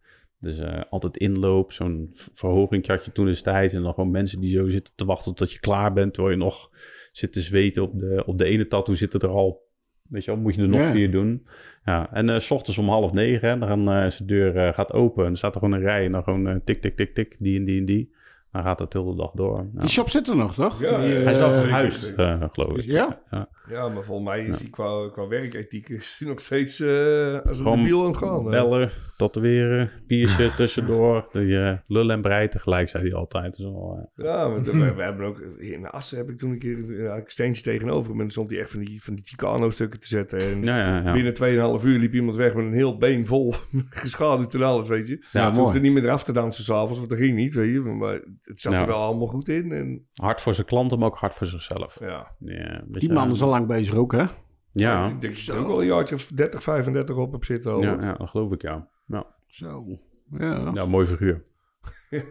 Dus 0.43 0.57
eh, 0.57 0.81
altijd 0.89 1.17
inloop, 1.17 1.71
zo'n 1.71 2.09
verhoging 2.33 2.87
had 2.87 3.05
je 3.05 3.11
toen 3.11 3.25
destijds. 3.25 3.73
En 3.73 3.83
dan 3.83 3.93
gewoon 3.93 4.11
mensen 4.11 4.39
die 4.39 4.49
zo 4.49 4.69
zitten 4.69 4.93
te 4.95 5.05
wachten 5.05 5.33
tot 5.33 5.51
je 5.51 5.59
klaar 5.59 5.93
bent, 5.93 6.13
terwijl 6.13 6.35
je 6.35 6.43
nog 6.43 6.69
zit 7.11 7.31
te 7.33 7.41
zweten 7.41 7.83
op 7.83 7.99
de, 7.99 8.23
op 8.25 8.37
de 8.37 8.45
ene 8.45 8.67
tattoo 8.67 8.95
zitten 8.95 9.19
er 9.19 9.29
al, 9.29 9.69
weet 10.07 10.25
je 10.25 10.31
wel, 10.31 10.39
moet 10.39 10.55
je 10.55 10.61
er 10.61 10.67
nog 10.67 10.79
Ja. 10.79 10.91
vier 10.91 11.11
doen. 11.11 11.47
Ja, 11.85 12.13
en 12.13 12.29
eh, 12.29 12.39
s 12.39 12.51
ochtends 12.51 12.77
om 12.79 12.87
half 12.89 13.11
negen, 13.13 13.49
hè, 13.49 13.59
dan 13.59 13.91
is 13.91 14.17
de 14.17 14.25
deur 14.25 14.73
gaat 14.73 14.91
open 14.93 15.25
en 15.25 15.31
er 15.31 15.37
staat 15.37 15.53
er 15.55 15.61
gewoon 15.61 15.75
een 15.75 15.85
rij 15.85 16.05
en 16.05 16.11
dan 16.11 16.23
gewoon 16.23 16.61
tik, 16.63 16.81
tik, 16.81 16.95
tik, 16.95 17.13
tik, 17.13 17.35
die 17.39 17.59
en 17.59 17.65
die 17.65 17.79
en 17.79 17.85
die. 17.85 18.13
Dan 18.53 18.63
gaat 18.63 18.79
het 18.79 18.93
heel 18.93 19.05
de 19.11 19.15
dag 19.15 19.31
door. 19.31 19.69
Ja. 19.73 19.79
Die 19.79 19.89
shop 19.89 20.09
zit 20.09 20.27
er 20.27 20.35
nog, 20.35 20.53
toch? 20.53 20.79
Ja, 20.81 21.01
Die, 21.01 21.13
eh, 21.13 21.23
Hij 21.23 21.31
is 21.33 21.37
wel 21.39 21.47
zeker, 21.51 21.59
verhuisd, 21.67 22.13
eh, 22.15 22.43
geloof 22.51 22.77
ik. 22.77 22.83
Ja? 22.83 23.21
ja. 23.31 23.49
ja, 23.69 23.89
maar 23.89 24.03
volgens 24.03 24.27
mij 24.29 24.43
is 24.45 24.59
hij 24.59 24.69
qua, 24.69 25.09
qua 25.11 25.27
werkethiek 25.27 25.89
is 25.89 26.15
hij 26.19 26.27
nog 26.27 26.39
steeds 26.39 26.79
eh, 26.79 27.39
als 27.41 27.59
een 27.59 27.65
debiel 27.75 28.01
aan 28.01 28.07
het 28.07 28.17
gaan. 28.17 28.43
hè. 28.45 28.49
Bellen, 28.49 28.91
tatoeëren, 29.17 29.91
piercen 30.07 30.55
tussendoor. 30.55 31.27
Die 31.31 31.59
eh, 31.59 31.77
lullen 31.85 32.15
en 32.15 32.21
breien 32.21 32.49
tegelijk, 32.49 32.89
zei 32.89 33.03
hij 33.03 33.13
altijd. 33.13 33.55
Dus 33.57 33.65
wel, 33.65 34.09
eh, 34.15 34.25
Ja, 34.25 34.47
maar 34.47 34.63
we, 34.63 34.93
we 34.93 35.03
hebben 35.03 35.25
ook... 35.25 35.39
In 35.57 35.87
Assen 35.87 36.17
heb 36.17 36.29
ik 36.29 36.37
toen 36.37 36.51
een 36.51 36.59
keer 36.59 36.77
een 36.77 36.89
uh, 36.89 37.13
steentje 37.25 37.63
tegenover. 37.63 38.11
En 38.11 38.17
dan 38.17 38.29
stond 38.29 38.49
hij 38.51 38.59
echt 38.59 38.71
van 38.71 38.79
die, 38.83 39.03
van 39.03 39.15
die 39.15 39.23
Chicano-stukken 39.25 39.99
te 39.99 40.07
zetten. 40.07 40.39
En 40.39 40.61
ja, 40.61 40.77
ja, 40.77 41.01
ja. 41.03 41.13
binnen 41.13 41.79
2,5 41.79 41.85
uur 41.85 41.99
liep 41.99 42.13
iemand 42.13 42.35
weg 42.37 42.53
met 42.53 42.65
een 42.65 42.73
heel 42.73 42.97
been 42.97 43.25
vol 43.25 43.53
geschaduwd 43.89 44.53
en 44.53 44.61
alles, 44.63 44.87
weet 44.87 45.07
je. 45.07 45.25
Ja, 45.31 45.41
Ja, 45.41 45.49
mooi. 45.49 45.61
hoefde 45.61 45.79
niet 45.79 45.93
meer 45.93 46.03
eraf 46.03 46.23
te 46.23 46.31
dansen 46.33 46.63
s'avonds, 46.63 46.97
want 46.97 47.09
dat 47.09 47.17
ging 47.19 47.35
niet, 47.35 47.53
weet 47.55 47.73
je. 47.73 47.79
Maar 47.79 48.21
het 48.43 48.61
zat 48.61 48.73
Ja. 48.73 48.79
er 48.81 48.87
wel 48.87 49.01
allemaal 49.01 49.27
goed 49.27 49.49
in. 49.49 49.71
En, 49.71 50.07
Hard 50.13 50.41
voor 50.41 50.53
zijn 50.53 50.67
klanten, 50.67 50.99
maar 50.99 51.07
ook 51.07 51.17
hard 51.17 51.33
voor 51.33 51.47
zichzelf. 51.47 51.99
ja. 51.99 52.35
Ja, 52.39 52.83
Die 52.87 53.13
man 53.13 53.31
is 53.31 53.41
al 53.41 53.49
lang 53.49 53.67
bezig 53.67 53.95
ook, 53.95 54.11
hè? 54.11 54.23
Ja, 54.71 55.05
Ik 55.07 55.21
denk 55.21 55.33
dat 55.35 55.41
ik 55.43 55.47
er 55.47 55.57
ook 55.59 55.67
wel 55.67 55.81
een 55.81 55.87
jaartje 55.87 56.15
of 56.15 56.27
30, 56.33 56.63
35 56.63 57.15
op 57.15 57.31
heb 57.31 57.43
zitten. 57.43 57.71
al. 57.73 57.81
ja, 57.81 57.97
ja, 58.01 58.13
dat 58.13 58.29
geloof 58.29 58.51
ik, 58.51 58.61
ja. 58.61 58.87
Ja, 59.05 59.25
Zo. 59.47 59.85
Ja. 60.37 60.71
ja 60.73 60.85
mooi 60.85 61.07
figuur. 61.07 61.43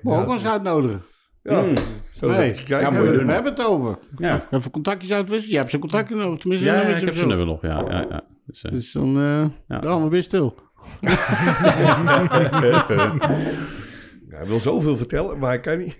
Moet 0.03 0.15
ook 0.17 0.33
eens 0.33 0.47
uitnodigen. 0.47 1.03
Ja, 1.43 1.63
Mm. 1.63 1.75
zo 2.15 2.29
Nee. 2.29 2.55
Ja, 2.55 2.55
we, 2.55 2.55
moet 2.55 2.67
je 2.67 2.75
hebben, 2.75 3.13
doen. 3.15 3.27
we 3.27 3.33
hebben 3.33 3.53
het 3.53 3.65
over. 3.67 3.99
Ja, 4.17 4.47
Even 4.51 4.71
contactjes 4.71 5.13
uitwisselen. 5.13 5.51
Je 5.53 5.57
hebt 5.59 5.71
zijn 5.71 5.83
contacten 5.83 6.17
nodig. 6.17 6.41
Tenminste, 6.41 6.67
ja, 6.67 6.75
ja, 6.75 6.81
ik 6.97 7.05
heb 7.05 7.15
zo. 7.15 7.27
nummer 7.27 7.47
nog, 7.47 7.63
ja. 7.63 7.85
ja, 7.89 8.07
ja. 8.11 8.25
Dus, 8.47 8.63
eh, 8.63 8.73
Dus 8.73 8.93
dan, 8.93 9.17
eh 9.21 9.45
Ja. 9.69 9.79
dan 9.79 10.09
weer 10.09 10.23
stil. 10.23 10.55
Hij 14.37 14.47
wil 14.47 14.61
zoveel 14.61 14.97
vertellen, 14.97 15.39
maar 15.39 15.49
hij 15.49 15.61
kan 15.61 15.79
niet. 15.79 15.99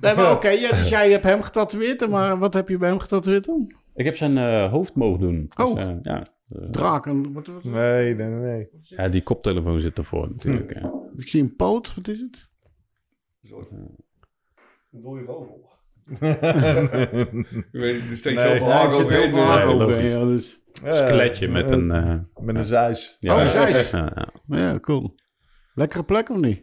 Nee, 0.00 0.14
maar 0.14 0.30
oké, 0.36 0.48
ja, 0.48 0.68
dus 0.70 0.88
jij 0.88 1.10
hebt 1.10 1.24
hem 1.24 1.42
getatoeëerd. 1.42 2.08
Maar 2.08 2.38
wat 2.38 2.54
heb 2.54 2.68
je 2.68 2.76
bij 2.76 2.88
hem 2.88 2.98
getatoeëerd 2.98 3.44
dan? 3.44 3.74
ik 3.94 4.04
heb 4.04 4.16
zijn 4.16 4.38
eh, 4.38 4.70
hoofd 4.70 4.94
mogen 4.94 5.20
doen. 5.20 5.50
Dus, 5.56 5.66
Oh. 5.66 5.80
eh, 5.80 5.94
ja. 6.02 6.26
Eh, 6.48 6.62
Draken. 6.70 7.32
Wat, 7.32 7.46
wat, 7.46 7.64
Nee, 7.64 8.14
nee, 8.14 8.26
nee. 8.28 8.40
nee. 8.40 8.68
ja, 8.80 9.08
die 9.08 9.22
koptelefoon 9.22 9.80
zit 9.80 9.98
ervoor 9.98 10.28
natuurlijk. 10.28 10.74
ja. 10.74 10.92
Ik 11.16 11.28
zie 11.28 11.42
een 11.42 11.56
poot. 11.56 11.94
Wat 11.94 12.08
is 12.08 12.20
het? 12.20 12.48
Een 14.92 15.02
dode 15.02 15.24
vogel. 15.24 15.70
ik 16.10 17.66
weet 17.70 18.02
niet, 18.02 18.10
er 18.10 18.16
steeds 18.16 18.42
Nee, 18.42 18.56
zoveel 18.56 18.70
haar 18.72 18.86
overheen. 18.86 19.30
veel 19.30 19.42
haar 19.42 19.66
Nee, 19.66 19.74
over. 19.74 20.04
Ja, 20.08 20.24
dus. 20.24 20.60
Skeletje 20.72 21.48
met 21.48 21.70
een... 21.70 21.86
Met 22.40 22.54
een 22.56 22.64
zeis. 22.64 23.16
ja, 23.20 23.40
Oh, 23.40 23.46
zeis. 23.46 23.90
Ja, 23.90 24.12
ja. 24.46 24.58
ja, 24.58 24.80
cool. 24.80 25.14
Lekkere 25.74 26.02
plek 26.04 26.30
of 26.30 26.36
niet? 26.40 26.62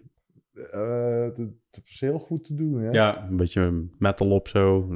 Eh, 0.71 1.23
het 1.71 1.81
is 1.85 1.99
heel 1.99 2.19
goed 2.19 2.43
te 2.45 2.53
doen, 2.55 2.81
ja. 2.83 2.91
Ja, 2.91 3.27
een 3.27 3.37
beetje 3.37 3.87
metal 3.97 4.31
op 4.31 4.47
zo. 4.47 4.87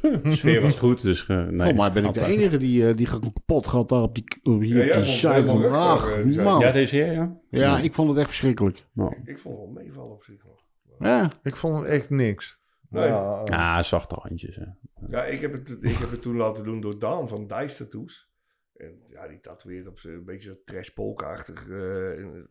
De 0.00 0.20
sfeer 0.40 0.60
was 0.60 0.74
goed, 0.76 1.02
dus... 1.02 1.26
eh, 1.26 1.36
nee, 1.36 1.46
Volgens 1.56 1.76
mij 1.78 1.92
ben 1.92 2.04
ik 2.04 2.14
de 2.14 2.24
enige 2.24 2.56
die, 2.56 2.88
eh, 2.88 2.96
die 2.96 3.06
kapot 3.06 3.66
gaat 3.66 3.88
daar 3.88 4.02
op 4.02 4.14
die, 4.14 4.24
op 4.42 4.62
Ja, 4.62 4.96
die 4.96 5.04
site. 5.04 5.68
Ach, 5.70 6.06
site. 6.08 6.42
man. 6.42 6.60
Ja, 6.60 6.66
Ja, 6.66 6.72
deze 6.72 6.94
hier, 6.96 7.32
ja? 7.50 7.78
ik 7.78 7.94
vond 7.94 8.08
het 8.08 8.18
echt 8.18 8.28
verschrikkelijk. 8.28 8.86
Nou. 8.92 9.14
Ik 9.24 9.38
vond 9.38 9.58
het 9.58 9.64
wel 9.64 9.82
meevallen 9.84 10.12
op 10.12 10.22
zich 10.22 10.44
nog. 10.44 10.62
Ja. 10.98 11.30
Ik 11.42 11.56
vond 11.56 11.76
het 11.82 11.86
echt 11.90 12.10
niks. 12.10 12.62
Nee. 12.88 13.06
Ja, 13.08 13.40
Ja, 13.44 13.82
zachte 13.82 14.14
handjes. 14.18 14.56
Hè. 14.56 14.64
Ja, 15.08 15.24
ik 15.24 15.40
heb, 15.40 15.52
het, 15.52 15.78
ik 15.80 15.96
heb 15.96 16.10
het 16.10 16.22
toen 16.22 16.36
laten 16.36 16.64
doen 16.64 16.80
door 16.80 16.98
Daan 16.98 17.28
van 17.28 17.46
Dice 17.46 17.76
Tattoos. 17.76 18.32
En 18.76 19.02
ja, 19.10 19.28
die 19.28 19.40
tatoeëert 19.40 19.86
op 19.86 19.98
een 20.02 20.24
beetje 20.24 20.62
trash 20.64 20.88
polka-achtig. 20.88 21.68
eh, 21.68 22.18
en, 22.18 22.46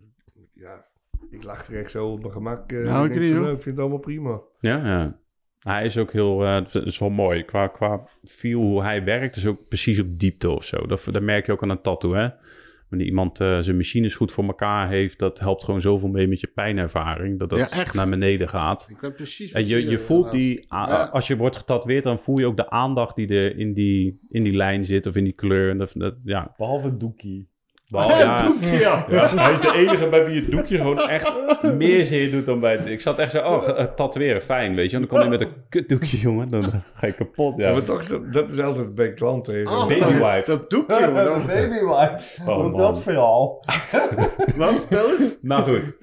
ja, 0.53 0.85
ik 1.31 1.43
lag 1.43 1.67
er 1.67 1.77
echt 1.77 1.91
zo 1.91 2.07
op 2.11 2.19
mijn 2.21 2.31
gemak. 2.31 2.71
eh, 2.71 2.79
Nou, 2.83 3.05
ik, 3.11 3.19
niet, 3.19 3.31
van, 3.31 3.41
nou, 3.41 3.53
ik 3.55 3.61
vind 3.61 3.75
het 3.75 3.79
allemaal 3.79 3.99
prima. 3.99 4.41
Ja, 4.59 4.77
ja. 4.77 5.21
Hij 5.59 5.85
is 5.85 5.97
ook 5.97 6.11
heel, 6.11 6.43
eh, 6.45 6.55
het 6.55 6.75
is 6.75 6.99
wel 6.99 7.09
mooi. 7.09 7.43
Qua, 7.43 7.67
qua 7.67 8.07
feel 8.23 8.59
hoe 8.61 8.81
hij 8.83 9.03
werkt, 9.03 9.35
is 9.35 9.45
ook 9.45 9.67
precies 9.67 9.99
op 9.99 10.19
diepte 10.19 10.49
of 10.49 10.63
zo. 10.63 10.85
Dat, 10.87 11.07
dat 11.11 11.21
merk 11.21 11.45
je 11.45 11.51
ook 11.51 11.63
aan 11.63 11.69
een 11.69 11.81
tattoo, 11.81 12.13
hè. 12.13 12.27
Wanneer 12.89 13.07
iemand 13.11 13.39
eh, 13.39 13.59
zijn 13.59 13.75
machines 13.75 14.15
goed 14.15 14.31
voor 14.31 14.43
elkaar 14.43 14.89
heeft, 14.89 15.19
dat 15.19 15.39
helpt 15.39 15.63
gewoon 15.63 15.81
zoveel 15.81 16.09
mee 16.09 16.27
met 16.27 16.39
je 16.39 16.47
pijnervaring. 16.47 17.39
Dat 17.39 17.49
dat 17.49 17.59
Ja, 17.71 17.79
echt. 17.79 17.93
naar 17.93 18.09
beneden 18.09 18.49
gaat. 18.49 18.87
Ik 18.91 18.99
weet 18.99 19.15
precies 19.15 19.51
En 19.51 19.67
je, 19.67 19.89
je 19.89 19.99
voelt 19.99 20.31
die, 20.31 20.65
Ja. 20.69 21.09
als 21.11 21.27
je 21.27 21.37
wordt 21.37 21.55
getatoeëerd, 21.55 22.03
dan 22.03 22.19
voel 22.19 22.37
je 22.39 22.45
ook 22.45 22.57
de 22.57 22.69
aandacht 22.69 23.15
die 23.15 23.27
er 23.27 23.57
in 23.57 23.73
die, 23.73 24.19
in 24.29 24.43
die 24.43 24.55
lijn 24.55 24.85
zit 24.85 25.05
of 25.05 25.15
in 25.15 25.23
die 25.23 25.33
kleur. 25.33 25.69
En 25.69 25.77
dat, 25.77 25.93
dat, 25.95 26.15
ja. 26.23 26.53
Behalve 26.57 26.97
Doekie. 26.97 27.49
Behalve- 27.89 28.17
ja, 28.17 28.53
ja. 28.61 29.05
Ja, 29.09 29.35
hij 29.35 29.53
is 29.53 29.59
de 29.61 29.73
enige 29.75 30.07
bij 30.09 30.25
wie 30.25 30.41
het 30.41 30.51
doekje 30.51 30.77
gewoon 30.77 30.99
echt 30.99 31.33
meer 31.77 32.05
zeer 32.05 32.31
doet 32.31 32.45
dan 32.45 32.59
bij... 32.59 32.75
Ik 32.85 33.01
zat 33.01 33.19
echt 33.19 33.31
zo, 33.31 33.41
oh, 33.43 33.69
eh, 33.79 33.85
tatoeëren, 33.85 34.41
fijn, 34.41 34.75
weet 34.75 34.89
je. 34.89 34.95
En 34.97 35.01
dan 35.07 35.09
kom 35.17 35.21
je 35.21 35.29
met 35.29 35.41
een 35.41 35.53
kutdoekje, 35.69 36.17
jongen, 36.17 36.47
dan 36.47 36.63
ga 36.95 37.07
je 37.07 37.13
kapot. 37.13 37.57
Ja. 37.57 37.67
Ja, 37.67 37.73
maar 37.73 37.83
toch, 37.83 38.05
dat, 38.05 38.33
dat 38.33 38.49
is 38.49 38.59
altijd 38.59 38.95
bij 38.95 39.13
klanten. 39.13 39.67
Oh, 39.67 39.87
Baby 39.87 39.99
dat- 39.99 40.11
wipes. 40.11 40.45
Dat 40.45 40.69
doekje, 40.69 40.99
jongen. 40.99 41.25
Dat- 41.25 41.45
baby 41.55 41.79
wipes. 41.79 42.37
Oh, 42.47 42.77
dat 42.77 43.01
verhaal. 43.01 43.65
Wat? 44.55 44.71
Vertel 44.79 45.09
eens. 45.09 45.35
Nou 45.41 45.63
goed, 45.63 45.93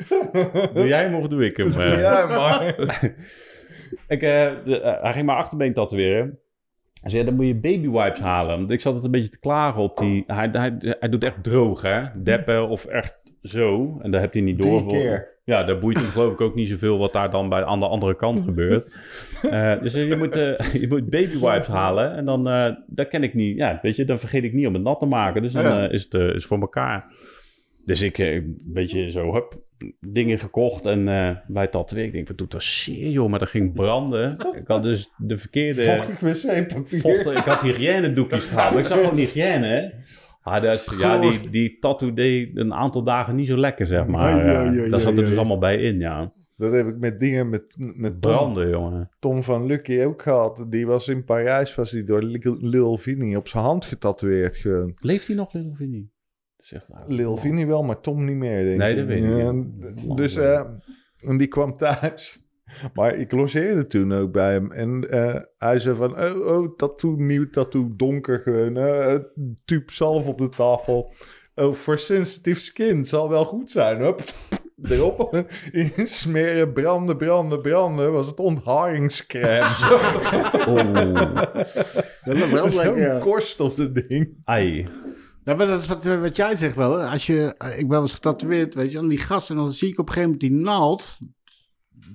doe 0.75 0.87
jij 0.87 1.03
hem 1.03 1.15
of 1.15 1.29
doe 1.29 1.45
ik 1.45 1.57
hem? 1.57 1.73
eh? 1.81 2.01
Ja, 2.01 2.27
maar... 2.27 2.75
Ik, 4.09 4.23
eh, 4.23 4.51
de, 4.65 4.81
eh, 4.81 5.03
hij 5.03 5.13
ging 5.13 5.27
maar 5.27 5.37
achterbeen 5.37 5.73
tatoeëren. 5.73 6.39
Hij 7.01 7.11
zei, 7.11 7.25
dan 7.25 7.35
moet 7.35 7.47
je 7.47 7.55
baby 7.55 7.89
wipes 7.91 8.21
halen. 8.21 8.59
Want 8.59 8.71
ik 8.71 8.81
zat 8.81 8.95
het 8.95 9.05
een 9.05 9.11
beetje 9.11 9.29
te 9.31 9.39
klagen 9.39 9.83
op 9.83 9.97
die... 9.99 10.25
Hij, 10.27 10.49
hij, 10.53 10.75
hij 10.79 11.09
doet 11.09 11.25
echt 11.25 11.43
droog, 11.43 11.83
hè. 11.83 12.03
Deppen 12.23 12.69
of 12.69 12.85
echt 12.85 13.21
zo. 13.43 13.99
En 14.03 14.11
daar 14.11 14.21
heb 14.21 14.33
hij 14.33 14.43
niet 14.43 14.61
Drie 14.61 14.71
door. 14.71 14.87
keer. 14.89 15.29
Ja, 15.45 15.65
daar 15.65 15.79
boeit 15.79 15.97
hem 15.97 16.07
geloof 16.07 16.33
ik 16.33 16.41
ook 16.41 16.55
niet 16.55 16.69
zoveel 16.69 16.99
wat 16.99 17.13
daar 17.13 17.31
dan 17.31 17.49
bij, 17.49 17.65
aan 17.65 17.81
de 17.81 17.89
andere 17.89 18.17
kant 18.17 18.41
gebeurt. 18.49 18.91
Eh, 19.51 19.81
dus 19.81 19.93
je 19.93 20.17
moet, 20.19 20.37
eh, 20.37 20.73
je 20.73 20.89
moet 20.89 21.11
baby 21.11 21.39
wipes 21.39 21.67
halen. 21.67 22.17
En 22.17 22.25
dan, 22.25 22.49
eh 22.49 22.75
dat 22.87 23.09
ken 23.09 23.23
ik 23.23 23.35
niet. 23.35 23.57
Ja, 23.57 23.79
weet 23.83 23.97
je, 23.97 24.05
dan 24.05 24.19
vergeet 24.19 24.45
ik 24.45 24.53
niet 24.53 24.67
om 24.67 24.75
het 24.75 24.83
nat 24.83 24.99
te 24.99 25.07
maken. 25.07 25.43
Dus 25.43 25.53
dan 25.53 25.91
is 25.91 26.03
het 26.09 26.15
is 26.35 26.47
voor 26.47 26.61
elkaar. 26.61 27.13
Dus 27.85 28.03
ik, 28.03 28.19
eh, 28.19 28.43
weet 28.73 28.91
je, 28.91 29.11
zo, 29.11 29.33
hup, 29.33 29.59
dingen 30.01 30.39
gekocht. 30.39 30.87
En 30.87 31.09
eh, 31.09 31.37
bij 31.47 31.63
het 31.63 31.73
tatoeëren, 31.73 32.07
ik 32.07 32.13
denk, 32.13 32.29
wat 32.29 32.39
doet 32.39 32.51
dat 32.51 32.63
zeer, 32.63 33.11
joh. 33.11 33.31
Maar 33.31 33.39
dat 33.39 33.49
ging 33.49 33.73
branden. 33.73 34.37
Ik 34.57 34.67
had 34.67 34.83
dus 34.83 35.11
de 35.17 35.39
verkeerde... 35.39 35.85
Vochtig 35.85 36.21
wc-papier. 36.21 37.33
Ik 37.37 37.45
had 37.45 37.61
hygiënedoekjes 37.61 38.45
gehaald. 38.45 38.73
maar 38.73 38.81
Ik 38.81 38.87
zag 38.87 39.01
gewoon 39.01 39.17
hygiëne. 39.17 39.95
Ah, 40.43 40.63
dat 40.63 40.73
is, 40.73 40.99
ja, 40.99 41.19
die, 41.19 41.51
die 41.51 41.79
tattoo 41.79 42.13
deed 42.13 42.57
een 42.57 42.75
aantal 42.75 43.03
dagen 43.03 43.37
niet 43.37 43.47
zo 43.47 43.57
lekker, 43.57 43.87
zeg 43.87 44.07
maar. 44.07 44.45
Ja, 44.45 44.67
oei, 44.67 44.81
oei, 44.81 44.91
Daar 44.91 45.01
zat 45.01 45.19
er 45.19 45.25
dus 45.25 45.37
allemaal 45.37 45.59
bij 45.59 45.77
in, 45.77 45.99
ja. 45.99 46.33
Dat 46.57 46.75
heb 46.75 46.87
ik 46.87 46.99
met 46.99 47.21
dingen 47.21 47.49
met, 47.49 47.63
met 47.77 48.11
Tom, 48.11 48.21
Branden, 48.21 48.69
jongen. 48.69 49.11
Tom 49.19 49.43
van 49.43 49.67
Lucky 49.67 50.01
ook 50.01 50.23
gehad. 50.23 50.65
Die 50.69 50.87
was 50.87 51.09
in 51.09 51.25
Parijs, 51.25 51.75
was 51.75 51.91
hij 51.91 52.05
door 52.05 52.23
Lil 52.23 52.57
Lil 52.61 52.97
Vini 52.97 53.37
op 53.37 53.49
zijn 53.49 53.65
hand 53.65 53.85
getatoeëerd. 53.85 54.57
gewoon. 54.57 54.93
Leeft 55.01 55.27
hij 55.27 55.37
nog, 55.37 55.53
Lil 55.53 55.73
Vinnie? 55.75 56.11
Lil 57.07 57.37
Vini 57.37 57.67
wel, 57.67 57.83
maar 57.83 58.01
Tom 58.01 58.25
niet 58.25 58.37
meer, 58.37 58.65
denk 58.65 58.79
Nee, 58.79 58.91
ik. 58.91 58.97
dat 58.97 59.07
weet 59.07 59.17
ik 59.25 59.29
niet. 59.29 59.39
Ja, 59.39 60.15
dus 60.15 60.33
geleden. 60.33 60.81
eh, 61.23 61.29
en 61.31 61.39
die 61.39 61.47
kwam 61.47 61.77
thuis. 61.77 62.39
Maar 62.95 63.15
ik 63.15 63.33
logeerde 63.33 63.87
toen 63.87 64.13
ook 64.13 64.33
bij 64.33 64.53
hem. 64.53 64.73
En 64.73 65.11
eh, 65.11 65.41
hij 65.59 65.79
zei 65.79 65.97
van, 65.97 66.21
oh, 66.21 66.47
oh, 66.47 66.77
tattoo, 66.77 67.15
nieuw 67.17 67.51
tattoo, 67.51 67.93
donker 67.97 68.39
gewoon. 68.39 68.77
eh 68.77 69.15
tube 69.65 69.93
zalf 69.93 70.27
op 70.29 70.39
de 70.39 70.49
tafel. 70.49 71.13
Oh, 71.55 71.73
voor 71.75 71.99
sensitive 71.99 72.61
skin, 72.61 73.07
zal 73.07 73.29
wel 73.29 73.45
goed 73.45 73.71
zijn. 73.71 74.01
Hup, 74.01 74.21
erop, 74.91 75.45
smeren, 76.05 76.73
branden, 76.73 77.17
branden, 77.17 77.61
branden. 77.61 78.13
Was 78.13 78.27
het 78.27 78.39
ontharingscrème. 78.39 79.67
Oh, 80.69 80.95
Dat 82.25 82.37
is 82.37 82.51
wel 82.51 82.69
lekker. 82.71 83.19
korst 83.19 83.61
op 83.61 83.77
het 83.77 84.09
ding. 84.09 84.29
ai. 84.45 84.89
Ja, 85.45 85.55
maar 85.55 85.67
dat 85.67 85.81
is 85.81 85.87
wat, 85.87 86.05
wat 86.05 86.37
jij 86.37 86.57
zegt 86.57 86.77
wel. 86.77 86.99
hè. 86.99 87.07
Als 87.09 87.27
je, 87.27 87.55
eh, 87.59 87.71
ik 87.71 87.79
ben 87.81 87.89
wel 87.89 88.01
eens 88.01 88.13
getatoeëerd, 88.13 88.75
weet 88.75 88.93
je, 88.93 88.99
en 88.99 89.09
die 89.09 89.19
gasten, 89.19 89.57
en 89.57 89.63
dan 89.63 89.73
zie 89.73 89.89
ik 89.89 89.99
op 89.99 90.07
een 90.09 90.13
gegeven 90.15 90.33
moment 90.39 90.51
die 90.53 90.65
naald, 90.65 91.19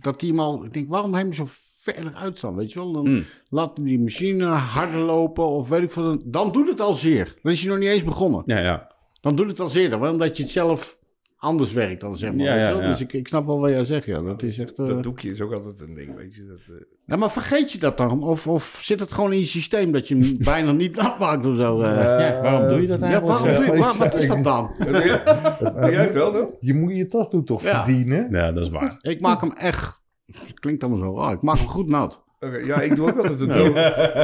dat 0.02 0.20
die 0.20 0.30
hem 0.30 0.40
al, 0.40 0.66
ik 0.66 0.74
denk, 0.74 0.90
waarom 0.90 1.14
hij 1.14 1.34
zo 1.34 1.46
verder 1.78 2.14
uitstaan, 2.14 2.56
weet 2.56 2.72
je 2.72 2.80
wel? 2.80 2.92
Dan 2.92 3.10
Mm. 3.10 3.24
laat 3.50 3.76
die 3.76 4.00
machine 4.00 4.46
harder 4.46 5.00
lopen 5.00 5.48
of 5.48 5.70
weet 5.70 5.82
ik 5.84 5.92
veel. 5.92 6.22
Dan 6.26 6.52
doet 6.52 6.68
het 6.68 6.80
al 6.82 6.94
zeer. 6.94 7.36
Dan 7.42 7.52
is 7.52 7.62
je 7.62 7.70
nog 7.70 7.78
niet 7.78 7.88
eens 7.90 8.04
begonnen. 8.04 8.44
Ja, 8.46 8.60
ja. 8.60 8.92
Dan 9.22 9.36
doet 9.36 9.48
het 9.48 9.60
al 9.60 9.70
zeer, 9.70 10.10
omdat 10.10 10.38
je 10.38 10.44
het 10.44 10.52
zelf 10.52 10.98
anders 11.38 11.74
werkt 11.74 12.02
dan, 12.02 12.16
zeg 12.18 12.34
maar. 12.34 12.46
Ja, 12.46 12.56
ja, 12.56 12.70
ja. 12.70 12.88
Dus 12.88 13.02
ik, 13.02 13.14
ik 13.14 13.28
snap 13.28 13.46
wel 13.46 13.60
wat 13.60 13.70
jij 13.70 13.86
zegt, 13.86 14.06
ja. 14.06 14.22
Dat 14.22 14.44
is 14.44 14.60
echt... 14.60 14.80
eh, 14.80 14.86
Dat 14.86 15.04
doekje 15.04 15.32
is 15.32 15.42
ook 15.42 15.54
altijd 15.54 15.82
een 15.82 15.94
ding, 15.94 16.16
weet 16.16 16.36
je. 16.36 16.46
Dat, 16.46 16.58
eh, 16.78 16.86
Ja, 17.06 17.16
maar 17.16 17.32
vergeet 17.32 17.72
je 17.72 17.78
dat 17.80 17.98
dan? 17.98 18.24
Of, 18.24 18.48
of 18.48 18.80
zit 18.84 19.00
het 19.00 19.12
gewoon 19.12 19.32
in 19.32 19.38
je 19.40 19.44
systeem 19.46 19.92
dat 19.92 20.08
je 20.08 20.16
hem 20.18 20.36
bijna 20.54 20.72
niet 20.72 20.96
nat 20.96 21.20
maakt 21.20 21.46
of 21.46 21.56
zo? 21.56 21.82
eh? 21.82 21.90
Ja, 22.20 22.42
waarom 22.42 22.70
doe 22.70 22.82
je 22.82 22.88
dat 22.88 23.00
ja, 23.00 23.06
eigenlijk? 23.06 23.40
waarom 23.40 23.56
doe 23.56 23.66
je, 23.66 23.72
ik 23.74 23.84
waar- 23.84 23.98
wat 23.98 24.16
is 24.16 24.28
dat 24.28 24.44
dan? 24.44 24.72
doe 25.82 25.92
jij 25.92 26.04
het 26.04 26.14
wel 26.14 26.32
dan? 26.32 26.56
Je 26.60 26.74
moet 26.74 26.96
je 26.96 27.06
tattoo 27.06 27.44
toch 27.44 27.64
Ja. 27.64 27.84
verdienen? 27.84 28.28
Ja, 28.32 28.52
dat 28.52 28.64
is 28.64 28.70
waar. 28.70 28.98
Ik 29.02 29.22
maak 29.22 29.42
hem 29.42 29.52
echt. 29.52 30.04
Klinkt 30.54 30.84
allemaal 30.84 31.02
zo. 31.14 31.26
Oh, 31.26 31.32
ik 31.32 31.42
maak 31.42 31.58
hem 31.58 31.68
goed 31.68 31.88
nat. 31.90 32.24
Oké, 32.46 32.58
ja, 32.58 32.82
ik 32.82 32.96
doe 32.96 33.10
ook 33.10 33.18
altijd 33.18 33.40
een 33.40 33.48
droog... 33.58 33.70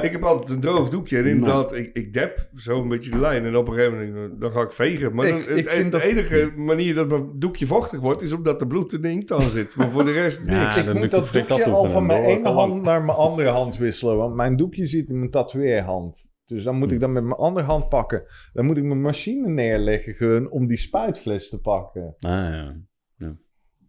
ik 0.04 0.12
heb 0.12 0.24
altijd 0.24 0.50
een 0.50 0.60
droog 0.60 0.90
doekje. 0.90 1.18
En 1.18 1.26
inderdaad, 1.26 1.74
ik, 1.74 1.90
ik 1.94 2.14
dep 2.14 2.50
zo 2.54 2.82
een 2.82 2.88
beetje 2.88 3.12
de 3.12 3.20
lijn. 3.20 3.46
En 3.46 3.56
op 3.56 3.68
een 3.68 3.74
gegeven 3.74 4.14
moment, 4.14 4.42
dan 4.42 4.52
ga 4.52 4.62
ik 4.62 4.72
vegen. 4.72 5.16
Maar 5.16 5.26
Ik- 5.26 5.32
dan, 5.48 5.58
ik 5.58 5.66
het, 5.66 5.74
vind 5.74 5.92
de 5.92 6.04
enige 6.04 6.52
manier 6.56 6.96
dat 6.96 7.08
mijn 7.08 7.32
doekje 7.40 7.66
vochtig 7.66 8.00
wordt... 8.00 8.22
is 8.22 8.34
omdat 8.34 8.62
er 8.62 8.68
bloed 8.68 8.94
in 8.94 9.02
de 9.02 9.10
inkt 9.10 9.32
aan 9.32 9.42
zit. 9.42 9.76
Maar 9.76 9.90
voor 9.90 10.04
de 10.06 10.12
rest 10.12 10.48
Ja, 10.48 10.64
niks. 10.64 10.78
ik 10.78 10.94
moet 10.94 11.04
ik 11.04 11.10
dat 11.12 11.30
doekje 11.34 11.64
al 11.66 11.86
van 11.86 12.06
mijn 12.06 12.24
ene 12.24 12.42
Kan 12.42 12.54
hand 12.54 12.82
naar 12.84 13.04
mijn 13.04 13.18
andere 13.18 13.50
hand 13.50 13.78
wisselen. 13.78 14.18
Want 14.18 14.36
mijn 14.36 14.56
doekje 14.58 14.86
zit 14.88 15.10
in 15.10 15.18
mijn 15.20 15.32
tatoeëerhand. 15.32 16.30
Dus 16.46 16.64
dan 16.64 16.76
moet 16.76 16.92
ik 16.92 17.00
dan 17.00 17.12
met 17.12 17.24
mijn 17.24 17.36
andere 17.36 17.66
hand 17.66 17.90
pakken. 17.90 18.24
Dan 18.54 18.66
moet 18.66 18.78
ik 18.78 18.84
mijn 18.84 19.02
machine 19.02 19.48
neerleggen 19.50 20.14
gewoon 20.14 20.50
om 20.50 20.68
die 20.68 20.78
spuitfles 20.78 21.50
te 21.50 21.60
pakken. 21.62 22.16
Ah, 22.20 22.32
ja. 22.32 22.76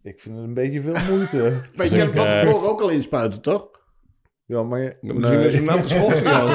Ik 0.03 0.21
vind 0.21 0.37
het 0.37 0.45
een 0.45 0.55
beetje 0.55 0.81
veel 0.83 0.97
moeite. 1.11 1.61
Maar 1.77 1.87
je 1.87 1.91
kan 1.91 1.99
hem 2.01 2.09
ik, 2.09 2.15
van 2.15 2.27
eh, 2.27 2.41
tevoren 2.41 2.69
ook 2.71 2.81
al 2.81 2.89
inspuiten, 2.89 3.41
toch? 3.43 3.69
Ja, 4.47 4.63
maar... 4.63 4.81
je- 4.81 4.97
Misschien 5.01 5.37
nee. 5.39 5.47
is 5.47 5.55
een 5.55 5.65
natte 5.65 5.89
schorsing 5.89 6.27
aan. 6.29 6.49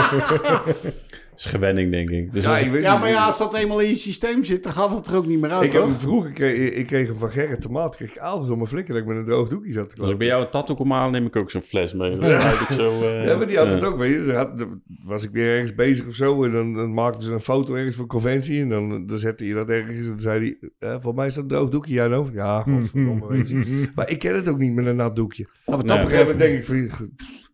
is 1.35 1.45
gewenning, 1.45 1.91
denk 1.91 2.09
ik. 2.09 2.33
Dus 2.33 2.43
Ja, 2.43 2.51
als- 2.53 2.61
ik 2.61 2.71
weet 2.71 2.83
Ja, 2.83 2.91
niet. 2.91 2.99
maar 3.01 3.09
ja, 3.09 3.25
als 3.25 3.37
dat 3.37 3.53
eenmaal 3.55 3.79
in 3.79 3.87
je 3.89 3.95
systeem 3.95 4.43
zit, 4.43 4.63
dan 4.63 4.71
gaat 4.73 4.91
het 4.93 5.07
er 5.07 5.15
ook 5.15 5.25
niet 5.25 5.39
meer 5.39 5.49
uit, 5.51 5.63
Ik 5.63 5.71
heb 5.71 5.81
toch? 5.81 5.99
vroeger 6.01 6.31
kreeg, 6.31 6.71
ik 6.71 6.85
kreeg 6.87 7.07
hem 7.07 7.17
van 7.17 7.31
Gerrit 7.31 7.61
Tomaat. 7.61 7.95
Kreeg 7.95 8.09
ik 8.15 8.17
altijd 8.17 8.49
om 8.51 8.57
mijn 8.57 8.69
flikker 8.69 8.93
dat 8.93 9.03
ik 9.03 9.09
met 9.09 9.17
een 9.17 9.25
droog 9.25 9.49
doekje 9.49 9.71
zat 9.71 9.89
te 9.95 10.01
als 10.01 10.11
ik 10.11 10.17
bij 10.17 10.27
jou 10.27 10.43
een 10.43 10.49
tattoo 10.49 10.75
kom 10.75 10.91
halen, 10.91 11.11
neem 11.11 11.25
ik 11.25 11.35
ook 11.35 11.51
zo'n 11.51 11.61
fles 11.61 11.93
mee. 11.93 12.17
Dan 12.17 12.31
ik 12.31 12.67
zo... 12.71 13.01
eh, 13.01 13.25
Ja, 13.25 13.37
maar 13.37 13.47
die 13.47 13.57
had 13.57 13.67
het 13.71 13.83
ook, 13.83 13.97
weet 13.97 14.13
je. 14.25 14.33
Had- 14.33 14.65
was 15.03 15.23
ik 15.23 15.29
weer 15.31 15.53
ergens 15.53 15.75
bezig 15.75 16.07
of 16.07 16.13
zo. 16.15 16.43
En 16.43 16.51
dan, 16.51 16.73
dan 16.73 16.93
maakten 16.93 17.21
ze 17.23 17.31
een 17.31 17.39
foto 17.39 17.75
ergens 17.75 17.95
voor 17.95 18.07
conventie. 18.07 18.61
En 18.61 18.69
dan, 18.69 19.05
dan 19.07 19.17
zette 19.17 19.45
je 19.47 19.53
dat 19.53 19.69
ergens. 19.69 19.97
En 19.97 20.07
dan 20.07 20.19
zei 20.19 20.57
hij, 20.59 20.69
eh, 20.89 20.95
voor 21.01 21.13
mij 21.15 21.25
is 21.27 21.33
dat 21.33 21.43
een 21.43 21.49
droog 21.49 21.69
doekje 21.69 22.01
aan 22.01 22.13
hoofd. 22.13 22.33
Ja, 22.33 22.61
godverdomme, 22.69 23.27
weet 23.27 23.49
je. 23.49 23.89
Maar 23.95 24.09
ik 24.09 24.19
ken 24.19 24.35
het 24.35 24.47
ook 24.47 24.57
niet 24.57 24.73
met 24.73 24.85
een 24.85 24.95
nat 24.95 25.15
doekje. 25.15 25.43
Op 25.43 25.49
Ja, 25.65 25.75
wat, 25.75 25.85
Nee. 25.85 25.97
een 25.97 26.09
gegeven 26.09 26.37
betreft, 26.37 26.67
moment 26.67 26.67
denk 26.67 26.89
ik 26.89 26.93
van... 26.95 27.09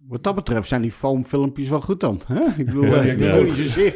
wat 0.07 0.23
dat 0.23 0.35
betreft 0.35 0.67
zijn 0.67 0.81
die 0.81 0.91
foamfilmpjes 0.91 1.69
wel 1.69 1.81
goed 1.81 1.99
dan. 1.99 2.21
Hè? 2.27 2.41
Ik 2.57 2.65
bedoel, 2.65 2.85
Ja, 2.85 2.93
eh, 2.95 3.01
die 3.01 3.11
ik 3.11 3.19
heb 3.19 3.27
ik 3.27 3.33
doe 3.33 3.41
ook. 3.41 3.47
niet 3.47 3.55
zozeer. 3.55 3.93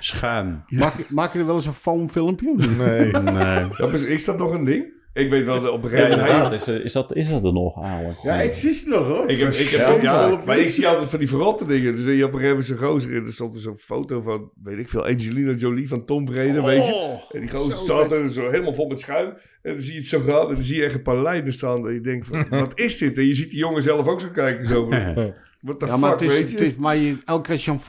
Schuim. 0.00 0.62
Maak, 0.68 0.96
je- 0.96 1.04
maak 1.08 1.32
je 1.32 1.38
er 1.38 1.46
wel 1.46 1.54
eens 1.54 1.66
een 1.66 1.72
foamfilmpje? 1.72 2.54
Nee. 2.78 3.10
Nee. 3.12 3.68
Dat 3.76 3.92
is, 3.92 4.02
is 4.02 4.24
dat 4.24 4.38
nog 4.38 4.52
een 4.52 4.64
ding? 4.64 4.98
Ik 5.12 5.30
weet 5.30 5.44
wel, 5.44 5.60
dat 5.60 5.70
op 5.70 5.84
een 5.84 5.90
gegeven 5.90 6.18
moment... 6.18 6.52
Is, 6.52 6.66
eh, 6.68 6.74
is, 6.84 6.92
dat, 6.92 7.14
is 7.14 7.28
dat 7.28 7.44
er 7.44 7.52
nog, 7.52 7.84
eigenlijk? 7.84 8.18
Ja, 8.22 8.34
ik 8.40 8.52
zie 8.54 8.72
ze 8.72 8.88
nog 8.88 9.06
hoor. 9.06 9.28
Ik 9.30 9.38
heb, 9.38 9.52
ik 9.52 9.68
heb, 9.68 10.02
Ja, 10.02 10.40
maar 10.46 10.58
ik 10.58 10.70
zie 10.70 10.88
altijd 10.88 11.08
van 11.10 11.18
die 11.18 11.28
verrotte 11.28 11.66
dingen. 11.66 11.94
Dus 11.94 12.04
je 12.04 12.10
op 12.10 12.32
een 12.32 12.38
gegeven 12.40 12.48
moment 12.48 12.66
zo'n 12.66 12.76
gozer 12.76 13.16
en 13.16 13.26
er 13.26 13.32
stond 13.32 13.54
er 13.54 13.60
zo'n 13.60 13.76
foto 13.78 14.20
van, 14.20 14.50
weet 14.62 14.78
ik 14.78 14.88
veel, 14.88 15.06
Angelina 15.06 15.52
Jolie 15.52 15.88
van 15.88 16.04
Tom 16.04 16.24
Brady, 16.24 16.60
weet 16.60 16.86
je. 16.86 16.92
Oh, 16.92 17.20
En 17.34 17.40
die 17.40 17.50
gozer 17.50 17.72
staat 17.78 17.98
lekker. 17.98 18.20
er 18.20 18.28
zo 18.32 18.50
helemaal 18.50 18.74
vol 18.74 18.88
met 18.88 19.00
schuim. 19.00 19.28
En 19.62 19.72
dan 19.72 19.80
zie 19.80 19.92
je 19.92 19.98
het 19.98 20.08
zo 20.08 20.20
gaan 20.20 20.48
en 20.48 20.54
dan 20.54 20.62
zie 20.64 20.76
je 20.76 20.84
echt 20.84 20.94
een 20.94 21.02
paar 21.02 21.22
lijnen 21.22 21.52
staan. 21.52 21.86
En 21.86 21.94
je 21.94 22.00
denkt 22.00 22.26
van, 22.26 22.46
wat 22.60 22.78
is 22.78 22.98
dit? 22.98 23.18
En 23.18 23.26
je 23.26 23.34
ziet 23.34 23.50
die 23.50 23.58
jongen 23.58 23.82
zelf 23.82 24.06
ook 24.08 24.20
zo 24.20 24.28
kijken. 24.34 24.66
Zo 24.66 24.84
van, 24.90 25.14
what 25.60 25.80
the 25.80 25.86
Ja, 25.86 25.96
maar, 25.96 26.10
fuck, 26.10 26.20
het 26.20 26.30
is, 26.30 26.36
weet 26.38 26.50
je? 26.50 26.56
het 26.56 26.66
is, 26.66 26.76
maar 26.76 26.96
je, 26.96 27.16
elke 27.24 27.42
keer 27.42 27.52
als 27.52 27.64
je 27.64 27.70
een 27.70 27.80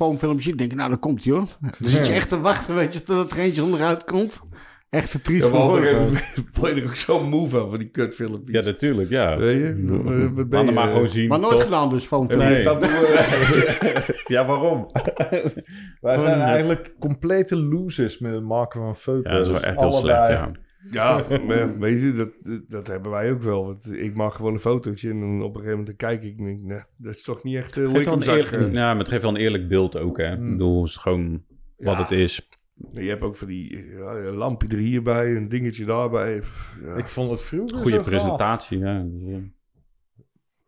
ziet, 0.41 0.57
denk 0.57 0.69
je, 0.72 0.76
nou, 0.78 0.89
dan 0.89 0.99
komt 0.99 1.24
hij 1.24 1.34
hoor. 1.34 1.47
Dan 1.80 1.89
zit 1.89 2.07
je 2.07 2.13
echt 2.13 2.30
te 2.30 2.39
wachten, 2.39 2.76
weet 2.76 2.93
je, 2.93 3.03
totdat 3.03 3.32
er 3.32 3.38
eentje 3.38 3.63
onderuit 3.63 4.03
komt. 4.03 4.41
Echt 4.89 5.11
Ja, 5.43 5.49
van 5.49 5.61
een 5.61 5.67
worden. 5.67 5.84
gegeven 5.88 6.05
moment 6.05 6.57
word 6.57 6.76
je 6.76 6.82
er 6.82 6.88
ook 6.88 6.95
zo 6.95 7.24
moe 7.24 7.49
van, 7.49 7.69
van 7.69 7.80
die 7.80 7.89
kutfilmpjes. 7.89 8.59
Ja, 8.59 8.65
natuurlijk, 8.72 9.09
ja. 9.09 9.38
Weet 9.38 9.59
je? 9.59 9.84
Wat- 9.88 10.03
wat 10.03 10.49
ben 10.49 10.49
Laat 10.49 10.51
hem 10.51 10.65
je, 10.65 10.72
maar 10.72 10.86
eh, 10.88 10.91
gewoon 10.91 11.07
zien. 11.07 11.28
Maar 11.28 11.39
nooit 11.39 11.53
toch? 11.53 11.63
gedaan 11.63 11.89
dus, 11.89 12.05
foamfilmpjes. 12.05 12.53
Nee. 12.53 12.63
dat 12.63 12.82
doen 12.82 12.89
we... 12.89 14.19
Ja, 14.34 14.45
waarom? 14.45 14.89
Wij 16.01 16.19
zijn 16.19 16.38
nee. 16.38 16.47
eigenlijk 16.47 16.93
complete 16.99 17.57
losers 17.57 18.19
met 18.19 18.34
het 18.34 18.43
maken 18.43 18.82
van 18.82 18.95
foto's. 18.95 19.24
Ja, 19.32 19.38
dat 19.38 19.45
is 19.45 19.51
wel 19.51 19.61
echt 19.61 19.80
heel 19.80 19.91
slecht, 19.91 20.28
ja. 20.28 20.51
Ja, 20.91 21.25
maar 21.47 21.79
weet 21.79 22.01
je, 22.01 22.13
dat, 22.13 22.61
dat 22.69 22.88
hebben 22.88 23.11
wij 23.11 23.32
ook 23.32 23.41
wel. 23.41 23.65
Want 23.65 23.93
ik 23.93 24.15
maak 24.15 24.34
gewoon 24.34 24.53
een 24.53 24.59
fotootje 24.59 25.09
en 25.09 25.19
dan 25.19 25.41
op 25.41 25.55
een 25.55 25.61
gegeven 25.61 25.69
moment 25.69 25.88
dan 25.88 25.95
kijk 26.09 26.23
ik 26.23 26.38
en 26.38 26.45
denk, 26.45 26.61
nee, 26.61 26.82
dat 26.97 27.15
is 27.15 27.23
toch 27.23 27.43
niet 27.43 27.55
echt 27.55 27.77
uh, 27.77 27.84
eerlijk, 27.93 28.73
ja, 28.73 28.89
maar 28.89 28.97
het 28.97 29.09
geeft 29.09 29.21
wel 29.21 29.32
een 29.32 29.38
eerlijk 29.41 29.67
beeld 29.67 29.97
ook, 29.97 30.17
hè. 30.17 30.34
Ik 30.34 30.49
bedoel, 30.49 30.82
het 30.82 30.89
is 30.89 30.97
gewoon 30.97 31.43
wat 31.77 31.95
Ja. 31.95 32.01
het 32.01 32.11
is. 32.11 32.49
Je 32.91 33.01
hebt 33.09 33.21
ook 33.21 33.36
van 33.36 33.47
die 33.47 33.86
ja, 33.97 34.15
een 34.15 34.36
lampje 34.36 34.67
er 34.67 34.77
hierbij, 34.77 35.36
een 35.36 35.49
dingetje 35.49 35.86
daarbij. 35.86 36.41
Ja. 36.84 36.95
Ik 36.95 37.07
vond 37.07 37.32
het 37.32 37.41
vroeger 37.41 37.77
Goede 37.77 37.95
gaaf. 37.97 38.05
presentatie, 38.05 38.77
ja. 38.77 39.05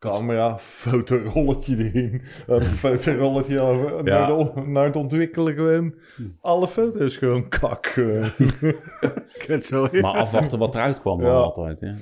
Eh, 0.04 0.12
Camera, 0.12 0.58
fotorolletje 0.60 1.78
erin. 1.78 2.22
Een 2.48 2.62
fotorolletje 2.86 3.60
over, 3.60 4.06
Ja. 4.06 4.28
naar, 4.28 4.28
de, 4.28 4.62
naar 4.68 4.86
het 4.86 4.96
ontwikkelen 4.96 5.54
gewoon. 5.54 5.94
Alle 6.42 6.68
foto's 6.68 7.18
gewoon 7.18 7.48
kak. 7.50 7.86
gewoon. 7.94 8.30
zo. 9.62 9.88
Maar 9.92 10.14
afwachten 10.14 10.60
wat 10.60 10.76
eruit 10.76 11.00
kwam 11.02 11.22
Ja. 11.22 11.30
altijd, 11.32 11.80
hè. 11.80 11.88
Ja. 11.88 11.96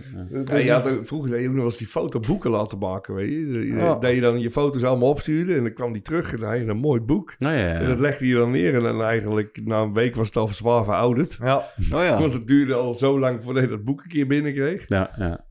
Ja, 0.46 0.56
je 0.58 0.72
had 0.72 0.90
vroeger 1.04 1.32
deed 1.32 1.40
je 1.42 1.46
ook 1.48 1.52
nog 1.54 1.62
wel 1.62 1.70
eens 1.72 1.78
die 1.78 1.88
fotoboeken 1.88 2.52
laten 2.52 2.78
maken, 2.78 3.14
weet 3.16 3.30
je. 3.30 3.72
Ja. 3.76 3.96
Dat 4.00 4.12
je 4.14 4.22
dan 4.22 4.40
je 4.40 4.52
foto's 4.52 4.84
allemaal 4.84 5.10
opstuurde 5.10 5.56
en 5.56 5.64
dan 5.64 5.74
kwam 5.74 5.94
die 5.94 6.02
terug 6.02 6.34
en 6.34 6.40
dan 6.40 6.50
had 6.50 6.58
je 6.60 6.66
een 6.66 6.78
mooi 6.78 7.00
boek. 7.02 7.36
Nou 7.40 7.56
ja, 7.56 7.68
En 7.74 7.88
dat 7.88 8.00
legde 8.00 8.28
je 8.28 8.36
dan 8.36 8.52
neer 8.52 8.76
en 8.76 8.82
dan 8.84 9.02
eigenlijk 9.04 9.60
na 9.64 9.82
een 9.82 9.94
week 9.94 10.16
was 10.16 10.28
het 10.28 10.38
al 10.38 10.48
zwaar 10.48 10.84
verouderd. 10.84 11.38
Ja, 11.44 11.56
Oh 11.94 12.04
ja. 12.04 12.20
Want 12.20 12.34
het 12.34 12.48
duurde 12.48 12.74
al 12.74 12.94
zo 12.94 13.20
lang 13.20 13.44
voordat 13.44 13.64
je 13.64 13.70
dat 13.70 13.84
boek 13.84 14.02
een 14.04 14.10
keer 14.10 14.28
binnenkreeg. 14.28 14.84
ja, 14.88 15.10
ja. 15.18 15.46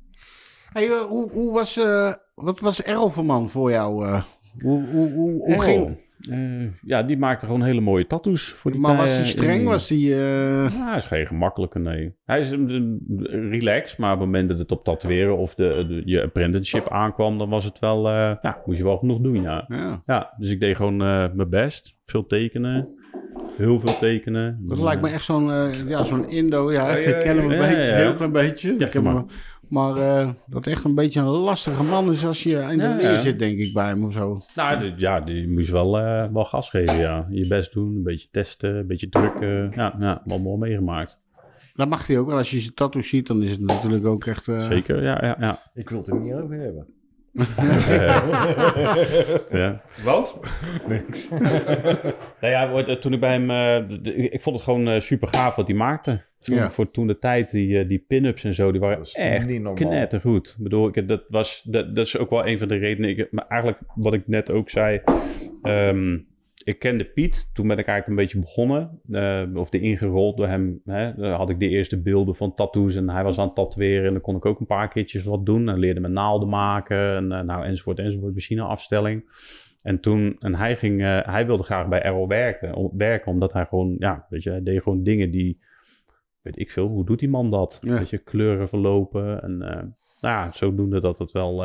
Hey, 0.72 0.84
eh, 0.90 1.00
hoe, 1.00 1.30
hoe 1.30 1.52
was, 1.52 1.76
eh, 1.76 2.12
wat 2.42 2.60
was 2.60 2.82
Erlverman 2.82 3.50
voor 3.50 3.70
jou? 3.70 4.06
eh? 4.06 4.22
hoe, 4.62 4.84
hoe, 4.90 5.12
hoe, 5.12 5.30
hoe 5.30 5.54
Oh, 5.54 5.60
ging... 5.60 5.96
eh, 6.30 6.38
ja, 6.82 7.02
die 7.02 7.16
maakte 7.18 7.46
gewoon 7.46 7.62
hele 7.62 7.80
mooie 7.80 8.06
tattoos. 8.06 8.48
Voor 8.52 8.70
die 8.70 8.80
Maar 8.80 8.96
was 8.96 9.16
hij 9.16 9.26
streng? 9.26 9.64
Was 9.66 9.88
hij... 9.88 9.98
eh, 9.98 10.72
Ja, 10.72 10.88
hij 10.88 10.96
is 10.96 11.04
geen 11.04 11.26
gemakkelijke, 11.26 11.78
nee. 11.78 12.14
Hij 12.24 12.38
is 12.38 12.50
relaxed, 13.50 13.98
maar 13.98 14.12
op 14.12 14.18
het 14.18 14.26
moment 14.26 14.48
dat 14.48 14.58
het 14.58 14.72
op 14.72 14.84
tatoeëren 14.84 15.36
of 15.38 15.54
de, 15.54 15.84
de- 15.88 16.02
je 16.04 16.22
apprenticeship 16.22 16.88
aankwam, 16.88 17.38
dan 17.38 17.48
was 17.48 17.64
het 17.64 17.78
wel, 17.78 18.08
ja, 18.10 18.62
moest 18.66 18.78
je 18.78 18.84
wel 18.84 18.98
genoeg 18.98 19.20
doen, 19.20 19.42
ja. 19.42 19.64
ja. 19.68 20.02
Ja, 20.06 20.34
dus 20.38 20.50
ik 20.50 20.60
deed 20.60 20.76
gewoon 20.76 20.96
mijn 20.96 21.48
best. 21.50 21.96
Veel 22.04 22.26
tekenen. 22.26 22.88
heel 23.56 23.80
veel 23.80 23.98
tekenen. 23.98 24.58
Dat 24.60 24.80
lijkt 24.80 25.02
me 25.02 25.08
echt 25.10 25.24
zo'n 25.24 25.44
ja, 25.86 26.04
zo'n 26.04 26.28
Indo. 26.28 26.72
Ja, 26.72 26.88
Ja, 26.90 26.94
ik 26.96 27.18
ken 27.20 27.36
hem 27.36 27.50
een 27.50 27.56
ja, 27.56 27.58
beetje, 27.68 27.90
ja. 27.90 27.96
heel 27.96 28.14
klein 28.14 28.32
beetje. 28.32 28.74
Ja, 28.78 28.86
ik 28.86 28.92
heb 28.92 29.02
maar- 29.02 29.14
hem, 29.14 29.26
maar 29.70 29.96
eh, 29.96 30.28
dat 30.46 30.66
echt 30.66 30.84
een 30.84 30.94
beetje 30.94 31.20
een 31.20 31.26
lastige 31.26 31.82
man 31.82 32.10
is 32.10 32.24
als 32.26 32.42
je 32.42 32.56
in 32.56 32.78
de 32.78 32.84
Ja, 32.84 32.96
leer 32.96 33.10
ja. 33.12 33.16
zit, 33.16 33.38
denk 33.38 33.58
ik, 33.58 33.72
bij 33.72 33.86
hem 33.86 34.04
of 34.04 34.12
zo. 34.12 34.38
Nou, 34.54 34.78
die- 34.80 34.92
ja, 34.96 35.20
die 35.20 35.48
moest 35.48 35.66
je 35.66 35.72
wel, 35.72 35.98
eh, 35.98 36.26
wel 36.32 36.44
gas 36.44 36.70
geven, 36.70 36.96
ja. 36.98 37.26
Je 37.30 37.46
best 37.46 37.72
doen, 37.72 37.96
een 37.96 38.02
beetje 38.02 38.28
testen, 38.30 38.74
een 38.76 38.86
beetje 38.86 39.08
drukken. 39.08 39.72
Ja, 39.74 39.94
ja 39.98 40.22
allemaal 40.26 40.56
meegemaakt. 40.56 41.20
Dat 41.74 41.88
mag 41.88 42.06
hij 42.06 42.18
ook 42.18 42.26
wel. 42.26 42.36
Als 42.36 42.50
je 42.50 42.58
zijn 42.58 42.74
tattoo 42.74 43.02
ziet, 43.02 43.26
dan 43.26 43.42
is 43.42 43.50
het 43.50 43.60
natuurlijk 43.60 44.06
ook 44.06 44.24
echt... 44.26 44.48
eh, 44.48 44.60
Zeker, 44.60 45.02
ja, 45.02 45.18
ja, 45.24 45.36
ja. 45.40 45.58
Ik 45.74 45.88
wil 45.88 45.98
het 45.98 46.08
er 46.08 46.20
niet 46.20 46.32
over 46.34 46.56
hebben. 46.56 46.86
ja. 49.50 49.80
Want? 50.04 50.38
Nou 52.40 52.52
ja, 52.52 52.70
wat- 52.70 53.00
toen 53.00 53.12
ik 53.12 53.20
bij 53.20 53.32
hem... 53.32 53.50
eh, 53.50 54.32
ik 54.32 54.42
vond 54.42 54.56
het 54.56 54.64
gewoon 54.64 55.00
super 55.02 55.28
gaaf 55.28 55.56
wat 55.56 55.66
hij 55.66 55.76
maakte. 55.76 56.22
Toen, 56.40 56.56
Ja. 56.56 56.70
Voor 56.70 56.90
toen 56.90 57.06
de 57.06 57.18
tijd, 57.18 57.50
die, 57.50 57.78
eh, 57.78 57.88
die 57.88 58.04
pin-ups 58.08 58.44
en 58.44 58.54
zo, 58.54 58.70
die 58.72 58.80
waren 58.80 59.04
echt 59.12 59.46
niet 59.46 59.54
normaal. 59.62 59.74
knettergoed. 59.74 60.54
Ik 60.58 60.62
bedoel, 60.62 60.88
ik, 60.88 61.08
dat, 61.08 61.22
was, 61.28 61.62
dat, 61.64 61.96
dat 61.96 62.06
is 62.06 62.18
ook 62.18 62.30
wel 62.30 62.46
een 62.46 62.58
van 62.58 62.68
de 62.68 62.76
redenen. 62.76 63.10
Ik, 63.10 63.28
maar 63.30 63.44
eigenlijk, 63.48 63.80
wat 63.94 64.14
ik 64.14 64.22
net 64.26 64.50
ook 64.50 64.70
zei... 64.70 65.00
ehm, 65.62 66.18
ik 66.64 66.78
kende 66.78 67.04
Piet, 67.04 67.50
toen 67.54 67.66
ben 67.68 67.78
ik 67.78 67.86
eigenlijk 67.86 68.08
een 68.08 68.24
beetje 68.26 68.40
begonnen. 68.46 69.00
eh, 69.10 69.42
of 69.54 69.70
de 69.70 69.80
ingerold 69.80 70.36
door 70.36 70.46
hem. 70.48 70.80
Hè, 70.84 71.14
dan 71.14 71.32
had 71.32 71.50
ik 71.50 71.58
de 71.58 71.68
eerste 71.68 72.02
beelden 72.02 72.34
van 72.36 72.54
tattoos 72.54 72.94
en 72.94 73.08
hij 73.08 73.24
was 73.24 73.38
aan 73.38 73.46
het 73.46 73.54
tatoeëren. 73.54 74.06
En 74.06 74.12
dan 74.12 74.20
kon 74.22 74.36
ik 74.36 74.46
ook 74.46 74.60
een 74.60 74.66
paar 74.66 74.88
keertjes 74.88 75.24
wat 75.24 75.46
doen. 75.46 75.68
En 75.68 75.78
leerde 75.78 76.00
me 76.00 76.08
naalden 76.08 76.48
maken 76.48 77.16
en 77.16 77.32
eh, 77.32 77.40
nou, 77.40 77.64
enzovoort, 77.64 77.98
enzovoort. 77.98 78.34
Machineafstelling. 78.34 79.30
En 79.82 80.00
toen, 80.00 80.36
en 80.38 80.54
hij 80.54 80.76
ging, 80.76 81.02
eh, 81.02 81.18
hij 81.22 81.46
wilde 81.46 81.62
graag 81.62 81.88
bij 81.88 82.04
Arrow 82.04 82.28
werken, 82.28 82.74
om- 82.74 82.90
werken, 82.96 83.32
omdat 83.32 83.52
hij 83.52 83.64
gewoon, 83.66 83.96
ja, 83.98 84.26
weet 84.28 84.42
je, 84.42 84.50
hij 84.50 84.62
deed 84.62 84.82
gewoon 84.82 85.02
dingen 85.02 85.30
die, 85.30 85.60
weet 86.42 86.58
ik 86.58 86.70
veel, 86.70 86.86
hoe 86.88 87.04
doet 87.04 87.18
die 87.18 87.28
man 87.28 87.50
dat? 87.50 87.78
Ja. 87.82 87.98
Weet 87.98 88.10
je, 88.10 88.18
kleuren 88.18 88.68
verlopen 88.68 89.42
en, 89.42 89.58
nou 89.58 89.86
ja, 90.20 90.52
zodoende 90.52 91.00
dat 91.00 91.18
het 91.18 91.32
wel, 91.32 91.64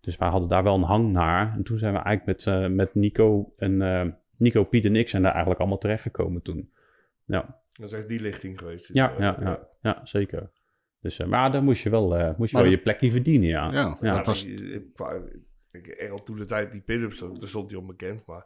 dus 0.00 0.16
wij 0.16 0.28
hadden 0.28 0.48
daar 0.48 0.62
wel 0.62 0.74
een 0.74 0.82
hang 0.82 1.12
naar. 1.12 1.52
En 1.56 1.62
toen 1.62 1.78
zijn 1.78 1.92
we 1.92 1.98
eigenlijk 1.98 2.44
met, 2.44 2.54
eh, 2.54 2.68
met 2.68 2.94
Nico 2.94 3.52
en, 3.56 3.82
eh, 3.82 4.06
Nico, 4.36 4.64
Piet 4.64 4.84
en 4.84 4.96
ik 4.96 5.08
zijn 5.08 5.22
daar 5.22 5.30
eigenlijk 5.30 5.60
allemaal 5.60 5.78
terechtgekomen 5.80 6.42
toen. 6.42 6.72
Ja, 7.24 7.60
Dat 7.72 7.86
is 7.86 7.92
echt 7.92 8.08
die 8.08 8.20
lichting 8.20 8.58
geweest. 8.58 8.90
ja, 8.92 9.12
Eh, 9.12 9.18
ja, 9.18 9.36
ja, 9.40 9.68
ja 9.80 10.00
zeker. 10.06 10.50
Dus, 11.00 11.18
eh, 11.18 11.26
maar 11.26 11.52
dan 11.52 11.64
moest 11.64 11.82
je 11.82 11.90
wel, 11.90 12.16
eh, 12.16 12.36
moest 12.36 12.50
je 12.50 12.56
wel 12.56 12.66
dat- 12.66 12.74
je 12.76 12.82
plekje 12.82 13.10
verdienen, 13.10 13.48
ja. 13.48 13.72
Ja, 13.72 13.98
Ja, 14.00 14.16
dat 14.16 14.26
was... 14.26 14.46
eh, 14.46 14.80
Errol 15.98 16.22
toen 16.22 16.36
de 16.36 16.44
tijd 16.44 16.72
die 16.72 16.80
pin-ups, 16.80 17.18
daar 17.18 17.48
stond 17.48 17.70
hij 17.70 17.80
onbekend. 17.80 18.26
Maar 18.26 18.44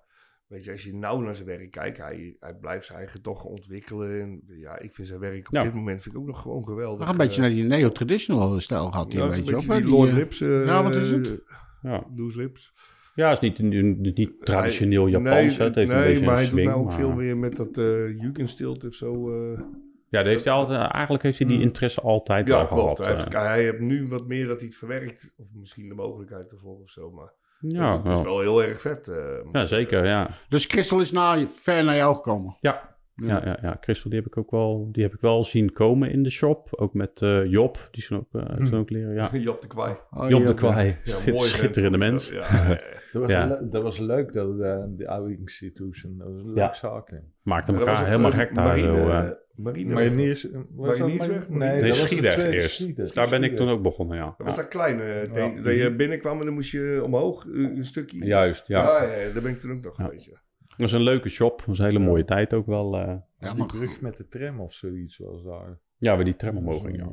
weet 0.52 0.64
je, 0.64 0.70
als 0.70 0.84
je 0.84 0.94
nou 0.94 1.22
naar 1.24 1.34
zijn 1.34 1.46
werk 1.46 1.70
kijkt, 1.70 1.98
hij, 1.98 2.36
hij 2.40 2.54
blijft 2.54 2.86
zijn 2.86 2.98
eigen 2.98 3.22
toch 3.22 3.44
ontwikkelen. 3.44 4.20
En 4.20 4.42
ja, 4.46 4.78
ik 4.78 4.94
vind 4.94 5.08
zijn 5.08 5.20
werk 5.20 5.46
op 5.48 5.54
Ja. 5.54 5.62
dit 5.62 5.74
moment 5.74 6.02
vind 6.02 6.14
ik 6.14 6.20
ook 6.20 6.26
nog 6.26 6.40
gewoon 6.42 6.64
geweldig. 6.64 7.08
een 7.08 7.16
beetje 7.16 7.42
Eh, 7.42 7.48
naar 7.48 7.56
die 7.56 7.64
neo-traditional 7.64 8.60
stijl 8.60 8.90
gaat 8.90 9.12
hij 9.12 9.22
ja, 9.22 9.28
beetje 9.28 9.56
op. 9.56 9.66
hè? 9.66 9.74
die 9.74 9.80
Die, 9.82 9.90
Lord 9.90 10.08
eh, 10.08 10.14
Lips. 10.14 10.40
eh, 10.40 10.64
ja, 10.66 10.82
wat 10.82 10.94
is 10.94 11.10
het? 11.10 11.40
Ja. 11.82 12.04
Loose 12.16 12.38
Lips. 12.38 12.72
Ja, 13.14 13.28
het 13.30 13.42
is 13.42 13.58
niet, 13.60 13.72
niet, 13.98 14.16
niet 14.16 14.32
traditioneel 14.40 15.06
Japans. 15.06 15.28
Nee, 15.30 15.50
hè. 15.58 15.64
Het 15.64 15.74
heeft 15.74 15.90
een 15.90 15.96
maar 15.96 16.06
een 16.08 16.24
hij 16.28 16.44
swing. 16.44 16.54
doet 16.56 16.64
nou 16.64 16.78
ook 16.80 16.84
maar- 16.86 16.94
veel 16.98 17.12
meer 17.12 17.36
met 17.36 17.56
dat 17.56 17.76
uh, 17.78 18.20
Jugendstilt 18.20 18.84
of 18.86 18.94
zo. 18.94 19.30
eh. 19.52 19.60
Ja, 20.08 20.18
dat 20.18 20.26
heeft 20.26 20.44
hij 20.44 20.52
altijd, 20.52 20.90
eigenlijk 20.90 21.22
heeft 21.24 21.38
hij 21.38 21.46
die 21.46 21.56
Hmm. 21.56 21.66
interesse 21.66 22.00
altijd 22.00 22.48
ja, 22.48 22.56
wel 22.56 22.66
klopt. 22.66 22.82
gehad. 22.82 22.98
Hij, 23.06 23.14
heeft, 23.16 23.32
hij 23.32 23.62
heeft 23.62 23.78
nu 23.80 24.06
wat 24.06 24.26
meer 24.26 24.46
dat 24.46 24.58
hij 24.58 24.68
het 24.68 24.76
verwerkt. 24.78 25.34
Of 25.36 25.48
misschien 25.54 25.88
de 25.88 25.94
mogelijkheid 25.94 26.50
ervoor 26.50 26.80
of 26.80 26.90
zo. 26.90 27.10
Maar 27.10 27.32
ja, 27.68 27.96
dat 27.96 28.04
is 28.06 28.10
wel. 28.12 28.24
wel 28.24 28.40
heel 28.40 28.62
erg 28.62 28.80
vet. 28.80 29.06
moet 29.44 29.54
ja, 29.56 29.64
zeker, 29.64 30.04
ja. 30.06 30.30
Dus 30.48 30.66
Crystal 30.66 31.00
is 31.00 31.10
na, 31.12 31.46
ver 31.46 31.84
naar 31.84 31.96
jou 31.96 32.14
gekomen. 32.16 32.56
Ja. 32.60 32.90
Ja, 33.14 33.42
ja, 33.44 33.58
ja. 33.62 33.76
Crystal, 33.80 34.10
die 34.10 34.18
heb 34.20 34.28
ik 34.28 34.36
ook 34.36 34.50
wel, 34.50 34.88
die 34.92 35.02
heb 35.02 35.14
ik 35.14 35.20
wel 35.20 35.44
zien 35.44 35.72
komen 35.72 36.10
in 36.10 36.22
de 36.22 36.30
shop. 36.30 36.68
Ook 36.70 36.94
met 36.94 37.22
eh, 37.22 37.44
Job, 37.44 37.88
die 37.90 38.02
zijn 38.02 38.18
ook, 38.20 38.42
eh, 38.42 38.56
zijn 38.66 38.80
ook 38.80 38.90
leren. 38.90 39.14
Ja. 39.14 39.30
Job 39.38 39.60
de 39.60 39.66
Kwaai. 39.66 39.96
Oh, 40.10 40.28
Job 40.28 40.46
de 40.46 40.54
Kwaai, 40.54 40.96
Ja, 41.04 41.36
schitterende 41.36 41.98
mens. 41.98 42.30
Ja. 42.30 42.40
Dat 43.12 43.22
was, 43.22 43.30
Ja. 43.30 43.46
le- 43.46 43.68
dat 43.68 43.82
was 43.82 43.98
leuk, 43.98 44.32
dat, 44.32 44.48
die 44.88 45.08
oude 45.08 45.36
institution. 45.38 46.18
Dat 46.18 46.26
was 46.32 46.40
een 46.42 46.48
Ja. 46.48 46.54
leuke 46.54 46.76
zaak. 46.76 47.20
Maakte 47.42 47.72
elkaar 47.72 48.06
helemaal 48.06 48.30
de 48.30 48.36
gek 48.36 48.54
daar 48.54 48.64
Marine, 48.66 48.96
zo. 49.26 49.34
Marine, 49.56 49.94
Mariniers, 49.94 50.46
Mariniersweg? 50.76 51.48
Mar- 51.48 51.58
Nee, 51.58 51.70
dat 51.72 51.80
Nee, 51.80 51.92
Schiedrecht 51.92 52.42
eerst. 52.42 52.70
Schiedrecht. 52.74 53.14
Daar 53.14 53.28
ben 53.28 53.42
ik 53.44 53.56
toen 53.56 53.68
ook 53.68 53.82
begonnen, 53.82 54.16
ja. 54.16 54.24
Dat 54.24 54.46
was 54.46 54.54
ja. 54.54 54.60
dat 54.60 54.68
kleine, 54.70 55.02
eh, 55.02 55.26
dat, 55.34 55.36
Ja. 55.56 55.62
dat 55.62 55.74
je 55.74 55.94
binnenkwam 55.96 56.38
en 56.38 56.44
dan 56.44 56.54
moest 56.54 56.70
je 56.70 57.00
omhoog 57.04 57.44
een, 57.44 57.76
een 57.76 57.84
stukje. 57.84 58.24
Juist, 58.24 58.66
ja. 58.66 58.82
Ja, 58.82 59.02
ja, 59.12 59.32
daar 59.32 59.42
ben 59.42 59.52
ik 59.52 59.60
toen 59.60 59.72
ook 59.72 59.82
nog 59.84 59.98
Ja. 59.98 60.04
geweest. 60.04 60.26
Ja. 60.26 60.40
Dat 60.68 60.76
was 60.78 60.92
een 60.92 61.02
leuke 61.02 61.28
shop. 61.28 61.56
Dat 61.58 61.66
was 61.66 61.78
een 61.78 61.84
hele 61.84 61.98
mooie 61.98 62.24
tijd 62.24 62.54
ook 62.54 62.66
wel. 62.66 62.96
eh. 62.96 63.14
Ja, 63.38 63.48
Die 63.48 63.58
maar 63.58 63.66
brug 63.66 64.00
met 64.00 64.16
de 64.16 64.28
tram 64.28 64.60
of 64.60 64.72
zoiets 64.72 65.18
was 65.18 65.44
daar. 65.44 65.78
ja, 65.98 66.14
waar 66.14 66.24
die 66.24 66.36
tram 66.36 66.56
omhoog 66.56 66.82
ging, 66.84 66.96
ja. 66.96 67.12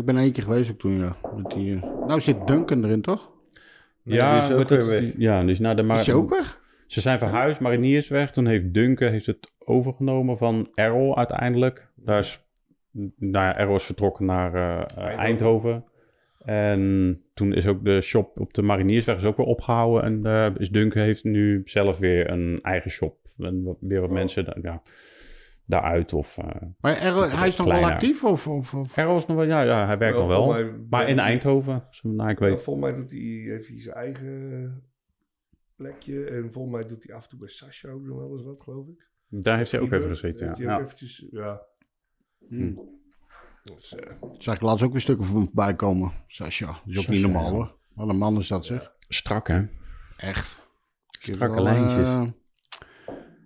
ik 0.00 0.04
ben 0.04 0.16
één 0.16 0.32
keer 0.32 0.42
geweest 0.42 0.70
ook 0.70 0.78
toen, 0.78 0.92
ja. 0.98 1.16
Met 1.36 1.50
die, 1.50 1.74
eh, 1.76 1.82
nou 2.06 2.20
zit 2.20 2.46
Duncan 2.46 2.84
erin, 2.84 3.00
toch? 3.02 3.32
Nee, 4.02 4.18
die 4.18 4.28
is 4.38 4.52
ook 4.52 4.68
weer 4.68 4.86
weg. 4.86 5.12
Ja, 5.16 5.44
dus 5.44 5.58
naar 5.58 5.76
de 5.76 5.82
Is 5.82 5.88
maar, 5.88 6.04
hij 6.04 6.14
ook 6.14 6.30
weg? 6.30 6.60
Ze 6.86 7.00
zijn 7.00 7.18
verhuisd, 7.18 7.60
Mariniersweg. 7.60 8.30
Toen 8.32 8.46
heeft 8.46 8.74
Duncan 8.74 9.10
heeft 9.10 9.26
het 9.26 9.52
overgenomen 9.58 10.38
van 10.38 10.68
Errol 10.74 11.16
uiteindelijk. 11.16 11.88
Daar 11.96 12.18
is, 12.18 12.44
nou 13.16 13.44
ja, 13.44 13.56
Errol 13.58 13.74
is 13.76 13.82
vertrokken 13.84 14.24
naar 14.24 14.54
eh, 14.54 14.80
eh, 15.12 15.18
Eindhoven. 15.18 15.84
En 16.44 17.20
toen 17.34 17.52
is 17.54 17.66
ook 17.66 17.84
de 17.84 18.00
shop 18.00 18.40
op 18.40 18.54
de 18.54 18.62
Mariniersweg 18.62 19.16
is 19.16 19.24
ook 19.24 19.36
weer 19.36 19.46
opgehouden. 19.46 20.02
En 20.02 20.26
eh, 20.26 20.60
is 20.60 20.70
Duncan 20.70 21.02
heeft 21.02 21.24
nu 21.24 21.62
zelf 21.64 21.98
weer 21.98 22.30
een 22.30 22.58
eigen 22.62 22.90
shop. 22.90 23.16
En 23.38 23.62
wat- 23.62 23.76
weer 23.80 24.00
wat 24.00 24.08
Oh. 24.08 24.14
mensen 24.14 24.44
da- 24.44 24.56
ja, 24.62 24.82
daaruit. 25.64 26.12
Of, 26.12 26.38
eh 26.38 26.44
Maar 26.80 26.96
er, 27.00 27.38
hij 27.38 27.46
is 27.46 27.56
nog 27.56 27.66
wel 27.66 27.84
actief? 27.84 28.24
Of, 28.24 28.46
of, 28.46 28.74
of? 28.74 28.96
Errol 28.96 29.16
is 29.16 29.26
nog 29.26 29.36
wel, 29.36 29.46
ja, 29.46 29.62
ja 29.62 29.86
hij 29.86 29.98
werkt 29.98 30.16
Wel, 30.16 30.26
nog 30.26 30.36
wel. 30.36 30.46
mij- 30.52 30.72
Maar 30.90 31.08
in 31.08 31.18
Eindhoven, 31.18 31.82
zo 31.90 32.08
naar 32.08 32.30
ik 32.30 32.38
weet. 32.38 32.62
volgens 32.62 32.86
mij 32.86 32.94
doet 32.94 33.10
hij, 33.10 33.20
heeft 33.20 33.68
hij 33.68 33.80
zijn 33.80 33.94
eigen 33.96 34.82
plekje. 35.76 36.24
En 36.24 36.52
volgens 36.52 36.74
mij 36.74 36.86
doet 36.88 37.02
hij 37.06 37.14
af 37.16 37.22
en 37.22 37.28
toe 37.28 37.38
bij 37.38 37.48
Sasha 37.48 37.88
ook 37.90 38.02
nog 38.02 38.18
wel 38.18 38.32
eens 38.32 38.42
wat, 38.42 38.60
geloof 38.62 38.88
ik. 38.88 39.08
Daar 39.28 39.56
heeft 39.56 39.70
hij 39.70 39.80
ook 39.80 39.92
even 39.92 40.08
gezeten, 40.08 40.40
ja. 40.40 40.46
heeft 40.46 40.58
hij 40.58 40.66
ja. 40.66 40.74
ook 40.74 40.80
eventjes, 40.84 41.26
ja. 41.30 41.62
Hm. 42.48 42.74
Dus, 43.64 43.94
eh, 43.94 44.12
Zag 44.38 44.54
ik 44.54 44.60
laatst 44.60 44.84
ook 44.84 44.92
weer 44.92 45.00
stukken 45.00 45.24
van 45.26 45.36
hem 45.36 45.44
voorbij 45.44 45.74
komen. 45.74 46.12
Sasha, 46.26 46.66
dat 46.66 46.80
is 46.84 46.98
ook 46.98 47.08
niet 47.08 47.22
normaal 47.22 47.44
ja. 47.44 47.50
hoor. 47.50 47.76
Wat 47.94 48.08
een 48.08 48.18
man 48.18 48.38
is 48.38 48.48
dat 48.48 48.64
zeg. 48.64 48.94
Strak, 49.08 49.48
hè? 49.48 49.62
Echt. 50.16 50.58
Strakke 51.10 51.54
Wel, 51.54 51.64
lijntjes. 51.64 52.08
eh, 52.08 52.14
en 52.16 52.34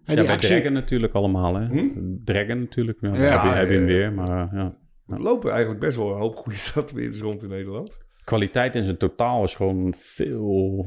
Ja, 0.05 0.15
die 0.15 0.25
bij 0.25 0.35
actie, 0.35 0.49
Dragon 0.49 0.73
natuurlijk 0.73 1.13
allemaal, 1.13 1.55
hè? 1.55 1.67
Hm? 1.67 1.89
Dragon 2.25 2.59
natuurlijk, 2.59 3.01
ja. 3.01 3.15
Ja, 3.15 3.15
heb, 3.15 3.43
je, 3.43 3.49
heb 3.49 3.69
je 3.69 3.75
hem 3.75 3.89
ja, 3.89 3.93
ja. 3.93 3.99
weer, 3.99 4.13
maar 4.13 4.29
eh, 4.29 4.53
ja. 4.53 4.77
er 5.07 5.21
lopen 5.21 5.51
eigenlijk 5.51 5.81
best 5.81 5.97
wel 5.97 6.13
een 6.13 6.21
hoop 6.21 6.37
goede 6.37 6.59
tatoeëerders 6.75 7.21
rond 7.21 7.43
in 7.43 7.49
Nederland. 7.49 7.99
Kwaliteit 8.25 8.75
in 8.75 8.85
zijn 8.85 8.97
totaal 8.97 9.45
is 9.45 9.55
gewoon 9.55 9.95
veel, 9.97 10.87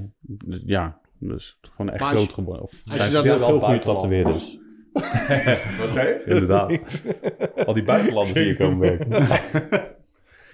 ja, 0.66 1.02
dus 1.28 1.60
gewoon 1.62 1.92
echt 1.94 2.02
als 2.04 2.12
groot 2.12 2.34
geworden. 2.34 2.64
Of 2.64 2.72
als 2.86 2.94
je 2.96 3.00
zijn 3.02 3.14
dat 3.14 3.24
veel, 3.24 3.38
veel 3.40 3.60
goede 3.60 3.80
tatoeëerders. 3.80 4.58
Wat 5.80 5.92
zei 5.92 6.08
je? 6.08 6.24
Inderdaad. 6.26 7.04
Al 7.68 7.74
die 7.74 7.84
buitenlanders 7.84 8.34
die 8.34 8.44
hier 8.44 8.58
komen 8.58 8.80
werken. 8.90 9.12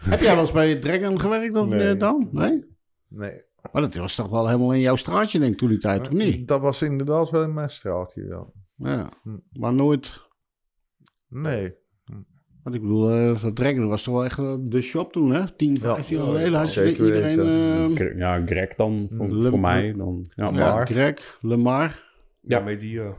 heb 0.09 0.19
jij 0.19 0.31
wel 0.33 0.39
eens 0.39 0.51
bij 0.51 0.75
Dragon 0.79 1.19
gewerkt 1.19 1.55
of 1.57 1.67
Nee. 1.67 1.93
eh, 1.93 1.99
dan? 1.99 2.29
Nee? 2.31 2.65
Nee. 3.07 3.43
Maar 3.71 3.81
dat 3.81 3.95
was 3.95 4.15
toch 4.15 4.29
wel 4.29 4.47
helemaal 4.47 4.73
in 4.73 4.79
jouw 4.79 4.95
straatje 4.95 5.39
denk 5.39 5.51
ik 5.51 5.57
toen 5.57 5.69
die 5.69 5.77
tijd, 5.77 6.01
of 6.01 6.11
niet? 6.13 6.47
Dat 6.47 6.61
was 6.61 6.81
inderdaad 6.81 7.29
wel 7.29 7.43
in 7.43 7.53
mijn 7.53 7.69
straatje, 7.69 8.25
ja. 8.25 8.45
Ja. 8.75 9.09
Hm. 9.23 9.37
Maar 9.53 9.73
nooit... 9.73 10.27
Nee. 11.27 11.73
Want 12.69 12.81
ik 12.81 12.87
bedoel, 12.87 13.09
eh 13.11 13.41
dat 13.43 13.55
Dragon 13.55 13.87
was 13.87 14.03
toch 14.03 14.13
wel 14.13 14.23
echt 14.25 14.39
eh, 14.39 14.53
de 14.59 14.81
shop 14.81 15.11
toen, 15.11 15.31
hè? 15.33 15.43
10, 15.55 15.77
15 15.79 16.17
jaar 16.17 16.25
ja, 16.25 16.31
geleden. 16.31 16.53
Had 16.59 16.73
je 16.73 16.79
zeker 16.79 17.05
iedereen... 17.05 17.39
eh, 17.89 17.95
Gre- 17.95 18.17
Ja, 18.17 18.45
Greg 18.45 18.75
dan, 18.75 19.07
voor, 19.11 19.27
Le- 19.29 19.49
voor 19.49 19.59
mij. 19.59 19.93
Dan, 19.97 20.25
ja, 20.35 20.45
ja, 20.45 20.51
maar, 20.51 20.87
Greg, 20.87 21.37
Lemar. 21.41 22.03
Ja, 22.41 22.57
Ja. 22.57 22.63
met 22.63 22.79
die... 22.79 22.99
eh, 23.01 23.09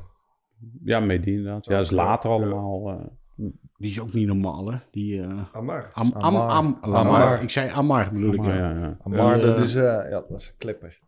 ja, 0.85 1.01
Medi 1.01 1.31
inderdaad. 1.31 1.65
Ja, 1.65 1.77
dat 1.77 1.85
is 1.85 1.91
later 1.91 2.31
ja. 2.31 2.37
allemaal. 2.37 2.89
eh, 2.89 3.47
Die 3.77 3.91
is 3.91 4.01
ook 4.01 4.13
niet 4.13 4.27
normaal, 4.27 4.71
hè? 4.71 4.77
Die... 4.91 5.21
eh 5.21 5.29
Amar. 5.53 5.91
Am, 5.93 6.13
am, 6.13 6.23
Amar. 6.37 6.49
am, 6.49 6.79
Lamar. 6.83 7.05
Amar. 7.23 7.43
Ik 7.43 7.51
zei 7.51 7.71
Amar, 7.71 8.11
bedoel 8.13 8.33
ik. 8.35 8.45
Ja. 8.45 8.55
ja, 8.55 8.97
Ja, 9.11 9.37
dat 9.39 9.57
eh, 9.57 9.63
is, 9.63 9.75
eh, 9.75 9.83
ja, 9.83 10.25
dat 10.29 10.37
is 10.37 10.47
een 10.49 10.55
clipper. 10.59 10.99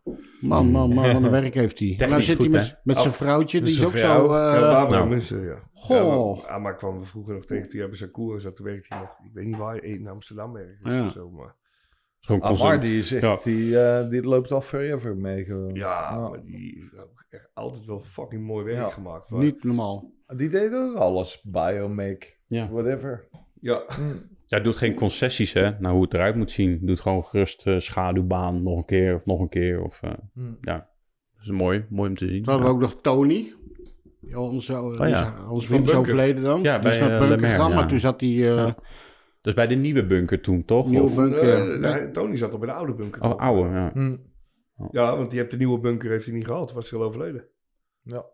Man, 0.41 0.71
man, 0.71 0.93
man, 0.93 1.13
wat 1.13 1.23
een 1.23 1.29
werk 1.41 1.53
heeft 1.53 1.79
hij. 1.79 1.87
En 1.89 1.95
nou 1.97 2.09
Technisch 2.09 2.25
zit 2.25 2.37
hij 2.37 2.47
met, 2.49 2.79
met 2.83 2.97
zijn 2.97 3.09
Oh, 3.09 3.13
vrouwtje, 3.15 3.61
die 3.61 3.73
is 3.73 3.85
ook 3.85 3.91
vrouw. 3.91 4.25
zo... 4.27 4.33
eh, 4.33 4.59
ja, 4.59 4.87
nou. 4.87 5.19
Ja. 5.19 5.57
Goh. 5.83 6.37
Ja, 6.41 6.47
Amar 6.47 6.75
kwam 6.75 6.99
we 6.99 7.05
vroeger 7.05 7.33
nog 7.33 7.45
tegen. 7.45 7.69
Toen 7.69 7.79
hebben 7.79 7.97
Sakura 7.97 8.39
zat. 8.39 8.55
Toen 8.55 8.65
werkte 8.65 8.87
hij 8.93 8.99
nog... 8.99 9.09
Ik 9.23 9.33
weet 9.33 9.45
niet 9.45 9.57
waar. 9.57 9.83
In 9.83 10.07
Amsterdam 10.07 10.55
ergens 10.55 10.93
Ja. 10.93 11.03
of 11.05 11.11
zo. 11.11 11.29
Maar, 11.29 11.55
Is 12.19 12.27
gewoon 12.27 12.41
Amar, 12.41 12.79
die, 12.79 12.97
is 12.97 13.11
echt, 13.11 13.21
Ja. 13.23 13.37
die, 13.43 13.79
eh, 13.79 14.09
die 14.09 14.21
loopt 14.23 14.51
al 14.51 14.61
forever 14.61 15.15
mee. 15.17 15.43
gewoon. 15.45 15.73
ja, 15.73 16.19
maar 16.29 16.41
die 16.41 16.77
heeft 16.79 16.97
ook 17.03 17.25
echt 17.29 17.49
altijd 17.53 17.85
wel 17.85 17.99
fucking 17.99 18.43
mooi 18.45 18.65
werk 18.65 18.77
Ja. 18.77 18.89
gemaakt. 18.89 19.29
niet 19.31 19.63
normaal. 19.63 20.11
Die 20.35 20.49
deed 20.49 20.73
ook 20.73 20.95
alles. 20.95 21.41
Biomake, 21.41 22.27
Ja. 22.47 22.69
whatever. 22.69 23.27
Ja, 23.59 23.83
Hm. 23.95 24.01
Ja, 24.45 24.59
doet 24.59 24.75
geen 24.75 24.93
concessies, 24.95 25.53
hè, 25.53 25.79
naar 25.79 25.91
hoe 25.91 26.01
het 26.03 26.13
eruit 26.13 26.35
moet 26.35 26.51
zien. 26.51 26.79
Doet 26.81 26.99
gewoon 27.01 27.23
gerust 27.25 27.67
eh, 27.67 27.79
schaduwbaan 27.79 28.63
nog 28.63 28.77
een 28.77 28.85
keer 28.85 29.15
of 29.15 29.25
nog 29.25 29.39
een 29.39 29.49
keer. 29.49 29.81
Of, 29.83 30.01
eh, 30.03 30.11
Hm. 30.33 30.41
ja, 30.61 30.89
dat 31.33 31.43
is 31.43 31.49
mooi, 31.49 31.85
mooi 31.89 32.09
om 32.09 32.15
te 32.15 32.27
zien. 32.27 32.43
Toen 32.43 32.53
hadden 32.53 32.67
we 32.69 32.75
ook 32.75 32.81
nog 32.81 33.01
Tony. 33.01 33.53
Ja, 34.27 34.39
onze, 34.39 34.73
ja. 34.73 35.35
onze 35.49 35.67
Van 35.67 35.77
vriend 35.77 35.93
overleden 35.93 36.43
dan. 36.43 36.61
Ja, 36.61 36.79
dus 36.79 36.97
bij, 36.97 37.07
naar 37.07 37.21
eh, 37.21 37.27
Bunker 37.27 37.47
gegaan, 37.49 37.69
ja. 37.69 37.75
maar 37.75 37.87
toen 37.87 37.99
zat 37.99 38.19
hij... 38.21 38.29
eh, 38.29 38.37
Ja. 38.55 38.75
Dus 39.41 39.53
bij 39.53 39.67
de 39.67 39.75
nieuwe 39.75 40.05
bunker 40.05 40.41
toen, 40.41 40.65
toch? 40.65 40.89
Nieuwe 40.89 41.05
Of- 41.05 41.15
bunker. 41.15 41.73
Eh, 41.73 41.79
nee, 41.79 42.11
Tony 42.11 42.35
zat 42.35 42.51
al 42.51 42.57
bij 42.57 42.67
de 42.67 42.73
oude 42.73 42.93
bunker. 42.93 43.21
Oh, 43.23 43.35
oude, 43.37 43.69
ja. 43.69 43.91
Hm. 43.93 44.15
Ja, 44.91 45.15
want 45.17 45.29
die 45.29 45.39
heeft 45.39 45.51
de 45.51 45.57
nieuwe 45.57 45.79
bunker 45.79 46.09
heeft 46.09 46.25
hij 46.25 46.33
niet 46.33 46.45
gehad. 46.47 46.73
Was 46.73 46.89
hij 46.89 46.99
al 46.99 47.05
overleden. 47.05 47.45
Ja. 48.03 48.25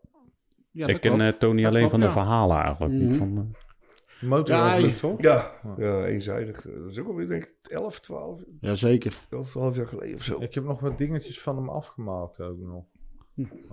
ja, 0.72 0.88
ik 0.88 1.00
ken 1.02 1.16
klopt. 1.16 1.22
eh, 1.34 1.40
Tony 1.40 1.62
Dat 1.62 1.66
alleen 1.74 1.88
klopt, 1.88 1.90
van 1.92 2.00
de 2.00 2.06
ja. 2.06 2.12
verhalen 2.12 2.58
eigenlijk. 2.58 2.94
Niet 2.94 3.10
Mhm. 3.10 3.18
van, 3.18 3.38
eh, 3.38 4.30
Motorongeluk, 4.30 4.92
Ja, 4.92 5.00
toch? 5.00 5.22
Ja, 5.22 5.52
ja 5.78 6.06
eenzijdig. 6.06 6.62
Dat 6.62 6.90
is 6.92 7.00
ook 7.00 7.08
alweer 7.08 7.28
denk 7.28 7.44
ik 7.46 7.54
11, 7.72 8.00
12, 8.00 8.44
Jazeker. 8.60 9.18
11, 9.30 9.50
12 9.50 9.76
jaar 9.76 9.88
geleden 9.88 10.16
of 10.16 10.22
zo. 10.24 10.42
Ik 10.42 10.54
heb 10.54 10.64
nog 10.64 10.80
wat 10.80 10.98
dingetjes 10.98 11.42
van 11.42 11.56
hem 11.56 11.70
afgemaakt 11.70 12.42
ook 12.42 12.58
nog. 12.60 12.84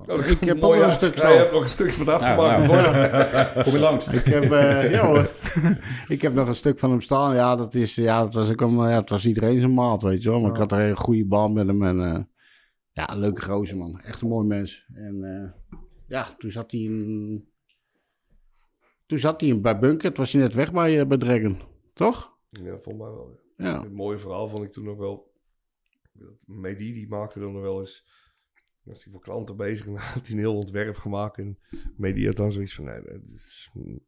Oh, 0.07 0.27
Ik 0.27 0.41
heb 0.41 0.63
ook 0.63 0.75
een 0.75 0.93
stuk 0.93 1.17
zo. 1.17 1.27
hebt 1.27 1.53
nog 1.53 1.63
een 1.63 1.69
stukje 1.69 1.93
van 1.93 2.07
het 2.07 2.15
afgemaakt. 2.15 2.67
Nou. 2.67 3.63
Kom 3.65 3.73
je 3.73 3.79
langs? 3.79 4.07
Ik 4.07 4.25
heb, 4.25 4.43
eh, 4.43 4.91
ja 4.91 5.07
hoor. 5.07 5.31
ik 6.17 6.23
heb 6.23 6.35
nog 6.35 6.49
een 6.49 6.55
stuk 6.55 6.79
van 6.79 6.91
hem 6.91 7.01
staan. 7.01 7.35
Ja, 7.35 7.57
dat, 7.57 7.75
is, 7.75 7.95
ja, 7.95 8.23
dat 8.23 8.35
was 8.35 8.49
een, 8.49 8.77
ja, 8.77 9.01
het 9.01 9.11
was 9.11 9.27
iedereen 9.27 9.61
zijn 9.61 9.75
maat, 9.75 10.03
weet 10.03 10.23
je 10.23 10.31
wel. 10.31 10.41
Maar 10.41 10.51
ik 10.51 10.57
had 10.57 10.73
er 10.73 10.81
een 10.81 10.97
goede 10.97 11.25
band 11.25 11.55
met 11.55 11.67
hem. 11.67 11.83
En, 11.83 12.15
eh, 12.15 12.23
ja, 12.93 13.11
een 13.11 13.19
leuke 13.19 13.43
gozer, 13.43 13.77
man. 13.77 14.01
Echt 14.01 14.23
een 14.23 14.29
mooi 14.29 14.47
mens. 14.47 14.87
En 14.95 15.25
eh, 15.25 15.79
ja, 16.07 16.27
toen 16.39 16.51
zat 16.51 16.71
hij 16.71 16.81
in... 16.81 17.49
Toen 19.07 19.19
zat 19.19 19.41
hij 19.41 19.51
in, 19.51 19.63
bij 19.63 19.79
Bunker. 19.79 20.13
Toen 20.13 20.25
was 20.25 20.33
hij 20.33 20.43
net 20.43 20.55
weg 20.55 20.73
bij, 20.73 21.07
bij 21.07 21.19
Dragon. 21.19 21.63
Toch? 21.93 22.37
Ja, 22.51 22.79
volgens 22.79 22.97
mij 22.97 23.11
wel. 23.11 23.41
Ja. 23.57 23.83
Het 23.83 23.93
mooie 23.93 24.19
verhaal 24.19 24.49
vond 24.49 24.63
ik 24.63 24.73
toen 24.73 24.85
nog 24.85 24.97
wel. 24.97 25.33
dat 26.13 26.33
Medi 26.45 26.93
die 26.93 27.09
maakte 27.09 27.41
dan 27.41 27.53
nog 27.53 27.63
wel 27.63 27.81
eens. 27.81 28.05
Was 28.87 29.05
hij 29.05 29.13
voor 29.13 29.21
klanten 29.23 29.57
bezig 29.57 29.87
en 29.87 29.93
dan 29.93 30.01
had 30.01 30.27
hij 30.27 30.33
een 30.35 30.39
heel 30.43 30.57
ontwerp 30.57 30.97
gemaakt. 30.97 31.39
En 31.39 31.59
Medi 31.97 32.27
had 32.27 32.37
dan 32.37 32.53
zoiets 32.53 32.75
van: 32.75 32.85
nee, 32.85 33.01
is. 33.35 33.71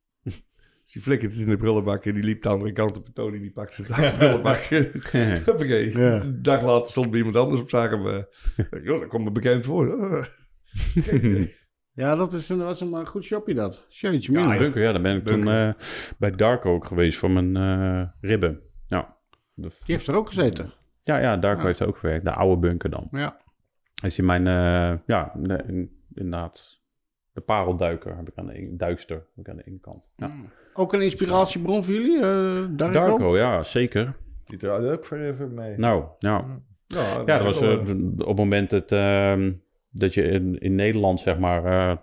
Dus 0.84 0.92
die 0.92 1.02
flikkerde 1.02 1.34
het 1.34 1.44
in 1.44 1.50
de 1.50 1.56
brullenbak 1.56 2.04
en 2.04 2.14
die 2.14 2.22
liep 2.22 2.42
de 2.42 2.48
andere 2.48 2.72
kant 2.72 2.96
op. 2.96 3.06
En 3.06 3.12
Tony 3.12 3.38
die 3.38 3.52
pakte 3.52 3.82
het 3.82 3.92
uit 3.92 4.10
de 4.10 4.16
brullenbak. 4.18 4.62
Hoppakee. 5.44 5.90
Ja. 5.98 6.20
Een 6.20 6.42
dag 6.42 6.62
later 6.62 6.90
stond 6.90 7.08
bij 7.10 7.18
iemand 7.18 7.36
anders 7.36 7.60
op 7.60 7.68
zaken. 7.68 8.26
Joh, 8.82 9.00
dat 9.00 9.08
komt 9.08 9.24
me 9.24 9.30
bekend 9.30 9.64
voor. 9.64 9.86
Ja, 11.92 12.14
dat 12.16 12.32
is 12.32 12.48
een, 12.48 12.58
was 12.58 12.80
een 12.80 12.90
maar 12.90 13.06
goed 13.06 13.24
shopje 13.24 13.54
dat. 13.54 13.86
Jeetje, 13.88 14.32
Ja, 14.32 14.56
bunker, 14.56 14.82
ja. 14.82 14.92
Dan 14.92 15.02
ben 15.02 15.16
ik 15.16 15.24
toen 15.26 15.48
eh, 15.48 15.72
bij 16.18 16.30
Darko 16.30 16.74
ook 16.74 16.84
geweest 16.84 17.18
voor 17.18 17.30
mijn 17.30 17.56
eh, 17.56 18.08
ribben. 18.20 18.60
Ja. 18.86 19.16
De- 19.54 19.68
Die 19.68 19.94
heeft 19.94 20.06
er 20.06 20.14
ook 20.14 20.26
gezeten. 20.28 20.72
ja, 21.02 21.18
ja, 21.18 21.36
Darko 21.36 21.60
Ja. 21.60 21.66
heeft 21.66 21.82
ook 21.82 21.96
gewerkt. 21.96 22.24
De 22.24 22.32
oude 22.32 22.60
bunker 22.60 22.90
dan. 22.90 23.08
Ja. 23.10 23.40
Is 24.02 24.16
hij 24.16 24.26
mijn, 24.26 24.46
eh, 24.46 24.98
ja, 25.06 25.32
inderdaad, 26.14 26.80
de 27.32 27.40
parelduiker 27.40 28.16
heb 28.16 28.28
ik 28.28 28.36
aan 28.36 28.46
de 28.46 28.54
ene, 28.54 28.76
duikster 28.76 29.16
heb 29.16 29.44
ik 29.44 29.48
aan 29.50 29.56
de 29.56 29.62
ene 29.64 29.78
kant. 29.80 30.10
Ja. 30.16 30.30
Ook 30.74 30.92
een 30.92 31.02
inspiratiebron 31.02 31.84
voor 31.84 31.94
jullie, 31.94 32.16
eh 32.16 32.64
Darko? 32.70 32.92
Darko, 32.92 33.36
ja, 33.36 33.62
zeker. 33.62 34.16
Die 34.44 34.58
draaide 34.58 34.92
ook 34.92 35.06
forever 35.06 35.48
mee. 35.48 35.78
Nou, 35.78 36.04
ja. 36.18 36.60
Ja, 36.86 37.18
Ja, 37.18 37.24
dat 37.24 37.42
was 37.42 37.60
eh, 37.60 37.78
op 38.18 38.26
het 38.26 38.36
moment 38.36 38.70
dat, 38.70 38.92
ehm, 38.92 39.52
dat 39.90 40.14
je 40.14 40.22
in, 40.22 40.58
in 40.58 40.74
Nederland, 40.74 41.20
zeg 41.20 41.38
maar, 41.38 41.64
eh, 41.64 41.96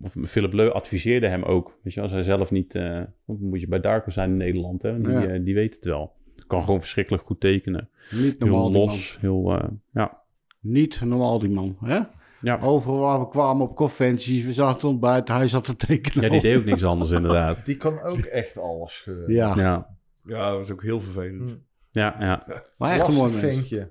of 0.00 0.14
Philip 0.24 0.52
Leu 0.52 0.70
adviseerde 0.70 1.26
hem 1.28 1.42
ook. 1.42 1.78
Weet 1.82 1.94
je, 1.94 2.00
als 2.00 2.10
hij 2.12 2.22
zelf 2.22 2.50
niet, 2.50 2.74
eh, 2.74 3.00
moet 3.24 3.60
je 3.60 3.68
bij 3.68 3.80
Darko 3.80 4.10
zijn 4.10 4.30
in 4.30 4.36
Nederland, 4.38 4.82
hè? 4.82 5.00
Die, 5.00 5.10
Ja. 5.12 5.38
die 5.38 5.54
weet 5.54 5.74
het 5.74 5.84
wel. 5.84 6.12
Kan 6.46 6.64
gewoon 6.64 6.80
verschrikkelijk 6.80 7.22
goed 7.24 7.40
tekenen. 7.40 7.88
Niet 8.10 8.38
normaal 8.38 8.70
Heel 8.70 8.80
los, 8.84 9.18
heel, 9.20 9.58
eh, 9.58 9.68
ja. 9.92 10.22
Niet 10.60 11.00
normaal 11.00 11.38
die 11.38 11.50
man, 11.50 11.76
hè? 11.80 12.00
Ja. 12.40 12.60
Overal 12.60 12.98
waar 12.98 13.18
we 13.18 13.28
kwamen 13.28 13.68
op 13.68 13.76
conventies, 13.76 14.44
we 14.44 14.52
zaten 14.52 14.88
ontbijt, 14.88 15.28
hij 15.28 15.48
zat 15.48 15.64
te 15.64 15.76
tekenen. 15.76 16.24
ja, 16.24 16.30
die 16.30 16.40
deed 16.40 16.56
ook 16.56 16.64
niks 16.64 16.84
anders 16.84 17.10
inderdaad. 17.10 17.64
Die 17.64 17.76
kan 17.76 18.00
ook 18.02 18.18
echt 18.18 18.58
alles 18.58 18.94
scheuren. 18.94 19.34
Ja, 19.34 19.54
Ja, 19.56 19.96
Ja, 20.24 20.48
dat 20.48 20.58
was 20.58 20.70
ook 20.70 20.82
heel 20.82 21.00
vervelend. 21.00 21.50
Hm. 21.50 21.56
ja, 21.90 22.16
ja. 22.18 22.64
maar 22.78 22.92
echt 22.92 23.08
een 23.08 23.14
mooi 23.14 23.32
ventje. 23.32 23.88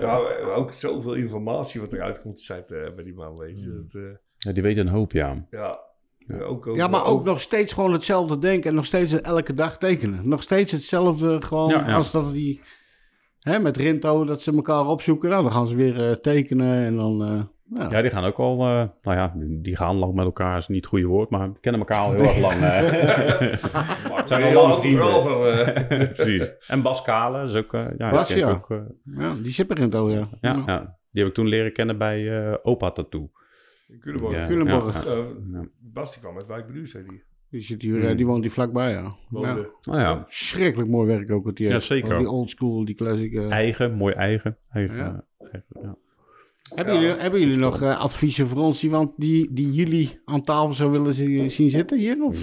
ja, 0.00 0.18
ook 0.54 0.72
zoveel 0.72 1.14
informatie 1.14 1.80
wat 1.80 1.92
eruit 1.92 2.20
komt 2.20 2.36
te 2.36 2.42
zetten 2.42 2.94
bij 2.94 3.04
die 3.04 3.14
man, 3.14 3.36
weet 3.36 3.60
je. 3.60 3.84
Dat, 3.84 4.02
eh, 4.02 4.10
ja 4.36 4.52
die 4.52 4.62
weet 4.62 4.76
een 4.76 4.88
hoop, 4.88 5.12
ja. 5.12 5.46
ja. 5.50 5.80
Ja, 6.26 6.40
ook, 6.40 6.66
ook, 6.66 6.76
Ja, 6.76 6.88
maar 6.88 7.04
ook 7.04 7.24
nog 7.24 7.40
steeds 7.40 7.72
gewoon 7.72 7.92
hetzelfde 7.92 8.38
denken 8.38 8.70
en 8.70 8.76
nog 8.76 8.86
steeds 8.86 9.20
elke 9.20 9.54
dag 9.54 9.78
tekenen. 9.78 10.28
Nog 10.28 10.42
steeds 10.42 10.72
hetzelfde 10.72 11.42
gewoon 11.42 11.68
Ja, 11.68 11.88
ja. 11.88 11.94
als 11.94 12.10
dat 12.10 12.32
die... 12.32 12.60
Hè, 13.40 13.58
met 13.58 13.76
Rinto, 13.76 14.24
dat 14.24 14.42
ze 14.42 14.52
elkaar 14.52 14.86
opzoeken. 14.86 15.28
Nou, 15.30 15.42
dan 15.42 15.52
gaan 15.52 15.66
ze 15.68 15.76
weer 15.76 16.08
eh, 16.08 16.12
tekenen 16.16 16.84
en 16.84 16.96
dan... 16.96 17.22
eh, 17.24 17.42
ja. 17.74 17.90
Ja, 17.90 18.02
die 18.02 18.10
gaan 18.10 18.24
ook 18.24 18.36
al, 18.38 18.52
eh, 18.52 18.84
nou 19.02 19.16
ja, 19.16 19.32
die 19.36 19.76
gaan 19.76 19.96
lang 19.96 20.14
met 20.14 20.24
elkaar, 20.24 20.56
is 20.56 20.68
niet 20.68 20.76
het 20.80 20.86
goede 20.86 21.06
woord, 21.06 21.30
maar 21.30 21.50
kennen 21.60 21.80
elkaar 21.80 21.98
al 22.00 22.12
heel 22.12 22.22
erg 22.22 22.38
lang. 22.40 22.60
eh. 22.62 22.80
Het 24.16 24.28
zijn 24.28 24.42
vrienden. 24.54 24.90
Vooral 24.90 25.20
van, 25.20 25.46
eh, 25.46 26.10
Precies. 26.16 26.52
En 26.66 26.82
Bas 26.82 27.02
Kalen 27.02 27.44
is 27.46 27.54
ook, 27.54 27.74
eh, 27.74 27.86
ja, 27.98 28.10
Bas, 28.10 28.28
die 28.28 28.36
ken 28.36 28.46
ik 28.48 28.52
ja. 28.52 28.58
ook, 28.58 28.70
eh, 28.70 28.78
Ja, 29.18 29.34
die 29.42 29.52
zit 29.52 29.66
bij 29.66 29.76
Rinto, 29.76 30.10
ja. 30.10 30.28
ja, 30.40 30.62
ja, 30.66 30.98
die 31.10 31.22
heb 31.22 31.26
ik 31.30 31.34
toen 31.34 31.48
leren 31.48 31.72
kennen 31.72 31.98
bij 31.98 32.46
eh, 32.50 32.54
Opa 32.62 32.90
Tattoo. 32.90 33.30
Culemborg. 34.00 34.34
Ja, 34.34 34.46
Culemborg. 34.46 35.06
Eh. 35.06 35.18
Bas 35.78 36.12
die 36.12 36.20
kwam 36.22 36.36
uit 36.36 36.46
Wijk 36.46 36.66
Beluus, 36.66 36.90
zei 36.90 37.04
die. 37.08 37.22
Die, 37.50 37.60
zit 37.60 37.82
hier, 37.82 38.08
eh, 38.08 38.16
die 38.16 38.26
woont 38.26 38.42
hier 38.42 38.50
vlakbij, 38.52 38.90
ja. 38.90 39.14
ja. 39.30 39.56
Oh 39.90 39.98
ja, 39.98 40.24
Schrikkelijk 40.28 40.90
mooi 40.90 41.06
werk 41.06 41.30
ook 41.30 41.44
wat 41.44 41.56
die 41.56 41.66
Ja, 41.66 41.72
heeft. 41.72 41.86
zeker. 41.86 42.18
Die 42.18 42.28
old 42.28 42.50
school, 42.50 42.84
die 42.84 42.94
classic. 42.94 43.32
eh. 43.34 43.50
eigen, 43.50 43.94
mooi 43.94 44.14
eigen. 44.14 44.58
eigen, 44.70 44.96
Ja. 44.96 45.24
eh, 45.38 45.46
eigen, 45.52 45.64
ja. 45.82 45.96
Hebben, 46.74 46.94
Ja. 46.94 47.00
jullie, 47.00 47.16
hebben 47.16 47.40
jullie 47.40 47.56
nog 47.56 47.82
adviezen 47.82 48.46
voor 48.48 48.58
ons 48.62 48.80
die, 48.80 48.90
want 48.90 49.12
die, 49.16 49.52
die 49.52 49.72
jullie 49.72 50.20
aan 50.24 50.42
tafel 50.42 50.72
zou 50.72 50.90
willen 50.90 51.14
zi- 51.14 51.48
zien 51.48 51.70
zitten 51.70 51.98
hier? 51.98 52.22
Of, 52.24 52.40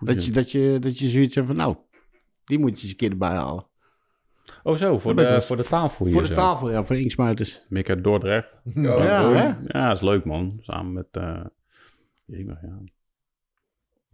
dat, 0.00 0.24
je, 0.24 0.32
dat, 0.32 0.50
je, 0.50 0.76
dat 0.80 0.98
je 0.98 1.08
zoiets 1.08 1.34
hebt 1.34 1.46
van, 1.46 1.56
nou, 1.56 1.76
die 2.44 2.58
moet 2.58 2.76
je 2.76 2.82
eens 2.82 2.90
een 2.90 2.96
keer 2.96 3.10
erbij 3.10 3.28
halen. 3.34 3.66
Oh 4.62 4.76
zo, 4.76 4.98
voor 4.98 5.14
Dat 5.14 5.34
de, 5.34 5.42
voor 5.46 5.56
de 5.56 5.64
tafel 5.64 6.04
hier 6.04 6.14
Voor 6.14 6.22
de 6.22 6.28
zo. 6.28 6.34
tafel, 6.34 6.70
ja, 6.70 6.84
voor 6.84 6.96
de 6.96 7.02
inksmuiters. 7.02 7.66
Mick 7.68 7.88
uit 7.88 8.04
Dordrecht. 8.04 8.60
Ja, 8.74 9.02
Ja, 9.04 9.32
hè? 9.32 9.78
ja, 9.78 9.92
is 9.92 10.00
leuk 10.00 10.24
man. 10.24 10.58
Samen 10.60 10.92
met... 10.92 11.06
eh 11.10 11.44
jemig, 12.24 12.58
ja. 12.62 12.78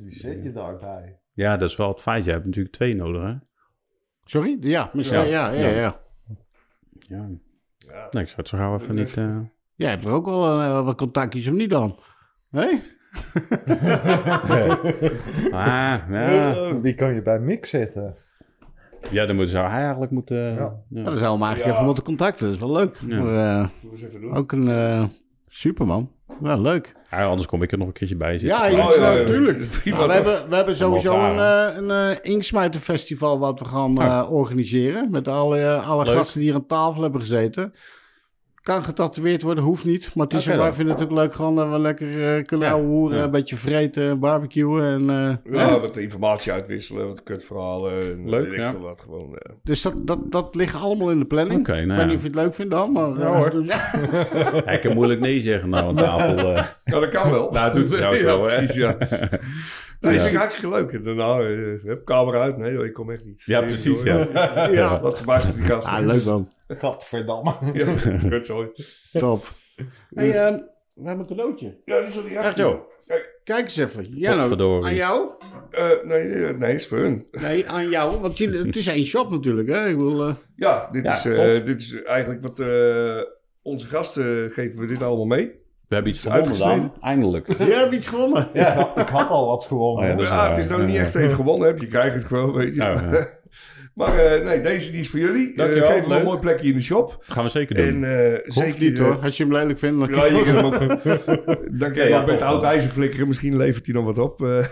Die 0.01 0.13
zit 0.15 0.43
je 0.43 0.53
daarbij. 0.53 1.19
ja, 1.33 1.57
dat 1.57 1.69
is 1.69 1.77
wel 1.77 1.89
het 1.89 2.01
feit. 2.01 2.25
Je 2.25 2.31
hebt 2.31 2.45
natuurlijk 2.45 2.75
twee 2.75 2.95
nodig, 2.95 3.23
hè? 3.23 3.35
Sorry? 4.25 4.57
Ja, 4.61 4.91
misschien, 4.93 5.27
ja, 5.29 5.51
ja, 5.51 5.69
ja. 5.69 5.69
Ja. 5.69 6.01
Ja. 6.99 7.29
Ja. 7.79 8.09
Nee, 8.11 8.23
ik 8.23 8.29
zou 8.29 8.37
het 8.37 8.49
zo 8.49 8.57
gauw 8.59 8.75
even 8.75 8.95
niet... 8.95 9.17
eh, 9.17 9.39
Jij 9.75 9.91
hebt 9.91 10.05
er 10.05 10.11
ook 10.13 10.25
wel 10.25 10.61
eh, 10.61 10.85
wat 10.85 10.97
contactjes, 10.97 11.49
of 11.49 11.55
niet 11.55 11.71
dan? 11.71 11.99
Nee? 12.51 12.81
Ah, 15.53 15.99
ja. 16.11 16.55
Wie 16.83 16.95
kan 16.95 17.15
je 17.15 17.23
bij 17.23 17.41
Mick 17.41 17.67
zetten? 17.67 18.17
Ja, 19.11 19.27
dan 19.27 19.37
moet, 19.37 19.49
zou 19.49 19.71
hij 19.71 19.81
eigenlijk 19.83 20.13
moeten... 20.13 20.37
Ja. 20.37 20.55
ja. 20.89 21.03
Zouden 21.03 21.15
we 21.21 21.27
hem 21.29 21.43
eigenlijk 21.43 21.65
Ja. 21.65 21.73
even 21.73 21.85
moeten 21.85 22.05
contacten. 22.05 22.47
Dat 22.47 22.55
is 22.57 22.61
wel 22.63 22.73
leuk. 22.73 22.97
Ja. 23.07 23.23
Maar, 23.23 23.61
eh, 23.63 23.69
Doe 23.83 23.91
eens 23.91 24.03
even 24.03 24.21
doen. 24.21 24.35
ook 24.35 24.53
een 24.53 24.69
eh, 25.59 25.65
superman. 25.65 26.11
Ja, 26.43 26.57
leuk. 26.57 26.93
Ja, 27.11 27.25
anders 27.27 27.47
kom 27.49 27.63
ik 27.63 27.73
er 27.73 27.79
nog 27.79 27.87
een 27.87 27.93
keertje 27.93 28.17
bij 28.17 28.39
zitten. 28.39 28.49
Ja, 28.49 28.59
Maar- 28.59 28.71
ja, 28.71 29.03
ja, 29.05 29.13
ja, 29.13 29.19
natuurlijk. 29.19 29.85
Nou, 29.85 30.07
we, 30.07 30.13
hebben, 30.13 30.49
we 30.49 30.57
hebben 30.57 30.77
sowieso 30.77 31.15
een, 31.25 31.39
eh 31.39 31.77
een 31.77 31.91
eh, 31.91 32.17
Inksmijterfestival 32.33 33.39
wat 33.39 33.59
we 33.59 33.65
gaan 33.65 33.99
Oh. 33.99 34.05
eh, 34.05 34.33
organiseren. 34.33 35.11
Met 35.11 35.29
alle, 35.29 35.61
eh, 35.61 35.89
alle 35.91 36.05
Leuk. 36.05 36.15
gasten 36.17 36.41
die 36.41 36.49
hier 36.49 36.59
aan 36.59 36.67
tafel 36.67 37.03
hebben 37.03 37.21
gezeten. 37.21 37.75
Kan 38.69 38.85
getatoeëerd 38.85 39.43
worden, 39.43 39.65
hoeft 39.65 39.85
niet. 39.85 40.11
Maar 40.15 40.27
het 40.27 40.35
is, 40.35 40.47
Oké 40.47 40.57
wij 40.57 40.67
dan. 40.67 40.75
vinden 40.75 40.95
het 40.95 41.05
ook 41.05 41.11
leuk 41.11 41.35
gewoon 41.35 41.57
dat 41.57 41.71
we 41.71 41.79
lekker 41.79 42.37
eh, 42.37 42.45
kunnen 42.45 42.67
Ja, 42.69 42.73
ouwehoeren, 42.75 43.19
ja. 43.19 43.25
een 43.25 43.31
beetje 43.31 43.57
vreten, 43.57 44.19
barbecuen. 44.19 44.85
En, 44.85 45.11
eh, 45.47 45.53
Ja, 45.55 45.69
hè? 45.69 45.81
wat 45.81 45.97
informatie 45.97 46.53
uitwisselen, 46.53 47.07
wat 47.07 47.23
kutverhalen. 47.23 48.01
En 48.03 48.29
Leuk, 48.31 48.57
ja. 48.57 48.71
veel 48.71 48.81
wat 48.81 49.01
gewoon. 49.01 49.37
eh. 49.39 49.53
Dus 49.63 49.83
dat, 49.83 50.07
dat, 50.07 50.19
dat 50.33 50.55
ligt 50.55 50.75
allemaal 50.75 51.11
in 51.11 51.19
de 51.19 51.25
planning. 51.25 51.61
Oké, 51.61 51.71
nou 51.73 51.83
ik 51.83 51.89
weet 51.89 51.99
ja. 51.99 52.05
niet 52.05 52.15
of 52.17 52.21
je 52.23 52.27
het 52.29 52.37
leuk 52.37 52.55
vindt 52.55 52.71
dan, 52.71 52.93
maar... 52.93 53.09
Ja, 53.09 53.15
eh, 53.27 53.37
hoor. 53.37 53.51
dus, 53.57 53.67
ja. 53.67 53.91
Ja, 54.65 54.71
ik 54.71 54.81
kan 54.81 54.95
moeilijk 54.95 55.21
nee 55.21 55.41
zeggen 55.41 55.69
nou 55.69 55.85
aan 55.87 55.97
tafel. 55.97 56.37
eh. 56.39 56.65
Ja, 56.85 57.01
dat 57.01 57.09
kan 57.09 57.31
wel. 57.31 57.51
Nou, 57.53 57.75
doet 57.75 57.89
het 57.89 57.93
trouwens 57.97 58.23
ja, 58.25 58.27
wel, 58.27 58.41
hè? 58.47 58.57
precies, 58.57 58.75
ja. 58.75 58.97
Nee, 60.01 60.13
Ja. 60.13 60.19
dat 60.19 60.23
vind 60.23 60.33
ik 60.35 60.39
hartstikke 60.41 60.75
leuk. 60.77 61.05
Daarna, 61.05 61.39
eh, 61.41 61.57
heb 61.85 62.05
camera 62.05 62.41
uit. 62.43 62.57
Nee, 62.59 62.73
joh, 62.73 62.85
ik 62.85 62.93
kom 62.93 63.11
echt 63.11 63.25
niet. 63.25 63.43
Ja, 63.47 63.61
precies, 63.61 64.03
ja. 64.03 64.27
ja. 64.73 65.01
Eens 65.05 65.21
op 65.49 65.55
die 65.55 65.65
gast. 65.65 65.87
Ah, 65.87 66.07
leuk 66.07 66.25
man. 66.25 66.49
Gadverdamme. 66.69 67.53
Ja, 67.73 67.87
kutzooi. 68.29 68.69
Top. 69.13 69.45
Hey, 70.15 70.29
eh, 70.47 70.55
we 70.95 71.07
hebben 71.09 71.19
een 71.19 71.37
cadeautje. 71.37 71.77
Ja, 71.85 72.01
die 72.01 72.11
zat 72.11 72.25
hier 72.25 72.37
Echt, 72.39 72.57
joh? 72.57 72.81
Kijk, 73.07 73.37
Kijk 73.45 73.65
eens 73.65 73.77
even. 73.77 74.05
Ja, 74.19 74.33
Potverdorie. 74.39 74.85
aan 74.87 74.95
jou? 74.95 75.29
eh, 75.71 75.91
nee, 76.05 76.25
nee, 76.55 76.75
is 76.75 76.87
voor 76.87 76.99
hun. 76.99 77.27
Nee, 77.31 77.69
aan 77.69 77.89
jou. 77.89 78.21
Want 78.21 78.39
jullie, 78.39 78.67
het 78.67 78.77
is 78.77 78.87
één 78.87 79.05
shop 79.05 79.31
natuurlijk, 79.31 79.69
hè? 79.69 79.89
Ik 79.89 79.97
bedoel, 79.99 80.29
eh, 80.29 80.35
Ja, 80.57 80.89
dit, 80.93 81.05
Ja, 81.05 81.13
is, 81.13 81.25
eh, 81.25 81.65
dit 81.67 81.79
is 81.79 82.03
eigenlijk 82.03 82.43
wat 82.43 82.61
eh, 82.61 83.21
onze 83.63 83.87
gasten 83.87 84.51
geven 84.51 84.81
we 84.81 84.87
dit 84.87 85.03
allemaal 85.03 85.27
mee. 85.27 85.47
We 85.89 85.95
hebben 85.95 86.13
iets 86.13 86.25
Is 86.27 86.33
gewonnen 86.33 86.59
dan. 86.59 86.93
Eindelijk. 87.01 87.59
jij 87.59 87.79
hebt 87.79 87.93
iets 87.95 88.07
gewonnen. 88.07 88.49
Ik, 88.53 88.63
had, 88.63 88.99
ik 88.99 89.09
had 89.09 89.29
al 89.29 89.47
wat 89.47 89.65
gewonnen. 89.65 90.03
Oh 90.05 90.11
ja, 90.11 90.15
dat 90.17 90.25
is 90.25 90.29
ja, 90.29 90.49
het 90.49 90.59
is 90.59 90.67
nou 90.67 90.85
niet 90.85 90.95
Ja. 90.95 91.01
echt 91.01 91.15
even 91.15 91.35
gewonnen, 91.37 91.67
heb 91.69 91.79
je 91.81 91.87
krijgt 91.87 92.15
het 92.15 92.25
gewoon, 92.25 92.53
weet 92.53 92.75
je. 92.75 92.81
Maar 93.99 94.19
eh, 94.19 94.45
nee, 94.45 94.61
deze 94.61 94.91
die 94.91 95.01
is 95.01 95.09
voor 95.11 95.19
jullie. 95.19 95.57
Dankjewel, 95.57 95.89
Eh, 95.89 95.95
geef 95.95 96.03
hem 96.07 96.13
een 96.13 96.25
mooi 96.25 96.39
plekje 96.39 96.69
in 96.69 96.75
de 96.77 96.83
shop. 96.83 97.17
Gaan 97.21 97.45
we 97.45 97.51
zeker 97.51 97.75
doen. 97.75 97.85
En 98.05 98.05
eh 98.33 98.45
Hoeft 98.45 98.53
zeker... 98.53 98.81
niet 98.85 98.99
eh, 98.99 99.05
hoor. 99.05 99.19
Als 99.23 99.37
je 99.37 99.43
hem 99.43 99.53
lelijk 99.53 99.79
vindt, 99.79 100.01
dan 100.01 100.09
Ja, 100.09 100.25
je 100.25 100.45
kan 100.45 100.55
hem 100.55 100.65
ook, 100.65 100.79
dan 101.81 101.93
kan 101.93 102.03
je 102.03 102.09
Ja, 102.09 102.21
ook 102.21 102.27
met 102.27 102.43
oud 102.43 102.61
toch. 102.61 102.71
ijzer 102.71 102.91
flikkeren. 102.91 103.27
Misschien 103.29 103.57
levert 103.57 103.87
hij 103.87 103.95
nog 103.95 104.05
wat 104.05 104.19
op. 104.19 104.43
eh 104.43 104.67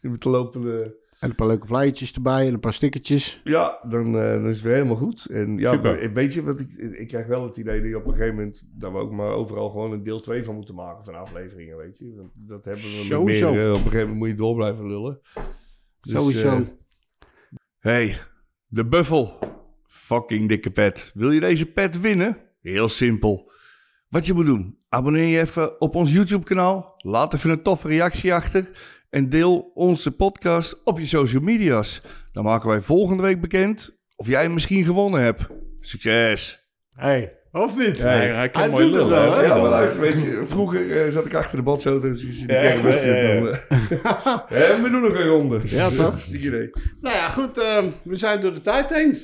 met 0.00 0.22
de 0.22 0.28
lopende... 0.30 0.98
En 1.20 1.28
een 1.28 1.34
paar 1.34 1.46
leuke 1.46 1.66
flyertjes 1.66 2.12
erbij 2.12 2.46
en 2.46 2.52
een 2.54 2.60
paar 2.60 2.72
stickertjes. 2.72 3.40
Ja, 3.44 3.78
dan, 3.88 4.06
eh, 4.06 4.30
dan 4.30 4.46
is 4.48 4.54
het 4.54 4.64
weer 4.64 4.74
helemaal 4.74 4.96
goed. 4.96 5.26
En 5.30 5.58
ja, 5.58 5.72
Super. 5.72 5.98
we- 6.00 6.12
weet 6.12 6.34
je 6.34 6.42
wat 6.42 6.60
ik... 6.60 6.68
Ik 6.76 7.08
krijg 7.08 7.26
wel 7.26 7.42
het 7.44 7.56
idee 7.56 7.80
dat 7.80 7.88
je 7.88 7.96
op 7.96 8.06
een 8.06 8.12
gegeven 8.14 8.34
moment... 8.34 8.68
dat 8.74 8.92
we 8.92 8.98
ook 8.98 9.12
maar 9.12 9.30
overal 9.30 9.70
gewoon 9.70 9.92
een 9.92 10.02
deel 10.02 10.20
2 10.20 10.44
van 10.44 10.54
moeten 10.54 10.74
maken 10.74 11.04
van 11.04 11.14
afleveringen, 11.14 11.76
weet 11.76 11.98
je. 11.98 12.12
Want 12.16 12.30
dat 12.34 12.64
hebben 12.64 12.82
we 12.84 12.88
met 12.96 13.06
Sowieso. 13.06 13.52
meer... 13.52 13.62
eh, 13.64 13.68
op 13.68 13.74
een 13.74 13.80
gegeven 13.82 14.00
moment 14.00 14.18
moet 14.18 14.28
je 14.28 14.34
door 14.34 14.54
blijven 14.54 14.86
lullen. 14.86 15.20
Dus, 16.00 16.12
Sowieso. 16.12 16.48
eh, 16.48 16.60
hey, 17.78 18.16
de 18.70 18.86
buffel. 18.86 19.38
Fucking 19.86 20.48
dikke 20.48 20.70
pet. 20.70 21.10
Wil 21.14 21.30
je 21.30 21.40
deze 21.40 21.66
pet 21.66 22.00
winnen? 22.00 22.36
Heel 22.60 22.88
simpel. 22.88 23.52
Wat 24.08 24.26
je 24.26 24.32
moet 24.32 24.46
doen, 24.46 24.78
abonneer 24.88 25.26
je 25.26 25.40
even 25.40 25.80
op 25.80 25.94
ons 25.94 26.12
YouTube 26.12 26.44
kanaal. 26.44 26.94
Laat 26.96 27.34
even 27.34 27.50
een 27.50 27.62
toffe 27.62 27.88
reactie 27.88 28.34
achter. 28.34 28.70
En 29.10 29.28
deel 29.28 29.70
onze 29.74 30.10
podcast 30.10 30.84
op 30.84 30.98
je 30.98 31.06
social 31.06 31.42
media's. 31.42 32.02
Dan 32.32 32.44
maken 32.44 32.68
wij 32.68 32.80
volgende 32.80 33.22
week 33.22 33.40
bekend 33.40 33.98
of 34.16 34.26
jij 34.26 34.42
hem 34.42 34.52
misschien 34.52 34.84
gewonnen 34.84 35.20
hebt. 35.20 35.46
Succes! 35.80 36.68
hey, 36.94 37.39
of 37.52 37.78
niet? 37.78 37.98
Ja, 37.98 38.04
hij, 38.04 38.28
hij 38.34 38.48
kan 38.50 38.62
Hij 38.62 38.70
mooi 38.70 38.84
doet 38.84 38.94
het 38.94 39.02
lullen. 39.08 39.22
wel, 39.22 39.32
hè? 39.34 39.42
Ja, 39.42 39.54
maar 39.56 39.70
luister, 39.70 40.00
weet 40.00 40.22
je, 40.22 40.42
vroeger 40.44 41.04
eh, 41.04 41.10
zat 41.12 41.26
ik 41.26 41.34
achter 41.34 41.56
de 41.56 41.62
botsauto's. 41.62 42.20
Dus 42.22 42.38
die 42.38 42.48
Ja, 42.52 42.62
en 42.62 42.82
we 44.82 44.88
doen 44.90 45.00
nog 45.02 45.18
een 45.18 45.26
ronde. 45.28 45.60
Ja, 45.64 45.88
toch? 45.90 46.24
Idee. 46.26 46.70
Nou 47.00 47.16
ja, 47.16 47.28
goed. 47.28 47.58
eh, 47.58 47.84
we 48.02 48.16
zijn 48.16 48.40
door 48.40 48.54
de 48.54 48.60
tijd 48.60 48.94
heen. 48.94 49.18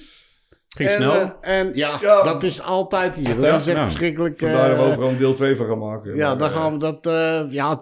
Ging 0.76 0.88
en, 0.90 0.96
snel. 0.96 1.12
eh, 1.40 1.58
en 1.58 1.70
ja, 1.74 1.98
Ja. 2.00 2.22
dat 2.22 2.42
is 2.42 2.62
altijd 2.62 3.16
hier. 3.16 3.34
Dat 3.34 3.42
Ja, 3.42 3.54
is 3.54 3.66
echt 3.66 3.76
nou, 3.76 3.88
verschrikkelijk. 3.88 4.38
Vandaar 4.38 4.68
dat 4.68 4.76
we 4.76 4.82
eh, 4.82 4.88
overal 4.90 5.08
een 5.08 5.18
deel 5.18 5.34
2 5.34 5.56
van 5.56 5.66
gaan 5.66 5.78
maken. 5.78 6.16
ja, 6.16 6.28
Maar, 6.28 6.38
dan 6.38 6.50
gaan 6.50 6.72
we 6.72 6.78
dat... 6.78 7.06
eh, 7.06 7.42
ja, 7.52 7.80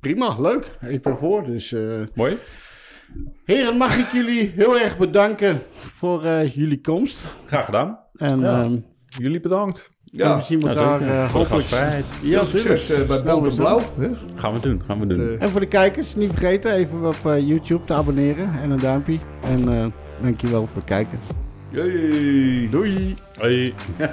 prima, 0.00 0.40
leuk. 0.40 0.78
Ik 0.88 1.02
ben 1.02 1.18
voor, 1.18 1.44
dus... 1.44 1.72
eh, 1.72 1.82
Mooi. 2.14 2.36
heren, 3.44 3.76
mag 3.76 3.98
ik 3.98 4.06
jullie 4.12 4.52
heel 4.56 4.78
erg 4.78 4.98
bedanken 4.98 5.62
voor 5.80 6.24
eh, 6.24 6.54
jullie 6.54 6.80
komst. 6.80 7.18
Graag 7.46 7.64
gedaan. 7.64 7.98
En 8.16 8.40
Ja. 8.40 8.62
ehm, 8.62 8.76
Jullie 9.18 9.40
bedankt. 9.40 9.88
Ja, 10.04 10.36
we 10.36 10.42
zien 10.42 10.60
Ja, 10.60 10.68
elkaar 10.68 10.98
zeker. 10.98 11.14
eh, 11.14 11.28
Voor 11.28 11.40
de 11.42 11.48
hopelijk... 11.48 12.04
Ja, 12.22 12.44
succes 12.44 12.90
eh, 12.90 13.06
bij 13.06 13.16
is 13.46 13.54
Blauw. 13.54 13.80
hè? 13.98 14.08
Gaan 14.34 14.52
we 14.52 14.60
doen. 14.60 14.82
Gaan 14.86 15.00
we 15.00 15.06
doen. 15.06 15.20
Eh, 15.38 15.42
En 15.42 15.48
voor 15.50 15.60
de 15.60 15.66
kijkers, 15.66 16.14
niet 16.14 16.30
vergeten 16.30 16.72
even 16.72 17.04
op 17.06 17.26
eh, 17.26 17.48
YouTube 17.48 17.84
te 17.84 17.92
abonneren 17.94 18.50
en 18.62 18.70
een 18.70 18.78
duimpje. 18.78 19.18
En 19.42 19.68
eh 19.72 19.86
dankjewel 20.22 20.66
voor 20.66 20.76
het 20.76 20.84
kijken. 20.84 21.18
Yay. 21.70 22.68
Doei! 22.70 23.16
Hoi. 23.34 23.74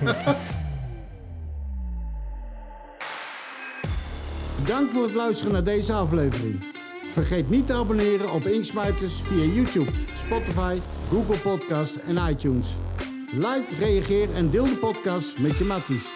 Bedankt 4.60 4.94
voor 4.94 5.04
het 5.04 5.14
luisteren 5.14 5.54
naar 5.54 5.64
deze 5.64 5.94
aflevering. 5.94 6.56
Vergeet 7.12 7.50
niet 7.50 7.68
te 7.68 7.74
abonneren 7.74 8.32
op 8.34 8.46
Inksmijters 8.46 9.22
via 9.24 9.44
YouTube, 9.44 9.90
Spotify, 10.26 10.78
Google 11.10 11.38
Podcasts 11.38 11.98
en 12.08 12.30
iTunes. 12.30 12.68
Like, 13.36 13.76
reageer 13.80 14.34
en 14.34 14.50
deel 14.50 14.66
de 14.66 14.76
podcast 14.76 15.40
met 15.40 15.58
je 15.58 15.66
matties. 15.66 16.12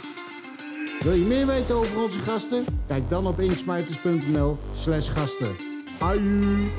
Wil 0.99 1.13
je 1.13 1.25
meer 1.25 1.47
weten 1.47 1.75
over 1.75 2.01
onze 2.01 2.19
gasten? 2.19 2.65
Kijk 2.87 3.09
dan 3.09 3.27
op 3.27 3.39
inksmijters.nl 3.39 4.57
slash 4.73 5.11
gasten. 5.11 5.55
Aju! 5.99 6.69